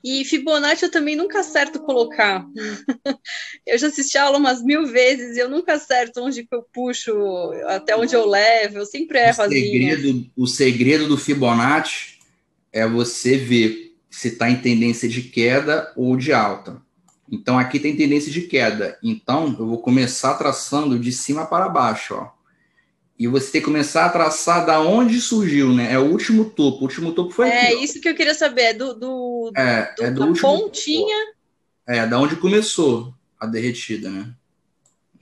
E 0.05 0.25
Fibonacci 0.25 0.85
eu 0.85 0.91
também 0.91 1.17
nunca 1.17 1.41
acerto 1.41 1.81
colocar. 1.81 2.47
eu 3.67 3.77
já 3.77 3.89
assisti 3.89 4.17
a 4.17 4.23
aula 4.23 4.39
umas 4.39 4.63
mil 4.63 4.87
vezes 4.87 5.37
e 5.37 5.41
eu 5.41 5.51
nunca 5.51 5.73
acerto 5.73 6.23
onde 6.23 6.47
que 6.47 6.55
eu 6.55 6.63
puxo, 6.73 7.13
até 7.67 7.97
onde 7.97 8.15
eu 8.15 8.25
levo, 8.25 8.79
eu 8.79 8.87
sempre 8.87 9.19
erro 9.19 9.41
o 9.41 9.43
as 9.43 9.49
segredo, 9.49 10.31
o 10.37 10.47
segredo 10.47 11.09
do 11.09 11.19
Fibonacci 11.19 12.21
é 12.73 12.87
você 12.87 13.37
ver 13.37 13.97
se 14.09 14.29
está 14.29 14.49
em 14.49 14.63
tendência 14.63 15.09
de 15.09 15.23
queda 15.23 15.93
ou 15.97 16.17
de 16.17 16.33
alta. 16.33 16.81
Então 17.31 17.59
aqui 17.59 17.79
tem 17.79 17.97
tendência 17.97 18.31
de 18.33 18.43
queda. 18.43 18.99
Então 19.03 19.55
eu 19.59 19.67
vou 19.67 19.79
começar 19.79 20.35
traçando 20.35 20.99
de 20.99 21.13
cima 21.13 21.47
para 21.47 21.69
baixo, 21.69 22.15
ó. 22.15 22.31
E 23.19 23.29
você 23.29 23.53
tem 23.53 23.61
que 23.61 23.67
começar 23.67 24.07
a 24.07 24.09
traçar 24.09 24.65
da 24.65 24.81
onde 24.81 25.21
surgiu, 25.21 25.75
né? 25.75 25.93
É 25.93 25.99
o 25.99 26.07
último 26.11 26.47
topo. 26.47 26.79
O 26.79 26.83
último 26.85 27.13
topo 27.13 27.31
foi 27.31 27.49
É 27.51 27.67
aqui. 27.67 27.85
isso 27.85 28.01
que 28.01 28.09
eu 28.09 28.15
queria 28.15 28.35
saber, 28.35 28.63
é 28.63 28.75
do, 28.75 28.95
do, 28.95 29.53
É, 29.55 29.95
do- 29.95 30.05
é 30.05 30.11
do 30.11 30.21
da 30.21 30.27
último 30.27 30.49
pontinha. 30.49 31.17
É, 31.87 32.07
da 32.07 32.19
onde 32.19 32.37
começou 32.37 33.13
a 33.39 33.47
derretida, 33.47 34.09
né? 34.09 34.33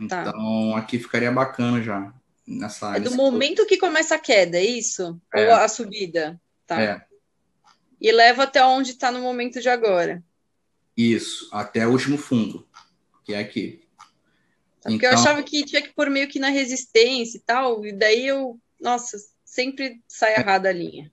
Tá. 0.08 0.20
Então 0.28 0.76
aqui 0.76 0.96
ficaria 0.98 1.32
bacana 1.32 1.82
já 1.82 2.12
nessa 2.46 2.96
É 2.96 3.00
do 3.00 3.14
momento 3.16 3.66
que 3.66 3.76
começa 3.76 4.14
a 4.14 4.18
queda, 4.18 4.56
é 4.58 4.64
isso? 4.64 5.20
É. 5.34 5.48
Ou 5.48 5.54
a 5.56 5.66
subida? 5.68 6.40
Tá. 6.68 6.80
É. 6.80 7.04
E 8.00 8.12
leva 8.12 8.44
até 8.44 8.64
onde 8.64 8.92
está 8.92 9.10
no 9.10 9.20
momento 9.20 9.60
de 9.60 9.68
agora. 9.68 10.22
Isso, 10.98 11.48
até 11.52 11.86
o 11.86 11.92
último 11.92 12.18
fundo, 12.18 12.66
que 13.24 13.32
é 13.32 13.38
aqui. 13.38 13.80
Porque 14.82 14.96
então... 14.96 15.10
eu 15.10 15.14
achava 15.14 15.40
que 15.44 15.64
tinha 15.64 15.80
que 15.80 15.92
pôr 15.94 16.10
meio 16.10 16.26
que 16.26 16.40
na 16.40 16.48
resistência 16.48 17.38
e 17.38 17.40
tal, 17.40 17.86
e 17.86 17.92
daí 17.92 18.26
eu, 18.26 18.58
nossa, 18.80 19.16
sempre 19.44 20.02
sai 20.08 20.34
errada 20.34 20.68
a 20.68 20.72
linha. 20.72 21.12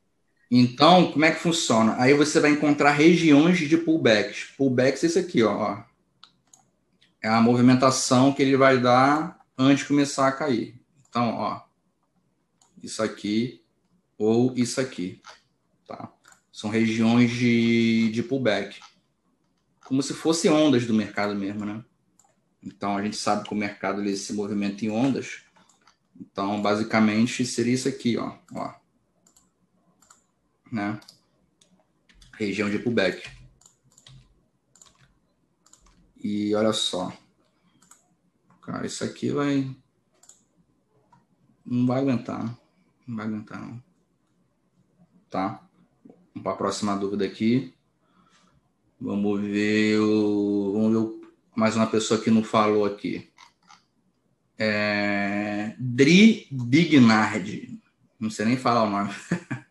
Então, 0.49 1.11
como 1.11 1.23
é 1.23 1.31
que 1.31 1.39
funciona? 1.39 1.95
Aí 1.99 2.15
você 2.15 2.39
vai 2.39 2.49
encontrar 2.49 2.93
regiões 2.93 3.59
de 3.59 3.77
pullbacks. 3.77 4.53
Pullbacks 4.57 5.03
é 5.03 5.07
isso 5.07 5.19
aqui, 5.19 5.43
ó. 5.43 5.83
É 7.21 7.27
a 7.27 7.41
movimentação 7.41 8.33
que 8.33 8.41
ele 8.41 8.57
vai 8.57 8.79
dar 8.79 9.39
antes 9.55 9.83
de 9.83 9.87
começar 9.87 10.27
a 10.27 10.31
cair. 10.31 10.79
Então, 11.07 11.35
ó, 11.35 11.61
isso 12.81 13.03
aqui 13.03 13.61
ou 14.17 14.51
isso 14.55 14.81
aqui, 14.81 15.21
tá? 15.87 16.11
São 16.51 16.71
regiões 16.71 17.29
de, 17.29 18.09
de 18.11 18.23
pullback. 18.23 18.79
Como 19.85 20.01
se 20.01 20.13
fossem 20.13 20.51
ondas 20.51 20.85
do 20.85 20.93
mercado 20.93 21.35
mesmo, 21.35 21.63
né? 21.63 21.85
Então, 22.61 22.97
a 22.97 23.03
gente 23.03 23.15
sabe 23.15 23.47
que 23.47 23.53
o 23.53 23.57
mercado 23.57 24.01
ele 24.01 24.17
se 24.17 24.33
movimenta 24.33 24.83
em 24.83 24.89
ondas. 24.89 25.43
Então, 26.19 26.59
basicamente, 26.59 27.45
seria 27.45 27.75
isso 27.75 27.87
aqui, 27.87 28.17
ó. 28.17 28.35
ó 28.53 28.73
né? 30.71 30.99
Região 32.33 32.67
de 32.67 32.79
pullback. 32.79 33.29
E 36.17 36.55
olha 36.55 36.73
só. 36.73 37.15
Cara, 38.63 38.87
isso 38.87 39.03
aqui 39.03 39.29
vai. 39.29 39.69
Não 41.63 41.85
vai 41.85 42.01
aguentar. 42.01 42.57
Não 43.05 43.15
vai 43.15 43.27
aguentar, 43.27 43.61
não. 43.61 43.83
Tá? 45.29 45.63
Para 46.41 46.53
a 46.53 46.57
próxima 46.57 46.97
dúvida 46.97 47.23
aqui. 47.23 47.74
Vamos 49.05 49.39
ver 49.39 49.99
o. 49.99 50.73
Vamos 50.73 50.91
ver 50.91 50.97
o... 50.97 51.21
mais 51.55 51.75
uma 51.75 51.85
pessoa 51.85 52.19
que 52.19 52.31
não 52.31 52.43
falou 52.43 52.85
aqui. 52.85 53.29
É... 54.57 55.75
Dri 55.77 56.47
Bignard. 56.49 57.79
Não 58.19 58.31
sei 58.31 58.47
nem 58.47 58.57
falar 58.57 58.81
o 58.81 58.89
nome. 58.89 59.13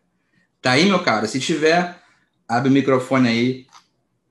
tá 0.61 0.71
aí, 0.71 0.85
meu 0.85 1.03
cara? 1.03 1.27
Se 1.27 1.37
tiver, 1.37 2.01
abre 2.47 2.69
o 2.69 2.71
microfone 2.71 3.27
aí 3.27 3.67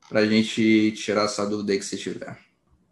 para 0.09 0.27
gente 0.27 0.93
tirar 0.93 1.25
essa 1.25 1.45
dúvida 1.45 1.73
aí 1.75 1.79
que 1.79 1.85
você 1.85 1.99
tiver. 1.99 2.39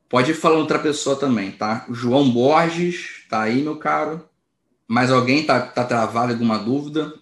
Pode 0.07 0.33
ir 0.33 0.35
falando 0.35 0.61
outra 0.61 0.79
pessoa 0.79 1.17
também, 1.17 1.51
tá? 1.51 1.87
João 1.91 2.31
Borges, 2.31 3.25
tá 3.31 3.41
aí, 3.41 3.63
meu 3.63 3.77
caro. 3.77 4.29
Mais 4.87 5.11
alguém 5.11 5.47
tá, 5.47 5.63
tá 5.63 5.83
travado 5.83 6.35
alguma 6.35 6.59
dúvida? 6.59 7.15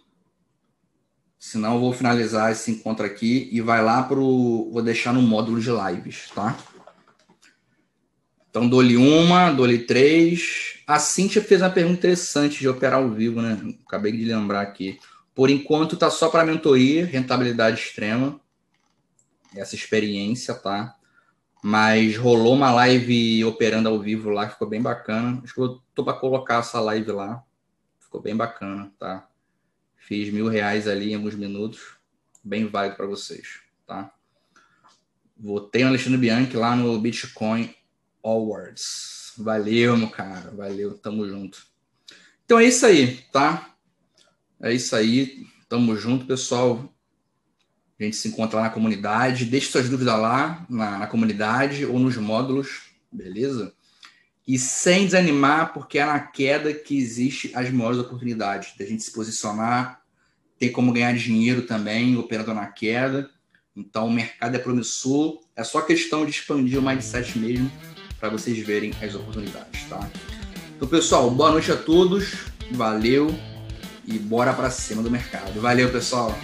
Senão 1.40 1.76
eu 1.76 1.80
vou 1.80 1.94
finalizar 1.94 2.52
esse 2.52 2.70
encontro 2.70 3.06
aqui 3.06 3.48
e 3.50 3.62
vai 3.62 3.82
lá 3.82 4.02
pro. 4.02 4.68
Vou 4.70 4.82
deixar 4.82 5.14
no 5.14 5.22
módulo 5.22 5.58
de 5.58 5.70
lives, 5.70 6.28
tá? 6.34 6.54
Então, 8.50 8.68
dou-lhe 8.68 8.94
uma, 8.98 9.50
dou-lhe 9.50 9.78
três. 9.78 10.82
A 10.86 10.98
Cintia 10.98 11.40
fez 11.40 11.62
uma 11.62 11.70
pergunta 11.70 11.96
interessante 11.96 12.58
de 12.58 12.68
operar 12.68 12.98
ao 12.98 13.08
vivo, 13.08 13.40
né? 13.40 13.58
Acabei 13.86 14.12
de 14.12 14.22
lembrar 14.26 14.60
aqui. 14.60 15.00
Por 15.34 15.48
enquanto, 15.48 15.96
tá 15.96 16.10
só 16.10 16.28
para 16.28 16.44
mentoria, 16.44 17.06
rentabilidade 17.06 17.80
extrema. 17.80 18.38
Essa 19.56 19.74
experiência, 19.74 20.52
tá? 20.52 20.94
Mas 21.62 22.18
rolou 22.18 22.52
uma 22.52 22.70
live 22.70 23.46
operando 23.46 23.88
ao 23.88 23.98
vivo 23.98 24.28
lá, 24.28 24.46
ficou 24.50 24.68
bem 24.68 24.82
bacana. 24.82 25.40
Acho 25.42 25.54
que 25.54 25.60
eu 25.60 25.80
tô 25.94 26.04
para 26.04 26.18
colocar 26.18 26.58
essa 26.58 26.80
live 26.80 27.12
lá. 27.12 27.42
Ficou 27.98 28.20
bem 28.20 28.36
bacana, 28.36 28.92
tá? 28.98 29.29
Fiz 30.10 30.32
mil 30.32 30.48
reais 30.48 30.88
ali 30.88 31.12
em 31.12 31.14
alguns 31.14 31.36
minutos. 31.36 31.92
Bem 32.42 32.66
válido 32.66 32.96
para 32.96 33.06
vocês, 33.06 33.60
tá? 33.86 34.12
Votei 35.36 35.84
no 35.84 35.90
Alexandre 35.90 36.18
Bianchi 36.18 36.56
lá 36.56 36.74
no 36.74 36.98
Bitcoin 37.00 37.72
Awards. 38.20 39.34
Valeu, 39.38 39.96
meu 39.96 40.10
cara. 40.10 40.50
Valeu, 40.50 40.98
tamo 40.98 41.28
junto. 41.28 41.64
Então 42.44 42.58
é 42.58 42.64
isso 42.64 42.84
aí, 42.86 43.18
tá? 43.30 43.72
É 44.60 44.74
isso 44.74 44.96
aí. 44.96 45.46
Tamo 45.68 45.94
junto, 45.94 46.26
pessoal. 46.26 46.92
A 47.96 48.02
gente 48.02 48.16
se 48.16 48.26
encontra 48.26 48.56
lá 48.56 48.62
na 48.64 48.70
comunidade. 48.70 49.44
Deixe 49.44 49.70
suas 49.70 49.88
dúvidas 49.88 50.18
lá 50.18 50.66
na, 50.68 50.98
na 50.98 51.06
comunidade 51.06 51.86
ou 51.86 52.00
nos 52.00 52.16
módulos, 52.16 52.80
beleza? 53.12 53.72
E 54.44 54.58
sem 54.58 55.04
desanimar, 55.04 55.72
porque 55.72 56.00
é 56.00 56.04
na 56.04 56.18
queda 56.18 56.74
que 56.74 56.98
existe 56.98 57.52
as 57.54 57.70
maiores 57.70 58.00
oportunidades 58.00 58.76
da 58.76 58.84
gente 58.84 59.04
se 59.04 59.12
posicionar, 59.12 59.99
ter 60.60 60.68
como 60.68 60.92
ganhar 60.92 61.16
dinheiro 61.16 61.62
também, 61.62 62.18
operando 62.18 62.52
na 62.52 62.66
queda. 62.66 63.30
Então, 63.74 64.06
o 64.06 64.12
mercado 64.12 64.54
é 64.54 64.58
promissor. 64.58 65.40
É 65.56 65.64
só 65.64 65.80
questão 65.80 66.26
de 66.26 66.32
expandir 66.32 66.78
o 66.78 66.82
mindset 66.82 67.38
mesmo 67.38 67.72
para 68.20 68.28
vocês 68.28 68.58
verem 68.58 68.92
as 69.02 69.14
oportunidades, 69.14 69.84
tá? 69.88 70.08
Então, 70.76 70.86
pessoal, 70.86 71.30
boa 71.30 71.50
noite 71.50 71.72
a 71.72 71.76
todos. 71.76 72.34
Valeu 72.72 73.34
e 74.06 74.18
bora 74.18 74.52
para 74.52 74.70
cima 74.70 75.02
do 75.02 75.10
mercado. 75.10 75.58
Valeu, 75.62 75.90
pessoal. 75.90 76.38